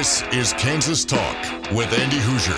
This 0.00 0.22
is 0.32 0.54
Kansas 0.54 1.04
Talk 1.04 1.36
with 1.72 1.92
Andy 1.92 2.16
Hooser. 2.16 2.56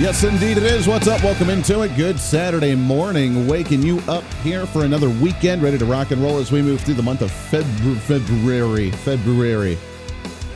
Yes, 0.00 0.24
indeed 0.24 0.56
it 0.56 0.62
is. 0.62 0.88
What's 0.88 1.08
up? 1.08 1.22
Welcome 1.22 1.50
into 1.50 1.82
it. 1.82 1.94
Good 1.94 2.18
Saturday 2.18 2.74
morning. 2.74 3.46
Waking 3.46 3.82
you 3.82 3.98
up 4.08 4.24
here 4.42 4.64
for 4.64 4.86
another 4.86 5.10
weekend, 5.10 5.62
ready 5.62 5.76
to 5.76 5.84
rock 5.84 6.10
and 6.10 6.22
roll 6.22 6.38
as 6.38 6.50
we 6.50 6.62
move 6.62 6.80
through 6.80 6.94
the 6.94 7.02
month 7.02 7.20
of 7.20 7.30
Febru- 7.30 7.98
February. 7.98 8.92
February. 8.92 9.76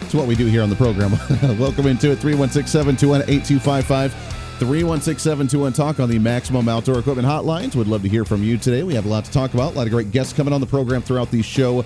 It's 0.00 0.14
what 0.14 0.26
we 0.26 0.34
do 0.34 0.46
here 0.46 0.62
on 0.62 0.70
the 0.70 0.76
program. 0.76 1.10
Welcome 1.58 1.88
into 1.88 2.10
it. 2.10 2.20
316 2.20 2.66
721 2.68 3.20
8255. 3.28 4.33
316 4.58 5.18
721 5.18 5.72
Talk 5.72 5.98
on 5.98 6.08
the 6.08 6.18
Maximum 6.18 6.68
Outdoor 6.68 7.00
Equipment 7.00 7.26
Hotlines. 7.26 7.74
Would 7.74 7.88
love 7.88 8.02
to 8.02 8.08
hear 8.08 8.24
from 8.24 8.44
you 8.44 8.56
today. 8.56 8.84
We 8.84 8.94
have 8.94 9.04
a 9.04 9.08
lot 9.08 9.24
to 9.24 9.32
talk 9.32 9.52
about. 9.52 9.74
A 9.74 9.76
lot 9.76 9.86
of 9.86 9.92
great 9.92 10.12
guests 10.12 10.32
coming 10.32 10.54
on 10.54 10.60
the 10.60 10.66
program 10.66 11.02
throughout 11.02 11.30
the 11.32 11.42
show 11.42 11.84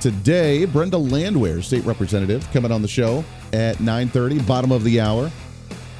today. 0.00 0.64
Brenda 0.64 0.98
Landwehr, 0.98 1.62
state 1.62 1.84
representative, 1.84 2.50
coming 2.52 2.72
on 2.72 2.82
the 2.82 2.88
show 2.88 3.24
at 3.52 3.76
9:30, 3.76 4.44
bottom 4.44 4.72
of 4.72 4.82
the 4.82 5.00
hour. 5.00 5.30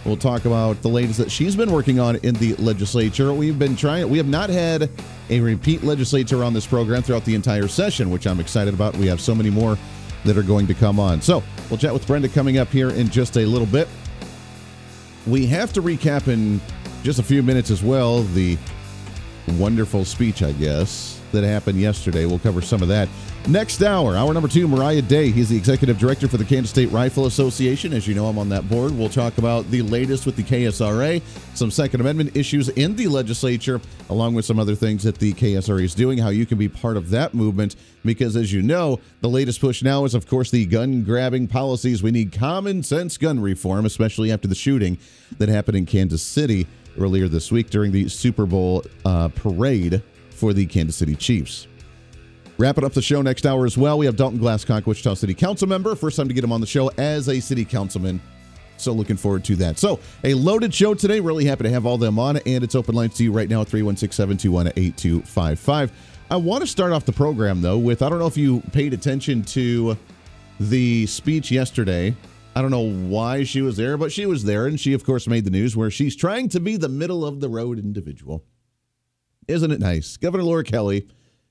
We'll 0.04 0.16
talk 0.16 0.46
about 0.46 0.82
the 0.82 0.88
latest 0.88 1.18
that 1.18 1.30
she's 1.30 1.54
been 1.54 1.70
working 1.70 2.00
on 2.00 2.16
in 2.16 2.34
the 2.34 2.54
legislature. 2.56 3.32
We've 3.32 3.58
been 3.58 3.76
trying, 3.76 4.08
we 4.08 4.18
have 4.18 4.26
not 4.26 4.50
had 4.50 4.90
a 5.28 5.40
repeat 5.40 5.84
legislature 5.84 6.42
on 6.42 6.54
this 6.54 6.66
program 6.66 7.02
throughout 7.02 7.24
the 7.24 7.34
entire 7.36 7.68
session, 7.68 8.10
which 8.10 8.26
I'm 8.26 8.40
excited 8.40 8.74
about. 8.74 8.96
We 8.96 9.06
have 9.06 9.20
so 9.20 9.34
many 9.34 9.50
more 9.50 9.78
that 10.24 10.36
are 10.36 10.42
going 10.42 10.66
to 10.66 10.74
come 10.74 10.98
on. 10.98 11.22
So 11.22 11.42
we'll 11.68 11.78
chat 11.78 11.92
with 11.92 12.06
Brenda 12.06 12.28
coming 12.28 12.58
up 12.58 12.68
here 12.68 12.90
in 12.90 13.08
just 13.10 13.36
a 13.36 13.44
little 13.46 13.66
bit. 13.66 13.86
We 15.26 15.46
have 15.46 15.72
to 15.74 15.82
recap 15.82 16.28
in 16.28 16.60
just 17.02 17.18
a 17.18 17.22
few 17.22 17.42
minutes 17.42 17.70
as 17.70 17.82
well 17.82 18.22
the 18.22 18.58
wonderful 19.58 20.04
speech, 20.04 20.42
I 20.42 20.52
guess, 20.52 21.19
that 21.32 21.44
happened 21.44 21.80
yesterday. 21.80 22.26
We'll 22.26 22.38
cover 22.38 22.60
some 22.60 22.82
of 22.82 22.88
that. 22.88 23.08
Next 23.48 23.82
hour, 23.82 24.16
hour 24.16 24.34
number 24.34 24.48
two, 24.48 24.68
Moriah 24.68 25.02
Day. 25.02 25.30
He's 25.30 25.48
the 25.48 25.56
executive 25.56 25.98
director 25.98 26.28
for 26.28 26.36
the 26.36 26.44
Kansas 26.44 26.70
State 26.70 26.90
Rifle 26.90 27.26
Association. 27.26 27.92
As 27.92 28.06
you 28.06 28.14
know, 28.14 28.26
I'm 28.26 28.38
on 28.38 28.48
that 28.50 28.68
board. 28.68 28.92
We'll 28.96 29.08
talk 29.08 29.38
about 29.38 29.68
the 29.70 29.82
latest 29.82 30.26
with 30.26 30.36
the 30.36 30.42
KSRA, 30.42 31.22
some 31.54 31.70
Second 31.70 32.00
Amendment 32.00 32.36
issues 32.36 32.68
in 32.68 32.94
the 32.96 33.08
legislature, 33.08 33.80
along 34.10 34.34
with 34.34 34.44
some 34.44 34.58
other 34.58 34.74
things 34.74 35.02
that 35.04 35.18
the 35.18 35.32
KSRA 35.32 35.82
is 35.82 35.94
doing, 35.94 36.18
how 36.18 36.28
you 36.28 36.44
can 36.44 36.58
be 36.58 36.68
part 36.68 36.96
of 36.96 37.10
that 37.10 37.32
movement. 37.32 37.76
Because 38.04 38.36
as 38.36 38.52
you 38.52 38.62
know, 38.62 39.00
the 39.20 39.28
latest 39.28 39.60
push 39.60 39.82
now 39.82 40.04
is, 40.04 40.14
of 40.14 40.26
course, 40.26 40.50
the 40.50 40.66
gun 40.66 41.02
grabbing 41.02 41.48
policies. 41.48 42.02
We 42.02 42.10
need 42.10 42.32
common 42.32 42.82
sense 42.82 43.16
gun 43.16 43.40
reform, 43.40 43.86
especially 43.86 44.30
after 44.30 44.48
the 44.48 44.54
shooting 44.54 44.98
that 45.38 45.48
happened 45.48 45.76
in 45.76 45.86
Kansas 45.86 46.22
City 46.22 46.66
earlier 46.98 47.28
this 47.28 47.50
week 47.50 47.70
during 47.70 47.92
the 47.92 48.08
Super 48.08 48.46
Bowl 48.46 48.84
uh, 49.04 49.28
parade 49.28 50.02
for 50.40 50.52
the 50.52 50.66
Kansas 50.66 50.96
City 50.96 51.14
Chiefs. 51.14 51.68
Wrapping 52.58 52.84
up 52.84 52.92
the 52.92 53.02
show 53.02 53.22
next 53.22 53.46
hour 53.46 53.64
as 53.64 53.78
well, 53.78 53.96
we 53.96 54.06
have 54.06 54.16
Dalton 54.16 54.40
Glasscock, 54.40 54.86
Wichita 54.86 55.14
City 55.14 55.34
Council 55.34 55.68
member. 55.68 55.94
First 55.94 56.16
time 56.16 56.26
to 56.28 56.34
get 56.34 56.42
him 56.42 56.52
on 56.52 56.60
the 56.60 56.66
show 56.66 56.88
as 56.98 57.28
a 57.28 57.40
city 57.40 57.64
councilman. 57.64 58.20
So 58.76 58.92
looking 58.92 59.16
forward 59.16 59.44
to 59.44 59.56
that. 59.56 59.78
So 59.78 60.00
a 60.24 60.34
loaded 60.34 60.74
show 60.74 60.94
today. 60.94 61.20
Really 61.20 61.44
happy 61.44 61.64
to 61.64 61.70
have 61.70 61.86
all 61.86 61.98
them 61.98 62.18
on, 62.18 62.38
and 62.38 62.64
it's 62.64 62.74
open 62.74 62.94
lines 62.94 63.14
to 63.16 63.24
you 63.24 63.32
right 63.32 63.48
now 63.48 63.60
at 63.60 63.68
316-721-8255. 63.68 65.90
I 66.30 66.36
want 66.36 66.62
to 66.62 66.66
start 66.66 66.92
off 66.92 67.04
the 67.04 67.12
program 67.12 67.60
though 67.60 67.78
with 67.78 68.02
I 68.02 68.08
don't 68.08 68.18
know 68.18 68.26
if 68.26 68.36
you 68.36 68.60
paid 68.72 68.94
attention 68.94 69.42
to 69.44 69.96
the 70.58 71.06
speech 71.06 71.50
yesterday. 71.50 72.14
I 72.54 72.62
don't 72.62 72.70
know 72.70 72.90
why 72.90 73.44
she 73.44 73.62
was 73.62 73.76
there, 73.76 73.96
but 73.96 74.12
she 74.12 74.26
was 74.26 74.44
there, 74.44 74.66
and 74.66 74.78
she 74.78 74.92
of 74.92 75.04
course 75.04 75.26
made 75.26 75.44
the 75.44 75.50
news 75.50 75.76
where 75.76 75.90
she's 75.90 76.16
trying 76.16 76.48
to 76.50 76.60
be 76.60 76.76
the 76.76 76.88
middle 76.88 77.24
of 77.24 77.40
the 77.40 77.48
road 77.48 77.78
individual. 77.78 78.44
Isn't 79.50 79.72
it 79.72 79.80
nice? 79.80 80.16
Governor 80.16 80.44
Laura 80.44 80.64
Kelly 80.64 81.08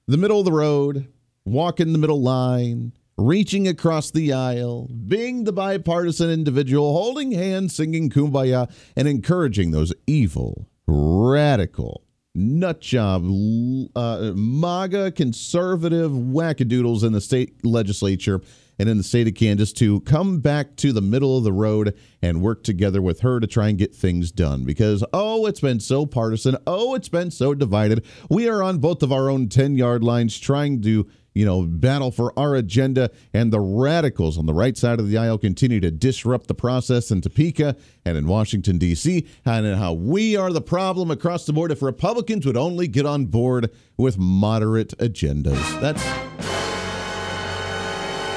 the 0.08 0.18
middle 0.18 0.40
of 0.40 0.46
the 0.46 0.52
road, 0.52 1.08
walking 1.46 1.94
the 1.94 2.00
middle 2.00 2.20
line, 2.20 2.94
reaching 3.16 3.68
across 3.68 4.10
the 4.10 4.34
aisle, 4.34 4.90
being 5.08 5.44
the 5.44 5.54
bipartisan 5.54 6.32
individual, 6.32 6.94
holding 6.94 7.32
hands, 7.32 7.76
singing 7.76 8.10
kumbaya, 8.10 8.72
and 8.96 9.08
encouraging 9.08 9.70
those 9.70 9.94
evil, 10.08 10.68
radical, 10.88 12.06
nutjob, 12.36 13.90
uh, 13.96 14.34
MAGA 14.36 15.12
conservative 15.12 16.12
wackadoodles 16.12 17.04
in 17.04 17.14
the 17.14 17.22
state 17.22 17.64
legislature 17.64 18.42
and 18.80 18.90
in 18.90 18.98
the 18.98 19.04
state 19.04 19.28
of 19.28 19.36
Kansas 19.36 19.74
to 19.74 20.00
come 20.02 20.40
back 20.40 20.76
to 20.78 20.92
the 20.92 21.02
middle 21.02 21.38
of 21.38 21.44
the 21.44 21.54
road 21.54 21.96
and 22.22 22.42
work 22.42 22.64
together 22.64 23.02
with 23.02 23.20
her 23.20 23.40
to 23.40 23.46
try 23.46 23.68
and 23.68 23.78
get 23.78 23.94
things 23.94 24.32
done. 24.32 24.64
Because, 24.64 25.04
oh, 25.14 25.46
it's 25.46 25.60
been 25.60 25.80
so 25.80 26.06
partisan. 26.06 26.58
Oh, 26.66 26.96
it's 26.96 27.10
been 27.10 27.30
so 27.30 27.54
divided. 27.54 28.06
We 28.30 28.48
are 28.48 28.64
on 28.64 28.80
both 28.80 29.04
of 29.04 29.12
our 29.12 29.30
own 29.30 29.50
10 29.50 29.76
yard 29.76 30.04
lines 30.04 30.40
trying 30.40 30.82
to 30.84 31.08
you 31.34 31.46
know, 31.46 31.62
battle 31.62 32.12
for 32.12 32.38
our 32.38 32.56
agenda, 32.56 33.10
and 33.34 33.54
the 33.54 33.60
radicals 33.60 34.38
on 34.38 34.46
the 34.46 34.54
right 34.54 34.76
side 34.76 35.00
of 35.00 35.08
the 35.08 35.18
aisle 35.18 35.38
continue 35.38 35.80
to 35.80 35.92
disrupt 35.92 36.48
the 36.48 36.54
process 36.54 37.12
in 37.12 37.22
Topeka 37.22 37.78
and 38.04 38.18
in 38.18 38.28
Washington, 38.28 38.78
D.C., 38.78 39.26
and 39.46 39.78
how 39.78 39.94
we 39.94 40.36
are 40.36 40.52
the 40.52 40.62
problem 40.62 41.12
across 41.12 41.46
the 41.46 41.54
board 41.54 41.72
if 41.72 41.82
Republicans 41.82 42.46
would 42.46 42.58
only 42.58 42.88
get 42.88 43.06
on 43.06 43.26
board 43.28 43.72
with 43.96 44.18
moderate 44.18 44.98
agendas. 44.98 45.80
That's. 45.80 46.59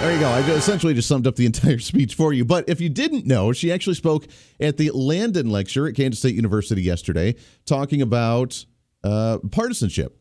There 0.03 0.13
you 0.13 0.19
go. 0.19 0.31
I 0.31 0.41
essentially 0.41 0.95
just 0.95 1.07
summed 1.07 1.29
up 1.29 1.37
the 1.37 1.47
entire 1.53 1.79
speech 1.79 2.17
for 2.17 2.33
you. 2.33 2.45
But 2.45 2.69
if 2.69 2.81
you 2.81 2.89
didn't 2.89 3.25
know, 3.25 3.53
she 3.53 3.71
actually 3.71 3.95
spoke 3.95 4.27
at 4.59 4.77
the 4.77 4.91
Landon 4.91 5.49
lecture 5.49 5.87
at 5.87 5.95
Kansas 5.95 6.19
State 6.19 6.35
University 6.35 6.83
yesterday, 6.83 7.37
talking 7.67 8.03
about 8.03 8.67
uh, 9.05 9.39
partisanship 9.53 10.19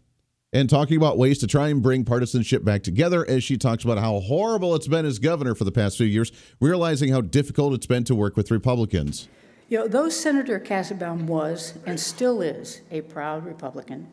and 0.53 0.69
talking 0.69 0.97
about 0.97 1.17
ways 1.17 1.39
to 1.39 1.47
try 1.47 1.69
and 1.69 1.81
bring 1.81 2.05
partisanship 2.05 2.63
back 2.63 2.83
together 2.83 3.27
as 3.27 3.43
she 3.43 3.57
talks 3.57 3.83
about 3.83 3.97
how 3.97 4.19
horrible 4.19 4.75
it's 4.75 4.87
been 4.87 5.03
as 5.03 5.17
governor 5.17 5.55
for 5.55 5.63
the 5.63 5.71
past 5.71 5.97
few 5.97 6.05
years, 6.05 6.31
realizing 6.59 7.11
how 7.11 7.21
difficult 7.21 7.73
it's 7.73 7.87
been 7.87 8.03
to 8.03 8.13
work 8.13 8.37
with 8.37 8.51
Republicans. 8.51 9.29
You 9.67 9.79
know, 9.79 9.87
though 9.87 10.09
Senator 10.09 10.59
Kassebaum 10.59 11.23
was 11.23 11.73
and 11.87 11.99
still 11.99 12.43
is 12.43 12.81
a 12.91 13.01
proud 13.01 13.47
Republican, 13.47 14.09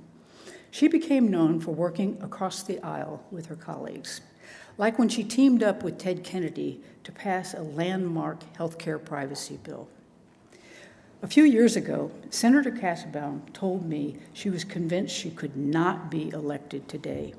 she 0.70 0.88
became 0.88 1.30
known 1.30 1.60
for 1.60 1.72
working 1.72 2.16
across 2.22 2.62
the 2.62 2.82
aisle 2.82 3.22
with 3.30 3.44
her 3.46 3.56
colleagues 3.56 4.22
like 4.78 4.98
when 4.98 5.08
she 5.08 5.24
teamed 5.24 5.62
up 5.62 5.82
with 5.82 5.98
Ted 5.98 6.24
Kennedy 6.24 6.80
to 7.02 7.12
pass 7.12 7.52
a 7.52 7.62
landmark 7.62 8.42
health 8.56 8.78
care 8.78 8.98
privacy 8.98 9.58
bill. 9.62 9.88
A 11.20 11.26
few 11.26 11.42
years 11.42 11.74
ago, 11.74 12.12
Senator 12.30 12.70
Kassebaum 12.70 13.52
told 13.52 13.84
me 13.84 14.18
she 14.32 14.50
was 14.50 14.62
convinced 14.62 15.14
she 15.14 15.30
could 15.30 15.56
not 15.56 16.12
be 16.12 16.30
elected 16.30 16.88
today, 16.88 17.34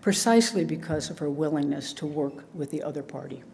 precisely 0.00 0.64
because 0.64 1.10
of 1.10 1.18
her 1.18 1.28
willingness 1.28 1.92
to 1.92 2.06
work 2.06 2.44
with 2.54 2.70
the 2.70 2.82
other 2.82 3.02
party. 3.02 3.44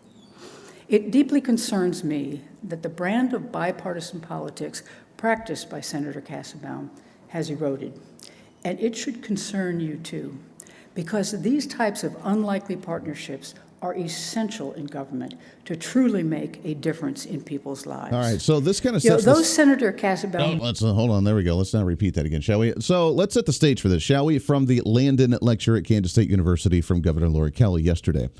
It 0.88 1.10
deeply 1.10 1.40
concerns 1.40 2.04
me 2.04 2.42
that 2.62 2.84
the 2.84 2.88
brand 2.88 3.34
of 3.34 3.50
bipartisan 3.50 4.20
politics 4.20 4.84
practiced 5.16 5.68
by 5.68 5.80
Senator 5.80 6.20
Kassebaum 6.20 6.90
has 7.28 7.50
eroded, 7.50 8.00
and 8.64 8.78
it 8.78 8.94
should 8.94 9.20
concern 9.20 9.80
you 9.80 9.96
too 9.96 10.38
because 10.96 11.40
these 11.42 11.66
types 11.66 12.02
of 12.02 12.16
unlikely 12.24 12.74
partnerships 12.74 13.54
are 13.82 13.94
essential 13.94 14.72
in 14.72 14.86
government 14.86 15.34
to 15.66 15.76
truly 15.76 16.22
make 16.22 16.60
a 16.64 16.74
difference 16.74 17.26
in 17.26 17.42
people's 17.42 17.84
lives. 17.84 18.12
All 18.12 18.20
right, 18.20 18.40
so 18.40 18.58
this 18.58 18.80
kind 18.80 18.96
of 18.96 19.04
you 19.04 19.10
know, 19.10 19.18
those 19.18 19.48
Senator 19.48 19.92
Kassebaum. 19.92 20.58
Oh, 20.58 20.64
let's 20.64 20.82
uh, 20.82 20.92
hold 20.94 21.10
on. 21.10 21.24
There 21.24 21.36
we 21.36 21.42
go. 21.42 21.54
Let's 21.54 21.74
not 21.74 21.84
repeat 21.84 22.14
that 22.14 22.24
again, 22.24 22.40
shall 22.40 22.60
we? 22.60 22.72
So 22.80 23.10
let's 23.10 23.34
set 23.34 23.46
the 23.46 23.52
stage 23.52 23.80
for 23.80 23.88
this, 23.88 24.02
shall 24.02 24.24
we? 24.24 24.38
From 24.38 24.66
the 24.66 24.80
Landon 24.86 25.36
lecture 25.42 25.76
at 25.76 25.84
Kansas 25.84 26.12
State 26.12 26.30
University 26.30 26.80
from 26.80 27.02
Governor 27.02 27.28
Laura 27.28 27.50
Kelly 27.50 27.82
yesterday. 27.82 28.30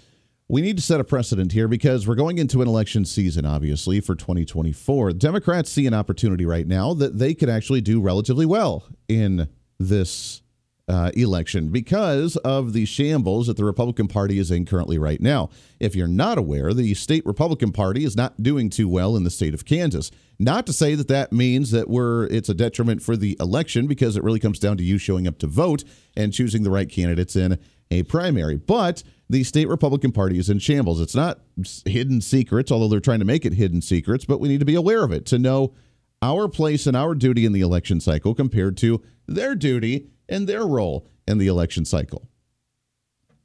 We 0.48 0.62
need 0.62 0.76
to 0.76 0.82
set 0.82 1.00
a 1.00 1.04
precedent 1.04 1.52
here 1.52 1.68
because 1.68 2.06
we're 2.06 2.14
going 2.14 2.38
into 2.38 2.62
an 2.62 2.68
election 2.68 3.04
season, 3.04 3.44
obviously, 3.44 4.00
for 4.00 4.14
2024. 4.14 5.12
Democrats 5.12 5.70
see 5.70 5.86
an 5.86 5.94
opportunity 5.94 6.46
right 6.46 6.66
now 6.66 6.94
that 6.94 7.18
they 7.18 7.34
could 7.34 7.50
actually 7.50 7.80
do 7.80 8.00
relatively 8.00 8.46
well 8.46 8.84
in 9.08 9.48
this 9.78 10.42
uh, 10.88 11.10
election 11.14 11.68
because 11.68 12.36
of 12.38 12.72
the 12.72 12.84
shambles 12.84 13.48
that 13.48 13.56
the 13.56 13.64
Republican 13.64 14.06
Party 14.06 14.38
is 14.38 14.50
in 14.50 14.64
currently 14.64 14.98
right 14.98 15.20
now. 15.20 15.50
If 15.80 15.96
you're 15.96 16.06
not 16.06 16.38
aware, 16.38 16.72
the 16.72 16.94
state 16.94 17.26
Republican 17.26 17.72
Party 17.72 18.04
is 18.04 18.16
not 18.16 18.42
doing 18.42 18.70
too 18.70 18.88
well 18.88 19.16
in 19.16 19.24
the 19.24 19.30
state 19.30 19.54
of 19.54 19.64
Kansas. 19.64 20.10
Not 20.38 20.66
to 20.66 20.72
say 20.72 20.94
that 20.94 21.08
that 21.08 21.32
means 21.32 21.70
that 21.72 21.88
we're 21.88 22.26
it's 22.26 22.48
a 22.48 22.54
detriment 22.54 23.02
for 23.02 23.16
the 23.16 23.36
election 23.40 23.86
because 23.86 24.16
it 24.16 24.22
really 24.22 24.38
comes 24.38 24.58
down 24.58 24.76
to 24.76 24.84
you 24.84 24.98
showing 24.98 25.26
up 25.26 25.38
to 25.38 25.46
vote 25.46 25.82
and 26.16 26.32
choosing 26.32 26.62
the 26.62 26.70
right 26.70 26.88
candidates 26.88 27.34
in 27.34 27.58
a 27.90 28.04
primary. 28.04 28.56
But 28.56 29.02
the 29.28 29.42
state 29.42 29.68
Republican 29.68 30.12
Party 30.12 30.38
is 30.38 30.48
in 30.48 30.60
shambles. 30.60 31.00
It's 31.00 31.16
not 31.16 31.40
hidden 31.84 32.20
secrets, 32.20 32.70
although 32.70 32.88
they're 32.88 33.00
trying 33.00 33.18
to 33.18 33.24
make 33.24 33.44
it 33.44 33.54
hidden 33.54 33.82
secrets, 33.82 34.24
but 34.24 34.38
we 34.40 34.48
need 34.48 34.60
to 34.60 34.66
be 34.66 34.76
aware 34.76 35.02
of 35.02 35.10
it 35.10 35.26
to 35.26 35.38
know 35.38 35.74
our 36.22 36.48
place 36.48 36.86
and 36.86 36.96
our 36.96 37.14
duty 37.14 37.44
in 37.44 37.52
the 37.52 37.60
election 37.60 38.00
cycle 38.00 38.34
compared 38.34 38.76
to 38.78 39.02
their 39.26 39.54
duty 39.54 40.10
and 40.28 40.48
their 40.48 40.66
role 40.66 41.08
in 41.26 41.38
the 41.38 41.46
election 41.46 41.84
cycle. 41.84 42.28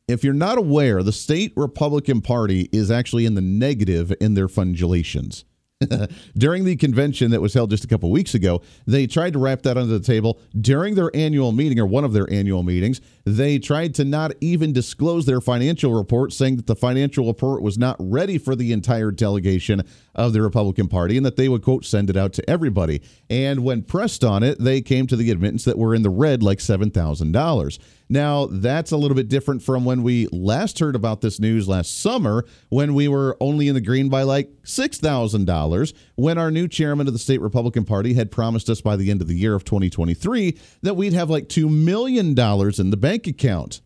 If 0.08 0.24
you're 0.24 0.34
not 0.34 0.58
aware, 0.58 1.04
the 1.04 1.14
state 1.14 1.54
Republican 1.56 2.22
Party 2.22 2.70
is 2.72 2.92
actually 2.92 3.26
in 3.26 3.36
the 3.36 3.42
negative 3.42 4.14
in 4.20 4.34
their 4.34 4.48
fundulations. 4.48 5.46
during 6.38 6.64
the 6.64 6.76
convention 6.76 7.32
that 7.32 7.42
was 7.42 7.54
held 7.54 7.70
just 7.70 7.84
a 7.84 7.88
couple 7.88 8.12
weeks 8.12 8.34
ago, 8.36 8.62
they 8.86 9.08
tried 9.08 9.34
to 9.34 9.40
wrap 9.40 9.62
that 9.64 9.78
under 9.78 9.98
the 9.98 10.06
table 10.06 10.40
during 10.60 10.96
their 10.96 11.10
annual 11.16 11.52
meeting 11.52 11.80
or 11.80 11.86
one 11.86 12.04
of 12.04 12.14
their 12.14 12.32
annual 12.32 12.64
meetings. 12.64 13.02
They 13.26 13.60
tried 13.60 13.96
to 13.96 14.06
not 14.06 14.32
even 14.42 14.74
disclose 14.74 15.26
their 15.26 15.42
financial 15.42 15.94
report, 15.94 16.34
saying 16.34 16.58
that 16.58 16.68
the 16.68 16.76
financial 16.76 17.28
report 17.28 17.62
was 17.62 17.78
not 17.78 17.96
ready 18.00 18.38
for 18.38 18.56
the 18.56 18.72
entire 18.72 19.12
delegation 19.12 19.84
of 20.16 20.34
the 20.34 20.42
Republican 20.42 20.88
Party 20.88 21.18
and 21.18 21.26
that 21.26 21.38
they 21.38 21.48
would, 21.48 21.62
quote, 21.62 21.86
send 21.86 22.10
it 22.10 22.18
out 22.18 22.34
to 22.34 22.50
everybody. 22.50 23.02
And 23.30 23.64
when 23.64 23.84
pressed 23.84 24.24
on 24.24 24.44
it, 24.44 24.60
they 24.60 24.82
came 24.82 25.08
to 25.08 25.16
the 25.16 25.32
admittance 25.32 25.66
that 25.66 25.78
we're 25.78 25.96
in 25.96 26.02
the 26.02 26.10
red 26.10 26.44
like 26.44 26.60
$7,000. 26.60 27.80
Now, 28.10 28.48
that's 28.48 28.92
a 28.92 28.98
little 28.98 29.16
bit 29.16 29.30
different 29.30 29.64
from 29.64 29.86
when 29.86 30.04
we 30.04 30.28
last 30.34 30.80
heard 30.80 30.98
about 30.98 31.22
this 31.22 31.40
news 31.40 31.70
last 31.70 32.02
summer 32.02 32.44
when 32.68 32.94
we 32.94 33.08
were 33.08 33.38
only 33.40 33.70
in 33.70 33.74
the 33.74 33.80
green 33.80 34.10
by 34.10 34.24
like 34.24 34.50
$6,000 34.64 35.94
when 36.16 36.38
our 36.38 36.52
new 36.52 36.68
chairman 36.68 37.08
of 37.08 37.14
the 37.14 37.20
state 37.20 37.40
Republican 37.40 37.86
Party 37.86 38.14
had 38.14 38.30
promised 38.30 38.70
us 38.70 38.82
by 38.82 38.98
the 38.98 39.10
end 39.12 39.22
of 39.22 39.30
the 39.30 39.38
year 39.38 39.56
of 39.56 39.64
2023 39.64 40.60
that 40.82 40.96
we'd 40.96 41.14
have 41.14 41.30
like 41.30 41.48
$2 41.48 41.70
million 41.70 42.28
in 42.28 42.90
the 42.90 42.98
bank 42.98 43.11
account. 43.16 43.82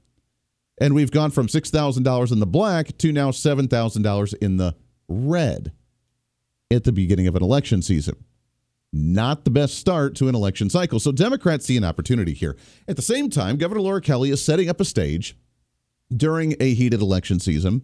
And 0.80 0.94
we've 0.94 1.12
gone 1.12 1.32
from 1.32 1.48
$6,000 1.48 2.32
in 2.32 2.40
the 2.40 2.46
black 2.46 2.98
to 2.98 3.12
now 3.12 3.32
$7,000 3.32 4.34
in 4.42 4.58
the 4.58 4.76
red 5.08 5.72
at 6.72 6.84
the 6.84 6.92
beginning 6.92 7.28
of 7.28 7.36
an 7.36 7.44
election 7.44 7.82
season 7.82 8.16
not 8.96 9.44
the 9.44 9.52
best 9.52 9.78
start 9.78 10.16
to 10.16 10.30
an 10.30 10.36
election 10.36 10.70
cycle. 10.70 11.00
So 11.00 11.12
Democrats 11.12 11.66
see 11.66 11.76
an 11.76 11.84
opportunity 11.84 12.34
here. 12.34 12.56
At 12.88 12.96
the 12.96 13.02
same 13.02 13.30
time, 13.30 13.58
Governor 13.58 13.82
Laura 13.82 14.02
Kelly 14.02 14.30
is 14.30 14.44
setting 14.44 14.70
up 14.70 14.80
a 14.80 14.86
stage 14.86 15.38
during 16.16 16.56
a 16.60 16.74
heated 16.74 17.02
election 17.02 17.40
season 17.40 17.82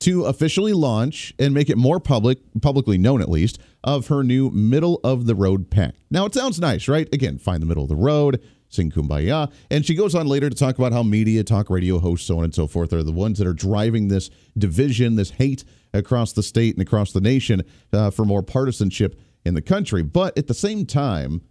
to 0.00 0.24
officially 0.24 0.72
launch 0.72 1.34
and 1.38 1.54
make 1.54 1.70
it 1.70 1.78
more 1.78 1.98
public, 1.98 2.38
publicly 2.62 2.98
known 2.98 3.20
at 3.20 3.28
least, 3.28 3.58
of 3.82 4.08
her 4.08 4.22
new 4.22 4.50
middle 4.50 5.00
of 5.02 5.26
the 5.26 5.34
road 5.34 5.70
PAC. 5.70 5.94
Now 6.10 6.24
it 6.26 6.34
sounds 6.34 6.60
nice, 6.60 6.88
right? 6.88 7.12
Again, 7.12 7.38
find 7.38 7.60
the 7.60 7.66
middle 7.66 7.84
of 7.84 7.88
the 7.88 7.96
road, 7.96 8.40
sing 8.74 8.90
kumbaya. 8.90 9.52
And 9.70 9.84
she 9.84 9.94
goes 9.94 10.14
on 10.14 10.26
later 10.26 10.50
to 10.50 10.56
talk 10.56 10.78
about 10.78 10.92
how 10.92 11.02
media, 11.02 11.44
talk 11.44 11.70
radio 11.70 11.98
hosts, 11.98 12.26
so 12.26 12.38
on 12.38 12.44
and 12.44 12.54
so 12.54 12.66
forth, 12.66 12.92
are 12.92 13.02
the 13.02 13.12
ones 13.12 13.38
that 13.38 13.46
are 13.46 13.54
driving 13.54 14.08
this 14.08 14.30
division, 14.58 15.16
this 15.16 15.30
hate 15.30 15.64
across 15.92 16.32
the 16.32 16.42
state 16.42 16.74
and 16.74 16.82
across 16.82 17.12
the 17.12 17.20
nation 17.20 17.62
uh, 17.92 18.10
for 18.10 18.24
more 18.24 18.42
partisanship 18.42 19.20
in 19.44 19.54
the 19.54 19.62
country. 19.62 20.02
But 20.02 20.36
at 20.36 20.46
the 20.46 20.54
same 20.54 20.86
time, 20.86 21.42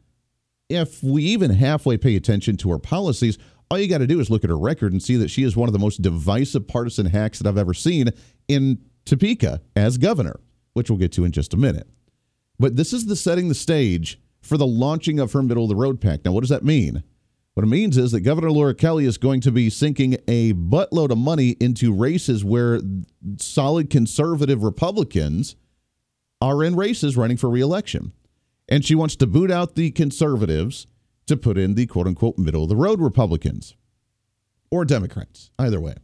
if 0.69 1.03
we 1.03 1.23
even 1.23 1.51
halfway 1.51 1.97
pay 1.97 2.15
attention 2.15 2.57
to 2.57 2.71
her 2.71 2.79
policies, 2.79 3.37
all 3.69 3.79
you 3.79 3.87
got 3.87 3.99
to 3.99 4.07
do 4.07 4.19
is 4.19 4.29
look 4.29 4.43
at 4.43 4.49
her 4.49 4.57
record 4.57 4.91
and 4.91 5.01
see 5.01 5.15
that 5.17 5.29
she 5.29 5.43
is 5.43 5.55
one 5.55 5.69
of 5.69 5.73
the 5.73 5.79
most 5.79 6.01
divisive 6.01 6.67
partisan 6.67 7.05
hacks 7.07 7.39
that 7.39 7.47
I've 7.47 7.57
ever 7.57 7.73
seen 7.73 8.09
in 8.47 8.79
Topeka 9.05 9.61
as 9.75 9.97
governor, 9.97 10.39
which 10.73 10.89
we'll 10.89 10.99
get 10.99 11.11
to 11.13 11.25
in 11.25 11.31
just 11.31 11.53
a 11.53 11.57
minute. 11.57 11.87
But 12.59 12.75
this 12.75 12.93
is 12.93 13.05
the 13.05 13.15
setting 13.15 13.49
the 13.49 13.55
stage 13.55 14.19
for 14.41 14.57
the 14.57 14.67
launching 14.67 15.19
of 15.19 15.31
her 15.33 15.41
middle 15.41 15.63
of 15.63 15.69
the 15.69 15.75
road 15.75 16.01
PAC. 16.01 16.25
Now, 16.25 16.33
what 16.33 16.41
does 16.41 16.49
that 16.49 16.63
mean? 16.63 17.03
What 17.53 17.63
it 17.63 17.69
means 17.69 17.97
is 17.97 18.11
that 18.11 18.21
Governor 18.21 18.51
Laura 18.51 18.73
Kelly 18.73 19.05
is 19.05 19.19
going 19.19 19.41
to 19.41 19.51
be 19.51 19.69
sinking 19.69 20.17
a 20.27 20.53
buttload 20.53 21.11
of 21.11 21.19
money 21.19 21.51
into 21.59 21.94
races 21.94 22.44
where 22.44 22.81
solid 23.38 23.91
conservative 23.91 24.63
Republicans 24.63 25.55
are 26.41 26.63
in 26.63 26.75
races 26.75 27.15
running 27.15 27.38
for 27.38 27.50
reelection. 27.50 28.11
And 28.67 28.83
she 28.83 28.95
wants 28.95 29.15
to 29.17 29.27
boot 29.27 29.51
out 29.51 29.75
the 29.75 29.91
conservatives 29.91 30.88
to 31.27 31.38
put 31.38 31.57
in 31.57 31.75
the 31.75 31.85
quote 31.85 32.07
unquote 32.07 32.39
middle 32.39 32.63
of 32.63 32.69
the 32.69 32.75
road 32.75 33.00
Republicans 33.00 33.75
or 34.71 34.83
Democrats, 34.83 35.51
either 35.59 35.79
way. 35.79 35.95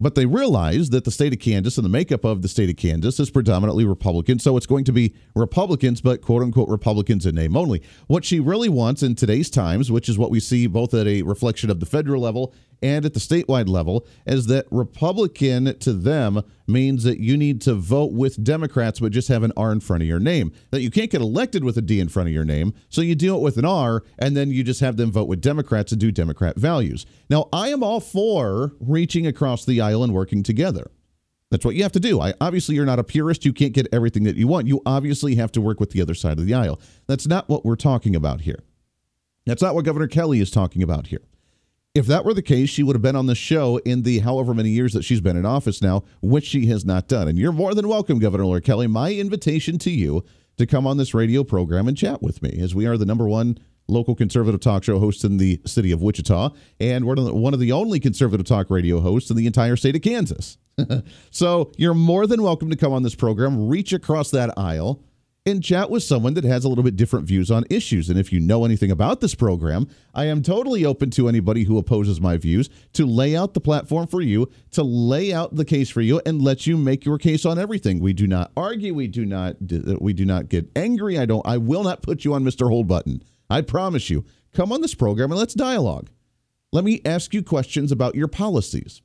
But 0.00 0.14
they 0.14 0.26
realize 0.26 0.90
that 0.90 1.04
the 1.04 1.10
state 1.10 1.32
of 1.32 1.40
Kansas 1.40 1.76
and 1.76 1.84
the 1.84 1.90
makeup 1.90 2.24
of 2.24 2.42
the 2.42 2.48
state 2.48 2.70
of 2.70 2.76
Kansas 2.76 3.18
is 3.18 3.30
predominantly 3.30 3.84
Republican. 3.84 4.38
So 4.38 4.56
it's 4.56 4.66
going 4.66 4.84
to 4.84 4.92
be 4.92 5.14
Republicans, 5.34 6.00
but 6.00 6.22
quote 6.22 6.42
unquote 6.42 6.68
Republicans 6.68 7.26
in 7.26 7.34
name 7.34 7.56
only. 7.56 7.82
What 8.06 8.24
she 8.24 8.40
really 8.40 8.68
wants 8.68 9.02
in 9.02 9.14
today's 9.14 9.50
times, 9.50 9.90
which 9.90 10.08
is 10.08 10.18
what 10.18 10.30
we 10.30 10.40
see 10.40 10.66
both 10.66 10.94
at 10.94 11.06
a 11.06 11.22
reflection 11.22 11.70
of 11.70 11.80
the 11.80 11.86
federal 11.86 12.22
level 12.22 12.54
and 12.82 13.04
at 13.04 13.14
the 13.14 13.20
statewide 13.20 13.68
level 13.68 14.06
is 14.26 14.46
that 14.46 14.66
Republican 14.70 15.78
to 15.78 15.92
them 15.92 16.42
means 16.66 17.04
that 17.04 17.18
you 17.18 17.36
need 17.36 17.60
to 17.62 17.74
vote 17.74 18.12
with 18.12 18.42
Democrats 18.42 19.00
but 19.00 19.12
just 19.12 19.28
have 19.28 19.42
an 19.42 19.52
R 19.56 19.72
in 19.72 19.80
front 19.80 20.02
of 20.02 20.08
your 20.08 20.20
name. 20.20 20.52
That 20.70 20.82
you 20.82 20.90
can't 20.90 21.10
get 21.10 21.20
elected 21.20 21.64
with 21.64 21.76
a 21.76 21.82
D 21.82 22.00
in 22.00 22.08
front 22.08 22.28
of 22.28 22.32
your 22.32 22.44
name, 22.44 22.74
so 22.88 23.00
you 23.00 23.14
do 23.14 23.36
it 23.36 23.40
with 23.40 23.56
an 23.56 23.64
R 23.64 24.04
and 24.18 24.36
then 24.36 24.50
you 24.50 24.62
just 24.62 24.80
have 24.80 24.96
them 24.96 25.10
vote 25.10 25.28
with 25.28 25.40
Democrats 25.40 25.92
and 25.92 26.00
do 26.00 26.12
Democrat 26.12 26.56
values. 26.56 27.06
Now, 27.30 27.48
I 27.52 27.68
am 27.68 27.82
all 27.82 28.00
for 28.00 28.72
reaching 28.80 29.26
across 29.26 29.64
the 29.64 29.80
aisle 29.80 30.04
and 30.04 30.14
working 30.14 30.42
together. 30.42 30.90
That's 31.50 31.64
what 31.64 31.74
you 31.74 31.82
have 31.82 31.92
to 31.92 32.00
do. 32.00 32.20
I 32.20 32.34
obviously 32.40 32.74
you're 32.74 32.84
not 32.84 32.98
a 32.98 33.04
purist, 33.04 33.44
you 33.44 33.52
can't 33.52 33.72
get 33.72 33.86
everything 33.92 34.24
that 34.24 34.36
you 34.36 34.46
want. 34.46 34.66
You 34.66 34.82
obviously 34.84 35.36
have 35.36 35.50
to 35.52 35.60
work 35.60 35.80
with 35.80 35.90
the 35.90 36.02
other 36.02 36.14
side 36.14 36.38
of 36.38 36.46
the 36.46 36.54
aisle. 36.54 36.80
That's 37.06 37.26
not 37.26 37.48
what 37.48 37.64
we're 37.64 37.76
talking 37.76 38.14
about 38.14 38.42
here. 38.42 38.62
That's 39.46 39.62
not 39.62 39.74
what 39.74 39.86
Governor 39.86 40.08
Kelly 40.08 40.40
is 40.40 40.50
talking 40.50 40.82
about 40.82 41.06
here. 41.06 41.22
If 41.98 42.06
that 42.06 42.24
were 42.24 42.32
the 42.32 42.42
case, 42.42 42.70
she 42.70 42.84
would 42.84 42.94
have 42.94 43.02
been 43.02 43.16
on 43.16 43.26
the 43.26 43.34
show 43.34 43.78
in 43.78 44.02
the 44.02 44.20
however 44.20 44.54
many 44.54 44.70
years 44.70 44.92
that 44.92 45.02
she's 45.02 45.20
been 45.20 45.36
in 45.36 45.44
office 45.44 45.82
now, 45.82 46.04
which 46.22 46.44
she 46.44 46.66
has 46.66 46.84
not 46.84 47.08
done. 47.08 47.26
And 47.26 47.36
you're 47.36 47.50
more 47.50 47.74
than 47.74 47.88
welcome, 47.88 48.20
Governor 48.20 48.46
Laura 48.46 48.60
Kelly. 48.60 48.86
My 48.86 49.12
invitation 49.12 49.78
to 49.78 49.90
you 49.90 50.24
to 50.58 50.64
come 50.64 50.86
on 50.86 50.96
this 50.96 51.12
radio 51.12 51.42
program 51.42 51.88
and 51.88 51.96
chat 51.96 52.22
with 52.22 52.40
me, 52.40 52.56
as 52.60 52.72
we 52.72 52.86
are 52.86 52.96
the 52.96 53.04
number 53.04 53.28
one 53.28 53.58
local 53.88 54.14
conservative 54.14 54.60
talk 54.60 54.84
show 54.84 55.00
host 55.00 55.24
in 55.24 55.38
the 55.38 55.60
city 55.66 55.90
of 55.90 56.00
Wichita, 56.00 56.50
and 56.78 57.04
we're 57.04 57.16
one 57.32 57.52
of 57.52 57.58
the 57.58 57.72
only 57.72 57.98
conservative 57.98 58.46
talk 58.46 58.70
radio 58.70 59.00
hosts 59.00 59.28
in 59.30 59.36
the 59.36 59.48
entire 59.48 59.74
state 59.74 59.96
of 59.96 60.02
Kansas. 60.02 60.56
so 61.32 61.72
you're 61.76 61.94
more 61.94 62.28
than 62.28 62.44
welcome 62.44 62.70
to 62.70 62.76
come 62.76 62.92
on 62.92 63.02
this 63.02 63.16
program, 63.16 63.66
reach 63.66 63.92
across 63.92 64.30
that 64.30 64.56
aisle 64.56 65.02
and 65.48 65.64
chat 65.64 65.90
with 65.90 66.02
someone 66.02 66.34
that 66.34 66.44
has 66.44 66.64
a 66.64 66.68
little 66.68 66.84
bit 66.84 66.96
different 66.96 67.26
views 67.26 67.50
on 67.50 67.64
issues. 67.70 68.08
And 68.08 68.18
if 68.18 68.32
you 68.32 68.38
know 68.38 68.64
anything 68.64 68.90
about 68.90 69.20
this 69.20 69.34
program, 69.34 69.88
I 70.14 70.26
am 70.26 70.42
totally 70.42 70.84
open 70.84 71.10
to 71.12 71.28
anybody 71.28 71.64
who 71.64 71.78
opposes 71.78 72.20
my 72.20 72.36
views 72.36 72.68
to 72.92 73.06
lay 73.06 73.34
out 73.34 73.54
the 73.54 73.60
platform 73.60 74.06
for 74.06 74.20
you, 74.20 74.50
to 74.72 74.82
lay 74.82 75.32
out 75.32 75.56
the 75.56 75.64
case 75.64 75.90
for 75.90 76.00
you, 76.00 76.20
and 76.26 76.42
let 76.42 76.66
you 76.66 76.76
make 76.76 77.04
your 77.04 77.18
case 77.18 77.44
on 77.44 77.58
everything. 77.58 77.98
We 78.00 78.12
do 78.12 78.26
not 78.26 78.52
argue. 78.56 78.94
We 78.94 79.08
do 79.08 79.24
not. 79.24 79.56
Uh, 79.72 79.96
we 80.00 80.12
do 80.12 80.24
not 80.24 80.48
get 80.48 80.70
angry. 80.76 81.18
I 81.18 81.26
don't. 81.26 81.46
I 81.46 81.56
will 81.56 81.82
not 81.82 82.02
put 82.02 82.24
you 82.24 82.34
on 82.34 82.44
Mr. 82.44 82.68
Hold 82.68 82.86
button. 82.86 83.22
I 83.50 83.62
promise 83.62 84.10
you. 84.10 84.24
Come 84.52 84.72
on 84.72 84.80
this 84.80 84.94
program 84.94 85.30
and 85.30 85.38
let's 85.38 85.54
dialogue. 85.54 86.10
Let 86.72 86.84
me 86.84 87.00
ask 87.04 87.32
you 87.32 87.42
questions 87.42 87.92
about 87.92 88.14
your 88.14 88.28
policies. 88.28 89.02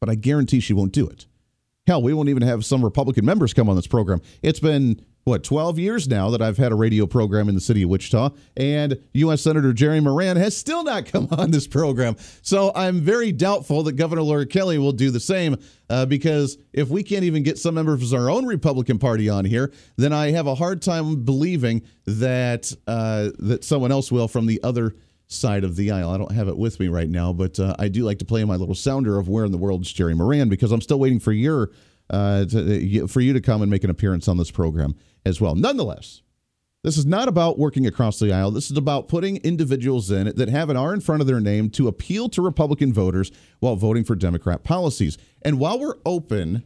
But 0.00 0.08
I 0.08 0.14
guarantee 0.14 0.60
she 0.60 0.74
won't 0.74 0.92
do 0.92 1.08
it. 1.08 1.26
Hell, 1.86 2.02
we 2.02 2.14
won't 2.14 2.28
even 2.28 2.42
have 2.42 2.64
some 2.64 2.84
Republican 2.84 3.24
members 3.24 3.52
come 3.52 3.68
on 3.68 3.76
this 3.76 3.86
program. 3.86 4.22
It's 4.42 4.60
been 4.60 5.04
what 5.24 5.42
12 5.42 5.78
years 5.78 6.06
now 6.06 6.30
that 6.30 6.42
I've 6.42 6.58
had 6.58 6.70
a 6.70 6.74
radio 6.74 7.06
program 7.06 7.48
in 7.48 7.54
the 7.54 7.60
city 7.60 7.82
of 7.82 7.90
Wichita, 7.90 8.30
and 8.56 8.98
U.S. 9.14 9.42
Senator 9.42 9.72
Jerry 9.72 10.00
Moran 10.00 10.36
has 10.36 10.56
still 10.56 10.84
not 10.84 11.06
come 11.12 11.28
on 11.32 11.50
this 11.50 11.66
program. 11.66 12.16
So 12.42 12.72
I'm 12.74 13.00
very 13.00 13.32
doubtful 13.32 13.82
that 13.84 13.92
Governor 13.92 14.22
Laura 14.22 14.46
Kelly 14.46 14.78
will 14.78 14.92
do 14.92 15.10
the 15.10 15.20
same, 15.20 15.56
uh, 15.88 16.06
because 16.06 16.58
if 16.72 16.88
we 16.88 17.02
can't 17.02 17.24
even 17.24 17.42
get 17.42 17.58
some 17.58 17.74
members 17.74 18.12
of 18.12 18.20
our 18.20 18.30
own 18.30 18.46
Republican 18.46 18.98
Party 18.98 19.28
on 19.28 19.44
here, 19.44 19.72
then 19.96 20.12
I 20.12 20.30
have 20.30 20.46
a 20.46 20.54
hard 20.54 20.82
time 20.82 21.24
believing 21.24 21.82
that 22.06 22.72
uh, 22.86 23.30
that 23.38 23.64
someone 23.64 23.92
else 23.92 24.12
will 24.12 24.28
from 24.28 24.46
the 24.46 24.62
other 24.62 24.94
side 25.26 25.64
of 25.64 25.76
the 25.76 25.90
aisle. 25.90 26.10
I 26.10 26.18
don't 26.18 26.32
have 26.32 26.48
it 26.48 26.56
with 26.56 26.78
me 26.78 26.88
right 26.88 27.08
now, 27.08 27.32
but 27.32 27.58
uh, 27.58 27.74
I 27.78 27.88
do 27.88 28.04
like 28.04 28.18
to 28.18 28.24
play 28.24 28.44
my 28.44 28.56
little 28.56 28.74
sounder 28.74 29.18
of 29.18 29.28
where 29.28 29.44
in 29.44 29.52
the 29.52 29.58
world 29.58 29.82
is 29.82 29.92
Jerry 29.92 30.14
Moran 30.14 30.48
because 30.48 30.70
I'm 30.70 30.82
still 30.82 30.98
waiting 30.98 31.18
for 31.18 31.32
your 31.32 31.70
uh, 32.10 32.44
to, 32.44 33.08
for 33.08 33.20
you 33.20 33.32
to 33.32 33.40
come 33.40 33.62
and 33.62 33.70
make 33.70 33.82
an 33.82 33.90
appearance 33.90 34.28
on 34.28 34.36
this 34.36 34.50
program 34.50 34.94
as 35.24 35.40
well. 35.40 35.54
Nonetheless, 35.54 36.22
this 36.82 36.98
is 36.98 37.06
not 37.06 37.28
about 37.28 37.58
working 37.58 37.86
across 37.86 38.18
the 38.18 38.30
aisle. 38.30 38.50
This 38.50 38.70
is 38.70 38.76
about 38.76 39.08
putting 39.08 39.38
individuals 39.38 40.10
in 40.10 40.30
that 40.36 40.50
have 40.50 40.68
an 40.68 40.76
R 40.76 40.92
in 40.92 41.00
front 41.00 41.22
of 41.22 41.26
their 41.26 41.40
name 41.40 41.70
to 41.70 41.88
appeal 41.88 42.28
to 42.28 42.42
Republican 42.42 42.92
voters 42.92 43.32
while 43.60 43.74
voting 43.74 44.04
for 44.04 44.14
Democrat 44.14 44.64
policies. 44.64 45.16
And 45.40 45.58
while 45.58 45.80
we're 45.80 45.96
open 46.04 46.62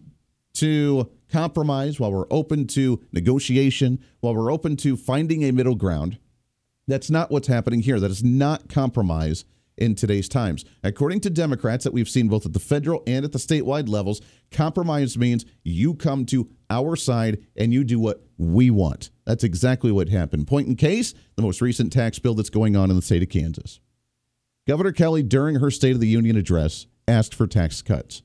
to 0.55 1.09
compromise, 1.31 2.01
while 2.01 2.13
we're 2.13 2.27
open 2.33 2.67
to 2.67 3.01
negotiation, 3.13 4.05
while 4.21 4.35
we're 4.35 4.53
open 4.53 4.77
to 4.79 4.97
finding 4.97 5.45
a 5.45 5.53
middle 5.53 5.77
ground, 5.77 6.19
that's 6.89 7.11
not 7.11 7.31
what's 7.31 7.47
happening 7.47 7.83
here. 7.83 8.01
That 8.01 8.11
is 8.11 8.25
not 8.25 8.69
compromise 8.69 9.45
in 9.77 9.95
today's 9.95 10.29
times. 10.29 10.65
According 10.83 11.21
to 11.21 11.31
Democrats 11.31 11.85
that 11.85 11.93
we've 11.93 12.09
seen 12.09 12.27
both 12.27 12.45
at 12.45 12.55
the 12.55 12.59
federal 12.59 13.05
and 13.07 13.25
at 13.25 13.31
the 13.31 13.39
statewide 13.39 13.89
levels, 13.89 14.21
compromise 14.51 15.17
means 15.17 15.45
you 15.63 15.95
come 15.95 16.27
to 16.27 16.49
our 16.71 16.97
side 16.97 17.45
and 17.57 17.73
you 17.73 17.85
do 17.85 17.99
what 17.99 18.23
we 18.37 18.71
want. 18.71 19.11
That's 19.25 19.45
exactly 19.45 19.93
what 19.93 20.09
happened. 20.09 20.47
Point 20.47 20.69
in 20.69 20.77
case, 20.77 21.15
the 21.37 21.43
most 21.43 21.61
recent 21.61 21.93
tax 21.93 22.19
bill 22.19 22.35
that's 22.35 22.51
going 22.51 22.77
on 22.77 22.91
in 22.91 22.97
the 22.97 23.03
state 23.03 23.23
of 23.23 23.29
Kansas. 23.29 23.81
Governor 24.67 24.93
Kelly, 24.93 25.23
during 25.23 25.57
her 25.57 25.71
State 25.71 25.95
of 25.95 26.01
the 26.01 26.09
Union 26.09 26.37
address, 26.37 26.87
asked 27.07 27.35
for 27.35 27.47
tax 27.47 27.81
cuts. 27.81 28.23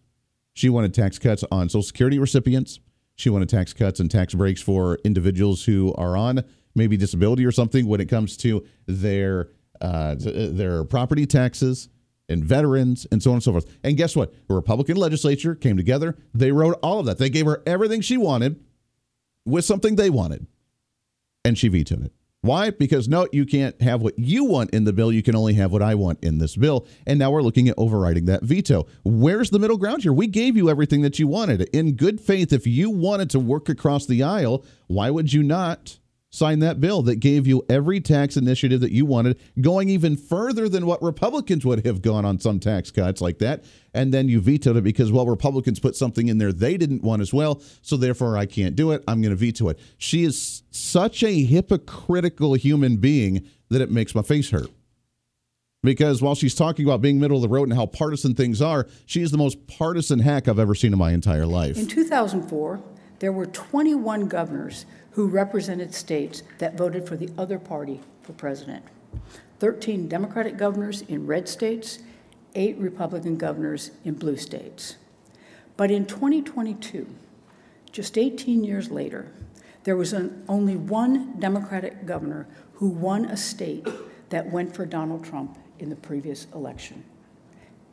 She 0.54 0.70
wanted 0.70 0.94
tax 0.94 1.18
cuts 1.18 1.44
on 1.52 1.70
Social 1.70 1.84
Security 1.84 2.20
recipients. 2.20 2.80
She 3.16 3.30
wanted 3.30 3.50
tax 3.50 3.74
cuts 3.74 4.00
and 4.00 4.12
tax 4.12 4.34
breaks 4.34 4.62
for 4.62 5.00
individuals 5.06 5.64
who 5.64 5.94
are 5.94 6.18
on 6.18 6.44
maybe 6.76 6.98
disability 6.98 7.46
or 7.46 7.52
something 7.52 7.88
when 7.88 8.02
it 8.02 8.10
comes 8.10 8.36
to 8.38 8.66
their 8.88 9.50
uh, 9.82 10.16
their 10.18 10.84
property 10.84 11.26
taxes 11.26 11.90
and 12.34 12.44
veterans 12.44 13.08
and 13.12 13.24
so 13.24 13.30
on 13.32 13.36
and 13.36 13.44
so 13.44 13.52
forth. 13.54 13.78
And 13.84 13.96
guess 13.96 14.16
what? 14.16 14.34
The 14.50 14.56
Republican 14.56 14.98
legislature 14.98 15.56
came 15.56 15.78
together. 15.78 16.18
They 16.34 16.52
wrote 16.52 16.78
all 16.84 17.00
of 17.00 17.06
that. 17.06 17.18
They 17.20 17.30
gave 17.30 17.46
her 17.46 17.64
everything 17.66 18.02
she 18.02 18.18
wanted. 18.18 18.60
with 19.46 19.66
something 19.66 19.96
they 19.96 20.10
wanted, 20.10 20.48
and 21.44 21.58
she 21.58 21.68
vetoed 21.68 22.06
it. 22.06 22.14
Why? 22.42 22.72
Because 22.72 23.08
no, 23.08 23.28
you 23.32 23.46
can't 23.46 23.82
have 23.82 24.02
what 24.02 24.20
you 24.20 24.44
want 24.44 24.72
in 24.72 24.84
the 24.84 24.92
bill. 24.92 25.14
You 25.14 25.24
can 25.24 25.36
only 25.36 25.54
have 25.54 25.72
what 25.72 25.82
I 25.82 25.96
want 25.96 26.22
in 26.22 26.40
this 26.40 26.58
bill. 26.58 26.86
And 27.08 27.18
now 27.18 27.32
we're 27.32 27.42
looking 27.42 27.70
at 27.70 27.76
overriding 27.78 28.26
that 28.26 28.44
veto. 28.44 28.86
Where's 29.04 29.50
the 29.50 29.60
middle 29.60 29.78
ground 29.78 30.04
here? 30.04 30.12
We 30.12 30.28
gave 30.28 30.58
you 30.58 30.70
everything 30.70 31.04
that 31.04 31.20
you 31.20 31.28
wanted. 31.28 31.62
In 31.74 31.96
good 31.96 32.20
faith, 32.20 32.52
if 32.52 32.68
you 32.68 32.90
wanted 32.90 33.30
to 33.30 33.40
work 33.40 33.70
across 33.70 34.06
the 34.06 34.24
aisle, 34.24 34.66
why 34.88 35.10
would 35.10 35.32
you 35.32 35.42
not 35.42 36.00
sign 36.34 36.58
that 36.60 36.82
bill 36.82 37.04
that 37.04 37.18
gave 37.18 37.46
you 37.46 37.64
every 37.70 38.02
tax 38.02 38.36
initiative 38.36 38.82
that 38.82 38.92
you 38.92 39.06
wanted, 39.06 39.40
going 39.62 39.88
even 39.88 40.18
further 40.18 40.68
than 40.68 40.88
what 40.88 41.02
Republicans 41.04 41.64
would 41.64 41.86
have 41.86 42.02
gone 42.02 42.26
on 42.26 42.40
some 42.40 42.60
tax 42.60 42.90
cuts 42.90 43.22
like 43.22 43.38
that. 43.38 43.64
And 43.94 44.12
then 44.12 44.28
you 44.28 44.42
vetoed 44.42 44.76
it 44.76 44.84
because, 44.84 45.12
well, 45.12 45.28
Republicans 45.28 45.80
put 45.80 45.96
something 45.96 46.28
in 46.28 46.40
there 46.40 46.52
they 46.52 46.76
didn't 46.76 47.04
want 47.04 47.22
as 47.22 47.32
well. 47.32 47.62
So 47.84 47.98
therefore, 47.98 48.36
I 48.36 48.48
can't 48.48 48.76
do 48.76 48.92
it. 48.92 49.04
I'm 49.08 49.22
going 49.22 49.30
to 49.30 49.36
veto 49.36 49.70
it. 49.70 49.80
She 50.00 50.24
is 50.24 50.64
such 50.72 51.22
a 51.22 51.44
hypocritical 51.44 52.56
human 52.56 52.98
being 52.98 53.48
that 53.70 53.82
it 53.82 53.92
makes 53.92 54.16
my 54.16 54.24
face 54.24 54.50
hurt. 54.50 54.72
Because 55.84 56.22
while 56.22 56.34
she's 56.34 56.56
talking 56.56 56.86
about 56.86 57.02
being 57.02 57.20
middle 57.20 57.38
of 57.38 57.44
the 57.44 57.50
road 57.50 57.68
and 57.70 57.78
how 57.78 57.86
partisan 57.86 58.34
things 58.34 58.60
are, 58.60 58.88
she 59.06 59.22
is 59.22 59.30
the 59.30 59.38
most 59.38 59.68
partisan 59.68 60.18
hack 60.20 60.48
I've 60.48 60.58
ever 60.58 60.74
seen 60.74 60.94
in 60.94 61.00
my 61.00 61.12
entire 61.12 61.46
life. 61.46 61.78
In 61.78 61.88
2004, 61.88 62.82
there 63.20 63.32
were 63.32 63.46
21 63.46 64.28
governors 64.28 64.86
who 65.14 65.28
represented 65.28 65.94
states 65.94 66.44
that 66.58 66.78
voted 66.78 67.08
for 67.08 67.16
the 67.16 67.30
other 67.38 67.60
party 67.60 68.02
for 68.22 68.34
president 68.34 68.84
13 69.60 70.10
Democratic 70.10 70.58
governors 70.58 71.04
in 71.04 71.26
red 71.26 71.48
states, 71.48 72.00
eight 72.56 72.78
Republican 72.78 73.38
governors 73.38 73.92
in 74.04 74.14
blue 74.14 74.36
states. 74.36 74.98
But 75.78 75.90
in 75.90 76.06
2022, 76.06 77.08
just 77.92 78.18
18 78.18 78.64
years 78.64 78.92
later, 78.92 79.32
there 79.84 79.96
was 79.96 80.12
an, 80.14 80.44
only 80.50 80.76
one 80.76 81.40
Democratic 81.40 82.06
governor 82.06 82.48
who 82.74 82.90
won 82.90 83.26
a 83.26 83.38
state 83.38 83.88
that 84.30 84.52
went 84.52 84.76
for 84.76 84.86
Donald 84.86 85.24
Trump 85.24 85.58
in 85.80 85.90
the 85.90 85.96
previous 85.96 86.48
election. 86.54 87.04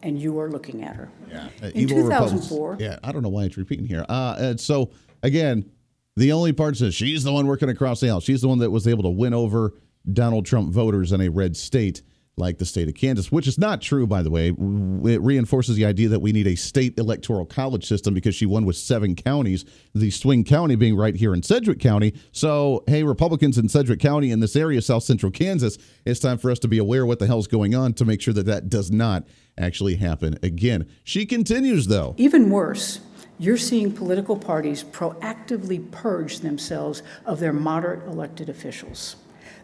And 0.02 0.18
you 0.20 0.40
are 0.40 0.50
looking 0.50 0.82
at 0.82 0.96
her. 0.96 1.10
Yeah. 1.28 1.48
Uh, 1.62 1.66
in 1.74 1.86
2004. 1.86 2.78
Yeah, 2.80 2.98
I 3.04 3.12
don't 3.12 3.22
know 3.22 3.28
why 3.28 3.44
it's 3.44 3.58
repeating 3.58 3.86
here. 3.86 4.04
Uh, 4.08 4.56
so, 4.56 4.90
again, 5.22 5.70
the 6.16 6.32
only 6.32 6.52
part 6.52 6.76
says 6.76 6.94
she's 6.94 7.22
the 7.24 7.32
one 7.32 7.46
working 7.46 7.68
across 7.68 8.00
the 8.00 8.10
aisle. 8.10 8.20
She's 8.20 8.40
the 8.42 8.48
one 8.48 8.58
that 8.58 8.70
was 8.70 8.86
able 8.86 9.02
to 9.04 9.10
win 9.10 9.34
over 9.34 9.74
Donald 10.10 10.46
Trump 10.46 10.72
voters 10.72 11.12
in 11.12 11.20
a 11.20 11.28
red 11.28 11.56
state 11.56 12.02
like 12.36 12.58
the 12.58 12.64
state 12.64 12.88
of 12.88 12.94
Kansas, 12.94 13.30
which 13.30 13.46
is 13.46 13.58
not 13.58 13.82
true, 13.82 14.06
by 14.06 14.22
the 14.22 14.30
way. 14.30 14.48
It 14.48 15.20
reinforces 15.20 15.76
the 15.76 15.84
idea 15.84 16.08
that 16.08 16.20
we 16.20 16.32
need 16.32 16.46
a 16.46 16.56
state 16.56 16.98
electoral 16.98 17.44
college 17.44 17.84
system 17.86 18.14
because 18.14 18.34
she 18.34 18.46
won 18.46 18.64
with 18.64 18.76
seven 18.76 19.14
counties, 19.14 19.64
the 19.94 20.10
swing 20.10 20.42
county 20.44 20.74
being 20.74 20.96
right 20.96 21.14
here 21.14 21.34
in 21.34 21.42
Sedgwick 21.42 21.78
County. 21.78 22.14
So, 22.32 22.82
hey, 22.86 23.02
Republicans 23.02 23.58
in 23.58 23.68
Sedgwick 23.68 24.00
County 24.00 24.30
in 24.30 24.40
this 24.40 24.56
area, 24.56 24.80
South 24.80 25.02
Central 25.02 25.30
Kansas, 25.30 25.76
it's 26.04 26.20
time 26.20 26.38
for 26.38 26.50
us 26.50 26.58
to 26.60 26.68
be 26.68 26.78
aware 26.78 27.04
what 27.04 27.18
the 27.18 27.26
hell's 27.26 27.46
going 27.46 27.74
on 27.74 27.92
to 27.94 28.04
make 28.04 28.20
sure 28.20 28.34
that 28.34 28.46
that 28.46 28.68
does 28.68 28.90
not 28.90 29.28
actually 29.58 29.96
happen 29.96 30.38
again. 30.42 30.88
She 31.04 31.26
continues, 31.26 31.86
though. 31.86 32.14
Even 32.16 32.50
worse, 32.50 33.00
you're 33.40 33.56
seeing 33.56 33.90
political 33.90 34.36
parties 34.36 34.84
proactively 34.84 35.90
purge 35.90 36.40
themselves 36.40 37.02
of 37.24 37.40
their 37.40 37.54
moderate 37.54 38.06
elected 38.06 38.50
officials, 38.50 39.16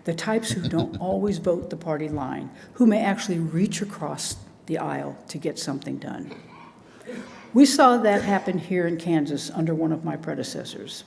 the 0.05 0.15
types 0.15 0.51
who 0.51 0.67
don't 0.67 0.97
always 1.01 1.37
vote 1.37 1.69
the 1.69 1.77
party 1.77 2.09
line, 2.09 2.51
who 2.73 2.87
may 2.87 3.05
actually 3.05 3.39
reach 3.39 3.83
across 3.83 4.37
the 4.65 4.79
aisle 4.79 5.19
to 5.29 5.37
get 5.37 5.59
something 5.59 5.99
done. 5.99 6.35
We 7.53 7.67
saw 7.67 7.99
that 7.99 8.23
happen 8.23 8.57
here 8.57 8.87
in 8.87 8.97
Kansas 8.97 9.51
under 9.51 9.75
one 9.75 9.93
of 9.93 10.05
my 10.05 10.17
predecessors. 10.17 11.05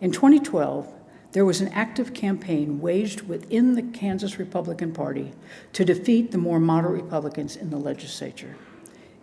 In 0.00 0.10
2012, 0.10 0.92
there 1.30 1.44
was 1.44 1.60
an 1.60 1.68
active 1.68 2.12
campaign 2.12 2.80
waged 2.80 3.22
within 3.22 3.74
the 3.74 3.82
Kansas 3.82 4.40
Republican 4.40 4.92
Party 4.92 5.32
to 5.72 5.84
defeat 5.84 6.32
the 6.32 6.38
more 6.38 6.58
moderate 6.58 7.00
Republicans 7.00 7.54
in 7.54 7.70
the 7.70 7.78
legislature. 7.78 8.56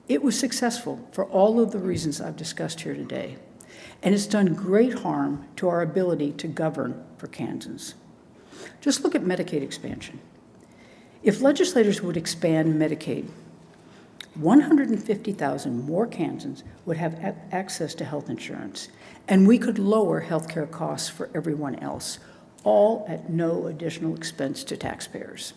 It 0.10 0.24
was 0.24 0.38
successful 0.38 1.08
for 1.12 1.26
all 1.26 1.60
of 1.60 1.72
the 1.72 1.78
reasons 1.78 2.20
I've 2.20 2.36
discussed 2.36 2.82
here 2.82 2.96
today, 2.96 3.38
and 4.02 4.16
it's 4.16 4.26
done 4.26 4.56
great 4.56 4.96
harm 4.96 5.48
to 5.58 5.70
our 5.70 5.84
ability 5.84 6.32
to 6.34 6.48
govern 6.48 7.06
for 7.20 7.28
Kansans. 7.28 7.94
Just 8.82 9.04
look 9.04 9.14
at 9.14 9.22
Medicaid 9.22 9.62
expansion. 9.62 10.20
If 11.22 11.42
legislators 11.42 12.02
would 12.02 12.18
expand 12.18 12.74
Medicaid, 12.82 13.30
150,000 14.34 15.86
more 15.86 16.08
Kansans 16.08 16.64
would 16.86 16.98
have 16.98 17.36
access 17.52 17.94
to 17.94 18.04
health 18.04 18.32
insurance, 18.32 18.90
and 19.28 19.48
we 19.48 19.60
could 19.60 19.78
lower 19.78 20.22
health 20.22 20.50
care 20.50 20.66
costs 20.66 21.08
for 21.08 21.30
everyone 21.36 21.76
else, 21.76 22.18
all 22.64 23.06
at 23.08 23.30
no 23.30 23.68
additional 23.68 24.16
expense 24.16 24.64
to 24.64 24.76
taxpayers. 24.76 25.54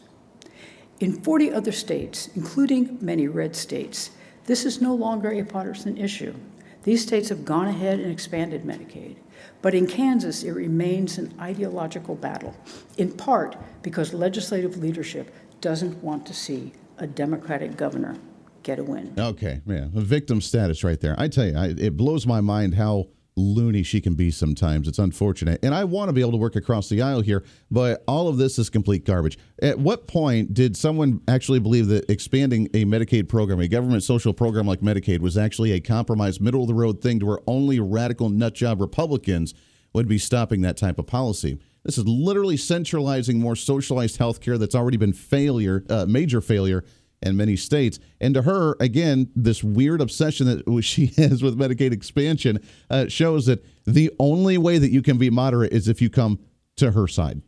In 1.00 1.23
40 1.23 1.52
other 1.52 1.73
states, 1.73 2.28
including 2.37 2.99
many 3.00 3.28
red 3.28 3.56
states, 3.56 4.11
this 4.45 4.65
is 4.65 4.81
no 4.81 4.95
longer 4.95 5.31
a 5.31 5.45
partisan 5.45 5.97
issue. 5.97 6.35
These 6.83 7.03
states 7.03 7.29
have 7.29 7.45
gone 7.45 7.69
ahead 7.69 8.01
and 8.01 8.11
expanded 8.11 8.65
Medicaid. 8.65 9.17
But 9.61 9.75
in 9.75 9.87
Kansas, 9.87 10.43
it 10.43 10.51
remains 10.51 11.19
an 11.19 11.33
ideological 11.41 12.17
battle, 12.17 12.57
in 12.99 13.13
part 13.13 13.57
because 13.83 14.13
legislative 14.13 14.77
leadership 14.79 15.33
doesn't 15.61 16.03
want 16.03 16.27
to 16.27 16.35
see 16.35 16.73
a 16.99 17.07
Democratic 17.07 17.77
governor 17.77 18.17
get 18.63 18.79
a 18.79 18.85
win. 18.85 19.13
Okay, 19.17 19.61
yeah, 19.67 19.87
victim 19.93 20.41
status 20.41 20.83
right 20.85 21.01
there. 21.01 21.15
I 21.19 21.29
tell 21.29 21.47
you, 21.47 21.57
I, 21.57 21.67
it 21.79 21.97
blows 21.97 22.27
my 22.27 22.41
mind 22.41 22.75
how 22.75 23.09
loony 23.37 23.83
she 23.83 24.01
can 24.01 24.15
be 24.15 24.31
sometimes. 24.31 24.87
It's 24.87 24.99
unfortunate. 24.99 25.61
And 25.62 25.75
I 25.75 25.85
want 25.85 26.09
to 26.09 26.12
be 26.12 26.21
able 26.21 26.33
to 26.33 26.37
work 26.39 26.57
across 26.57 26.89
the 26.89 27.01
aisle 27.03 27.23
here, 27.23 27.45
but 27.71 28.05
all 28.07 28.29
of 28.29 28.37
this 28.37 28.59
is 28.59 28.69
complete 28.69 29.05
garbage. 29.05 29.39
At 29.62 29.79
what 29.79 30.07
point 30.07 30.53
did 30.53 30.77
someone 30.77 31.21
actually 31.29 31.59
believe 31.59 31.89
that 31.89 32.11
expanding 32.11 32.67
a 32.75 32.85
Medicaid 32.85 33.29
program, 33.29 33.61
a 33.61 33.69
government 33.69 34.03
social 34.03 34.33
program 34.33 34.67
like 34.67 34.81
Medicaid, 34.81 35.21
was 35.21 35.39
actually 35.39 35.73
a 35.73 35.81
compromise, 35.81 36.41
middle 36.41 36.62
of 36.62 36.69
the 36.69 36.75
road 36.75 37.01
thing 37.01 37.21
to 37.21 37.27
where 37.27 37.41
only 37.47 37.81
radical 37.81 38.31
nutjob 38.31 38.81
Republicans 38.81 39.55
would 39.95 40.09
be 40.09 40.19
stopping 40.19 40.61
that 40.62 40.77
type 40.77 40.99
of 40.99 41.07
policy? 41.07 41.59
This 41.85 41.99
is 41.99 42.07
literally 42.07 42.57
centralizing 42.57 43.41
more 43.41 43.57
socialized 43.57 44.19
health 44.19 44.41
care 44.41 44.57
that's 44.57 44.75
already 44.75 44.97
been 44.97 45.12
failure, 45.12 45.85
uh, 45.91 46.07
major 46.07 46.41
failure 46.41 46.85
in 47.23 47.37
many 47.37 47.57
states. 47.57 47.99
And 48.21 48.35
to 48.35 48.43
her, 48.43 48.76
again, 48.81 49.31
this 49.35 49.62
weird 49.62 50.00
obsession 50.00 50.47
that 50.47 50.83
she 50.83 51.07
has 51.17 51.43
with 51.43 51.59
Medicaid 51.59 51.93
expansion 51.93 52.61
uh, 52.91 53.09
shows 53.09 53.47
that 53.47 53.64
the 53.85 54.11
only 54.19 54.59
way 54.59 54.79
that 54.79 54.91
you 54.91 55.02
can 55.02 55.19
be 55.19 55.31
moderate 55.31 55.73
is 55.73 55.88
if 55.88 56.00
you 56.02 56.11
come 56.11 56.38
to 56.76 56.93
her 56.93 57.07
side. 57.07 57.43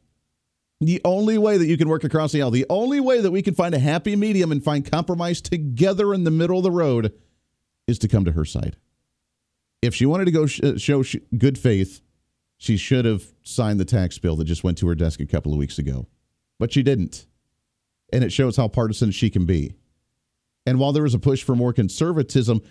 The 0.81 1.00
only 1.04 1.38
way 1.38 1.57
that 1.57 1.66
you 1.66 1.78
can 1.78 1.88
work 1.88 2.04
across 2.04 2.33
the 2.33 2.43
aisle, 2.43 2.50
the 2.50 2.66
only 2.69 3.00
way 3.00 3.21
that 3.21 3.31
we 3.31 3.43
can 3.43 3.54
find 3.54 3.75
a 3.75 3.78
happy 3.78 4.16
medium 4.16 4.52
and 4.52 4.62
find 4.62 4.90
compromise 4.90 5.40
together 5.40 6.12
in 6.12 6.25
the 6.25 6.31
middle 6.31 6.59
of 6.59 6.64
the 6.64 6.71
road 6.71 7.12
is 7.87 7.99
to 8.00 8.09
come 8.09 8.25
to 8.25 8.33
her 8.33 8.45
side. 8.45 8.76
If 9.83 9.95
she 9.95 10.07
wanted 10.07 10.26
to 10.26 10.31
go 10.31 10.47
sh- 10.47 10.61
uh, 10.62 10.76
show 10.76 11.02
sh- 11.02 11.16
good 11.38 11.59
faith, 11.59 12.00
she 12.57 12.76
should 12.76 13.04
have 13.04 13.25
signed 13.43 13.78
the 13.78 13.85
tax 13.85 14.19
bill 14.19 14.37
that 14.37 14.45
just 14.45 14.64
went 14.64 14.78
to 14.78 14.88
her 14.88 14.95
desk 14.95 15.21
a 15.21 15.26
couple 15.26 15.52
of 15.52 15.59
weeks 15.59 15.78
ago. 15.78 16.07
But 16.59 16.73
she 16.73 16.83
didn't 16.83 17.26
and 18.14 18.25
it 18.25 18.33
shows 18.33 18.56
how 18.56 18.68
partisan 18.68 19.11
she 19.11 19.28
can 19.28 19.44
be. 19.44 19.75
And 20.64 20.78
while 20.78 20.92
there 20.92 21.04
is 21.04 21.14
a 21.14 21.18
push 21.18 21.42
for 21.42 21.54
more 21.54 21.73
conservatism, 21.73 22.62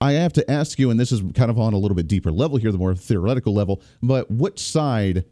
I 0.00 0.12
have 0.12 0.32
to 0.34 0.50
ask 0.50 0.78
you, 0.78 0.90
and 0.90 0.98
this 0.98 1.12
is 1.12 1.22
kind 1.34 1.50
of 1.50 1.58
on 1.58 1.74
a 1.74 1.78
little 1.78 1.94
bit 1.94 2.08
deeper 2.08 2.32
level 2.32 2.56
here, 2.56 2.72
the 2.72 2.78
more 2.78 2.94
theoretical 2.94 3.52
level, 3.52 3.82
but 4.02 4.30
which 4.30 4.60
side 4.60 5.24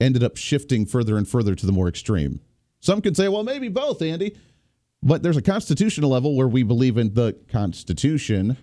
ended 0.00 0.22
up 0.22 0.36
shifting 0.36 0.86
further 0.86 1.18
and 1.18 1.28
further 1.28 1.54
to 1.54 1.66
the 1.66 1.72
more 1.72 1.88
extreme? 1.88 2.40
Some 2.80 3.02
could 3.02 3.16
say, 3.16 3.28
well, 3.28 3.42
maybe 3.42 3.68
both, 3.68 4.00
Andy. 4.00 4.36
But 5.02 5.22
there's 5.22 5.36
a 5.36 5.42
constitutional 5.42 6.10
level 6.10 6.34
where 6.36 6.48
we 6.48 6.62
believe 6.62 6.96
in 6.96 7.14
the 7.14 7.36
Constitution 7.48 8.56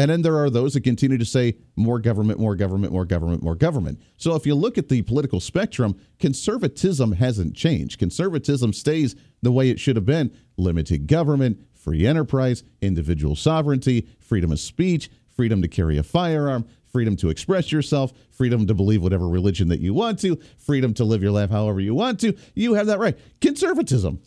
and 0.00 0.10
then 0.10 0.22
there 0.22 0.38
are 0.38 0.48
those 0.48 0.72
that 0.72 0.82
continue 0.82 1.18
to 1.18 1.26
say 1.26 1.58
more 1.76 1.98
government, 1.98 2.40
more 2.40 2.56
government, 2.56 2.90
more 2.90 3.04
government, 3.04 3.42
more 3.42 3.54
government. 3.54 4.00
So 4.16 4.34
if 4.34 4.46
you 4.46 4.54
look 4.54 4.78
at 4.78 4.88
the 4.88 5.02
political 5.02 5.40
spectrum, 5.40 6.00
conservatism 6.18 7.12
hasn't 7.12 7.54
changed. 7.54 7.98
Conservatism 7.98 8.72
stays 8.72 9.14
the 9.42 9.52
way 9.52 9.68
it 9.68 9.78
should 9.78 9.96
have 9.96 10.06
been 10.06 10.34
limited 10.56 11.06
government, 11.06 11.58
free 11.74 12.06
enterprise, 12.06 12.64
individual 12.80 13.36
sovereignty, 13.36 14.08
freedom 14.18 14.52
of 14.52 14.58
speech, 14.58 15.10
freedom 15.36 15.60
to 15.60 15.68
carry 15.68 15.98
a 15.98 16.02
firearm, 16.02 16.66
freedom 16.90 17.14
to 17.16 17.28
express 17.28 17.70
yourself, 17.70 18.14
freedom 18.30 18.66
to 18.68 18.72
believe 18.72 19.02
whatever 19.02 19.28
religion 19.28 19.68
that 19.68 19.80
you 19.80 19.92
want 19.92 20.18
to, 20.20 20.40
freedom 20.56 20.94
to 20.94 21.04
live 21.04 21.22
your 21.22 21.30
life 21.30 21.50
however 21.50 21.78
you 21.78 21.94
want 21.94 22.18
to. 22.20 22.34
You 22.54 22.72
have 22.72 22.86
that 22.86 23.00
right. 23.00 23.18
Conservatism, 23.42 24.22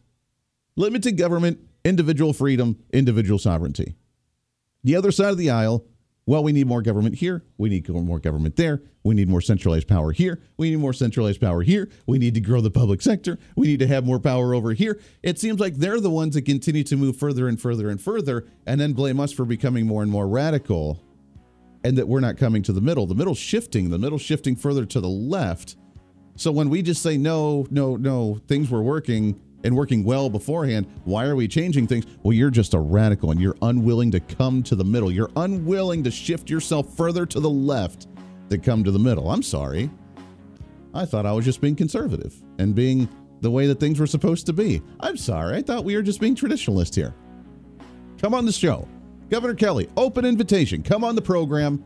limited 0.76 1.18
government, 1.18 1.62
individual 1.84 2.32
freedom, 2.32 2.78
individual 2.94 3.40
sovereignty. 3.40 3.96
The 4.84 4.96
other 4.96 5.12
side 5.12 5.32
of 5.32 5.38
the 5.38 5.50
aisle, 5.50 5.86
well, 6.26 6.44
we 6.44 6.52
need 6.54 6.68
more 6.68 6.82
government 6.82 7.16
here. 7.16 7.44
We 7.58 7.70
need 7.70 7.88
more 7.90 8.20
government 8.20 8.56
there. 8.56 8.82
We 9.04 9.14
need 9.16 9.28
more 9.28 9.42
centralized 9.42 9.88
power 9.88 10.12
here. 10.14 10.42
We 10.58 10.70
need 10.70 10.78
more 10.78 10.94
centralized 10.94 11.42
power 11.42 11.62
here. 11.64 11.90
We 12.08 12.18
need 12.18 12.34
to 12.36 12.42
grow 12.42 12.62
the 12.62 12.72
public 12.72 13.02
sector. 13.02 13.38
We 13.58 13.68
need 13.68 13.80
to 13.80 13.88
have 13.88 14.06
more 14.06 14.20
power 14.20 14.54
over 14.54 14.72
here. 14.74 15.02
It 15.22 15.38
seems 15.40 15.60
like 15.60 15.76
they're 15.76 16.00
the 16.00 16.10
ones 16.10 16.36
that 16.36 16.44
continue 16.46 16.84
to 16.86 16.96
move 16.96 17.18
further 17.18 17.48
and 17.50 17.60
further 17.60 17.90
and 17.90 18.00
further 18.00 18.46
and 18.66 18.80
then 18.80 18.94
blame 18.94 19.20
us 19.20 19.34
for 19.34 19.44
becoming 19.46 19.86
more 19.86 20.02
and 20.02 20.12
more 20.12 20.28
radical. 20.28 21.04
and 21.84 21.98
that 21.98 22.08
we're 22.08 22.20
not 22.22 22.38
coming 22.38 22.64
to 22.64 22.74
the 22.74 22.82
middle. 22.82 23.06
The 23.06 23.16
middle's 23.16 23.38
shifting, 23.38 23.90
the 23.90 24.00
middle's 24.00 24.22
shifting 24.22 24.56
further 24.56 24.86
to 24.86 25.02
the 25.02 25.10
left. 25.10 25.76
So 26.36 26.52
when 26.52 26.70
we 26.70 26.82
just 26.82 27.02
say 27.02 27.18
no, 27.18 27.68
no, 27.70 27.96
no, 27.96 28.40
things 28.48 28.70
were 28.72 28.82
working 28.82 29.40
and 29.64 29.76
working 29.76 30.04
well 30.04 30.30
beforehand, 30.30 30.88
why 31.06 31.26
are 31.26 31.36
we 31.36 31.48
changing 31.48 31.88
things? 31.88 32.06
Well, 32.22 32.34
you're 32.34 32.50
just 32.50 32.74
a 32.74 32.80
radical 32.80 33.32
and 33.32 33.40
you're 33.40 33.58
unwilling 33.62 34.12
to 34.12 34.20
come 34.20 34.64
to 34.64 34.76
the 34.76 34.84
middle. 34.84 35.12
You're 35.12 35.32
unwilling 35.36 36.04
to 36.04 36.12
shift 36.12 36.50
yourself 36.50 36.96
further 36.96 37.26
to 37.28 37.40
the 37.40 37.50
left 37.50 38.08
to 38.50 38.58
come 38.58 38.84
to 38.84 38.92
the 38.92 39.00
middle. 39.00 39.32
I'm 39.32 39.44
sorry. 39.44 39.90
I 40.94 41.06
thought 41.06 41.26
I 41.26 41.32
was 41.32 41.46
just 41.46 41.62
being 41.62 41.76
conservative 41.76 42.36
and 42.60 42.76
being 42.76 43.10
the 43.42 43.50
way 43.50 43.68
that 43.68 43.80
things 43.80 44.00
were 44.00 44.08
supposed 44.08 44.46
to 44.46 44.54
be. 44.54 44.82
I'm 45.00 45.18
sorry. 45.18 45.58
I 45.58 45.62
thought 45.62 45.84
we 45.84 45.96
were 45.96 46.02
just 46.02 46.20
being 46.20 46.36
traditionalist 46.36 46.96
here. 46.96 47.14
Come 48.20 48.34
on 48.34 48.46
the 48.46 48.52
show. 48.52 48.88
Governor 49.30 49.56
Kelly, 49.56 49.90
open 49.98 50.26
invitation. 50.26 50.84
Come 50.84 51.04
on 51.04 51.16
the 51.16 51.22
program 51.22 51.84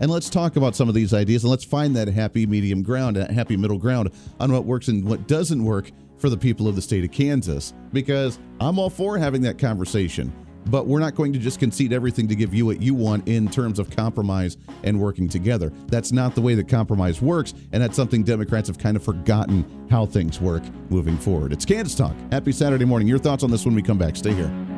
and 0.00 0.10
let's 0.10 0.30
talk 0.30 0.56
about 0.56 0.76
some 0.76 0.88
of 0.88 0.94
these 0.94 1.14
ideas 1.14 1.44
and 1.44 1.50
let's 1.50 1.64
find 1.64 1.94
that 1.96 2.08
happy 2.08 2.46
medium 2.46 2.82
ground, 2.82 3.16
that 3.16 3.30
happy 3.30 3.56
middle 3.56 3.78
ground 3.78 4.10
on 4.38 4.52
what 4.52 4.64
works 4.64 4.88
and 4.88 5.04
what 5.04 5.26
doesn't 5.26 5.64
work 5.64 5.90
for 6.18 6.28
the 6.28 6.36
people 6.36 6.68
of 6.68 6.76
the 6.76 6.82
state 6.82 7.04
of 7.04 7.10
Kansas. 7.10 7.74
Because 7.92 8.38
I'm 8.60 8.78
all 8.78 8.90
for 8.90 9.16
having 9.18 9.42
that 9.42 9.58
conversation 9.58 10.32
but 10.66 10.86
we're 10.86 10.98
not 10.98 11.14
going 11.14 11.32
to 11.32 11.38
just 11.38 11.58
concede 11.58 11.92
everything 11.92 12.28
to 12.28 12.34
give 12.34 12.54
you 12.54 12.66
what 12.66 12.82
you 12.82 12.94
want 12.94 13.26
in 13.26 13.48
terms 13.48 13.78
of 13.78 13.90
compromise 13.90 14.56
and 14.84 15.00
working 15.00 15.28
together. 15.28 15.72
That's 15.86 16.12
not 16.12 16.34
the 16.34 16.42
way 16.42 16.54
that 16.54 16.68
compromise 16.68 17.22
works, 17.22 17.54
and 17.72 17.82
that's 17.82 17.96
something 17.96 18.22
Democrats 18.22 18.68
have 18.68 18.78
kind 18.78 18.96
of 18.96 19.02
forgotten 19.02 19.86
how 19.90 20.06
things 20.06 20.40
work 20.40 20.62
moving 20.90 21.16
forward. 21.16 21.52
It's 21.52 21.64
Kansas 21.64 21.94
Talk. 21.94 22.14
Happy 22.30 22.52
Saturday 22.52 22.84
morning. 22.84 23.08
Your 23.08 23.18
thoughts 23.18 23.42
on 23.42 23.50
this 23.50 23.64
when 23.64 23.74
we 23.74 23.82
come 23.82 23.98
back. 23.98 24.16
Stay 24.16 24.34
here. 24.34 24.77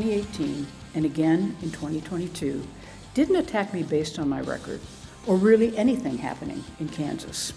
2018 0.00 0.66
and 0.94 1.04
again 1.04 1.54
in 1.60 1.70
2022 1.70 2.66
didn't 3.12 3.36
attack 3.36 3.74
me 3.74 3.82
based 3.82 4.18
on 4.18 4.28
my 4.28 4.40
record 4.40 4.80
or 5.26 5.36
really 5.36 5.76
anything 5.76 6.16
happening 6.16 6.64
in 6.78 6.88
Kansas. 6.88 7.52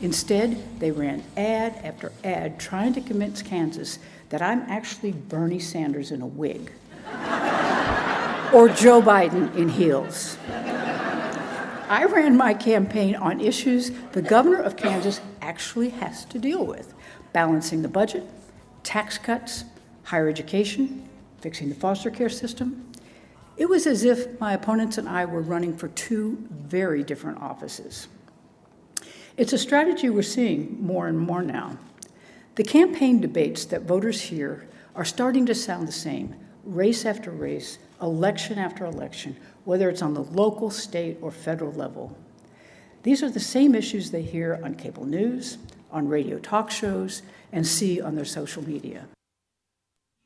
Instead, 0.00 0.80
they 0.80 0.90
ran 0.90 1.22
ad 1.36 1.74
after 1.84 2.10
ad 2.24 2.58
trying 2.58 2.94
to 2.94 3.02
convince 3.02 3.42
Kansas 3.42 3.98
that 4.30 4.40
I'm 4.40 4.62
actually 4.62 5.12
Bernie 5.12 5.58
Sanders 5.58 6.10
in 6.10 6.22
a 6.22 6.26
wig 6.26 6.72
or 8.54 8.68
Joe 8.70 9.02
Biden 9.02 9.54
in 9.54 9.68
heels. 9.68 10.38
I 10.48 12.06
ran 12.08 12.34
my 12.34 12.54
campaign 12.54 13.14
on 13.14 13.42
issues 13.42 13.90
the 14.12 14.22
governor 14.22 14.62
of 14.62 14.78
Kansas 14.78 15.20
actually 15.42 15.90
has 15.90 16.24
to 16.26 16.38
deal 16.38 16.64
with 16.64 16.94
balancing 17.34 17.82
the 17.82 17.88
budget, 17.88 18.24
tax 18.84 19.18
cuts, 19.18 19.64
higher 20.04 20.28
education, 20.28 21.10
fixing 21.44 21.68
the 21.68 21.74
foster 21.74 22.10
care 22.10 22.30
system. 22.30 22.90
It 23.58 23.68
was 23.68 23.86
as 23.86 24.02
if 24.02 24.40
my 24.40 24.54
opponents 24.54 24.96
and 24.96 25.06
I 25.06 25.26
were 25.26 25.42
running 25.42 25.76
for 25.76 25.88
two 25.88 26.38
very 26.50 27.02
different 27.02 27.36
offices. 27.42 28.08
It's 29.36 29.52
a 29.52 29.58
strategy 29.58 30.08
we're 30.08 30.22
seeing 30.22 30.82
more 30.82 31.06
and 31.06 31.18
more 31.18 31.42
now. 31.42 31.76
The 32.54 32.64
campaign 32.64 33.20
debates 33.20 33.66
that 33.66 33.82
voters 33.82 34.22
hear 34.22 34.66
are 34.96 35.04
starting 35.04 35.44
to 35.44 35.54
sound 35.54 35.86
the 35.86 35.92
same 35.92 36.34
race 36.64 37.04
after 37.04 37.30
race, 37.30 37.76
election 38.00 38.58
after 38.58 38.86
election, 38.86 39.36
whether 39.66 39.90
it's 39.90 40.00
on 40.00 40.14
the 40.14 40.22
local, 40.22 40.70
state, 40.70 41.18
or 41.20 41.30
federal 41.30 41.72
level. 41.72 42.16
These 43.02 43.22
are 43.22 43.28
the 43.28 43.38
same 43.38 43.74
issues 43.74 44.10
they 44.10 44.22
hear 44.22 44.58
on 44.64 44.76
cable 44.76 45.04
news, 45.04 45.58
on 45.92 46.08
radio 46.08 46.38
talk 46.38 46.70
shows, 46.70 47.20
and 47.52 47.66
see 47.66 48.00
on 48.00 48.16
their 48.16 48.24
social 48.24 48.66
media. 48.66 49.04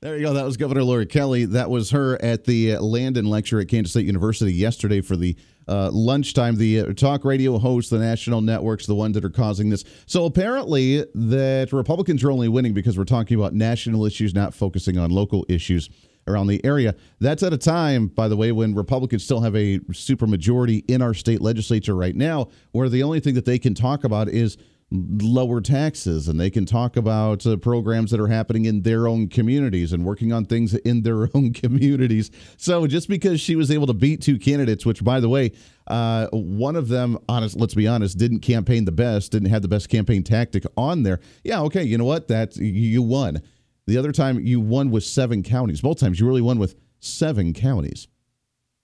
There 0.01 0.17
you 0.17 0.27
go. 0.27 0.33
That 0.33 0.45
was 0.45 0.57
Governor 0.57 0.85
Laura 0.85 1.05
Kelly. 1.05 1.45
That 1.45 1.71
was 1.71 1.91
her 1.91 2.23
at 2.23 2.45
the 2.45 2.77
Landon 2.79 3.27
lecture 3.27 3.59
at 3.59 3.67
Kansas 3.67 3.91
State 3.91 4.07
University 4.07 4.53
yesterday 4.53 5.01
for 5.01 5.17
the 5.17 5.37
uh, 5.67 5.91
lunchtime. 5.91 6.55
The 6.55 6.81
uh, 6.81 6.93
talk 6.93 7.25
radio 7.25 7.59
hosts, 7.59 7.91
the 7.91 7.99
national 7.99 8.41
networks, 8.41 8.87
the 8.87 8.95
ones 8.95 9.15
that 9.15 9.25
are 9.25 9.31
causing 9.31 9.71
this. 9.71 9.83
So 10.07 10.25
apparently, 10.25 11.05
that 11.17 11.73
Republicans 11.73 12.23
are 12.23 12.31
only 12.31 12.47
winning 12.47 12.75
because 12.75 12.97
we're 12.97 13.07
talking 13.07 13.37
about 13.37 13.55
national 13.55 14.07
issues, 14.07 14.37
not 14.37 14.55
focusing 14.55 14.99
on 14.99 15.11
local 15.11 15.45
issues 15.49 15.91
around 16.29 16.47
the 16.47 16.65
area. 16.65 16.95
That's 17.19 17.43
at 17.43 17.53
a 17.53 17.59
time, 17.59 18.07
by 18.07 18.29
the 18.29 18.37
way, 18.37 18.53
when 18.53 18.77
Republicans 18.77 19.25
still 19.25 19.41
have 19.41 19.57
a 19.57 19.81
supermajority 19.91 20.85
in 20.89 21.03
our 21.03 21.13
state 21.13 21.41
legislature 21.41 21.97
right 21.97 22.15
now, 22.15 22.51
where 22.71 22.89
the 22.89 23.03
only 23.03 23.19
thing 23.19 23.35
that 23.35 23.47
they 23.47 23.59
can 23.59 23.75
talk 23.75 24.05
about 24.05 24.29
is 24.29 24.59
lower 24.91 25.61
taxes 25.61 26.29
and 26.29 26.41
they 26.41 26.49
can 26.49 26.65
talk 26.65 26.97
about 26.97 27.45
uh, 27.47 27.57
programs 27.59 28.11
that 28.11 28.19
are 28.19 28.29
happening 28.29 28.65
in 28.65 28.81
their 28.83 29.07
own 29.07 29.29
communities 29.29 29.93
and 29.93 30.05
working 30.05 30.33
on 30.33 30.47
things 30.47 30.75
in 30.75 31.03
their 31.03 31.29
own 31.35 31.53
communities. 31.53 32.31
So 32.57 32.87
just 32.87 33.09
because 33.09 33.41
she 33.41 33.55
was 33.55 33.71
able 33.71 33.87
to 33.89 33.93
beat 33.93 34.23
two 34.23 34.39
candidates, 34.39 34.87
which 34.87 35.05
by 35.05 35.21
the 35.21 35.29
way, 35.29 35.53
uh, 35.89 36.29
one 36.33 36.75
of 36.75 36.89
them, 36.89 37.19
honest, 37.29 37.57
let's 37.57 37.75
be 37.75 37.87
honest, 37.87 38.17
didn't 38.17 38.41
campaign 38.41 38.87
the 38.87 38.93
best, 38.93 39.33
didn't 39.33 39.51
have 39.51 39.63
the 39.63 39.69
best 39.69 39.89
campaign 39.91 40.23
tactic 40.23 40.65
on 40.77 41.03
there. 41.03 41.21
Yeah, 41.45 41.61
okay, 41.63 41.83
you 41.83 41.99
know 41.99 42.05
what? 42.05 42.29
That 42.29 42.57
you 42.57 43.03
won. 43.03 43.43
The 43.87 43.99
other 43.99 44.13
time 44.13 44.41
you 44.41 44.61
won 44.61 44.91
with 44.91 45.05
seven 45.05 45.43
counties. 45.43 45.81
Both 45.81 45.99
times 45.99 46.21
you 46.21 46.27
really 46.27 46.43
won 46.43 46.59
with 46.59 46.77
seven 47.01 47.53
counties, 47.53 48.09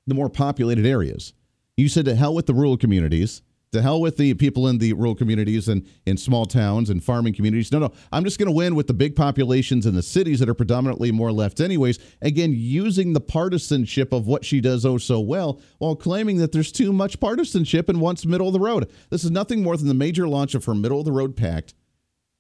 the 0.07 0.15
more 0.15 0.29
populated 0.29 0.87
areas. 0.87 1.33
You 1.77 1.89
said 1.89 2.05
to 2.05 2.15
hell 2.15 2.35
with 2.35 2.47
the 2.47 2.55
rural 2.55 2.77
communities 2.77 3.43
to 3.75 3.83
hell 3.83 4.01
with 4.01 4.17
the 4.17 4.35
people 4.35 4.67
in 4.69 4.79
the 4.79 4.93
rural 4.95 5.15
communities 5.15 5.69
and 5.69 5.87
in 6.07 6.17
small 6.17 6.47
towns 6.47 6.91
and 6.91 7.05
farming 7.05 7.35
communities. 7.35 7.71
No, 7.71 7.79
no, 7.79 7.93
I'm 8.11 8.25
just 8.25 8.39
going 8.39 8.49
to 8.49 8.55
win 8.55 8.75
with 8.75 8.87
the 8.87 8.95
big 8.95 9.15
populations 9.15 9.87
in 9.87 9.95
the 9.95 10.03
cities 10.03 10.41
that 10.41 10.49
are 10.49 10.55
predominantly 10.55 11.13
more 11.13 11.31
left, 11.31 11.61
anyways. 11.61 11.99
Again, 12.23 12.53
using 12.55 13.13
the 13.13 13.21
partisanship 13.21 14.13
of 14.13 14.27
what 14.27 14.45
she 14.45 14.61
does 14.61 14.85
oh 14.87 14.99
so 14.99 15.21
well 15.21 15.61
while 15.79 15.97
claiming 15.97 16.39
that 16.39 16.53
there's 16.53 16.73
too 16.73 16.93
much 16.93 17.21
partisanship 17.21 17.89
and 17.89 18.01
wants 18.01 18.25
middle 18.25 18.49
of 18.49 18.53
the 18.53 18.61
road. 18.61 18.91
This 19.11 19.25
is 19.25 19.31
nothing 19.31 19.63
more 19.63 19.77
than 19.77 19.89
the 19.89 19.95
major 19.95 20.27
launch 20.27 20.55
of 20.55 20.65
her 20.65 20.75
middle 20.75 21.01
of 21.01 21.05
the 21.05 21.13
road 21.13 21.37
pact, 21.37 21.75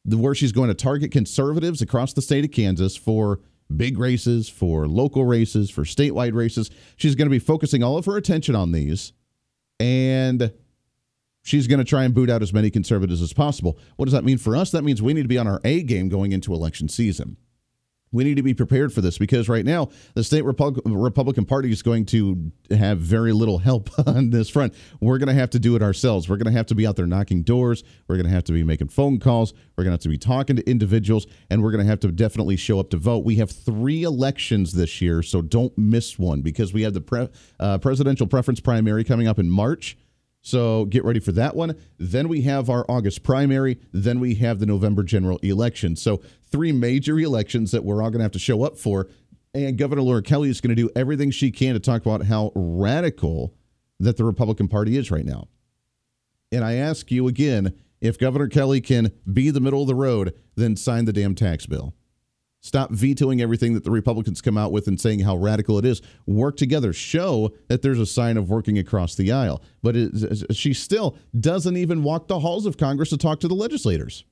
where 0.04 0.34
she's 0.34 0.52
going 0.52 0.68
to 0.68 0.74
target 0.74 1.10
conservatives 1.10 1.82
across 1.82 2.12
the 2.12 2.22
state 2.22 2.44
of 2.44 2.50
Kansas 2.50 2.96
for 2.96 3.40
big 3.74 3.98
races, 3.98 4.48
for 4.48 4.86
local 4.86 5.24
races, 5.24 5.70
for 5.70 5.84
statewide 5.84 6.34
races. 6.34 6.70
She's 6.96 7.14
going 7.14 7.26
to 7.26 7.30
be 7.30 7.38
focusing 7.38 7.82
all 7.82 7.96
of 7.96 8.04
her 8.06 8.16
attention 8.16 8.54
on 8.54 8.72
these. 8.72 9.12
And 9.80 10.52
she's 11.44 11.68
going 11.68 11.78
to 11.78 11.84
try 11.84 12.02
and 12.02 12.12
boot 12.12 12.28
out 12.28 12.42
as 12.42 12.52
many 12.52 12.70
conservatives 12.70 13.22
as 13.22 13.32
possible. 13.32 13.78
What 13.94 14.06
does 14.06 14.12
that 14.12 14.24
mean 14.24 14.38
for 14.38 14.56
us? 14.56 14.72
That 14.72 14.82
means 14.82 15.00
we 15.00 15.12
need 15.12 15.22
to 15.22 15.28
be 15.28 15.38
on 15.38 15.46
our 15.46 15.60
A 15.62 15.84
game 15.84 16.08
going 16.08 16.32
into 16.32 16.52
election 16.52 16.88
season. 16.88 17.36
We 18.14 18.22
need 18.22 18.36
to 18.36 18.44
be 18.44 18.54
prepared 18.54 18.92
for 18.92 19.00
this 19.00 19.18
because 19.18 19.48
right 19.48 19.64
now 19.64 19.88
the 20.14 20.22
state 20.22 20.44
Repub- 20.44 20.80
Republican 20.86 21.44
Party 21.44 21.72
is 21.72 21.82
going 21.82 22.06
to 22.06 22.52
have 22.70 22.98
very 22.98 23.32
little 23.32 23.58
help 23.58 23.90
on 24.06 24.30
this 24.30 24.48
front. 24.48 24.72
We're 25.00 25.18
going 25.18 25.28
to 25.28 25.34
have 25.34 25.50
to 25.50 25.58
do 25.58 25.74
it 25.74 25.82
ourselves. 25.82 26.28
We're 26.28 26.36
going 26.36 26.52
to 26.52 26.56
have 26.56 26.66
to 26.66 26.76
be 26.76 26.86
out 26.86 26.94
there 26.94 27.06
knocking 27.06 27.42
doors. 27.42 27.82
We're 28.06 28.14
going 28.14 28.26
to 28.26 28.32
have 28.32 28.44
to 28.44 28.52
be 28.52 28.62
making 28.62 28.88
phone 28.88 29.18
calls. 29.18 29.52
We're 29.76 29.82
going 29.82 29.90
to 29.90 29.94
have 29.96 30.02
to 30.02 30.08
be 30.08 30.18
talking 30.18 30.54
to 30.54 30.70
individuals, 30.70 31.26
and 31.50 31.60
we're 31.60 31.72
going 31.72 31.84
to 31.84 31.90
have 31.90 31.98
to 32.00 32.12
definitely 32.12 32.54
show 32.54 32.78
up 32.78 32.90
to 32.90 32.98
vote. 32.98 33.24
We 33.24 33.34
have 33.36 33.50
three 33.50 34.04
elections 34.04 34.74
this 34.74 35.02
year, 35.02 35.20
so 35.20 35.42
don't 35.42 35.76
miss 35.76 36.16
one 36.16 36.40
because 36.40 36.72
we 36.72 36.82
have 36.82 36.94
the 36.94 37.00
pre- 37.00 37.28
uh, 37.58 37.78
presidential 37.78 38.28
preference 38.28 38.60
primary 38.60 39.02
coming 39.02 39.26
up 39.26 39.40
in 39.40 39.50
March. 39.50 39.98
So 40.44 40.84
get 40.84 41.04
ready 41.04 41.20
for 41.20 41.32
that 41.32 41.56
one. 41.56 41.74
Then 41.96 42.28
we 42.28 42.42
have 42.42 42.68
our 42.68 42.84
August 42.86 43.22
primary. 43.22 43.80
Then 43.92 44.20
we 44.20 44.34
have 44.34 44.58
the 44.58 44.66
November 44.66 45.02
general 45.02 45.38
election. 45.38 45.96
So 45.96 46.20
three 46.52 46.70
major 46.70 47.18
elections 47.18 47.70
that 47.70 47.82
we're 47.82 48.02
all 48.02 48.10
going 48.10 48.18
to 48.18 48.24
have 48.24 48.32
to 48.32 48.38
show 48.38 48.62
up 48.62 48.76
for. 48.76 49.08
And 49.54 49.78
Governor 49.78 50.02
Laura 50.02 50.20
Kelly 50.20 50.50
is 50.50 50.60
going 50.60 50.76
to 50.76 50.82
do 50.82 50.90
everything 50.94 51.30
she 51.30 51.50
can 51.50 51.72
to 51.72 51.80
talk 51.80 52.04
about 52.04 52.26
how 52.26 52.52
radical 52.54 53.54
that 53.98 54.18
the 54.18 54.24
Republican 54.24 54.68
Party 54.68 54.98
is 54.98 55.10
right 55.10 55.24
now. 55.24 55.48
And 56.52 56.62
I 56.62 56.74
ask 56.74 57.10
you 57.10 57.26
again 57.26 57.74
if 58.02 58.18
Governor 58.18 58.48
Kelly 58.48 58.82
can 58.82 59.12
be 59.32 59.48
the 59.48 59.60
middle 59.60 59.80
of 59.80 59.88
the 59.88 59.94
road, 59.94 60.34
then 60.56 60.76
sign 60.76 61.06
the 61.06 61.12
damn 61.14 61.34
tax 61.34 61.64
bill. 61.64 61.94
Stop 62.64 62.90
vetoing 62.92 63.42
everything 63.42 63.74
that 63.74 63.84
the 63.84 63.90
Republicans 63.90 64.40
come 64.40 64.56
out 64.56 64.72
with 64.72 64.88
and 64.88 64.98
saying 64.98 65.20
how 65.20 65.36
radical 65.36 65.78
it 65.78 65.84
is. 65.84 66.00
Work 66.26 66.56
together. 66.56 66.94
Show 66.94 67.52
that 67.68 67.82
there's 67.82 67.98
a 67.98 68.06
sign 68.06 68.38
of 68.38 68.48
working 68.48 68.78
across 68.78 69.16
the 69.16 69.32
aisle. 69.32 69.60
But 69.82 69.96
it, 69.96 70.56
she 70.56 70.72
still 70.72 71.18
doesn't 71.38 71.76
even 71.76 72.02
walk 72.02 72.26
the 72.26 72.40
halls 72.40 72.64
of 72.64 72.78
Congress 72.78 73.10
to 73.10 73.18
talk 73.18 73.40
to 73.40 73.48
the 73.48 73.54
legislators. 73.54 74.24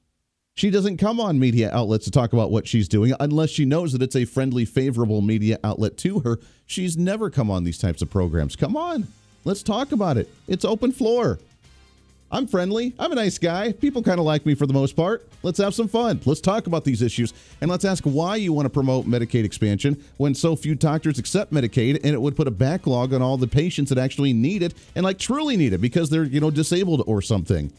She 0.54 0.70
doesn't 0.70 0.96
come 0.96 1.20
on 1.20 1.38
media 1.38 1.70
outlets 1.74 2.06
to 2.06 2.10
talk 2.10 2.32
about 2.32 2.50
what 2.50 2.66
she's 2.66 2.88
doing 2.88 3.12
unless 3.20 3.50
she 3.50 3.66
knows 3.66 3.92
that 3.92 4.00
it's 4.00 4.16
a 4.16 4.24
friendly, 4.24 4.64
favorable 4.64 5.20
media 5.20 5.58
outlet 5.62 5.98
to 5.98 6.20
her. 6.20 6.38
She's 6.64 6.96
never 6.96 7.28
come 7.28 7.50
on 7.50 7.64
these 7.64 7.78
types 7.78 8.00
of 8.00 8.08
programs. 8.08 8.56
Come 8.56 8.78
on, 8.78 9.08
let's 9.44 9.62
talk 9.62 9.92
about 9.92 10.16
it. 10.16 10.30
It's 10.48 10.64
open 10.64 10.92
floor. 10.92 11.38
I'm 12.32 12.46
friendly. 12.46 12.94
I'm 12.98 13.12
a 13.12 13.14
nice 13.14 13.36
guy. 13.36 13.72
People 13.72 14.02
kind 14.02 14.18
of 14.18 14.24
like 14.24 14.46
me 14.46 14.54
for 14.54 14.66
the 14.66 14.72
most 14.72 14.96
part. 14.96 15.28
Let's 15.42 15.58
have 15.58 15.74
some 15.74 15.86
fun. 15.86 16.18
Let's 16.24 16.40
talk 16.40 16.66
about 16.66 16.82
these 16.82 17.02
issues 17.02 17.34
and 17.60 17.70
let's 17.70 17.84
ask 17.84 18.04
why 18.04 18.36
you 18.36 18.54
want 18.54 18.64
to 18.64 18.70
promote 18.70 19.04
Medicaid 19.04 19.44
expansion 19.44 20.02
when 20.16 20.34
so 20.34 20.56
few 20.56 20.74
doctors 20.74 21.18
accept 21.18 21.52
Medicaid 21.52 21.96
and 21.96 22.14
it 22.14 22.22
would 22.22 22.34
put 22.34 22.48
a 22.48 22.50
backlog 22.50 23.12
on 23.12 23.20
all 23.20 23.36
the 23.36 23.46
patients 23.46 23.90
that 23.90 23.98
actually 23.98 24.32
need 24.32 24.62
it 24.62 24.72
and 24.96 25.04
like 25.04 25.18
truly 25.18 25.58
need 25.58 25.74
it 25.74 25.82
because 25.82 26.08
they're, 26.08 26.24
you 26.24 26.40
know, 26.40 26.50
disabled 26.50 27.04
or 27.06 27.20
something. 27.20 27.70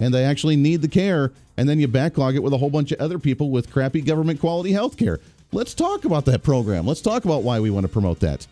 And 0.00 0.14
they 0.14 0.24
actually 0.24 0.56
need 0.56 0.80
the 0.80 0.88
care 0.88 1.30
and 1.58 1.68
then 1.68 1.78
you 1.78 1.86
backlog 1.86 2.34
it 2.34 2.42
with 2.42 2.54
a 2.54 2.58
whole 2.58 2.70
bunch 2.70 2.92
of 2.92 3.00
other 3.00 3.18
people 3.18 3.50
with 3.50 3.70
crappy 3.70 4.00
government 4.00 4.40
quality 4.40 4.72
health 4.72 4.96
care. 4.96 5.20
Let's 5.52 5.74
talk 5.74 6.06
about 6.06 6.24
that 6.24 6.42
program. 6.42 6.86
Let's 6.86 7.02
talk 7.02 7.26
about 7.26 7.42
why 7.42 7.60
we 7.60 7.68
want 7.68 7.84
to 7.84 7.92
promote 7.92 8.20
that 8.20 8.46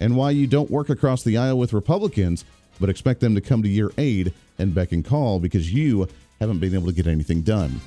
and 0.00 0.16
why 0.16 0.32
you 0.32 0.46
don't 0.46 0.70
work 0.70 0.90
across 0.90 1.22
the 1.22 1.38
aisle 1.38 1.58
with 1.58 1.72
Republicans 1.72 2.44
but 2.80 2.88
expect 2.88 3.20
them 3.20 3.34
to 3.34 3.40
come 3.40 3.62
to 3.62 3.68
your 3.68 3.92
aid 3.98 4.32
and 4.58 4.74
beck 4.74 4.92
and 4.92 5.04
call 5.04 5.38
because 5.40 5.72
you 5.72 6.08
haven't 6.40 6.58
been 6.58 6.74
able 6.74 6.86
to 6.86 6.92
get 6.92 7.06
anything 7.06 7.42
done. 7.42 7.80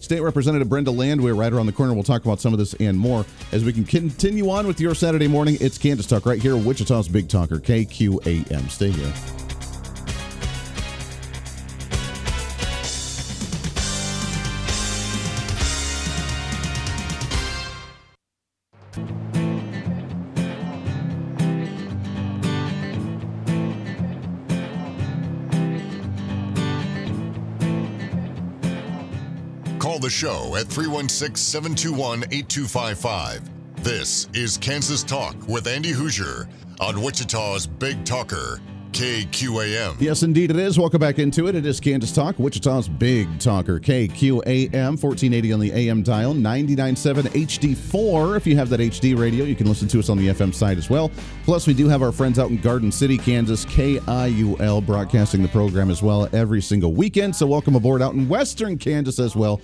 State 0.00 0.20
Representative 0.20 0.68
Brenda 0.68 0.90
Landwehr 0.90 1.34
right 1.34 1.52
around 1.52 1.66
the 1.66 1.72
corner. 1.72 1.94
We'll 1.94 2.02
talk 2.02 2.24
about 2.24 2.40
some 2.40 2.52
of 2.52 2.58
this 2.58 2.74
and 2.74 2.98
more 2.98 3.24
as 3.52 3.64
we 3.64 3.72
can 3.72 3.84
continue 3.84 4.50
on 4.50 4.66
with 4.66 4.80
your 4.80 4.96
Saturday 4.96 5.28
morning. 5.28 5.56
It's 5.60 5.78
Kansas 5.78 6.06
Talk 6.06 6.26
right 6.26 6.42
here, 6.42 6.56
Wichita's 6.56 7.08
Big 7.08 7.28
Talker, 7.28 7.58
KQAM. 7.58 8.68
Stay 8.68 8.90
here. 8.90 9.61
The 30.02 30.10
show 30.10 30.56
at 30.56 30.66
316 30.66 31.36
721 31.36 32.24
8255. 32.32 33.84
This 33.84 34.28
is 34.34 34.58
Kansas 34.58 35.04
Talk 35.04 35.36
with 35.46 35.68
Andy 35.68 35.92
Hooser 35.92 36.48
on 36.80 37.00
Wichita's 37.00 37.68
Big 37.68 38.04
Talker, 38.04 38.58
KQAM. 38.90 40.00
Yes, 40.00 40.24
indeed 40.24 40.50
it 40.50 40.56
is. 40.56 40.76
Welcome 40.76 40.98
back 40.98 41.20
into 41.20 41.46
it. 41.46 41.54
It 41.54 41.64
is 41.66 41.78
Kansas 41.78 42.10
Talk, 42.10 42.36
Wichita's 42.40 42.88
Big 42.88 43.28
Talker, 43.38 43.78
KQAM, 43.78 45.00
1480 45.00 45.52
on 45.52 45.60
the 45.60 45.70
AM 45.70 46.02
dial, 46.02 46.34
99.7 46.34 47.22
HD4. 47.28 48.36
If 48.36 48.44
you 48.44 48.56
have 48.56 48.70
that 48.70 48.80
HD 48.80 49.16
radio, 49.16 49.44
you 49.44 49.54
can 49.54 49.68
listen 49.68 49.86
to 49.86 50.00
us 50.00 50.08
on 50.08 50.18
the 50.18 50.26
FM 50.30 50.52
side 50.52 50.78
as 50.78 50.90
well. 50.90 51.12
Plus, 51.44 51.68
we 51.68 51.74
do 51.74 51.86
have 51.86 52.02
our 52.02 52.10
friends 52.10 52.40
out 52.40 52.50
in 52.50 52.56
Garden 52.56 52.90
City, 52.90 53.16
Kansas, 53.16 53.64
KIUL, 53.66 54.84
broadcasting 54.84 55.42
the 55.42 55.48
program 55.48 55.92
as 55.92 56.02
well 56.02 56.28
every 56.32 56.60
single 56.60 56.92
weekend. 56.92 57.36
So, 57.36 57.46
welcome 57.46 57.76
aboard 57.76 58.02
out 58.02 58.14
in 58.14 58.28
Western 58.28 58.76
Kansas 58.78 59.20
as 59.20 59.36
well, 59.36 59.60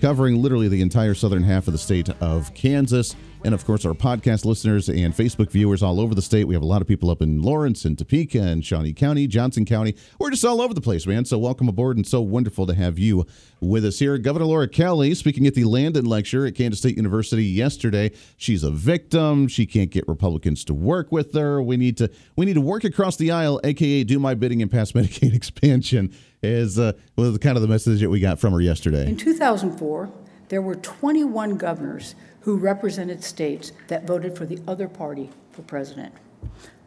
covering 0.00 0.40
literally 0.40 0.68
the 0.68 0.80
entire 0.80 1.14
southern 1.14 1.42
half 1.42 1.66
of 1.66 1.72
the 1.72 1.78
state 1.78 2.08
of 2.20 2.52
Kansas. 2.54 3.14
And 3.42 3.54
of 3.54 3.64
course, 3.64 3.86
our 3.86 3.94
podcast 3.94 4.44
listeners 4.44 4.90
and 4.90 5.14
Facebook 5.14 5.50
viewers 5.50 5.82
all 5.82 5.98
over 5.98 6.14
the 6.14 6.20
state. 6.20 6.44
We 6.44 6.54
have 6.54 6.62
a 6.62 6.66
lot 6.66 6.82
of 6.82 6.88
people 6.88 7.08
up 7.08 7.22
in 7.22 7.40
Lawrence 7.40 7.86
and 7.86 7.96
Topeka 7.96 8.38
and 8.38 8.62
Shawnee 8.62 8.92
County, 8.92 9.26
Johnson 9.26 9.64
County. 9.64 9.96
We're 10.18 10.30
just 10.30 10.44
all 10.44 10.60
over 10.60 10.74
the 10.74 10.82
place, 10.82 11.06
man. 11.06 11.24
So 11.24 11.38
welcome 11.38 11.66
aboard 11.66 11.96
and 11.96 12.06
so 12.06 12.20
wonderful 12.20 12.66
to 12.66 12.74
have 12.74 12.98
you 12.98 13.26
with 13.60 13.86
us 13.86 13.98
here. 13.98 14.18
Governor 14.18 14.44
Laura 14.44 14.68
Kelly 14.68 15.14
speaking 15.14 15.46
at 15.46 15.54
the 15.54 15.64
Landon 15.64 16.04
Lecture 16.04 16.46
at 16.46 16.54
Kansas 16.54 16.80
State 16.80 16.96
University 16.96 17.44
yesterday. 17.44 18.10
She's 18.36 18.62
a 18.62 18.70
victim. 18.70 19.48
She 19.48 19.64
can't 19.64 19.90
get 19.90 20.06
Republicans 20.06 20.62
to 20.66 20.74
work 20.74 21.10
with 21.10 21.32
her. 21.32 21.62
We 21.62 21.78
need 21.78 21.96
to 21.96 22.10
we 22.36 22.44
need 22.44 22.54
to 22.54 22.60
work 22.60 22.84
across 22.84 23.16
the 23.16 23.30
aisle, 23.30 23.58
aka 23.64 24.04
do 24.04 24.18
my 24.18 24.34
bidding 24.34 24.60
and 24.60 24.70
pass 24.70 24.92
Medicaid 25.00 25.34
expansion. 25.34 26.12
Is 26.42 26.78
uh, 26.78 26.92
was 27.16 27.38
kind 27.38 27.56
of 27.56 27.62
the 27.62 27.68
message 27.68 28.00
that 28.00 28.10
we 28.10 28.20
got 28.20 28.38
from 28.38 28.52
her 28.52 28.60
yesterday. 28.60 29.08
In 29.08 29.16
2004, 29.16 30.10
there 30.48 30.60
were 30.60 30.74
21 30.74 31.56
governors 31.56 32.14
who 32.42 32.56
represented 32.56 33.22
states 33.22 33.72
that 33.88 34.06
voted 34.06 34.36
for 34.36 34.46
the 34.46 34.60
other 34.66 34.88
party 34.88 35.30
for 35.52 35.62
president 35.62 36.14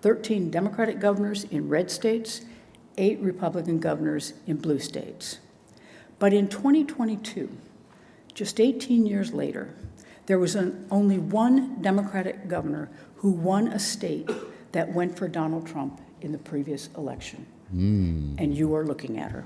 13 0.02 0.50
Democratic 0.50 1.00
governors 1.00 1.46
in 1.46 1.70
red 1.70 1.90
states, 1.90 2.42
eight 2.98 3.20
Republican 3.20 3.80
governors 3.80 4.34
in 4.46 4.58
blue 4.58 4.80
states. 4.80 5.40
But 6.20 6.34
in 6.34 6.48
2022, 6.48 7.50
just 8.34 8.60
18 8.60 9.06
years 9.06 9.34
later, 9.34 9.74
there 10.26 10.40
was 10.40 10.56
an, 10.56 10.88
only 10.92 11.18
one 11.18 11.82
Democratic 11.82 12.48
governor 12.48 12.90
who 13.18 13.32
won 13.32 13.70
a 13.70 13.80
state 13.80 14.30
that 14.74 14.94
went 14.94 15.18
for 15.18 15.28
Donald 15.28 15.68
Trump 15.68 16.02
in 16.22 16.32
the 16.32 16.38
previous 16.38 16.90
election. 16.98 17.46
And 17.74 18.56
you 18.56 18.74
are 18.76 18.86
looking 18.86 19.20
at 19.20 19.32
her. 19.32 19.46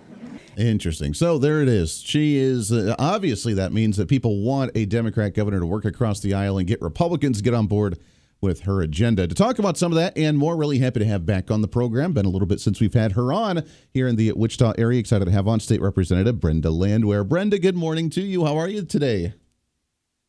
Interesting. 0.58 1.14
So 1.14 1.38
there 1.38 1.62
it 1.62 1.68
is. 1.68 2.02
She 2.02 2.38
is 2.38 2.72
uh, 2.72 2.96
obviously 2.98 3.54
that 3.56 3.72
means 3.72 3.98
that 3.98 4.08
people 4.08 4.42
want 4.42 4.72
a 4.76 4.86
Democrat 4.86 5.34
governor 5.34 5.60
to 5.60 5.66
work 5.66 5.86
across 5.86 6.20
the 6.20 6.34
aisle 6.34 6.58
and 6.58 6.68
get 6.68 6.82
Republicans 6.82 7.38
to 7.38 7.44
get 7.44 7.54
on 7.54 7.68
board 7.68 8.00
with 8.42 8.62
her 8.62 8.82
agenda. 8.82 9.28
To 9.28 9.36
talk 9.36 9.60
about 9.60 9.78
some 9.78 9.92
of 9.92 9.96
that 9.98 10.18
and 10.18 10.38
more, 10.38 10.56
really 10.56 10.80
happy 10.80 11.00
to 11.00 11.06
have 11.06 11.26
back 11.26 11.50
on 11.50 11.62
the 11.62 11.68
program. 11.68 12.14
Been 12.14 12.26
a 12.26 12.30
little 12.30 12.48
bit 12.48 12.60
since 12.60 12.80
we've 12.80 12.94
had 12.94 13.14
her 13.14 13.32
on 13.32 13.64
here 13.92 14.08
in 14.08 14.16
the 14.16 14.32
Wichita 14.34 14.74
area. 14.78 15.00
Excited 15.00 15.26
to 15.26 15.32
have 15.32 15.48
on 15.48 15.60
State 15.60 15.82
Representative 15.82 16.40
Brenda 16.40 16.70
Landwehr. 16.70 17.24
Brenda, 17.24 17.60
good 17.60 17.76
morning 17.76 18.10
to 18.12 18.22
you. 18.22 18.46
How 18.46 18.58
are 18.58 18.68
you 18.68 18.84
today? 18.84 19.34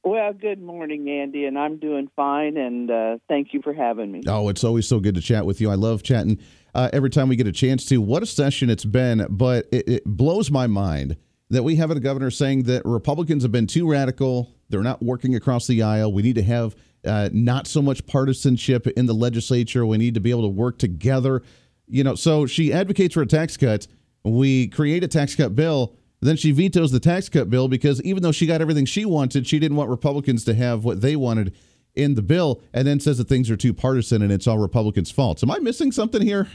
Well, 0.05 0.33
good 0.33 0.63
morning, 0.63 1.09
Andy, 1.11 1.45
and 1.45 1.59
I'm 1.59 1.79
doing 1.79 2.09
fine, 2.17 2.57
and 2.57 2.91
uh, 2.91 3.19
thank 3.29 3.53
you 3.53 3.61
for 3.61 3.75
having 3.75 4.11
me. 4.11 4.23
Oh, 4.27 4.49
it's 4.49 4.65
always 4.65 4.89
so 4.89 5.01
good 5.01 5.17
to 5.17 5.21
chat 5.21 5.45
with 5.45 5.61
you. 5.61 5.71
I 5.71 5.75
love 5.75 6.03
chatting 6.03 6.39
uh, 6.79 6.89
every 6.93 7.11
time 7.11 7.29
we 7.29 7.35
get 7.35 7.49
a 7.49 7.53
chance 7.53 7.85
to. 7.87 8.01
What 8.01 8.23
a 8.23 8.27
session 8.27 8.71
it's 8.71 8.85
been, 8.85 9.27
but 9.29 9.67
it, 9.73 9.89
it 9.89 10.05
blows 10.05 10.49
my 10.49 10.69
mind 10.69 11.17
that 11.51 11.65
we 11.65 11.75
have 11.75 11.91
a 11.91 11.99
governor 11.99 12.31
saying 12.31 12.63
that 12.65 12.85
Republicans 12.85 13.43
have 13.43 13.51
been 13.51 13.67
too 13.67 13.91
radical. 13.91 14.55
They're 14.69 14.85
not 14.85 15.03
working 15.03 15.35
across 15.35 15.67
the 15.67 15.83
aisle. 15.83 16.13
We 16.13 16.23
need 16.23 16.37
to 16.37 16.43
have 16.45 16.77
uh, 17.05 17.31
not 17.33 17.67
so 17.67 17.83
much 17.83 18.07
partisanship 18.07 18.87
in 18.87 19.07
the 19.07 19.13
legislature. 19.13 19.85
We 19.85 19.99
need 19.99 20.15
to 20.15 20.21
be 20.21 20.31
able 20.31 20.43
to 20.43 20.49
work 20.49 20.79
together. 20.79 21.43
You 21.89 22.05
know, 22.05 22.15
so 22.15 22.47
she 22.47 22.73
advocates 22.73 23.15
for 23.15 23.23
a 23.23 23.27
tax 23.27 23.57
cut. 23.57 23.89
We 24.23 24.69
create 24.69 25.03
a 25.03 25.09
tax 25.09 25.35
cut 25.35 25.57
bill. 25.57 25.97
Then 26.21 26.37
she 26.37 26.53
vetoes 26.53 26.93
the 26.93 27.01
tax 27.01 27.29
cut 27.29 27.51
bill 27.51 27.67
because 27.67 28.01
even 28.03 28.23
though 28.23 28.31
she 28.31 28.47
got 28.47 28.61
everything 28.61 28.85
she 28.85 29.05
wanted, 29.05 29.49
she 29.49 29.59
didn't 29.59 29.77
want 29.77 29.91
Republicans 29.91 30.45
to 30.45 30.55
have 30.55 30.85
what 30.85 31.01
they 31.01 31.17
wanted 31.17 31.57
in 31.97 32.15
the 32.15 32.23
bill, 32.23 32.63
and 32.73 32.87
then 32.87 33.01
says 33.01 33.19
that 33.19 33.29
things 33.29 33.51
are 33.51 33.57
too 33.57 33.75
partisan 33.75 34.23
and 34.23 34.31
it's 34.31 34.47
all 34.47 34.59
Republicans' 34.59 35.11
fault. 35.11 35.43
Am 35.43 35.51
I 35.51 35.59
missing 35.59 35.91
something 35.91 36.23
here? 36.23 36.47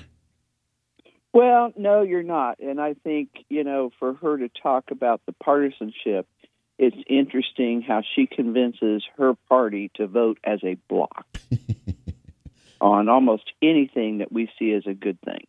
Well, 1.33 1.73
no, 1.75 2.03
you're 2.03 2.23
not. 2.23 2.59
And 2.59 2.79
I 2.79 2.93
think, 2.93 3.29
you 3.49 3.63
know, 3.63 3.91
for 3.99 4.13
her 4.13 4.37
to 4.37 4.49
talk 4.49 4.91
about 4.91 5.21
the 5.25 5.33
partisanship, 5.33 6.27
it's 6.77 6.95
interesting 7.07 7.81
how 7.81 8.03
she 8.15 8.27
convinces 8.27 9.03
her 9.17 9.33
party 9.49 9.91
to 9.95 10.05
vote 10.05 10.37
as 10.43 10.59
a 10.63 10.75
block 10.87 11.25
on 12.81 13.09
almost 13.09 13.51
anything 13.61 14.19
that 14.19 14.31
we 14.31 14.49
see 14.59 14.73
as 14.73 14.83
a 14.85 14.93
good 14.93 15.19
thing. 15.21 15.47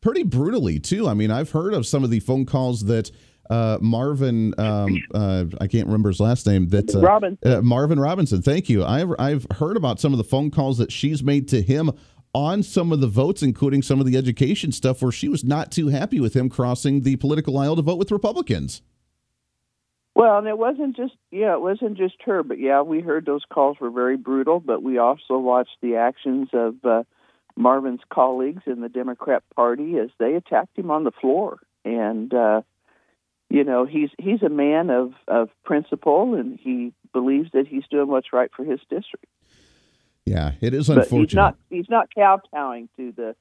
Pretty 0.00 0.24
brutally, 0.24 0.80
too. 0.80 1.06
I 1.06 1.14
mean, 1.14 1.30
I've 1.30 1.50
heard 1.50 1.74
of 1.74 1.86
some 1.86 2.02
of 2.02 2.10
the 2.10 2.20
phone 2.20 2.44
calls 2.46 2.86
that 2.86 3.10
uh, 3.50 3.78
Marvin, 3.80 4.54
um, 4.58 5.02
uh, 5.12 5.44
I 5.60 5.66
can't 5.66 5.86
remember 5.86 6.08
his 6.08 6.20
last 6.20 6.46
name. 6.46 6.68
That 6.68 6.94
uh, 6.94 7.00
Robinson. 7.00 7.52
uh, 7.52 7.62
Marvin 7.62 7.98
Robinson. 7.98 8.42
Thank 8.42 8.68
you. 8.68 8.84
I've 8.84 9.12
I've 9.18 9.46
heard 9.56 9.76
about 9.76 10.00
some 10.00 10.12
of 10.12 10.18
the 10.18 10.24
phone 10.24 10.50
calls 10.50 10.78
that 10.78 10.92
she's 10.92 11.22
made 11.22 11.48
to 11.48 11.60
him 11.60 11.90
on 12.32 12.62
some 12.62 12.92
of 12.92 13.00
the 13.00 13.06
votes, 13.06 13.42
including 13.42 13.82
some 13.82 14.00
of 14.00 14.06
the 14.06 14.16
education 14.16 14.72
stuff, 14.72 15.02
where 15.02 15.12
she 15.12 15.28
was 15.28 15.44
not 15.44 15.72
too 15.72 15.88
happy 15.88 16.20
with 16.20 16.34
him 16.34 16.48
crossing 16.48 17.02
the 17.02 17.16
political 17.16 17.58
aisle 17.58 17.76
to 17.76 17.82
vote 17.82 17.98
with 17.98 18.10
Republicans. 18.10 18.82
Well, 20.14 20.38
and 20.38 20.46
it 20.46 20.58
wasn't 20.58 20.96
just 20.96 21.14
yeah, 21.30 21.54
it 21.54 21.60
wasn't 21.60 21.96
just 21.96 22.16
her, 22.24 22.42
but 22.42 22.58
yeah, 22.58 22.82
we 22.82 23.00
heard 23.00 23.24
those 23.26 23.44
calls 23.50 23.78
were 23.80 23.90
very 23.90 24.16
brutal. 24.16 24.60
But 24.60 24.82
we 24.82 24.98
also 24.98 25.38
watched 25.38 25.76
the 25.80 25.96
actions 25.96 26.48
of 26.52 26.74
uh, 26.84 27.04
Marvin's 27.56 28.00
colleagues 28.12 28.62
in 28.66 28.80
the 28.80 28.88
Democrat 28.88 29.42
Party 29.54 29.98
as 29.98 30.10
they 30.18 30.34
attacked 30.34 30.76
him 30.76 30.90
on 30.90 31.04
the 31.04 31.12
floor, 31.12 31.58
and 31.84 32.34
uh, 32.34 32.62
you 33.48 33.64
know 33.64 33.86
he's 33.86 34.10
he's 34.18 34.42
a 34.42 34.48
man 34.48 34.90
of 34.90 35.12
of 35.28 35.48
principle, 35.64 36.34
and 36.34 36.58
he 36.60 36.92
believes 37.12 37.50
that 37.52 37.66
he's 37.68 37.84
doing 37.90 38.08
what's 38.08 38.32
right 38.32 38.50
for 38.54 38.64
his 38.64 38.80
district. 38.90 39.26
Yeah, 40.30 40.52
it 40.60 40.74
is 40.74 40.86
But 40.86 40.98
unfortunate. 40.98 41.28
he's 41.28 41.34
not 41.34 41.56
he's 41.70 41.88
not 41.88 42.08
kowtowing 42.14 42.88
to 42.96 43.12
the 43.16 43.34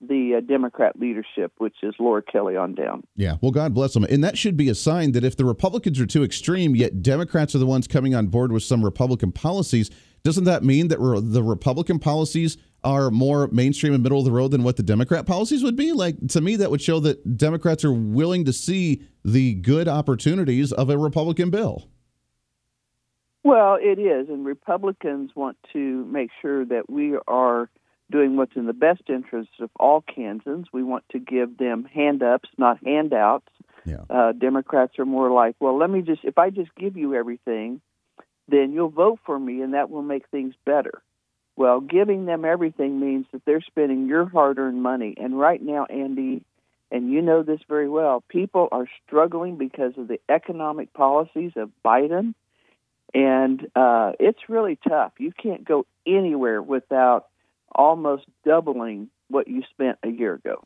the 0.00 0.34
uh, 0.38 0.40
Democrat 0.40 0.98
leadership, 0.98 1.52
which 1.58 1.76
is 1.84 1.94
Laura 2.00 2.22
Kelly 2.22 2.56
on 2.56 2.74
down. 2.74 3.04
Yeah, 3.14 3.36
well, 3.40 3.52
God 3.52 3.72
bless 3.72 3.94
them. 3.94 4.02
And 4.02 4.24
that 4.24 4.36
should 4.36 4.56
be 4.56 4.68
a 4.68 4.74
sign 4.74 5.12
that 5.12 5.22
if 5.22 5.36
the 5.36 5.44
Republicans 5.44 6.00
are 6.00 6.06
too 6.06 6.24
extreme, 6.24 6.74
yet 6.74 7.02
Democrats 7.02 7.54
are 7.54 7.58
the 7.58 7.66
ones 7.66 7.86
coming 7.86 8.12
on 8.12 8.26
board 8.26 8.50
with 8.50 8.64
some 8.64 8.84
Republican 8.84 9.30
policies, 9.30 9.90
doesn't 10.24 10.42
that 10.44 10.64
mean 10.64 10.88
that 10.88 10.98
the 10.98 11.42
Republican 11.44 12.00
policies 12.00 12.56
are 12.82 13.12
more 13.12 13.46
mainstream 13.52 13.94
and 13.94 14.02
middle 14.02 14.18
of 14.18 14.24
the 14.24 14.32
road 14.32 14.50
than 14.50 14.64
what 14.64 14.76
the 14.76 14.82
Democrat 14.82 15.24
policies 15.24 15.62
would 15.62 15.76
be? 15.76 15.92
Like, 15.92 16.16
to 16.30 16.40
me, 16.40 16.56
that 16.56 16.72
would 16.72 16.82
show 16.82 16.98
that 16.98 17.36
Democrats 17.36 17.84
are 17.84 17.92
willing 17.92 18.44
to 18.46 18.52
see 18.52 19.02
the 19.24 19.54
good 19.54 19.86
opportunities 19.86 20.72
of 20.72 20.90
a 20.90 20.98
Republican 20.98 21.50
bill. 21.50 21.86
Well, 23.44 23.76
it 23.80 23.98
is, 23.98 24.28
and 24.28 24.44
Republicans 24.44 25.32
want 25.34 25.56
to 25.72 26.04
make 26.04 26.30
sure 26.40 26.64
that 26.64 26.88
we 26.88 27.16
are 27.26 27.68
doing 28.10 28.36
what's 28.36 28.54
in 28.54 28.66
the 28.66 28.72
best 28.72 29.02
interest 29.08 29.50
of 29.58 29.70
all 29.80 30.02
Kansans. 30.02 30.66
We 30.72 30.84
want 30.84 31.04
to 31.10 31.18
give 31.18 31.56
them 31.56 31.84
hand 31.84 32.22
ups, 32.22 32.48
not 32.56 32.78
handouts. 32.84 33.48
Yeah. 33.84 34.04
Uh, 34.08 34.32
Democrats 34.32 34.98
are 34.98 35.04
more 35.04 35.30
like, 35.30 35.56
well, 35.58 35.76
let 35.76 35.90
me 35.90 36.02
just, 36.02 36.20
if 36.24 36.38
I 36.38 36.50
just 36.50 36.72
give 36.76 36.96
you 36.96 37.14
everything, 37.14 37.80
then 38.48 38.72
you'll 38.72 38.90
vote 38.90 39.18
for 39.26 39.38
me 39.38 39.62
and 39.62 39.74
that 39.74 39.90
will 39.90 40.02
make 40.02 40.28
things 40.28 40.54
better. 40.64 41.02
Well, 41.56 41.80
giving 41.80 42.26
them 42.26 42.44
everything 42.44 43.00
means 43.00 43.26
that 43.32 43.44
they're 43.44 43.60
spending 43.60 44.06
your 44.06 44.26
hard 44.26 44.58
earned 44.58 44.82
money. 44.82 45.14
And 45.16 45.38
right 45.38 45.60
now, 45.60 45.86
Andy, 45.86 46.44
and 46.90 47.10
you 47.10 47.22
know 47.22 47.42
this 47.42 47.60
very 47.68 47.88
well, 47.88 48.22
people 48.28 48.68
are 48.70 48.86
struggling 49.06 49.56
because 49.56 49.92
of 49.96 50.08
the 50.08 50.20
economic 50.28 50.92
policies 50.92 51.52
of 51.56 51.70
Biden. 51.84 52.34
And 53.14 53.66
uh, 53.76 54.12
it's 54.18 54.40
really 54.48 54.78
tough. 54.88 55.12
You 55.18 55.32
can't 55.32 55.64
go 55.64 55.86
anywhere 56.06 56.62
without 56.62 57.26
almost 57.74 58.24
doubling 58.44 59.08
what 59.28 59.48
you 59.48 59.62
spent 59.70 59.98
a 60.02 60.08
year 60.08 60.34
ago. 60.34 60.64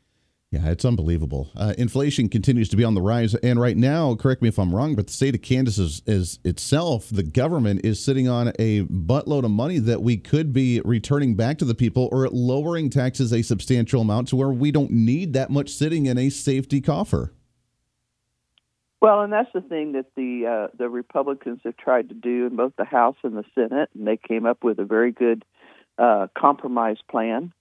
Yeah, 0.49 0.69
it's 0.69 0.85
unbelievable. 0.85 1.49
Uh, 1.57 1.73
inflation 1.77 2.29
continues 2.29 2.69
to 2.69 2.77
be 2.77 2.85
on 2.85 2.93
the 2.93 3.01
rise, 3.01 3.35
and 3.35 3.59
right 3.59 3.75
now, 3.75 4.15
correct 4.15 4.41
me 4.41 4.47
if 4.47 4.57
I'm 4.57 4.73
wrong, 4.73 4.95
but 4.95 5.07
the 5.07 5.13
state 5.13 5.35
of 5.35 5.41
Kansas 5.41 5.77
is, 5.77 6.01
is 6.05 6.39
itself, 6.45 7.09
the 7.11 7.23
government 7.23 7.81
is 7.83 8.01
sitting 8.01 8.29
on 8.29 8.53
a 8.57 8.83
buttload 8.83 9.43
of 9.43 9.51
money 9.51 9.77
that 9.79 10.01
we 10.01 10.15
could 10.15 10.53
be 10.53 10.79
returning 10.85 11.35
back 11.35 11.57
to 11.57 11.65
the 11.65 11.75
people 11.75 12.07
or 12.13 12.29
lowering 12.29 12.89
taxes 12.89 13.33
a 13.33 13.41
substantial 13.41 14.01
amount 14.01 14.29
to 14.29 14.37
where 14.37 14.49
we 14.49 14.71
don't 14.71 14.91
need 14.91 15.33
that 15.33 15.49
much 15.49 15.69
sitting 15.69 16.05
in 16.05 16.17
a 16.17 16.29
safety 16.29 16.79
coffer. 16.79 17.33
Well, 18.99 19.21
and 19.21 19.31
that's 19.31 19.51
the 19.53 19.61
thing 19.61 19.91
that 19.91 20.07
the 20.15 20.47
uh, 20.47 20.75
the 20.77 20.89
Republicans 20.89 21.59
have 21.63 21.77
tried 21.77 22.09
to 22.09 22.15
do 22.15 22.47
in 22.47 22.55
both 22.55 22.73
the 22.77 22.85
House 22.85 23.15
and 23.23 23.37
the 23.37 23.43
Senate, 23.53 23.89
and 23.93 24.07
they 24.07 24.17
came 24.17 24.45
up 24.45 24.63
with 24.63 24.79
a 24.79 24.85
very 24.85 25.11
good 25.11 25.45
uh, 25.97 26.27
compromise 26.35 26.97
plan. 27.09 27.53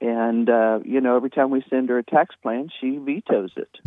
And 0.00 0.50
uh, 0.50 0.80
you 0.84 1.00
know, 1.00 1.16
every 1.16 1.30
time 1.30 1.50
we 1.50 1.64
send 1.70 1.88
her 1.88 1.98
a 1.98 2.02
tax 2.02 2.34
plan, 2.42 2.68
she 2.80 2.98
vetoes 2.98 3.52
it. 3.56 3.78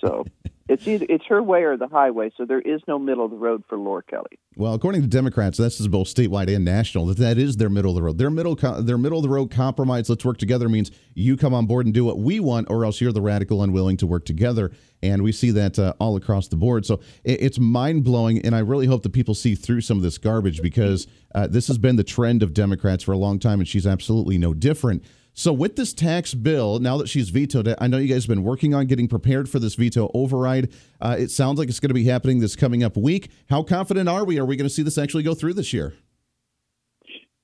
So 0.00 0.24
it's 0.68 0.86
either 0.86 1.06
it's 1.08 1.24
her 1.26 1.42
way 1.42 1.62
or 1.62 1.76
the 1.76 1.88
highway. 1.88 2.30
So 2.36 2.44
there 2.44 2.60
is 2.60 2.80
no 2.86 2.98
middle 2.98 3.24
of 3.24 3.30
the 3.30 3.36
road 3.36 3.64
for 3.68 3.76
Laura 3.76 4.02
Kelly. 4.02 4.38
Well, 4.56 4.74
according 4.74 5.02
to 5.02 5.08
Democrats, 5.08 5.58
this 5.58 5.80
is 5.80 5.88
both 5.88 6.08
statewide 6.08 6.54
and 6.54 6.64
national. 6.64 7.06
That 7.06 7.18
that 7.18 7.38
is 7.38 7.56
their 7.56 7.68
middle 7.68 7.90
of 7.90 7.96
the 7.96 8.02
road. 8.02 8.18
Their 8.18 8.30
middle 8.30 8.54
their 8.54 8.98
middle 8.98 9.18
of 9.18 9.22
the 9.22 9.28
road 9.28 9.50
compromise. 9.50 10.08
Let's 10.08 10.24
work 10.24 10.38
together 10.38 10.68
means 10.68 10.90
you 11.14 11.36
come 11.36 11.54
on 11.54 11.66
board 11.66 11.86
and 11.86 11.94
do 11.94 12.04
what 12.04 12.18
we 12.18 12.40
want, 12.40 12.70
or 12.70 12.84
else 12.84 13.00
you're 13.00 13.12
the 13.12 13.20
radical 13.22 13.62
unwilling 13.62 13.96
to 13.98 14.06
work 14.06 14.24
together. 14.24 14.70
And 15.02 15.22
we 15.22 15.32
see 15.32 15.50
that 15.50 15.78
uh, 15.78 15.94
all 15.98 16.16
across 16.16 16.48
the 16.48 16.56
board. 16.56 16.86
So 16.86 17.00
it, 17.24 17.42
it's 17.42 17.58
mind 17.58 18.04
blowing, 18.04 18.40
and 18.42 18.54
I 18.54 18.60
really 18.60 18.86
hope 18.86 19.02
that 19.02 19.12
people 19.12 19.34
see 19.34 19.54
through 19.54 19.80
some 19.80 19.96
of 19.96 20.02
this 20.02 20.18
garbage 20.18 20.62
because 20.62 21.06
uh, 21.34 21.48
this 21.48 21.66
has 21.68 21.78
been 21.78 21.96
the 21.96 22.04
trend 22.04 22.42
of 22.42 22.54
Democrats 22.54 23.02
for 23.02 23.12
a 23.12 23.18
long 23.18 23.38
time, 23.38 23.58
and 23.58 23.68
she's 23.68 23.86
absolutely 23.86 24.38
no 24.38 24.54
different. 24.54 25.02
So, 25.34 25.52
with 25.52 25.76
this 25.76 25.94
tax 25.94 26.34
bill, 26.34 26.78
now 26.78 26.98
that 26.98 27.08
she's 27.08 27.30
vetoed 27.30 27.66
it, 27.66 27.78
I 27.80 27.86
know 27.86 27.96
you 27.96 28.12
guys 28.12 28.24
have 28.24 28.28
been 28.28 28.42
working 28.42 28.74
on 28.74 28.86
getting 28.86 29.08
prepared 29.08 29.48
for 29.48 29.58
this 29.58 29.74
veto 29.74 30.10
override. 30.12 30.72
Uh, 31.00 31.16
it 31.18 31.30
sounds 31.30 31.58
like 31.58 31.68
it's 31.68 31.80
going 31.80 31.88
to 31.88 31.94
be 31.94 32.04
happening 32.04 32.40
this 32.40 32.54
coming 32.54 32.84
up 32.84 32.96
week. 32.96 33.30
How 33.48 33.62
confident 33.62 34.08
are 34.08 34.24
we? 34.24 34.38
Are 34.38 34.44
we 34.44 34.56
going 34.56 34.68
to 34.68 34.74
see 34.74 34.82
this 34.82 34.98
actually 34.98 35.22
go 35.22 35.34
through 35.34 35.54
this 35.54 35.72
year? 35.72 35.94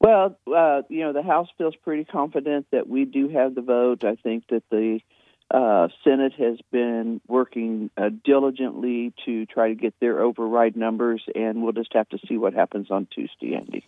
Well, 0.01 0.39
uh, 0.55 0.83
you 0.89 1.01
know, 1.01 1.13
the 1.13 1.23
House 1.23 1.49
feels 1.57 1.75
pretty 1.77 2.05
confident 2.05 2.67
that 2.73 2.89
we 2.89 3.05
do 3.05 3.29
have 3.31 3.55
the 3.55 3.63
vote. 3.63 4.05
I 4.05 4.17
think 4.17 4.45
that 4.51 4.63
the 4.71 5.01
uh, 5.51 5.89
Senate 6.05 6.35
has 6.39 6.59
been 6.71 7.23
working 7.27 7.91
uh, 7.97 8.11
diligently 8.23 9.15
to 9.25 9.47
try 9.47 9.69
to 9.69 9.75
get 9.75 9.95
their 9.99 10.21
override 10.21 10.77
numbers, 10.77 11.23
and 11.35 11.63
we'll 11.63 11.73
just 11.73 11.95
have 11.95 12.09
to 12.11 12.19
see 12.29 12.37
what 12.37 12.53
happens 12.53 12.91
on 12.91 13.09
Tuesday, 13.13 13.55
Andy. 13.55 13.85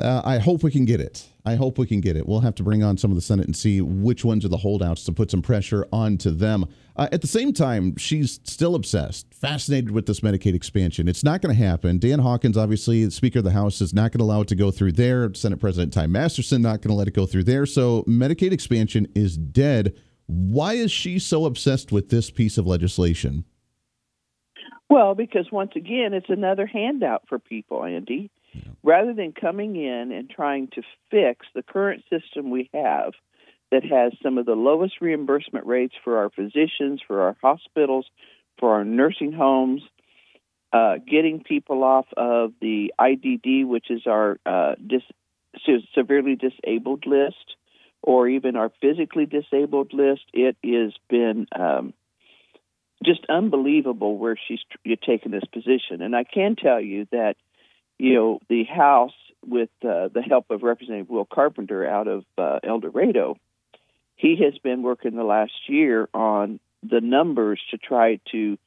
Uh, 0.00 0.20
I 0.26 0.36
hope 0.38 0.62
we 0.62 0.70
can 0.70 0.84
get 0.84 1.00
it. 1.00 1.26
I 1.46 1.54
hope 1.54 1.78
we 1.78 1.86
can 1.86 2.02
get 2.02 2.16
it. 2.16 2.28
We'll 2.28 2.40
have 2.40 2.54
to 2.56 2.62
bring 2.62 2.82
on 2.82 2.98
some 2.98 3.10
of 3.10 3.14
the 3.14 3.22
Senate 3.22 3.46
and 3.46 3.56
see 3.56 3.80
which 3.80 4.26
ones 4.26 4.44
are 4.44 4.48
the 4.48 4.58
holdouts 4.58 5.04
to 5.04 5.12
put 5.12 5.30
some 5.30 5.40
pressure 5.40 5.86
onto 5.90 6.32
them. 6.32 6.66
Uh, 6.96 7.08
at 7.12 7.22
the 7.22 7.26
same 7.26 7.50
time, 7.50 7.96
she's 7.96 8.38
still 8.44 8.74
obsessed, 8.74 9.32
fascinated 9.32 9.90
with 9.90 10.04
this 10.04 10.20
Medicaid 10.20 10.54
expansion. 10.54 11.08
It's 11.08 11.24
not 11.24 11.40
going 11.40 11.56
to 11.56 11.62
happen. 11.62 11.98
Dan 11.98 12.18
Hawkins, 12.18 12.58
obviously, 12.58 13.06
the 13.06 13.10
Speaker 13.10 13.38
of 13.38 13.46
the 13.46 13.52
House, 13.52 13.80
is 13.80 13.94
not 13.94 14.12
going 14.12 14.18
to 14.18 14.24
allow 14.24 14.42
it 14.42 14.48
to 14.48 14.54
go 14.54 14.70
through 14.70 14.92
there. 14.92 15.32
Senate 15.32 15.60
President 15.60 15.94
Ty 15.94 16.08
Masterson 16.08 16.60
not 16.60 16.82
going 16.82 16.90
to 16.90 16.94
let 16.94 17.08
it 17.08 17.14
go 17.14 17.24
through 17.24 17.44
there. 17.44 17.64
So 17.64 18.02
Medicaid 18.02 18.52
expansion 18.52 19.08
is 19.14 19.38
dead. 19.38 19.94
Why 20.26 20.74
is 20.74 20.92
she 20.92 21.18
so 21.18 21.46
obsessed 21.46 21.90
with 21.90 22.10
this 22.10 22.30
piece 22.30 22.58
of 22.58 22.66
legislation? 22.66 23.46
Well, 24.90 25.14
because 25.14 25.46
once 25.50 25.72
again, 25.74 26.12
it's 26.12 26.28
another 26.28 26.66
handout 26.66 27.22
for 27.28 27.38
people, 27.38 27.82
Andy 27.82 28.30
rather 28.82 29.12
than 29.12 29.32
coming 29.32 29.76
in 29.76 30.12
and 30.12 30.30
trying 30.30 30.68
to 30.68 30.82
fix 31.10 31.46
the 31.54 31.62
current 31.62 32.04
system 32.10 32.50
we 32.50 32.70
have 32.72 33.12
that 33.70 33.84
has 33.84 34.12
some 34.22 34.38
of 34.38 34.46
the 34.46 34.54
lowest 34.54 35.00
reimbursement 35.00 35.66
rates 35.66 35.94
for 36.04 36.18
our 36.18 36.30
physicians, 36.30 37.00
for 37.06 37.22
our 37.22 37.36
hospitals, 37.42 38.06
for 38.58 38.74
our 38.74 38.84
nursing 38.84 39.32
homes, 39.32 39.82
uh, 40.72 40.96
getting 40.98 41.42
people 41.42 41.82
off 41.82 42.06
of 42.16 42.52
the 42.60 42.92
IDD, 42.98 43.66
which 43.66 43.90
is 43.90 44.02
our 44.06 44.38
uh, 44.46 44.74
dis- 44.86 45.02
severely 45.94 46.36
disabled 46.36 47.06
list, 47.06 47.56
or 48.02 48.28
even 48.28 48.56
our 48.56 48.70
physically 48.80 49.26
disabled 49.26 49.92
list. 49.92 50.22
It 50.32 50.56
has 50.64 50.92
been 51.08 51.46
um, 51.58 51.92
just 53.04 53.20
unbelievable 53.28 54.16
where 54.16 54.36
she's 54.48 54.60
taken 55.04 55.32
this 55.32 55.44
position. 55.52 56.02
And 56.02 56.14
I 56.14 56.24
can 56.24 56.56
tell 56.56 56.80
you 56.80 57.06
that 57.10 57.36
you 57.98 58.14
know, 58.14 58.40
the 58.48 58.64
House, 58.64 59.12
with 59.44 59.70
uh, 59.82 60.08
the 60.08 60.22
help 60.22 60.50
of 60.50 60.62
Representative 60.62 61.08
Will 61.08 61.24
Carpenter 61.24 61.86
out 61.86 62.08
of 62.08 62.24
uh, 62.36 62.58
El 62.64 62.80
Dorado, 62.80 63.36
he 64.16 64.36
has 64.44 64.58
been 64.58 64.82
working 64.82 65.14
the 65.14 65.24
last 65.24 65.52
year 65.68 66.08
on 66.12 66.58
the 66.82 67.00
numbers 67.00 67.60
to 67.70 67.78
try 67.78 68.18
to, 68.32 68.58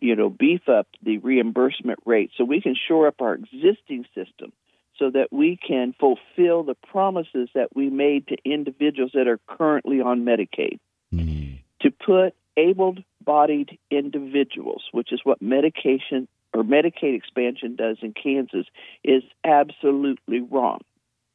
you 0.00 0.16
know, 0.16 0.30
beef 0.30 0.68
up 0.68 0.86
the 1.02 1.18
reimbursement 1.18 1.98
rate 2.04 2.30
so 2.36 2.44
we 2.44 2.60
can 2.60 2.76
shore 2.88 3.08
up 3.08 3.20
our 3.20 3.34
existing 3.34 4.04
system 4.14 4.52
so 4.98 5.10
that 5.10 5.32
we 5.32 5.56
can 5.56 5.94
fulfill 5.98 6.62
the 6.62 6.76
promises 6.90 7.48
that 7.54 7.74
we 7.74 7.88
made 7.88 8.28
to 8.28 8.36
individuals 8.44 9.12
that 9.14 9.26
are 9.26 9.40
currently 9.46 10.00
on 10.00 10.24
Medicaid. 10.24 10.78
Mm-hmm. 11.12 11.56
To 11.80 11.90
put 11.90 12.34
able 12.56 12.96
bodied 13.24 13.78
individuals, 13.90 14.84
which 14.92 15.12
is 15.12 15.20
what 15.24 15.40
medication 15.40 16.28
or 16.54 16.62
Medicaid 16.62 17.16
expansion 17.16 17.76
does 17.76 17.98
in 18.02 18.12
Kansas 18.12 18.66
is 19.04 19.22
absolutely 19.44 20.40
wrong. 20.40 20.80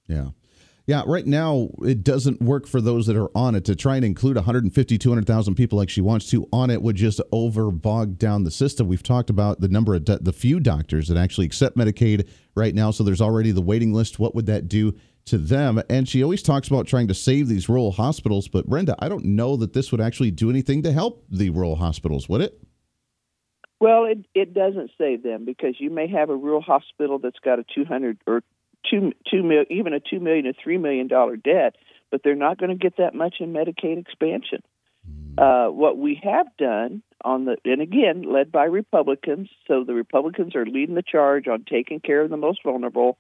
Yeah. 0.08 0.30
Yeah, 0.88 1.01
right 1.08 1.25
now 1.25 1.69
it 1.82 2.04
doesn't 2.04 2.41
work 2.41 2.67
for 2.67 2.80
those 2.80 3.08
that 3.08 3.15
are 3.15 3.36
on 3.36 3.56
it. 3.56 3.65
To 3.65 3.75
try 3.75 3.95
and 3.95 4.06
include 4.06 4.36
150, 4.36 4.97
200,000 4.99 5.56
people 5.56 5.80
like 5.80 5.89
she 5.89 6.01
wants 6.01 6.30
to 6.30 6.47
on 6.54 6.69
it 6.69 6.82
would 6.82 6.95
just 6.95 7.19
over 7.32 7.71
bog 7.71 8.19
down 8.19 8.43
the 8.43 8.51
system. 8.51 8.88
We've 8.88 9.01
talked 9.01 9.32
about 9.32 9.62
the 9.62 9.67
number 9.67 9.95
of 9.95 10.06
do- 10.06 10.19
the 10.19 10.34
few 10.34 10.60
doctors 10.60 11.08
that 11.08 11.17
actually 11.17 11.47
accept 11.47 11.75
Medicaid 11.75 12.30
right 12.54 12.75
now. 12.75 12.91
So 12.91 13.04
there's 13.04 13.21
already 13.21 13.51
the 13.51 13.63
waiting 13.63 13.93
list. 13.93 14.19
What 14.19 14.36
would 14.36 14.45
that 14.45 14.67
do 14.67 14.95
to 15.25 15.39
them? 15.39 15.82
And 15.89 16.08
she 16.08 16.21
always 16.21 16.43
talks 16.43 16.67
about 16.67 16.86
trying 16.86 17.08
to 17.08 17.15
save 17.15 17.47
these 17.47 17.67
rural 17.67 17.91
hospitals. 17.91 18.47
But 18.47 18.67
Brenda, 18.67 18.95
I 18.99 19.10
don't 19.10 19.25
know 19.25 19.56
that 19.58 19.73
this 19.73 19.91
would 19.91 20.01
actually 20.01 20.30
do 20.30 20.51
anything 20.51 20.84
to 20.84 20.91
help 20.91 21.25
the 21.32 21.49
rural 21.49 21.78
hospitals, 21.78 22.30
would 22.30 22.41
it? 22.41 22.62
Well, 23.79 24.05
it 24.05 24.19
it 24.33 24.53
doesn't 24.53 24.91
save 24.97 25.23
them 25.23 25.45
because 25.45 25.75
you 25.79 25.89
may 25.89 26.07
have 26.07 26.29
a 26.29 26.35
rural 26.35 26.61
hospital 26.61 27.19
that's 27.19 27.39
got 27.39 27.59
a 27.59 27.65
two 27.75 27.85
hundred 27.85 28.17
or 28.25 28.41
two 28.89 29.11
two 29.29 29.43
mil 29.43 29.65
even 29.69 29.93
a 29.93 29.99
two 29.99 30.19
million 30.19 30.47
or 30.47 30.53
three 30.53 30.77
million 30.77 31.07
dollar 31.07 31.35
debt, 31.35 31.75
but 32.09 32.21
they're 32.23 32.35
not 32.35 32.57
going 32.57 32.69
to 32.69 32.81
get 32.81 32.97
that 32.97 33.13
much 33.13 33.35
in 33.39 33.51
Medicaid 33.51 33.99
expansion. 33.99 34.61
Hmm. 35.05 35.39
Uh, 35.39 35.69
what 35.71 35.97
we 35.97 36.19
have 36.23 36.47
done 36.57 37.03
on 37.23 37.45
the 37.45 37.57
and 37.65 37.81
again 37.81 38.23
led 38.23 38.51
by 38.51 38.63
Republicans, 38.63 39.49
so 39.67 39.83
the 39.83 39.93
Republicans 39.93 40.55
are 40.55 40.65
leading 40.65 40.95
the 40.95 41.03
charge 41.03 41.47
on 41.47 41.65
taking 41.69 41.99
care 41.99 42.21
of 42.21 42.29
the 42.29 42.38
most 42.38 42.63
vulnerable. 42.63 43.17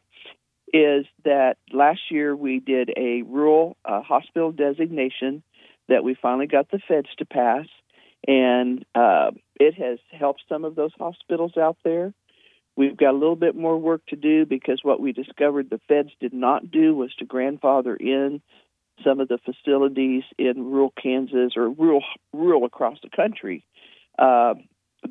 Is 0.73 1.05
that 1.25 1.57
last 1.71 1.99
year 2.09 2.35
we 2.35 2.59
did 2.59 2.91
a 2.97 3.21
rural 3.23 3.77
uh, 3.85 4.01
hospital 4.01 4.51
designation 4.51 5.43
that 5.87 6.03
we 6.03 6.15
finally 6.19 6.47
got 6.47 6.71
the 6.71 6.79
feds 6.79 7.09
to 7.19 7.25
pass 7.25 7.67
and 8.27 8.85
uh, 8.95 9.31
it 9.59 9.75
has 9.75 9.99
helped 10.11 10.43
some 10.49 10.65
of 10.65 10.75
those 10.75 10.91
hospitals 10.97 11.53
out 11.57 11.77
there. 11.83 12.13
We've 12.75 12.97
got 12.97 13.11
a 13.11 13.17
little 13.17 13.37
bit 13.37 13.55
more 13.55 13.77
work 13.77 14.05
to 14.07 14.15
do 14.15 14.45
because 14.45 14.79
what 14.83 14.99
we 14.99 15.13
discovered 15.13 15.69
the 15.69 15.79
feds 15.87 16.09
did 16.19 16.33
not 16.33 16.71
do 16.71 16.93
was 16.95 17.13
to 17.15 17.25
grandfather 17.25 17.95
in 17.95 18.41
some 19.03 19.19
of 19.19 19.27
the 19.27 19.37
facilities 19.37 20.23
in 20.37 20.71
rural 20.71 20.93
Kansas 21.01 21.53
or 21.55 21.69
rural 21.69 22.03
rural 22.33 22.65
across 22.65 22.97
the 23.01 23.09
country 23.09 23.65
uh, 24.17 24.55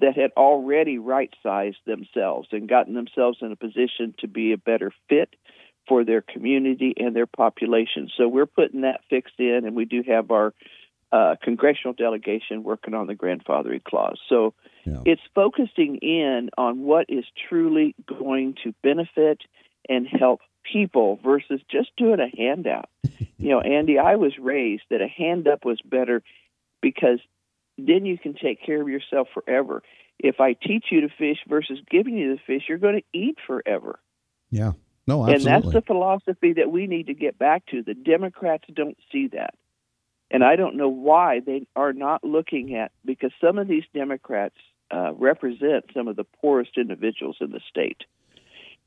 that 0.01 0.17
had 0.17 0.33
already 0.37 0.99
right 0.99 1.33
sized 1.43 1.79
themselves 1.87 2.49
and 2.53 2.69
gotten 2.69 2.95
themselves 2.95 3.39
in 3.41 3.53
a 3.53 3.57
position 3.57 4.15
to 4.19 4.29
be 4.29 4.53
a 4.53 4.59
better 4.59 4.91
fit 5.09 5.35
for 5.87 6.05
their 6.05 6.23
community 6.23 6.95
and 6.97 7.15
their 7.15 7.27
population. 7.27 8.09
So 8.17 8.27
we're 8.27 8.47
putting 8.47 8.83
that 8.83 9.01
fixed 9.11 9.39
in, 9.39 9.63
and 9.65 9.77
we 9.77 9.85
do 9.85 10.03
have 10.07 10.31
our 10.31 10.55
uh, 11.15 11.37
congressional 11.41 11.93
delegation 11.93 12.65
working 12.65 12.93
on 12.93 13.07
the 13.07 13.15
grandfathering 13.15 13.85
clause. 13.85 14.19
So 14.29 14.53
yeah. 14.85 15.01
it's 15.05 15.23
focusing 15.33 15.99
in 16.03 16.51
on 16.59 16.81
what 16.81 17.07
is 17.09 17.25
truly 17.49 17.95
going 18.05 18.57
to 18.65 18.75
benefit 18.83 19.43
and 19.89 20.09
help 20.09 20.41
people 20.65 21.21
versus 21.23 21.61
just 21.71 21.91
doing 21.97 22.19
a 22.19 22.37
handout. 22.37 22.89
you 23.39 23.51
know, 23.51 23.61
Andy, 23.61 23.97
I 23.97 24.17
was 24.17 24.33
raised 24.41 24.83
that 24.91 25.01
a 25.01 25.07
hand 25.07 25.47
up 25.47 25.65
was 25.65 25.81
better 25.85 26.21
because 26.83 27.21
then 27.79 28.07
you 28.07 28.19
can 28.19 28.35
take 28.35 28.61
care 28.61 28.83
of 28.83 28.89
yourself 28.89 29.29
forever. 29.33 29.85
If 30.19 30.41
I 30.41 30.55
teach 30.55 30.87
you 30.91 31.03
to 31.03 31.09
fish 31.09 31.39
versus 31.47 31.79
giving 31.89 32.19
you 32.19 32.35
the 32.35 32.41
fish, 32.45 32.65
you're 32.69 32.79
going 32.79 33.01
to 33.01 33.19
eat 33.19 33.39
forever. 33.47 34.01
Yeah. 34.51 34.73
No, 35.07 35.23
absolutely. 35.23 35.35
And 35.35 35.65
that's 35.65 35.73
the 35.73 35.83
philosophy 35.83 36.55
that 36.55 36.73
we 36.73 36.89
need 36.89 37.07
to 37.07 37.15
get 37.15 37.39
back 37.39 37.67
to. 37.67 37.85
The 37.85 37.95
Democrats 37.95 38.65
don't 38.75 38.97
see 39.13 39.29
that. 39.29 39.55
And 40.31 40.43
I 40.43 40.57
don't 40.57 40.77
know 40.77 40.89
why 40.89 41.41
they 41.45 41.67
are 41.77 41.93
not 41.93 42.25
looking 42.25 42.75
at 42.75 42.93
because 43.05 43.31
some 43.41 43.59
of 43.59 43.69
these 43.69 43.85
Democrats 43.95 44.57
uh, 44.91 45.13
represent 45.15 45.85
some 45.95 46.09
of 46.09 46.17
the 46.17 46.25
poorest 46.25 46.77
individuals 46.77 47.37
in 47.41 47.51
the 47.51 47.61
state. 47.69 48.03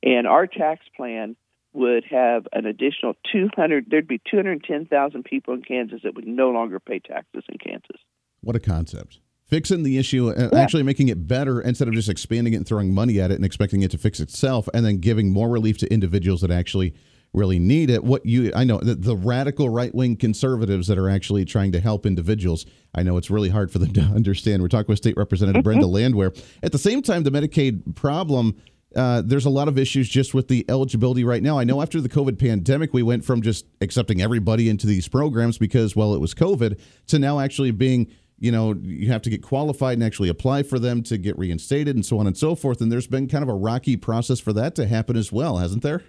And 0.03 0.27
our 0.27 0.47
tax 0.47 0.85
plan 0.95 1.35
would 1.73 2.05
have 2.09 2.47
an 2.53 2.65
additional 2.65 3.13
200 3.31 3.85
there'd 3.89 4.07
be 4.07 4.21
210,000 4.29 5.23
people 5.23 5.53
in 5.53 5.61
Kansas 5.61 6.01
that 6.03 6.15
would 6.15 6.27
no 6.27 6.49
longer 6.49 6.79
pay 6.79 6.99
taxes 6.99 7.43
in 7.49 7.57
Kansas. 7.57 8.01
What 8.41 8.55
a 8.55 8.59
concept. 8.59 9.19
Fixing 9.45 9.83
the 9.83 9.97
issue 9.97 10.29
and 10.29 10.51
yeah. 10.51 10.59
actually 10.59 10.83
making 10.83 11.07
it 11.07 11.27
better 11.27 11.61
instead 11.61 11.87
of 11.87 11.93
just 11.93 12.09
expanding 12.09 12.53
it 12.53 12.57
and 12.57 12.67
throwing 12.67 12.93
money 12.93 13.19
at 13.21 13.31
it 13.31 13.35
and 13.35 13.45
expecting 13.45 13.81
it 13.81 13.91
to 13.91 13.97
fix 13.97 14.19
itself 14.19 14.67
and 14.73 14.85
then 14.85 14.97
giving 14.97 15.31
more 15.31 15.49
relief 15.49 15.77
to 15.77 15.93
individuals 15.93 16.41
that 16.41 16.51
actually 16.51 16.93
really 17.33 17.59
need 17.59 17.89
it. 17.89 18.03
What 18.03 18.25
you, 18.25 18.51
I 18.55 18.63
know 18.63 18.79
the, 18.79 18.95
the 18.95 19.15
radical 19.15 19.69
right 19.69 19.93
wing 19.93 20.15
conservatives 20.15 20.87
that 20.87 20.97
are 20.97 21.09
actually 21.09 21.45
trying 21.45 21.71
to 21.73 21.79
help 21.79 22.05
individuals. 22.05 22.65
I 22.95 23.03
know 23.03 23.17
it's 23.17 23.29
really 23.29 23.49
hard 23.49 23.71
for 23.71 23.79
them 23.79 23.93
to 23.93 24.01
understand. 24.15 24.61
We're 24.61 24.67
talking 24.67 24.87
with 24.87 24.97
State 24.97 25.17
Representative 25.17 25.63
Brenda 25.63 25.87
Landwehr. 25.87 26.33
At 26.63 26.71
the 26.71 26.79
same 26.79 27.01
time, 27.01 27.23
the 27.23 27.31
Medicaid 27.31 27.95
problem. 27.95 28.55
Uh, 28.95 29.21
there's 29.23 29.45
a 29.45 29.49
lot 29.49 29.67
of 29.67 29.77
issues 29.77 30.09
just 30.09 30.33
with 30.33 30.47
the 30.47 30.65
eligibility 30.69 31.23
right 31.23 31.43
now. 31.43 31.59
I 31.59 31.65
know 31.65 31.81
after 31.81 32.01
the 32.01 32.09
COVID 32.09 32.39
pandemic, 32.39 32.93
we 32.93 33.03
went 33.03 33.23
from 33.23 33.41
just 33.41 33.65
accepting 33.81 34.21
everybody 34.21 34.69
into 34.69 34.87
these 34.87 35.07
programs 35.07 35.57
because, 35.57 35.95
well, 35.95 36.15
it 36.15 36.21
was 36.21 36.33
COVID, 36.33 36.79
to 37.07 37.19
now 37.19 37.39
actually 37.39 37.71
being 37.71 38.07
you 38.39 38.51
know, 38.51 38.75
you 38.83 39.11
have 39.11 39.21
to 39.23 39.29
get 39.29 39.41
qualified 39.41 39.93
and 39.93 40.03
actually 40.03 40.29
apply 40.29 40.63
for 40.63 40.77
them 40.77 41.01
to 41.03 41.17
get 41.17 41.37
reinstated 41.37 41.95
and 41.95 42.05
so 42.05 42.19
on 42.19 42.27
and 42.27 42.37
so 42.37 42.53
forth. 42.55 42.81
And 42.81 42.91
there's 42.91 43.07
been 43.07 43.27
kind 43.27 43.43
of 43.43 43.49
a 43.49 43.55
rocky 43.55 43.97
process 43.97 44.39
for 44.39 44.53
that 44.53 44.75
to 44.75 44.85
happen 44.85 45.17
as 45.17 45.31
well, 45.31 45.57
hasn't 45.57 45.81
there? 45.81 46.03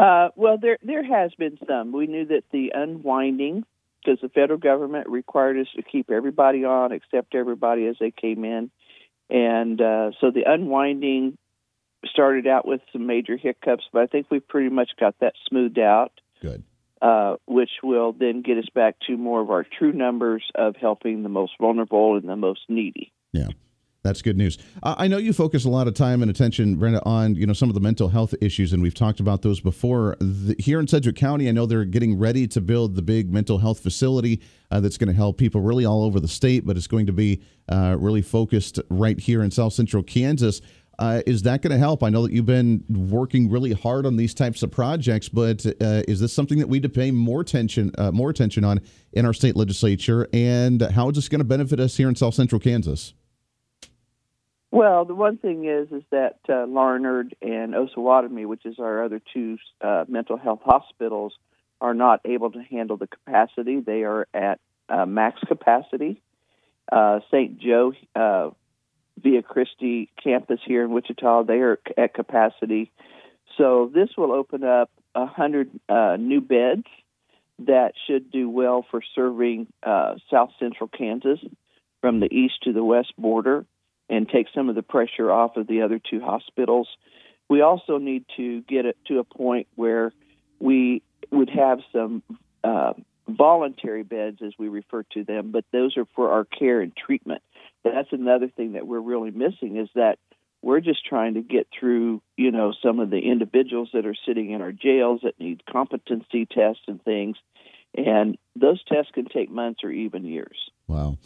Uh, 0.00 0.30
well, 0.34 0.56
there 0.56 0.78
there 0.82 1.04
has 1.04 1.30
been 1.34 1.58
some. 1.68 1.92
We 1.92 2.06
knew 2.06 2.24
that 2.26 2.44
the 2.52 2.72
unwinding, 2.74 3.64
because 4.02 4.18
the 4.22 4.30
federal 4.30 4.58
government 4.58 5.08
required 5.10 5.58
us 5.58 5.66
to 5.76 5.82
keep 5.82 6.10
everybody 6.10 6.64
on, 6.64 6.92
accept 6.92 7.34
everybody 7.34 7.86
as 7.86 7.96
they 8.00 8.10
came 8.10 8.44
in, 8.44 8.70
and 9.28 9.78
uh, 9.78 10.12
so 10.18 10.30
the 10.30 10.44
unwinding 10.46 11.36
started 12.06 12.46
out 12.46 12.66
with 12.66 12.80
some 12.94 13.06
major 13.06 13.36
hiccups, 13.36 13.84
but 13.92 14.00
I 14.00 14.06
think 14.06 14.28
we 14.30 14.40
pretty 14.40 14.70
much 14.70 14.92
got 14.98 15.16
that 15.20 15.34
smoothed 15.48 15.78
out. 15.78 16.12
Good. 16.40 16.64
Uh, 17.02 17.36
which 17.46 17.70
will 17.82 18.12
then 18.12 18.42
get 18.42 18.58
us 18.58 18.68
back 18.74 18.94
to 19.06 19.16
more 19.16 19.40
of 19.40 19.50
our 19.50 19.64
true 19.78 19.92
numbers 19.92 20.44
of 20.54 20.76
helping 20.76 21.22
the 21.22 21.30
most 21.30 21.52
vulnerable 21.60 22.16
and 22.16 22.28
the 22.28 22.36
most 22.36 22.60
needy. 22.68 23.12
Yeah. 23.32 23.48
That's 24.02 24.22
good 24.22 24.38
news. 24.38 24.56
I 24.82 25.08
know 25.08 25.18
you 25.18 25.34
focus 25.34 25.66
a 25.66 25.68
lot 25.68 25.86
of 25.86 25.92
time 25.92 26.22
and 26.22 26.30
attention, 26.30 26.76
Brenda, 26.76 27.02
on 27.04 27.34
you 27.34 27.46
know 27.46 27.52
some 27.52 27.68
of 27.68 27.74
the 27.74 27.82
mental 27.82 28.08
health 28.08 28.34
issues, 28.40 28.72
and 28.72 28.82
we've 28.82 28.94
talked 28.94 29.20
about 29.20 29.42
those 29.42 29.60
before. 29.60 30.16
The, 30.20 30.56
here 30.58 30.80
in 30.80 30.88
Sedgwick 30.88 31.16
County, 31.16 31.50
I 31.50 31.52
know 31.52 31.66
they're 31.66 31.84
getting 31.84 32.18
ready 32.18 32.48
to 32.48 32.62
build 32.62 32.94
the 32.96 33.02
big 33.02 33.30
mental 33.30 33.58
health 33.58 33.80
facility 33.80 34.40
uh, 34.70 34.80
that's 34.80 34.96
going 34.96 35.08
to 35.08 35.14
help 35.14 35.36
people 35.36 35.60
really 35.60 35.84
all 35.84 36.02
over 36.02 36.18
the 36.18 36.28
state, 36.28 36.64
but 36.64 36.78
it's 36.78 36.86
going 36.86 37.06
to 37.06 37.12
be 37.12 37.42
uh, 37.68 37.94
really 37.98 38.22
focused 38.22 38.80
right 38.88 39.20
here 39.20 39.42
in 39.42 39.50
South 39.50 39.74
Central 39.74 40.02
Kansas. 40.02 40.62
Uh, 40.98 41.22
is 41.26 41.42
that 41.42 41.60
going 41.60 41.72
to 41.72 41.78
help? 41.78 42.02
I 42.02 42.08
know 42.08 42.22
that 42.22 42.32
you've 42.32 42.46
been 42.46 42.84
working 42.88 43.50
really 43.50 43.72
hard 43.72 44.06
on 44.06 44.16
these 44.16 44.32
types 44.32 44.62
of 44.62 44.70
projects, 44.70 45.28
but 45.28 45.64
uh, 45.66 46.02
is 46.08 46.20
this 46.20 46.32
something 46.32 46.58
that 46.58 46.68
we 46.68 46.76
need 46.76 46.82
to 46.84 46.88
pay 46.88 47.10
more 47.10 47.42
attention 47.42 47.90
uh, 47.98 48.12
more 48.12 48.30
attention 48.30 48.64
on 48.64 48.80
in 49.12 49.26
our 49.26 49.34
state 49.34 49.56
legislature? 49.56 50.26
And 50.32 50.80
how 50.80 51.10
is 51.10 51.16
this 51.16 51.28
going 51.28 51.40
to 51.40 51.44
benefit 51.44 51.80
us 51.80 51.98
here 51.98 52.08
in 52.08 52.16
South 52.16 52.34
Central 52.34 52.58
Kansas? 52.58 53.12
Well, 54.72 55.04
the 55.04 55.14
one 55.14 55.36
thing 55.36 55.64
is 55.64 55.90
is 55.90 56.04
that 56.10 56.38
uh, 56.48 56.66
Larned 56.66 57.34
and 57.42 57.74
Osawatomie, 57.74 58.46
which 58.46 58.64
is 58.64 58.78
our 58.78 59.04
other 59.04 59.20
two 59.32 59.58
uh, 59.80 60.04
mental 60.08 60.36
health 60.36 60.60
hospitals, 60.64 61.32
are 61.80 61.94
not 61.94 62.20
able 62.24 62.52
to 62.52 62.62
handle 62.62 62.96
the 62.96 63.08
capacity. 63.08 63.80
They 63.80 64.04
are 64.04 64.28
at 64.32 64.60
uh, 64.88 65.06
max 65.06 65.40
capacity. 65.46 66.22
Uh, 66.90 67.20
St. 67.30 67.58
Joe 67.58 67.92
uh, 68.14 68.50
Via 69.22 69.42
Christi 69.42 70.08
campus 70.22 70.60
here 70.64 70.84
in 70.84 70.92
Wichita, 70.92 71.44
they 71.44 71.58
are 71.58 71.78
at 71.98 72.14
capacity. 72.14 72.90
So 73.58 73.90
this 73.92 74.08
will 74.16 74.32
open 74.32 74.64
up 74.64 74.90
a 75.14 75.26
hundred 75.26 75.70
uh, 75.88 76.16
new 76.18 76.40
beds 76.40 76.86
that 77.66 77.92
should 78.06 78.30
do 78.30 78.48
well 78.48 78.86
for 78.90 79.02
serving 79.14 79.66
uh, 79.82 80.14
South 80.30 80.50
Central 80.58 80.88
Kansas 80.88 81.40
from 82.00 82.20
the 82.20 82.32
east 82.32 82.54
to 82.64 82.72
the 82.72 82.84
west 82.84 83.12
border 83.18 83.66
and 84.10 84.28
take 84.28 84.48
some 84.54 84.68
of 84.68 84.74
the 84.74 84.82
pressure 84.82 85.30
off 85.30 85.56
of 85.56 85.66
the 85.66 85.82
other 85.82 85.98
two 85.98 86.20
hospitals. 86.20 86.88
We 87.48 87.62
also 87.62 87.98
need 87.98 88.26
to 88.36 88.60
get 88.62 88.84
it 88.84 88.98
to 89.06 89.20
a 89.20 89.24
point 89.24 89.68
where 89.76 90.12
we 90.58 91.02
would 91.30 91.48
have 91.50 91.78
some 91.92 92.22
uh, 92.62 92.92
voluntary 93.28 94.02
beds, 94.02 94.38
as 94.44 94.52
we 94.58 94.68
refer 94.68 95.04
to 95.14 95.24
them, 95.24 95.52
but 95.52 95.64
those 95.72 95.96
are 95.96 96.06
for 96.16 96.30
our 96.32 96.44
care 96.44 96.80
and 96.80 96.94
treatment. 96.94 97.42
That's 97.84 98.12
another 98.12 98.48
thing 98.48 98.72
that 98.72 98.86
we're 98.86 99.00
really 99.00 99.30
missing 99.30 99.76
is 99.76 99.88
that 99.94 100.18
we're 100.62 100.80
just 100.80 101.06
trying 101.06 101.34
to 101.34 101.40
get 101.40 101.68
through, 101.78 102.20
you 102.36 102.50
know, 102.50 102.74
some 102.82 103.00
of 103.00 103.08
the 103.08 103.18
individuals 103.18 103.90
that 103.94 104.04
are 104.04 104.16
sitting 104.26 104.50
in 104.50 104.60
our 104.60 104.72
jails 104.72 105.20
that 105.22 105.40
need 105.40 105.62
competency 105.64 106.44
tests 106.44 106.82
and 106.86 107.02
things. 107.02 107.36
And 107.96 108.36
those 108.54 108.82
tests 108.84 109.10
can 109.14 109.24
take 109.24 109.50
months 109.50 109.80
or 109.82 109.90
even 109.90 110.24
years. 110.24 110.70
Wow. 110.86 111.16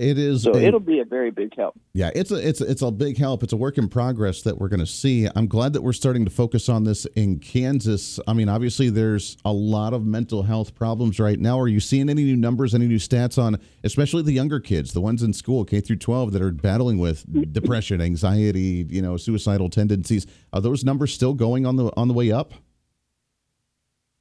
It 0.00 0.16
is. 0.16 0.44
So 0.44 0.54
a, 0.54 0.58
it'll 0.58 0.80
be 0.80 1.00
a 1.00 1.04
very 1.04 1.30
big 1.30 1.54
help. 1.54 1.78
Yeah, 1.92 2.10
it's 2.14 2.30
a 2.30 2.36
it's 2.36 2.62
it's 2.62 2.80
a 2.80 2.90
big 2.90 3.18
help. 3.18 3.42
It's 3.42 3.52
a 3.52 3.56
work 3.56 3.76
in 3.76 3.86
progress 3.86 4.40
that 4.42 4.56
we're 4.56 4.70
going 4.70 4.80
to 4.80 4.86
see. 4.86 5.28
I'm 5.36 5.46
glad 5.46 5.74
that 5.74 5.82
we're 5.82 5.92
starting 5.92 6.24
to 6.24 6.30
focus 6.30 6.70
on 6.70 6.84
this 6.84 7.04
in 7.16 7.38
Kansas. 7.38 8.18
I 8.26 8.32
mean, 8.32 8.48
obviously, 8.48 8.88
there's 8.88 9.36
a 9.44 9.52
lot 9.52 9.92
of 9.92 10.06
mental 10.06 10.44
health 10.44 10.74
problems 10.74 11.20
right 11.20 11.38
now. 11.38 11.60
Are 11.60 11.68
you 11.68 11.80
seeing 11.80 12.08
any 12.08 12.24
new 12.24 12.36
numbers, 12.36 12.74
any 12.74 12.86
new 12.86 12.96
stats 12.96 13.36
on, 13.36 13.58
especially 13.84 14.22
the 14.22 14.32
younger 14.32 14.58
kids, 14.58 14.94
the 14.94 15.02
ones 15.02 15.22
in 15.22 15.34
school, 15.34 15.66
K 15.66 15.82
through 15.82 15.96
12, 15.96 16.32
that 16.32 16.40
are 16.40 16.50
battling 16.50 16.96
with 16.96 17.52
depression, 17.52 18.00
anxiety, 18.00 18.86
you 18.88 19.02
know, 19.02 19.18
suicidal 19.18 19.68
tendencies? 19.68 20.26
Are 20.54 20.62
those 20.62 20.82
numbers 20.82 21.12
still 21.12 21.34
going 21.34 21.66
on 21.66 21.76
the 21.76 21.92
on 21.94 22.08
the 22.08 22.14
way 22.14 22.32
up? 22.32 22.54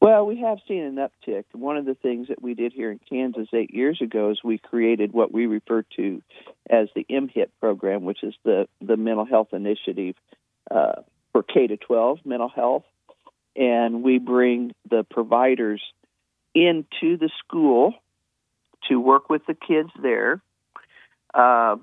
Well, 0.01 0.25
we 0.25 0.38
have 0.38 0.59
seen 0.65 0.83
an 0.83 0.95
uptick. 0.95 1.43
One 1.51 1.75
of 1.75 1.85
the 1.85 1.93
things 1.93 2.29
that 2.29 2.41
we 2.41 2.53
did 2.53 2.71
here 2.71 2.89
in 2.89 2.99
Kansas 3.09 3.49
eight 3.53 3.73
years 3.73 3.99
ago 4.01 4.31
is 4.31 4.39
we 4.43 4.57
created 4.57 5.12
what 5.12 5.33
we 5.33 5.45
refer 5.45 5.83
to 5.97 6.21
as 6.69 6.88
the 6.95 7.05
MHIT 7.09 7.49
program, 7.59 8.05
which 8.05 8.23
is 8.23 8.33
the, 8.45 8.69
the 8.79 8.95
mental 8.95 9.25
health 9.25 9.49
initiative 9.51 10.15
uh, 10.71 11.01
for 11.33 11.43
K 11.43 11.67
to 11.67 11.75
12 11.75 12.19
mental 12.23 12.47
health. 12.47 12.83
And 13.57 14.01
we 14.01 14.19
bring 14.19 14.73
the 14.89 15.03
providers 15.03 15.81
into 16.55 17.17
the 17.17 17.29
school 17.39 17.93
to 18.88 19.01
work 19.01 19.29
with 19.29 19.45
the 19.47 19.53
kids 19.53 19.89
there. 20.01 20.41
Uh, 21.33 21.75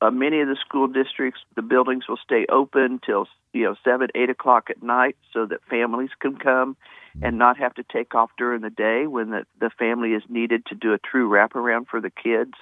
uh, 0.00 0.10
many 0.10 0.40
of 0.42 0.48
the 0.48 0.56
school 0.66 0.86
districts, 0.86 1.40
the 1.56 1.62
buildings 1.62 2.04
will 2.08 2.18
stay 2.22 2.46
open 2.50 3.00
till 3.04 3.26
you 3.52 3.64
know 3.64 3.74
seven, 3.84 4.08
eight 4.14 4.30
o'clock 4.30 4.70
at 4.70 4.82
night, 4.82 5.16
so 5.32 5.46
that 5.46 5.64
families 5.68 6.10
can 6.20 6.36
come 6.36 6.76
and 7.22 7.38
not 7.38 7.58
have 7.58 7.74
to 7.74 7.82
take 7.82 8.14
off 8.14 8.30
during 8.38 8.60
the 8.62 8.70
day 8.70 9.06
when 9.06 9.30
the, 9.30 9.44
the 9.60 9.70
family 9.78 10.10
is 10.10 10.22
needed 10.28 10.64
to 10.66 10.74
do 10.74 10.92
a 10.92 10.98
true 10.98 11.28
wraparound 11.28 11.86
for 11.88 12.00
the 12.00 12.10
kids. 12.10 12.54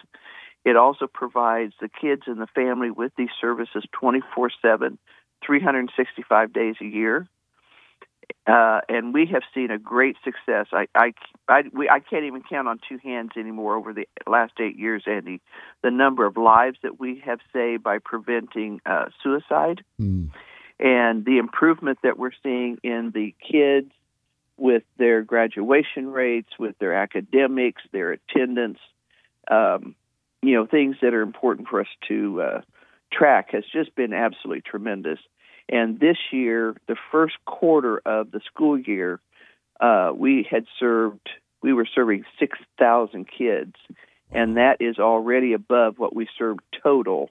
It 0.64 0.76
also 0.76 1.06
provides 1.06 1.74
the 1.80 1.88
kids 1.88 2.22
and 2.26 2.40
the 2.40 2.46
family 2.48 2.90
with 2.90 3.12
these 3.16 3.30
services 3.40 3.84
24 3.92 4.50
7, 4.62 4.98
365 5.44 6.52
days 6.52 6.74
a 6.80 6.84
year. 6.84 7.28
Uh, 8.46 8.80
and 8.88 9.12
we 9.12 9.26
have 9.26 9.42
seen 9.54 9.70
a 9.70 9.78
great 9.78 10.16
success. 10.24 10.66
I 10.72 10.86
I 10.94 11.12
I, 11.48 11.62
we, 11.72 11.88
I 11.88 12.00
can't 12.00 12.24
even 12.24 12.42
count 12.48 12.68
on 12.68 12.80
two 12.88 12.98
hands 12.98 13.32
anymore 13.36 13.76
over 13.76 13.92
the 13.92 14.08
last 14.26 14.54
eight 14.60 14.76
years, 14.76 15.04
Andy. 15.06 15.40
The 15.82 15.90
number 15.90 16.26
of 16.26 16.36
lives 16.36 16.78
that 16.82 16.98
we 16.98 17.22
have 17.24 17.40
saved 17.52 17.82
by 17.82 17.98
preventing 17.98 18.80
uh, 18.86 19.06
suicide, 19.22 19.84
mm. 20.00 20.30
And 20.78 21.24
the 21.24 21.38
improvement 21.38 21.98
that 22.02 22.18
we're 22.18 22.32
seeing 22.42 22.78
in 22.82 23.10
the 23.14 23.34
kids 23.50 23.90
with 24.56 24.82
their 24.98 25.22
graduation 25.22 26.10
rates, 26.10 26.48
with 26.58 26.78
their 26.78 26.94
academics, 26.94 27.82
their 27.92 28.12
attendance, 28.12 28.78
um, 29.50 29.94
you 30.42 30.54
know, 30.54 30.66
things 30.66 30.96
that 31.02 31.14
are 31.14 31.22
important 31.22 31.68
for 31.68 31.80
us 31.80 31.86
to 32.08 32.42
uh, 32.42 32.60
track 33.12 33.50
has 33.52 33.64
just 33.72 33.94
been 33.94 34.12
absolutely 34.12 34.62
tremendous. 34.62 35.18
And 35.68 35.98
this 35.98 36.16
year, 36.30 36.76
the 36.86 36.96
first 37.10 37.34
quarter 37.44 38.00
of 38.06 38.30
the 38.30 38.40
school 38.46 38.78
year, 38.78 39.20
uh, 39.80 40.12
we 40.14 40.46
had 40.48 40.64
served, 40.78 41.28
we 41.62 41.72
were 41.72 41.86
serving 41.92 42.24
6,000 42.38 43.26
kids, 43.26 43.74
and 44.30 44.56
that 44.56 44.76
is 44.80 44.98
already 44.98 45.52
above 45.52 45.98
what 45.98 46.14
we 46.14 46.28
served 46.38 46.60
total 46.82 47.30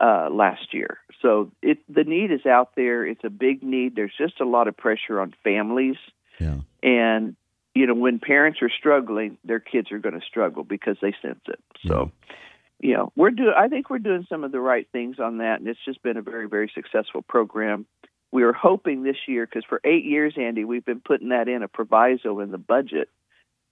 uh, 0.00 0.28
last 0.30 0.72
year. 0.72 0.98
So 1.24 1.50
it 1.62 1.78
the 1.88 2.04
need 2.04 2.30
is 2.30 2.44
out 2.44 2.76
there. 2.76 3.06
It's 3.06 3.24
a 3.24 3.30
big 3.30 3.62
need. 3.62 3.96
There's 3.96 4.12
just 4.16 4.40
a 4.42 4.44
lot 4.44 4.68
of 4.68 4.76
pressure 4.76 5.18
on 5.20 5.34
families, 5.42 5.96
Yeah. 6.38 6.58
and 6.82 7.34
you 7.74 7.86
know 7.86 7.94
when 7.94 8.18
parents 8.18 8.60
are 8.60 8.68
struggling, 8.68 9.38
their 9.42 9.58
kids 9.58 9.90
are 9.90 9.98
going 9.98 10.20
to 10.20 10.26
struggle 10.26 10.64
because 10.64 10.98
they 11.00 11.14
sense 11.22 11.40
it. 11.48 11.60
So. 11.86 12.12
You 12.80 12.92
know, 12.92 13.12
we're 13.16 13.30
doing. 13.30 13.54
I 13.56 13.68
think 13.68 13.88
we're 13.88 14.00
doing 14.00 14.26
some 14.28 14.44
of 14.44 14.52
the 14.52 14.60
right 14.60 14.86
things 14.92 15.18
on 15.18 15.38
that, 15.38 15.60
and 15.60 15.68
it's 15.68 15.82
just 15.86 16.02
been 16.02 16.18
a 16.18 16.22
very, 16.22 16.46
very 16.48 16.70
successful 16.74 17.22
program. 17.22 17.86
We 18.30 18.42
are 18.42 18.52
hoping 18.52 19.04
this 19.04 19.16
year, 19.26 19.46
because 19.46 19.64
for 19.66 19.80
eight 19.84 20.04
years, 20.04 20.34
Andy, 20.36 20.64
we've 20.64 20.84
been 20.84 21.00
putting 21.00 21.30
that 21.30 21.48
in 21.48 21.62
a 21.62 21.68
proviso 21.68 22.40
in 22.40 22.50
the 22.50 22.58
budget 22.58 23.08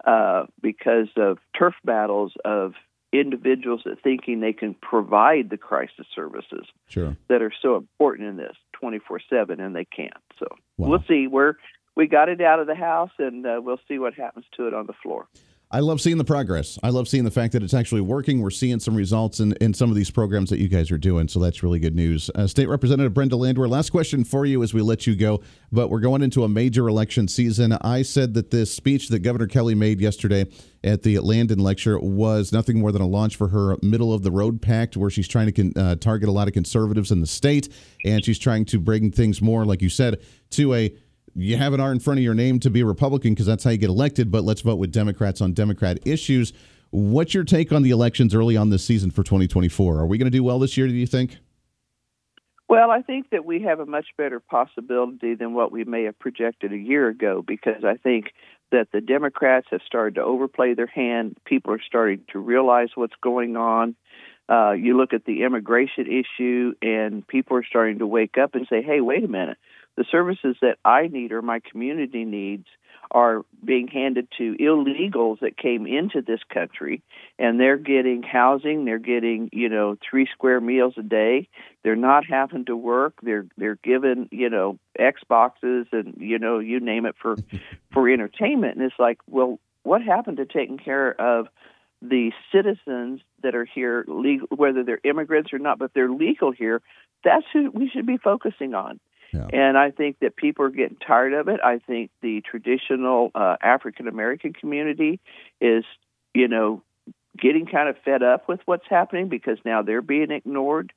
uh, 0.07 0.47
because 0.63 1.09
of 1.17 1.39
turf 1.59 1.75
battles 1.85 2.33
of 2.45 2.73
individuals 3.13 3.83
that 3.85 4.01
thinking 4.03 4.41
they 4.41 4.53
can 4.53 4.75
provide 4.75 5.51
the 5.51 5.57
crisis 5.59 6.07
services 6.15 6.67
Sure. 6.89 7.17
that 7.29 7.43
are 7.43 7.53
so 7.61 7.77
important 7.77 8.29
in 8.29 8.37
this 8.37 8.57
24/7 8.73 9.61
and 9.61 9.77
they 9.77 9.85
can't. 9.85 10.13
So 10.39 10.47
Wow. 10.79 10.89
we'll 10.89 11.03
see. 11.07 11.27
We're 11.27 11.55
we 11.95 12.07
got 12.07 12.31
it 12.31 12.41
out 12.41 12.59
of 12.59 12.67
the 12.67 12.75
house 12.75 13.11
and 13.19 13.47
uh, 13.47 13.61
we'll 13.63 13.81
see 13.87 13.99
what 13.99 14.15
happens 14.15 14.47
to 14.57 14.67
it 14.67 14.73
on 14.75 14.87
the 14.87 14.95
floor. 14.95 15.27
I 15.75 15.81
love 15.81 16.03
seeing 16.03 16.19
the 16.19 16.25
progress. 16.25 16.79
I 16.83 16.91
love 16.91 17.09
seeing 17.09 17.25
the 17.25 17.31
fact 17.31 17.55
that 17.55 17.63
it's 17.63 17.73
actually 17.73 18.03
working. 18.03 18.43
We're 18.43 18.51
seeing 18.51 18.79
some 18.79 18.95
results 18.95 19.41
in, 19.41 19.53
in 19.53 19.73
some 19.73 19.89
of 19.89 19.97
these 19.97 20.11
programs 20.11 20.51
that 20.51 20.59
you 20.59 20.69
guys 20.69 20.91
are 20.91 20.99
doing. 20.99 21.29
So 21.29 21.41
that's 21.41 21.63
really 21.63 21.79
good 21.79 21.97
news. 21.97 22.31
Uh, 22.35 22.47
State 22.47 22.69
Representative 22.69 23.15
Brenda 23.15 23.37
Landwehr, 23.37 23.69
last 23.69 23.89
question 23.89 24.23
for 24.23 24.45
you 24.45 24.63
as 24.63 24.75
we 24.75 24.83
let 24.83 25.07
you 25.07 25.17
go. 25.17 25.41
But 25.73 25.89
we're 25.89 26.01
going 26.01 26.21
into 26.21 26.45
a 26.45 26.49
major 26.49 26.89
election 26.89 27.27
season. 27.27 27.73
I 27.81 28.03
said 28.03 28.35
that 28.35 28.51
this 28.51 28.71
speech 28.71 29.09
that 29.09 29.21
Governor 29.21 29.47
Kelly 29.47 29.75
made 29.75 29.99
yesterday 29.99 30.45
at 30.85 31.05
the 31.05 31.19
Landon 31.21 31.59
lecture 31.59 31.99
was 31.99 32.53
nothing 32.53 32.79
more 32.79 32.93
than 32.93 33.01
a 33.01 33.09
launch 33.09 33.37
for 33.37 33.49
her 33.49 33.79
middle 33.83 34.13
of 34.13 34.23
the 34.23 34.31
road 34.31 34.61
PAC, 34.61 34.93
where 34.95 35.09
she's 35.09 35.29
trying 35.29 35.47
to 35.47 35.53
con- 35.53 35.73
uh, 35.83 35.97
target 35.97 36.29
a 36.29 36.33
lot 36.33 36.49
of 36.49 36.55
conservatives 36.55 37.11
in 37.11 37.21
the 37.21 37.27
state. 37.27 37.71
And 38.05 38.23
she's 38.23 38.39
trying 38.39 38.67
to 38.67 38.79
bring 38.79 39.11
things 39.11 39.41
more, 39.41 39.65
like 39.65 39.81
you 39.81 39.89
said, 39.89 40.21
to 40.51 40.75
a 40.75 40.95
you 41.35 41.57
have 41.57 41.73
an 41.73 41.81
R 41.81 41.93
in 41.93 42.01
front 42.01 42.19
of 42.19 42.25
your 42.25 42.35
name 42.35 42.61
to 42.61 42.71
be 42.71 42.81
a 42.81 42.87
Republican 42.87 43.33
because 43.33 43.47
that's 43.47 43.65
how 43.65 43.71
you 43.71 43.79
get 43.79 43.91
elected, 43.91 44.31
but 44.31 44.45
let's 44.45 44.61
vote 44.61 44.77
with 44.77 44.93
Democrats 44.93 45.41
on 45.41 45.53
Democrat 45.53 45.99
issues. 46.07 46.53
What's 46.91 47.33
your 47.33 47.45
take 47.45 47.73
on 47.73 47.83
the 47.83 47.91
elections 47.91 48.35
early 48.35 48.57
on 48.57 48.71
this 48.71 48.85
season 48.85 49.11
for 49.11 49.23
2024? 49.23 49.99
Are 49.99 50.07
we 50.07 50.19
going 50.19 50.27
to 50.27 50.31
do 50.31 50.45
well 50.45 50.59
this 50.59 50.77
year, 50.77 50.87
do 50.87 50.93
you 50.93 51.07
think? 51.07 51.39
Well, 52.69 52.91
I 52.91 53.03
think 53.03 53.31
that 53.31 53.45
we 53.45 53.63
have 53.63 53.81
a 53.81 53.87
much 53.87 54.07
better 54.17 54.41
possibility 54.41 55.35
than 55.35 55.53
what 55.55 55.73
we 55.73 55.85
may 55.85 56.05
have 56.05 56.19
projected 56.19 56.73
a 56.73 56.77
year 56.77 57.09
ago 57.09 57.43
because 57.47 57.85
I 57.85 57.97
think 57.97 58.33
that 58.71 58.89
the 58.93 59.01
Democrats 59.01 59.67
have 59.71 59.83
started 59.87 60.15
to 60.17 60.23
overplay 60.23 60.75
their 60.75 60.87
hand. 60.87 61.37
People 61.45 61.75
are 61.75 61.83
starting 61.87 62.23
to 62.33 62.39
realize 62.39 62.89
what's 62.95 63.17
going 63.23 63.57
on. 63.57 63.95
Uh, 64.49 64.73
you 64.73 64.97
look 64.97 65.13
at 65.13 65.25
the 65.25 65.45
immigration 65.45 66.07
issue, 66.07 66.73
and 66.83 67.27
people 67.27 67.57
are 67.57 67.65
starting 67.65 67.99
to 68.01 68.07
wake 68.07 68.37
up 68.43 68.55
and 68.55 68.67
say, 68.69 68.83
hey, 68.83 69.01
wait 69.01 69.25
a 69.25 69.29
minute. 69.29 69.57
The 69.97 70.05
services 70.11 70.57
that 70.63 70.79
I 70.85 71.09
need 71.09 71.33
or 71.33 71.43
my 71.43 71.61
community 71.61 72.25
needs 72.25 72.67
are 73.13 73.43
being 73.63 73.89
handed 73.89 74.27
to 74.39 74.57
illegals 74.59 75.41
that 75.41 75.57
came 75.57 75.87
into 75.87 76.23
this 76.23 76.41
country 76.53 77.03
and 77.39 77.61
they're 77.61 77.77
getting 77.77 78.23
housing 78.23 78.85
they're 78.85 78.99
getting 78.99 79.51
you 79.53 79.69
know 79.69 79.97
three 80.09 80.27
square 80.33 80.61
meals 80.61 80.95
a 80.97 81.03
day. 81.03 81.49
They're 81.85 81.95
not 81.95 82.25
having 82.25 82.65
to 82.67 82.77
work. 82.77 83.15
They're 83.23 83.47
they're 83.59 83.79
given 83.83 84.29
you 84.33 84.49
know 84.49 84.79
xboxes 84.99 85.87
and 85.93 86.15
you 86.19 86.39
know 86.39 86.59
you 86.59 86.81
name 86.81 87.05
it 87.05 87.15
for 87.21 87.37
for 87.93 88.09
entertainment. 88.09 88.77
And 88.77 88.85
it's 88.85 88.99
like 88.99 89.19
well 89.29 89.59
what 89.83 90.03
happened 90.03 90.39
to 90.39 90.47
taking 90.47 90.79
care 90.79 91.21
of 91.21 91.49
the 92.01 92.33
citizens 92.51 93.21
that 93.43 93.55
are 93.55 93.67
here 93.67 94.05
legal 94.09 94.49
whether 94.57 94.83
they're 94.83 95.01
immigrants 95.05 95.53
or 95.53 95.59
not 95.59 95.79
but 95.79 95.93
they're 95.95 96.11
legal 96.11 96.51
here? 96.51 96.81
That's 97.25 97.47
who 97.53 97.71
we 97.71 97.91
should 97.91 98.07
be 98.07 98.17
focusing 98.17 98.75
on 98.75 98.99
Yeah. 99.33 99.47
and 99.53 99.79
I 99.79 99.91
think 99.91 100.19
that 100.21 100.37
people 100.37 100.67
are 100.67 100.71
getting 100.71 100.99
tired 100.99 101.33
of 101.33 101.49
it. 101.49 101.61
I 101.65 101.79
think 101.79 102.11
the 102.21 102.43
traditional 102.43 103.31
uh, 103.35 103.57
African 103.63 104.07
American 104.09 104.53
community 104.53 105.21
is, 105.61 105.85
you 106.35 106.49
know, 106.49 106.83
getting 107.39 107.67
kind 107.67 107.89
of 107.89 107.97
fed 108.05 108.23
up 108.23 108.49
with 108.49 108.61
what's 108.67 108.87
happening 108.89 109.29
because 109.29 109.59
now 109.65 109.83
they're 109.83 110.03
being 110.03 110.31
ignored. 110.31 110.93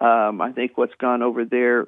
Um, 0.00 0.40
I 0.40 0.52
think 0.52 0.76
what's 0.76 0.94
gone 0.94 1.22
over 1.22 1.44
there, 1.44 1.86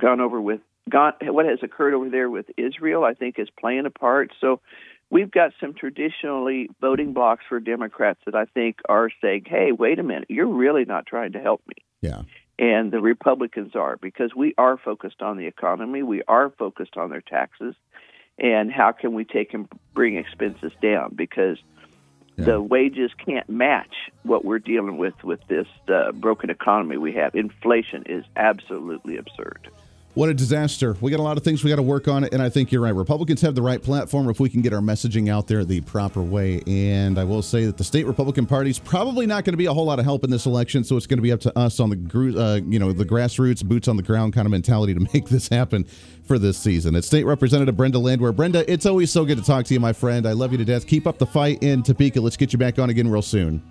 gone 0.00 0.20
over 0.20 0.40
with, 0.40 0.60
gone, 0.88 1.14
what 1.22 1.46
has 1.46 1.60
occurred 1.62 1.94
over 1.94 2.08
there 2.08 2.30
with 2.30 2.46
Israel, 2.56 3.04
I 3.04 3.14
think 3.14 3.38
is 3.38 3.48
playing 3.58 3.86
a 3.86 3.90
part. 3.90 4.32
So 4.40 4.60
we've 5.10 5.30
got 5.30 5.52
some 5.60 5.74
traditionally 5.74 6.70
voting 6.80 7.12
blocks 7.12 7.44
for 7.48 7.60
Democrats 7.60 8.20
that 8.26 8.34
I 8.34 8.46
think 8.46 8.76
are 8.88 9.10
saying, 9.20 9.44
hey, 9.46 9.72
wait 9.72 9.98
a 9.98 10.02
minute, 10.02 10.26
you're 10.28 10.46
really 10.46 10.84
not 10.84 11.06
trying 11.06 11.32
to 11.32 11.40
help 11.40 11.62
me 11.66 11.74
Yeah. 12.00 12.22
And 12.60 12.92
the 12.92 13.00
Republicans 13.00 13.74
are 13.74 13.96
because 13.96 14.34
we 14.36 14.54
are 14.58 14.76
focused 14.76 15.22
on 15.22 15.38
the 15.38 15.46
economy, 15.46 16.02
we 16.02 16.22
are 16.28 16.50
focused 16.50 16.98
on 16.98 17.08
their 17.08 17.22
taxes, 17.22 17.74
and 18.38 18.70
how 18.70 18.92
can 18.92 19.14
we 19.14 19.24
take 19.24 19.54
and 19.54 19.66
bring 19.94 20.16
expenses 20.16 20.72
down 20.82 21.14
because 21.14 21.58
Yeah. 22.36 22.44
the 22.44 22.62
wages 22.62 23.10
can't 23.14 23.48
match 23.48 23.94
what 24.22 24.44
we're 24.44 24.58
dealing 24.60 24.98
with 24.98 25.14
with 25.24 25.40
this 25.48 25.66
uh, 25.88 26.12
broken 26.12 26.48
economy 26.50 26.96
we 26.96 27.12
have. 27.14 27.34
Inflation 27.34 28.04
is 28.06 28.24
absolutely 28.36 29.16
absurd. 29.16 29.68
What 30.14 30.28
a 30.28 30.34
disaster. 30.34 30.96
We 31.00 31.12
got 31.12 31.20
a 31.20 31.22
lot 31.22 31.36
of 31.36 31.44
things 31.44 31.62
we 31.62 31.70
got 31.70 31.76
to 31.76 31.82
work 31.82 32.08
on, 32.08 32.24
and 32.24 32.42
I 32.42 32.48
think 32.48 32.72
you're 32.72 32.82
right. 32.82 32.92
Republicans 32.92 33.40
have 33.42 33.54
the 33.54 33.62
right 33.62 33.80
platform 33.80 34.28
if 34.28 34.40
we 34.40 34.48
can 34.48 34.60
get 34.60 34.72
our 34.72 34.80
messaging 34.80 35.30
out 35.30 35.46
there 35.46 35.64
the 35.64 35.82
proper 35.82 36.20
way. 36.20 36.62
And 36.66 37.16
I 37.16 37.22
will 37.22 37.42
say 37.42 37.64
that 37.66 37.78
the 37.78 37.84
state 37.84 38.06
Republican 38.06 38.44
Party 38.44 38.70
is 38.70 38.80
probably 38.80 39.24
not 39.24 39.44
going 39.44 39.52
to 39.52 39.56
be 39.56 39.66
a 39.66 39.72
whole 39.72 39.84
lot 39.84 40.00
of 40.00 40.04
help 40.04 40.24
in 40.24 40.30
this 40.30 40.46
election, 40.46 40.82
so 40.82 40.96
it's 40.96 41.06
going 41.06 41.18
to 41.18 41.22
be 41.22 41.30
up 41.30 41.38
to 41.42 41.56
us 41.56 41.78
on 41.78 41.90
the 41.90 42.36
uh, 42.36 42.56
you 42.68 42.80
know 42.80 42.92
the 42.92 43.04
grassroots, 43.04 43.64
boots 43.64 43.86
on 43.86 43.96
the 43.96 44.02
ground 44.02 44.32
kind 44.32 44.46
of 44.46 44.50
mentality 44.50 44.94
to 44.94 45.00
make 45.14 45.28
this 45.28 45.48
happen 45.48 45.84
for 46.24 46.40
this 46.40 46.58
season. 46.58 46.96
It's 46.96 47.06
State 47.06 47.24
Representative 47.24 47.76
Brenda 47.76 48.00
Landwehr. 48.00 48.32
Brenda, 48.32 48.68
it's 48.70 48.86
always 48.86 49.12
so 49.12 49.24
good 49.24 49.38
to 49.38 49.44
talk 49.44 49.64
to 49.66 49.74
you, 49.74 49.78
my 49.78 49.92
friend. 49.92 50.26
I 50.26 50.32
love 50.32 50.50
you 50.50 50.58
to 50.58 50.64
death. 50.64 50.88
Keep 50.88 51.06
up 51.06 51.18
the 51.18 51.26
fight 51.26 51.62
in 51.62 51.84
Topeka. 51.84 52.20
Let's 52.20 52.36
get 52.36 52.52
you 52.52 52.58
back 52.58 52.80
on 52.80 52.90
again 52.90 53.06
real 53.06 53.22
soon. 53.22 53.62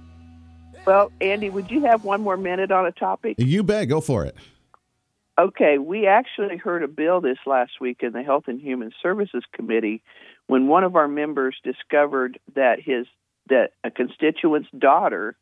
Well, 0.86 1.12
Andy, 1.20 1.50
would 1.50 1.70
you 1.70 1.84
have 1.84 2.06
one 2.06 2.22
more 2.22 2.38
minute 2.38 2.72
on 2.72 2.86
a 2.86 2.94
topic? 2.94 3.36
You 3.38 3.62
bet. 3.62 3.90
Go 3.90 4.00
for 4.00 4.24
it. 4.24 4.38
Okay, 5.40 5.78
we 5.78 6.06
actually 6.06 6.58
heard 6.58 6.84
a 6.84 6.88
bill 6.90 7.22
this 7.22 7.38
last 7.46 7.80
week 7.80 8.00
in 8.02 8.12
the 8.12 8.24
Health 8.24 8.46
and 8.48 8.60
Human 8.60 8.92
Services 9.02 9.44
Committee 9.54 10.04
when 10.48 10.68
one 10.68 10.84
of 10.84 10.98
our 10.98 11.08
members 11.08 11.56
discovered 11.64 12.38
that 12.56 12.80
his 12.82 13.06
that 13.48 13.72
a 13.84 13.90
constituent's 13.90 14.70
daughter 14.78 15.38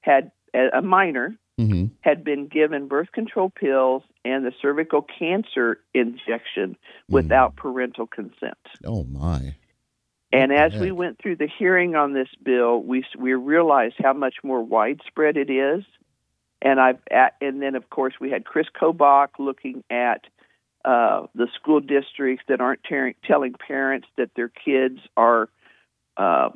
had 0.00 0.30
a 0.54 0.80
minor 0.80 1.36
hmm 1.58 1.86
had 2.00 2.24
been 2.24 2.46
given 2.46 2.88
birth 2.88 3.12
control 3.12 3.50
pills 3.50 4.02
and 4.24 4.44
the 4.44 4.52
cervical 4.62 5.02
cancer 5.02 5.78
injection 5.92 6.76
without 7.08 7.56
parental 7.56 8.06
consent. 8.06 8.56
Oh 8.84 9.04
my. 9.04 9.54
And 10.32 10.50
What 10.50 10.74
as 10.74 10.80
we 10.80 10.92
went 10.92 11.18
through 11.20 11.36
the 11.36 11.48
hearing 11.58 11.94
on 11.94 12.14
this 12.14 12.28
bill, 12.42 12.82
we 12.82 13.04
we 13.18 13.34
realized 13.34 13.96
how 13.98 14.12
much 14.12 14.36
more 14.42 14.62
widespread 14.62 15.36
it 15.36 15.50
is. 15.50 15.84
And 16.64 16.80
I've 16.80 16.98
at, 17.10 17.34
and 17.40 17.60
then 17.60 17.74
of 17.74 17.90
course 17.90 18.14
we 18.20 18.30
had 18.30 18.44
Chris 18.44 18.68
Kobach 18.80 19.30
looking 19.38 19.82
at 19.90 20.26
uh, 20.84 21.26
the 21.34 21.48
school 21.54 21.80
districts 21.80 22.44
that 22.48 22.60
aren't 22.60 22.84
tearing, 22.84 23.14
telling 23.24 23.54
parents 23.54 24.06
that 24.16 24.30
their 24.36 24.48
kids 24.48 25.00
are 25.16 25.48
uh, 26.16 26.50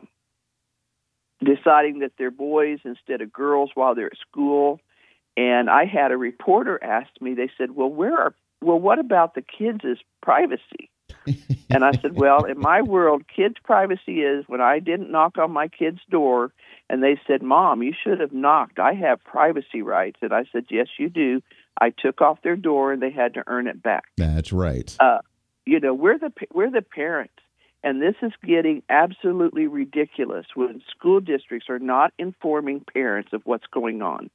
deciding 1.44 2.00
that 2.00 2.12
they're 2.18 2.30
boys 2.30 2.78
instead 2.84 3.20
of 3.20 3.32
girls 3.32 3.70
while 3.74 3.94
they're 3.94 4.06
at 4.06 4.18
school. 4.30 4.80
And 5.36 5.68
I 5.68 5.84
had 5.84 6.12
a 6.12 6.16
reporter 6.16 6.82
ask 6.82 7.10
me. 7.20 7.34
They 7.34 7.50
said, 7.58 7.72
"Well, 7.72 7.90
where 7.90 8.18
are 8.18 8.34
well, 8.62 8.78
what 8.78 8.98
about 8.98 9.34
the 9.34 9.42
kids' 9.42 10.00
privacy?" 10.22 10.88
And 11.70 11.84
I 11.84 11.92
said, 11.92 12.16
Well, 12.16 12.44
in 12.44 12.58
my 12.58 12.82
world, 12.82 13.24
kids' 13.34 13.56
privacy 13.62 14.20
is 14.22 14.44
when 14.46 14.60
I 14.60 14.78
didn't 14.78 15.10
knock 15.10 15.38
on 15.38 15.50
my 15.50 15.68
kid's 15.68 16.00
door 16.10 16.52
and 16.88 17.02
they 17.02 17.20
said, 17.26 17.42
Mom, 17.42 17.82
you 17.82 17.92
should 17.92 18.20
have 18.20 18.32
knocked. 18.32 18.78
I 18.78 18.94
have 18.94 19.22
privacy 19.24 19.82
rights. 19.82 20.18
And 20.22 20.32
I 20.32 20.44
said, 20.52 20.66
Yes, 20.70 20.88
you 20.98 21.08
do. 21.08 21.42
I 21.80 21.90
took 21.90 22.20
off 22.20 22.42
their 22.42 22.56
door 22.56 22.92
and 22.92 23.02
they 23.02 23.10
had 23.10 23.34
to 23.34 23.44
earn 23.46 23.66
it 23.66 23.82
back. 23.82 24.04
That's 24.16 24.52
right. 24.52 24.94
Uh, 24.98 25.18
you 25.64 25.80
know, 25.80 25.94
we're 25.94 26.18
the 26.18 26.32
we're 26.54 26.70
the 26.70 26.82
parents. 26.82 27.34
And 27.82 28.02
this 28.02 28.16
is 28.22 28.32
getting 28.44 28.82
absolutely 28.88 29.66
ridiculous 29.66 30.46
when 30.54 30.82
school 30.90 31.20
districts 31.20 31.68
are 31.68 31.78
not 31.78 32.12
informing 32.18 32.84
parents 32.92 33.30
of 33.32 33.42
what's 33.44 33.66
going 33.72 34.02
on. 34.02 34.30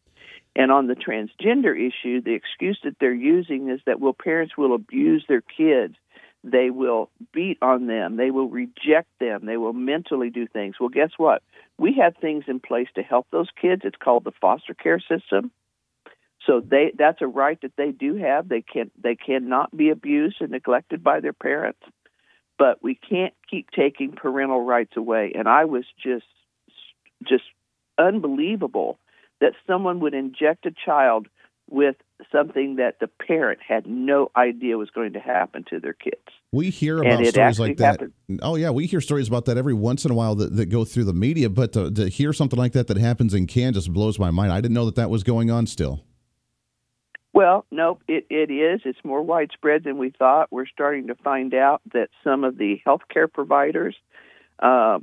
And 0.56 0.72
on 0.72 0.88
the 0.88 0.96
transgender 0.96 1.76
issue, 1.76 2.22
the 2.22 2.34
excuse 2.34 2.80
that 2.84 2.98
they're 3.00 3.14
using 3.14 3.70
is 3.70 3.80
that 3.86 4.00
well, 4.00 4.14
parents 4.14 4.58
will 4.58 4.76
abuse 4.76 5.26
their 5.28 5.42
kids 5.42 5.96
they 6.44 6.70
will 6.70 7.10
beat 7.34 7.58
on 7.62 7.88
them. 7.88 8.18
They 8.18 8.32
will 8.32 8.50
reject 8.50 9.10
them. 9.20 9.46
They 9.46 9.58
will 9.58 9.74
mentally 9.74 10.30
do 10.30 10.48
things. 10.48 10.76
Well 10.80 10.90
guess 10.90 11.12
what? 11.18 11.44
We 11.78 11.94
have 12.02 12.16
things 12.18 12.46
in 12.48 12.60
place 12.60 12.88
to 12.96 13.04
help 13.04 13.28
those 13.32 13.50
kids. 13.62 13.84
It's 13.86 13.98
called 13.98 14.24
the 14.24 14.32
foster 14.40 14.74
care 14.74 15.00
system. 15.00 15.52
So 16.48 16.60
they 16.60 16.92
that's 16.98 17.22
a 17.22 17.28
right 17.28 17.60
that 17.62 17.76
they 17.78 17.92
do 17.92 18.16
have. 18.16 18.50
They 18.50 18.62
can 18.62 18.90
they 19.02 19.16
cannot 19.16 19.76
be 19.76 19.90
abused 19.90 20.38
and 20.42 20.52
neglected 20.52 21.04
by 21.04 21.20
their 21.20 21.34
parents. 21.34 21.82
But 22.58 22.84
we 22.84 22.96
can't 22.96 23.34
keep 23.50 23.70
taking 23.72 24.12
parental 24.12 24.64
rights 24.64 24.96
away. 24.98 25.34
And 25.36 25.48
i 25.48 25.66
was 25.66 25.86
just 26.04 26.26
just 27.28 27.44
unbelievable 27.98 28.98
that 29.42 29.54
someone 29.68 30.00
would 30.00 30.14
inject 30.14 30.66
a 30.66 30.72
child 30.72 31.28
with 31.72 31.96
something 32.32 32.76
that 32.76 33.00
the 33.00 33.08
parent 33.08 33.60
had 33.66 33.88
no 33.88 34.30
idea 34.36 34.78
was 34.78 34.90
going 34.90 35.14
to 35.14 35.20
happen 35.20 35.64
to 35.70 35.80
their 35.80 35.94
kids. 35.94 36.22
We 36.52 36.70
hear 36.70 37.02
about 37.02 37.26
stories 37.26 37.60
like 37.60 37.78
that. 37.78 38.02
Happened. 38.02 38.14
Oh 38.42 38.56
yeah, 38.56 38.70
we 38.70 38.86
hear 38.86 39.02
stories 39.02 39.28
about 39.28 39.46
that 39.46 39.58
every 39.58 39.74
once 39.74 40.06
in 40.06 40.12
a 40.12 40.14
while 40.14 40.36
that, 40.36 40.56
that 40.58 40.68
go 40.68 40.86
through 40.86 41.06
the 41.06 41.14
media. 41.14 41.50
But 41.50 41.74
to, 41.74 41.90
to 41.92 42.10
hear 42.10 42.34
something 42.34 42.60
like 42.60 42.74
that 42.74 42.88
that 42.88 42.98
happens 42.98 43.34
in 43.34 43.48
Kansas 43.48 43.88
blows 43.88 44.20
my 44.20 44.32
mind. 44.32 44.52
I 44.52 44.62
didn't 44.62 44.76
know 44.76 44.86
that 44.86 44.96
that 44.96 45.10
was 45.10 45.24
going 45.24 45.50
on 45.50 45.66
still. 45.66 46.04
Well, 47.34 47.66
nope, 47.72 48.04
it, 48.10 48.26
it 48.30 48.52
is. 48.52 48.82
It's 48.84 49.00
more 49.06 49.22
widespread 49.22 49.86
than 49.86 49.98
we 49.98 50.10
thought. 50.10 50.52
We're 50.52 50.66
starting 50.66 51.08
to 51.08 51.16
find 51.16 51.54
out 51.54 51.82
that 51.94 52.10
some 52.24 52.44
of 52.44 52.58
the 52.58 52.82
healthcare 52.86 53.32
providers, 53.32 53.96
uh, 54.60 55.00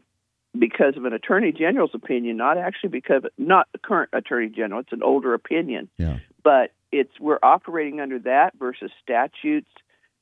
because 0.58 0.96
of 0.96 1.06
an 1.06 1.14
attorney 1.14 1.52
general's 1.52 1.94
opinion, 1.94 2.36
not 2.36 2.58
actually 2.58 2.90
because 2.90 3.22
not 3.38 3.68
the 3.72 3.78
current 3.78 4.10
attorney 4.12 4.48
general, 4.48 4.80
it's 4.80 4.92
an 4.92 5.02
older 5.02 5.32
opinion, 5.32 5.88
yeah. 5.96 6.18
But 6.43 6.72
it's 6.91 7.12
we're 7.20 7.39
operating 7.43 8.01
under 8.01 8.18
that 8.20 8.55
versus 8.59 8.91
statutes, 9.03 9.70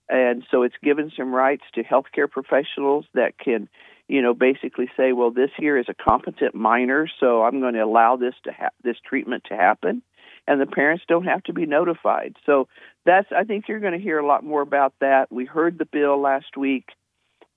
and 0.08 0.44
so 0.50 0.62
it's 0.62 0.74
given 0.82 1.12
some 1.16 1.34
rights 1.34 1.64
to 1.74 1.82
healthcare 1.82 2.30
professionals 2.30 3.06
that 3.14 3.38
can, 3.38 3.68
you 4.08 4.22
know, 4.22 4.34
basically 4.34 4.90
say, 4.96 5.12
well, 5.12 5.30
this 5.30 5.50
here 5.56 5.78
is 5.78 5.86
a 5.88 5.94
competent 5.94 6.54
minor, 6.54 7.08
so 7.20 7.42
I'm 7.42 7.60
going 7.60 7.74
to 7.74 7.84
allow 7.84 8.16
this 8.16 8.34
to 8.44 8.52
ha- 8.52 8.70
this 8.82 8.96
treatment 9.08 9.44
to 9.48 9.56
happen 9.56 10.02
and 10.46 10.60
the 10.60 10.66
parents 10.66 11.04
don't 11.08 11.24
have 11.24 11.42
to 11.44 11.52
be 11.52 11.66
notified. 11.66 12.36
So 12.44 12.68
that's 13.04 13.28
I 13.36 13.44
think 13.44 13.68
you're 13.68 13.80
going 13.80 13.92
to 13.92 13.98
hear 13.98 14.18
a 14.18 14.26
lot 14.26 14.44
more 14.44 14.62
about 14.62 14.94
that. 15.00 15.30
We 15.30 15.44
heard 15.44 15.78
the 15.78 15.86
bill 15.86 16.20
last 16.20 16.56
week. 16.56 16.90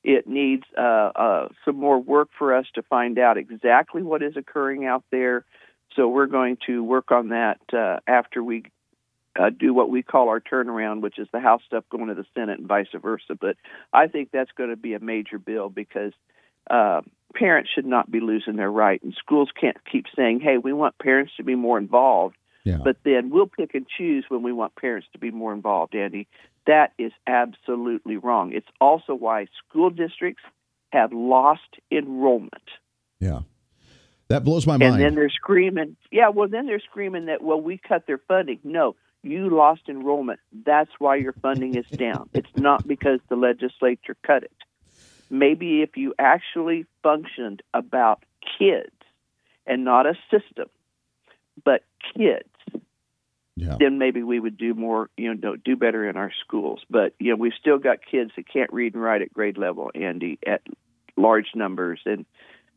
It 0.03 0.28
needs 0.28 0.64
uh, 0.78 1.12
uh, 1.16 1.47
some 1.66 1.76
more 1.76 1.99
work 1.99 2.30
for 2.38 2.55
us 2.55 2.66
to 2.76 2.84
find 2.84 3.20
out 3.20 3.38
exactly 3.38 4.01
what 4.01 4.24
is 4.24 4.38
occurring 4.38 4.86
out 4.86 5.03
there. 5.12 5.43
So 5.95 6.07
we're 6.07 6.27
going 6.27 6.57
to 6.67 6.83
work 6.83 7.11
on 7.11 7.29
that 7.29 7.59
uh, 7.73 7.99
after 8.07 8.43
we 8.43 8.63
uh, 9.39 9.49
do 9.49 9.73
what 9.73 9.89
we 9.89 10.01
call 10.01 10.29
our 10.29 10.39
turnaround, 10.39 11.01
which 11.01 11.19
is 11.19 11.27
the 11.31 11.39
House 11.39 11.61
stuff 11.65 11.83
going 11.89 12.07
to 12.07 12.15
the 12.15 12.25
Senate 12.35 12.59
and 12.59 12.67
vice 12.67 12.87
versa. 12.93 13.35
But 13.39 13.55
I 13.93 14.07
think 14.07 14.29
that's 14.31 14.51
going 14.57 14.69
to 14.69 14.75
be 14.75 14.93
a 14.93 14.99
major 14.99 15.37
bill 15.37 15.69
because 15.69 16.13
uh, 16.69 17.01
parents 17.33 17.69
should 17.73 17.85
not 17.85 18.11
be 18.11 18.19
losing 18.19 18.55
their 18.55 18.71
right, 18.71 19.01
and 19.01 19.13
schools 19.13 19.49
can't 19.59 19.77
keep 19.89 20.05
saying, 20.15 20.41
"Hey, 20.41 20.57
we 20.57 20.73
want 20.73 20.97
parents 20.97 21.33
to 21.37 21.43
be 21.43 21.55
more 21.55 21.77
involved." 21.77 22.35
Yeah. 22.65 22.79
But 22.83 22.97
then 23.03 23.29
we'll 23.29 23.47
pick 23.47 23.73
and 23.73 23.87
choose 23.87 24.25
when 24.27 24.43
we 24.43 24.51
want 24.51 24.75
parents 24.75 25.07
to 25.13 25.19
be 25.19 25.31
more 25.31 25.53
involved, 25.53 25.95
Andy. 25.95 26.27
That 26.67 26.91
is 26.99 27.11
absolutely 27.25 28.17
wrong. 28.17 28.51
It's 28.53 28.67
also 28.79 29.15
why 29.15 29.47
school 29.67 29.89
districts 29.89 30.43
have 30.91 31.13
lost 31.13 31.79
enrollment. 31.91 32.69
Yeah. 33.19 33.41
That 34.30 34.43
blows 34.43 34.67
my 34.67 34.77
mind. 34.77 34.95
And 34.95 35.03
then 35.03 35.15
they're 35.15 35.30
screaming, 35.30 35.97
yeah, 36.11 36.30
well, 36.30 36.47
then 36.47 36.67
they're 36.67 36.80
screaming 36.80 37.25
that, 37.25 37.41
well, 37.41 37.59
we 37.59 37.77
cut 37.77 38.05
their 38.05 38.19
funding. 38.19 38.59
No, 38.63 38.95
you 39.23 39.49
lost 39.49 39.82
enrollment. 39.89 40.39
That's 40.65 40.91
why 40.99 41.15
your 41.15 41.34
funding 41.34 41.75
is 41.75 41.88
down. 41.88 42.30
it's 42.34 42.55
not 42.55 42.88
because 42.88 43.19
the 43.30 43.36
legislature 43.36 44.15
cut 44.25 44.43
it. 44.43 44.51
Maybe 45.32 45.82
if 45.82 45.97
you 45.97 46.13
actually 46.19 46.86
functioned 47.01 47.63
about 47.73 48.23
kids 48.57 48.93
and 49.65 49.84
not 49.84 50.05
a 50.05 50.13
system, 50.32 50.69
but 51.63 51.84
kids, 52.15 52.49
yeah. 53.55 53.77
then 53.80 53.97
maybe 53.97 54.23
we 54.23 54.39
would 54.39 54.57
do 54.57 54.73
more, 54.73 55.09
you 55.17 55.34
know, 55.34 55.55
do 55.55 55.75
better 55.75 56.07
in 56.07 56.17
our 56.17 56.32
schools. 56.43 56.82
But 56.89 57.13
you 57.19 57.32
know, 57.32 57.36
we've 57.36 57.53
still 57.59 57.77
got 57.77 57.99
kids 58.09 58.32
that 58.36 58.47
can't 58.47 58.71
read 58.71 58.93
and 58.93 59.03
write 59.03 59.21
at 59.21 59.34
grade 59.34 59.57
level, 59.57 59.91
Andy, 59.93 60.39
at 60.47 60.61
large 61.15 61.49
numbers, 61.53 61.99
and 62.05 62.25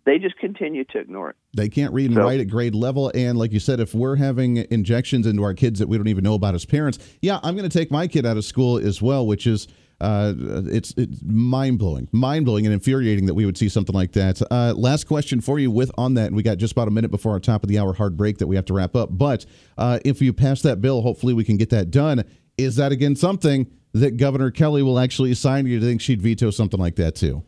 they 0.05 0.18
just 0.18 0.36
continue 0.38 0.84
to 0.84 0.98
ignore 0.98 1.30
it. 1.30 1.36
They 1.57 1.68
can't 1.68 1.92
read 1.92 2.07
and 2.07 2.16
so, 2.16 2.22
write 2.22 2.40
at 2.40 2.48
grade 2.48 2.74
level. 2.74 3.12
And 3.14 3.38
like 3.38 3.53
you 3.53 3.61
said, 3.61 3.80
if 3.80 3.94
we're 3.94 4.16
having 4.16 4.59
injections 4.70 5.26
into 5.26 5.42
our 5.42 5.55
kids 5.55 5.78
that 5.78 5.88
we 5.88 5.96
don't 5.96 6.09
even 6.09 6.24
know 6.24 6.34
about 6.34 6.55
as 6.55 6.64
parents, 6.64 6.98
yeah, 7.20 7.38
I'm 7.42 7.57
going 7.57 7.68
to 7.68 7.78
take 7.78 7.90
my 7.90 8.07
kid 8.07 8.26
out 8.26 8.36
of 8.36 8.44
school 8.44 8.78
as 8.78 9.00
well, 9.00 9.26
which 9.26 9.46
is 9.46 9.68
uh, 10.00 10.34
it's 10.66 10.92
it's 10.96 11.22
mind 11.22 11.78
blowing, 11.78 12.09
mind 12.11 12.44
blowing, 12.44 12.66
and 12.66 12.74
infuriating 12.74 13.26
that 13.26 13.34
we 13.34 13.46
would 13.46 13.57
see 13.57 13.68
something 13.68 13.94
like 13.94 14.11
that. 14.12 14.42
Uh, 14.50 14.74
last 14.76 15.05
question 15.05 15.40
for 15.40 15.61
you 15.61 15.70
with 15.70 15.92
on 15.96 16.14
that, 16.14 16.26
and 16.26 16.36
we 16.36 16.42
got 16.42 16.59
just 16.59 16.72
about 16.72 16.88
a 16.88 16.90
minute 16.90 17.12
before 17.12 17.32
our 17.32 17.40
top 17.40 17.62
of 17.62 17.68
the 17.68 17.78
hour 17.78 17.92
hard 17.92 18.16
break 18.16 18.38
that 18.38 18.48
we 18.48 18.57
have 18.57 18.64
to 18.64 18.74
wrap 18.74 18.96
up. 18.96 19.11
But 19.12 19.46
uh, 19.78 20.00
if 20.05 20.20
you 20.20 20.32
pass 20.32 20.61
that 20.62 20.80
bill, 20.80 21.03
hopefully 21.03 21.34
we 21.34 21.44
can 21.44 21.57
get 21.57 21.70
that 21.70 21.92
done. 21.92 22.24
Is 22.59 22.76
that 22.76 22.90
again 22.90 23.14
something 23.14 23.70
that 23.92 24.16
Governor 24.16 24.50
Kelly 24.50 24.82
will 24.82 24.98
actually 24.98 25.34
sign? 25.34 25.66
Or 25.66 25.68
you 25.68 25.80
think 25.80 26.00
she'd 26.00 26.20
veto 26.20 26.50
something 26.50 26.80
like 26.80 26.96
that 26.96 27.14
too? 27.14 27.44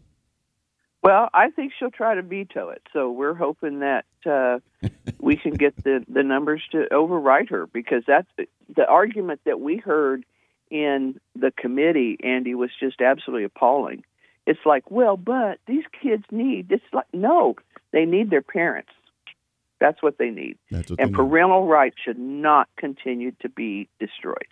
Well, 1.04 1.28
I 1.34 1.50
think 1.50 1.74
she'll 1.78 1.90
try 1.90 2.14
to 2.14 2.22
veto 2.22 2.70
it. 2.70 2.80
So 2.94 3.10
we're 3.10 3.34
hoping 3.34 3.80
that 3.80 4.06
uh, 4.24 4.60
we 5.20 5.36
can 5.36 5.52
get 5.52 5.76
the 5.84 6.02
the 6.08 6.22
numbers 6.22 6.62
to 6.72 6.92
override 6.92 7.50
her 7.50 7.66
because 7.66 8.04
that's 8.06 8.26
the, 8.38 8.48
the 8.74 8.86
argument 8.86 9.42
that 9.44 9.60
we 9.60 9.76
heard 9.76 10.24
in 10.70 11.20
the 11.36 11.50
committee, 11.50 12.16
Andy, 12.24 12.54
was 12.54 12.70
just 12.80 13.02
absolutely 13.02 13.44
appalling. 13.44 14.02
It's 14.46 14.64
like, 14.64 14.90
well, 14.90 15.18
but 15.18 15.58
these 15.66 15.84
kids 16.02 16.24
need. 16.30 16.72
It's 16.72 16.82
like, 16.90 17.12
no, 17.12 17.56
they 17.92 18.06
need 18.06 18.30
their 18.30 18.42
parents. 18.42 18.90
That's 19.80 20.02
what 20.02 20.16
they 20.16 20.30
need. 20.30 20.56
What 20.70 20.88
and 20.88 21.10
they 21.10 21.16
parental 21.16 21.64
need. 21.64 21.70
rights 21.70 21.96
should 22.02 22.18
not 22.18 22.68
continue 22.78 23.32
to 23.42 23.50
be 23.50 23.88
destroyed. 24.00 24.48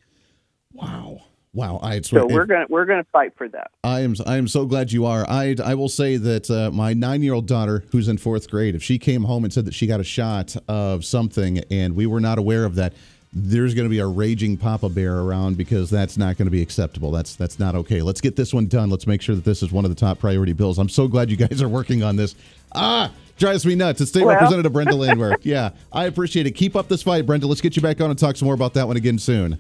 Wow. 0.75 1.23
Wow, 1.55 1.81
I 1.83 2.01
so 2.01 2.27
we're 2.27 2.47
gonna 2.47 2.65
we're 2.71 2.87
gonna 2.87 3.05
fight 3.13 3.35
for 3.37 3.47
that. 3.49 3.73
I 3.85 4.01
am 4.01 4.15
I 4.27 4.39
am 4.39 4.49
so 4.49 4.65
glad 4.65 4.91
you 4.91 5.05
are. 5.05 5.27
I 5.29 5.55
I 5.63 5.75
will 5.75 5.91
say 5.91 6.17
that 6.17 6.51
uh, 6.51 6.71
my 6.71 6.95
nine 6.95 7.23
year 7.23 7.35
old 7.35 7.47
daughter, 7.47 7.85
who's 7.93 8.09
in 8.09 8.17
fourth 8.17 8.51
grade, 8.51 8.75
if 8.75 8.83
she 8.83 8.99
came 8.99 9.25
home 9.25 9.45
and 9.45 9.53
said 9.53 9.67
that 9.67 9.75
she 9.75 9.87
got 9.87 10.01
a 10.01 10.05
shot 10.05 10.57
of 10.67 11.05
something 11.05 11.59
and 11.71 11.95
we 11.95 12.07
were 12.07 12.21
not 12.21 12.39
aware 12.39 12.65
of 12.65 12.77
that, 12.77 12.95
there's 13.35 13.75
going 13.75 13.87
to 13.87 13.91
be 13.91 13.99
a 13.99 14.07
raging 14.07 14.57
papa 14.57 14.89
bear 14.89 15.19
around 15.19 15.59
because 15.59 15.91
that's 15.91 16.17
not 16.17 16.39
going 16.39 16.47
to 16.47 16.51
be 16.51 16.63
acceptable. 16.63 17.11
That's 17.11 17.37
that's 17.37 17.59
not 17.59 17.75
okay. 17.75 18.01
Let's 18.01 18.23
get 18.23 18.35
this 18.35 18.55
one 18.55 18.67
done. 18.67 18.89
Let's 18.89 19.07
make 19.07 19.21
sure 19.21 19.35
that 19.35 19.45
this 19.45 19.63
is 19.63 19.71
one 19.71 19.85
of 19.85 19.91
the 19.91 19.95
top 19.95 20.21
priority 20.21 20.55
bills. 20.55 20.79
I'm 20.79 20.89
so 20.89 21.07
glad 21.07 21.31
you 21.31 21.37
guys 21.37 21.61
are 21.61 21.69
working 21.69 22.03
on 22.03 22.17
this. 22.17 22.35
Ah, 22.75 23.11
drives 23.37 23.67
me 23.67 23.75
nuts. 23.75 24.01
It's 24.01 24.11
State 24.11 24.25
well. 24.25 24.35
Representative 24.37 24.73
Brenda 24.73 24.95
Landwehr. 24.95 25.37
yeah, 25.43 25.73
I 25.93 26.07
appreciate 26.07 26.47
it. 26.47 26.53
Keep 26.53 26.77
up 26.77 26.89
this 26.89 27.03
fight, 27.03 27.27
Brenda. 27.27 27.47
Let's 27.47 27.61
get 27.61 27.77
you 27.77 27.83
back 27.83 28.01
on 28.01 28.09
and 28.09 28.19
talk 28.19 28.37
some 28.37 28.47
more 28.47 28.55
about 28.55 28.73
that 28.73 28.87
one 28.87 28.97
again 28.97 29.19
soon. 29.19 29.59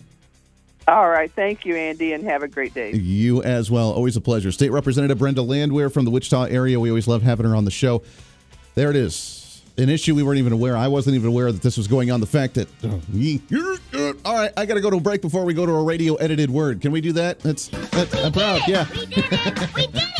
All 0.88 1.08
right. 1.08 1.30
Thank 1.30 1.64
you, 1.64 1.76
Andy, 1.76 2.12
and 2.12 2.24
have 2.24 2.42
a 2.42 2.48
great 2.48 2.74
day. 2.74 2.92
You 2.92 3.42
as 3.42 3.70
well. 3.70 3.92
Always 3.92 4.16
a 4.16 4.20
pleasure. 4.20 4.50
State 4.50 4.72
Representative 4.72 5.18
Brenda 5.18 5.42
Landwehr 5.42 5.90
from 5.90 6.04
the 6.04 6.10
Wichita 6.10 6.44
area. 6.44 6.80
We 6.80 6.90
always 6.90 7.06
love 7.06 7.22
having 7.22 7.46
her 7.46 7.54
on 7.54 7.64
the 7.64 7.70
show. 7.70 8.02
There 8.74 8.90
it 8.90 8.96
is 8.96 9.42
an 9.78 9.88
issue 9.88 10.14
we 10.14 10.22
weren't 10.22 10.38
even 10.38 10.52
aware. 10.52 10.76
I 10.76 10.88
wasn't 10.88 11.16
even 11.16 11.28
aware 11.28 11.50
that 11.50 11.62
this 11.62 11.76
was 11.76 11.88
going 11.88 12.10
on. 12.10 12.20
The 12.20 12.26
fact 12.26 12.54
that, 12.54 12.68
uh, 12.84 14.12
all 14.24 14.34
right, 14.34 14.52
I 14.56 14.66
got 14.66 14.74
to 14.74 14.80
go 14.80 14.90
to 14.90 14.96
a 14.96 15.00
break 15.00 15.22
before 15.22 15.44
we 15.44 15.54
go 15.54 15.64
to 15.64 15.72
a 15.72 15.82
radio 15.82 16.14
edited 16.16 16.50
word. 16.50 16.80
Can 16.80 16.92
we 16.92 17.00
do 17.00 17.12
that? 17.12 17.40
That's, 17.40 17.68
that's 17.68 18.14
I'm 18.14 18.32
proud. 18.32 18.60
Yeah. 18.66 18.86
We 18.92 19.06
did 19.06 19.24
it. 19.30 20.11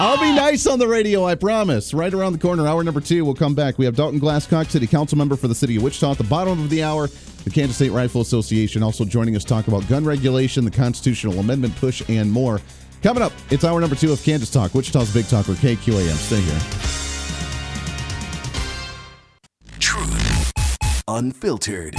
I'll 0.00 0.18
be 0.18 0.32
nice 0.32 0.66
on 0.66 0.78
the 0.78 0.86
radio, 0.86 1.24
I 1.24 1.34
promise. 1.34 1.92
Right 1.92 2.14
around 2.14 2.32
the 2.32 2.38
corner, 2.38 2.66
hour 2.66 2.84
number 2.84 3.00
two, 3.00 3.24
we'll 3.24 3.34
come 3.34 3.54
back. 3.54 3.78
We 3.78 3.84
have 3.84 3.96
Dalton 3.96 4.20
Glasscock, 4.20 4.70
City 4.70 4.86
Council 4.86 5.18
member 5.18 5.34
for 5.34 5.48
the 5.48 5.54
City 5.54 5.76
of 5.76 5.82
Wichita, 5.82 6.12
at 6.12 6.18
the 6.18 6.24
bottom 6.24 6.60
of 6.62 6.70
the 6.70 6.84
hour. 6.84 7.08
The 7.44 7.50
Kansas 7.50 7.76
State 7.76 7.90
Rifle 7.90 8.20
Association 8.20 8.82
also 8.82 9.04
joining 9.04 9.34
us 9.34 9.44
talk 9.44 9.66
about 9.66 9.86
gun 9.88 10.04
regulation, 10.04 10.64
the 10.64 10.70
constitutional 10.70 11.40
amendment 11.40 11.74
push, 11.76 12.08
and 12.08 12.30
more. 12.30 12.60
Coming 13.02 13.22
up, 13.22 13.32
it's 13.50 13.64
hour 13.64 13.80
number 13.80 13.96
two 13.96 14.12
of 14.12 14.22
Kansas 14.22 14.50
Talk, 14.50 14.74
Wichita's 14.74 15.12
Big 15.12 15.26
Talker, 15.26 15.54
KQAM. 15.54 16.14
Stay 16.14 16.40
here. 16.40 16.98
unfiltered. 21.08 21.96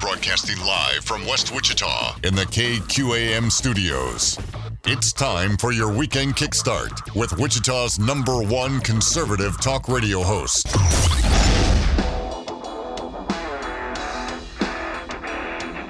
Broadcasting 0.00 0.58
live 0.60 1.02
from 1.02 1.26
West 1.26 1.52
Wichita 1.52 2.16
in 2.22 2.34
the 2.34 2.44
KQAM 2.44 3.50
studios. 3.50 4.38
It's 4.86 5.14
time 5.14 5.56
for 5.56 5.72
your 5.72 5.90
weekend 5.90 6.36
kickstart 6.36 7.14
with 7.14 7.38
Wichita's 7.38 7.98
number 7.98 8.42
one 8.42 8.80
conservative 8.80 9.58
talk 9.58 9.88
radio 9.88 10.20
host. 10.20 10.66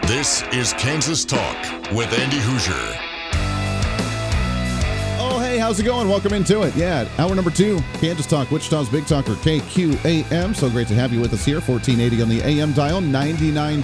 This 0.07 0.43
is 0.53 0.75
Kansas 0.75 1.25
Talk 1.25 1.57
with 1.91 2.17
Andy 2.17 2.37
Hooser. 2.37 2.97
Oh, 5.19 5.41
hey, 5.41 5.59
how's 5.59 5.81
it 5.81 5.85
going? 5.85 6.09
Welcome 6.09 6.33
into 6.33 6.63
it. 6.63 6.77
Yeah, 6.77 7.09
hour 7.19 7.35
number 7.35 7.51
two, 7.51 7.81
Kansas 7.95 8.27
Talk, 8.27 8.53
Wichita's 8.53 8.89
Big 8.89 9.07
Talker, 9.07 9.35
KQAM. 9.35 10.55
So 10.55 10.71
great 10.71 10.87
to 10.87 10.95
have 10.95 11.13
you 11.13 11.21
with 11.21 11.33
us 11.33 11.45
here. 11.45 11.61
1480 11.61 12.23
on 12.23 12.29
the 12.29 12.43
AM 12.43 12.73
dial, 12.73 13.01
99.7 13.01 13.83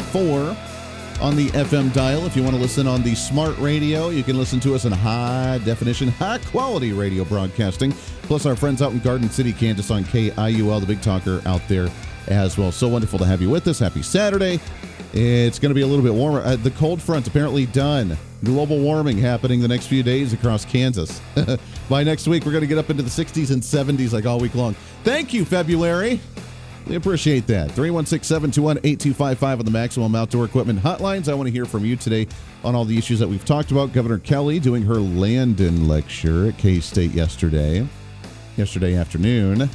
HD4 0.00 0.79
on 1.20 1.36
the 1.36 1.48
FM 1.48 1.92
dial. 1.92 2.24
If 2.26 2.36
you 2.36 2.42
want 2.42 2.54
to 2.56 2.60
listen 2.60 2.86
on 2.86 3.02
the 3.02 3.14
smart 3.14 3.56
radio, 3.58 4.08
you 4.08 4.22
can 4.22 4.36
listen 4.36 4.58
to 4.60 4.74
us 4.74 4.84
in 4.84 4.92
high 4.92 5.60
definition, 5.64 6.08
high 6.08 6.38
quality 6.38 6.92
radio 6.92 7.24
broadcasting. 7.24 7.92
Plus, 8.22 8.46
our 8.46 8.56
friends 8.56 8.80
out 8.82 8.92
in 8.92 9.00
Garden 9.00 9.28
City, 9.30 9.52
Kansas 9.52 9.90
on 9.90 10.04
KIUL, 10.04 10.80
the 10.80 10.86
Big 10.86 11.02
Talker 11.02 11.42
out 11.46 11.60
there 11.68 11.88
as 12.28 12.56
well. 12.56 12.72
So 12.72 12.88
wonderful 12.88 13.18
to 13.18 13.24
have 13.24 13.42
you 13.42 13.50
with 13.50 13.66
us. 13.68 13.78
Happy 13.78 14.02
Saturday. 14.02 14.60
It's 15.12 15.58
going 15.58 15.70
to 15.70 15.74
be 15.74 15.82
a 15.82 15.86
little 15.86 16.04
bit 16.04 16.14
warmer. 16.14 16.40
Uh, 16.40 16.56
the 16.56 16.70
cold 16.72 17.02
front 17.02 17.26
apparently 17.26 17.66
done. 17.66 18.16
Global 18.44 18.78
warming 18.78 19.18
happening 19.18 19.60
the 19.60 19.68
next 19.68 19.86
few 19.86 20.02
days 20.02 20.32
across 20.32 20.64
Kansas. 20.64 21.20
By 21.88 22.04
next 22.04 22.28
week, 22.28 22.46
we're 22.46 22.52
going 22.52 22.62
to 22.62 22.68
get 22.68 22.78
up 22.78 22.90
into 22.90 23.02
the 23.02 23.10
60s 23.10 23.50
and 23.50 23.62
70s 23.62 24.12
like 24.12 24.26
all 24.26 24.38
week 24.38 24.54
long. 24.54 24.74
Thank 25.04 25.34
you, 25.34 25.44
February. 25.44 26.20
We 26.86 26.96
appreciate 26.96 27.46
that. 27.46 27.70
316 27.72 28.24
721 28.24 28.78
8255 28.78 29.58
on 29.60 29.64
the 29.64 29.70
Maximum 29.70 30.14
Outdoor 30.14 30.44
Equipment 30.44 30.80
hotlines. 30.80 31.28
I 31.28 31.34
want 31.34 31.46
to 31.46 31.52
hear 31.52 31.64
from 31.64 31.84
you 31.84 31.94
today 31.94 32.26
on 32.64 32.74
all 32.74 32.84
the 32.84 32.98
issues 32.98 33.18
that 33.20 33.28
we've 33.28 33.44
talked 33.44 33.70
about. 33.70 33.92
Governor 33.92 34.18
Kelly 34.18 34.58
doing 34.58 34.82
her 34.82 34.94
Landon 34.94 35.86
lecture 35.86 36.48
at 36.48 36.58
K 36.58 36.80
State 36.80 37.12
yesterday, 37.12 37.86
yesterday 38.56 38.96
afternoon, 38.96 39.70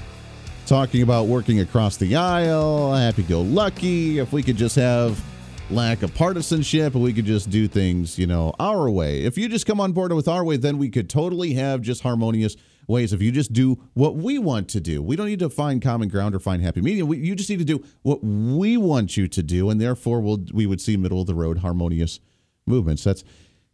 talking 0.66 1.04
about 1.04 1.28
working 1.28 1.62
across 1.62 1.96
the 1.96 2.16
aisle, 2.16 2.94
happy 2.94 3.24
go 3.24 3.42
lucky. 3.42 4.20
If 4.20 4.34
we 4.34 4.44
could 4.44 4.58
just 4.58 4.76
have 4.76 5.24
lack 5.70 6.04
of 6.04 6.14
partisanship 6.14 6.94
and 6.96 7.04
we 7.04 7.14
could 7.14 7.26
just 7.26 7.50
do 7.50 7.68
things, 7.68 8.20
you 8.20 8.28
know, 8.28 8.54
our 8.60 8.90
way. 8.90 9.24
If 9.24 9.38
you 9.38 9.48
just 9.50 9.66
come 9.66 9.80
on 9.80 9.94
board 9.94 10.12
with 10.14 10.28
our 10.28 10.44
way, 10.44 10.58
then 10.58 10.78
we 10.78 10.90
could 10.90 11.10
totally 11.10 11.54
have 11.54 11.82
just 11.82 12.04
harmonious 12.04 12.56
ways 12.88 13.14
if 13.14 13.22
you 13.22 13.32
just 13.32 13.54
do 13.54 13.82
what 13.94 14.16
we 14.16 14.38
want 14.38 14.70
to 14.70 14.80
do. 14.80 15.02
We 15.02 15.16
don't 15.16 15.28
need 15.28 15.40
to 15.40 15.50
find 15.50 15.82
common 15.82 16.08
ground 16.10 16.36
or 16.36 16.40
find 16.40 16.62
happy 16.62 16.82
medium. 16.82 17.08
We, 17.08 17.18
you 17.18 17.36
just 17.36 17.50
need 17.50 17.60
to 17.60 17.66
do 17.66 17.84
what 18.02 18.24
we 18.24 18.78
want 18.78 19.18
you 19.18 19.28
to 19.28 19.44
do, 19.44 19.70
and 19.70 19.80
therefore 19.80 20.22
we'll, 20.22 20.46
we 20.54 20.66
would 20.66 20.82
see 20.82 20.98
middle 20.98 21.22
of 21.22 21.28
the 21.28 21.36
road 21.36 21.60
harmonious 21.60 22.20
movements. 22.66 23.04
That's 23.04 23.24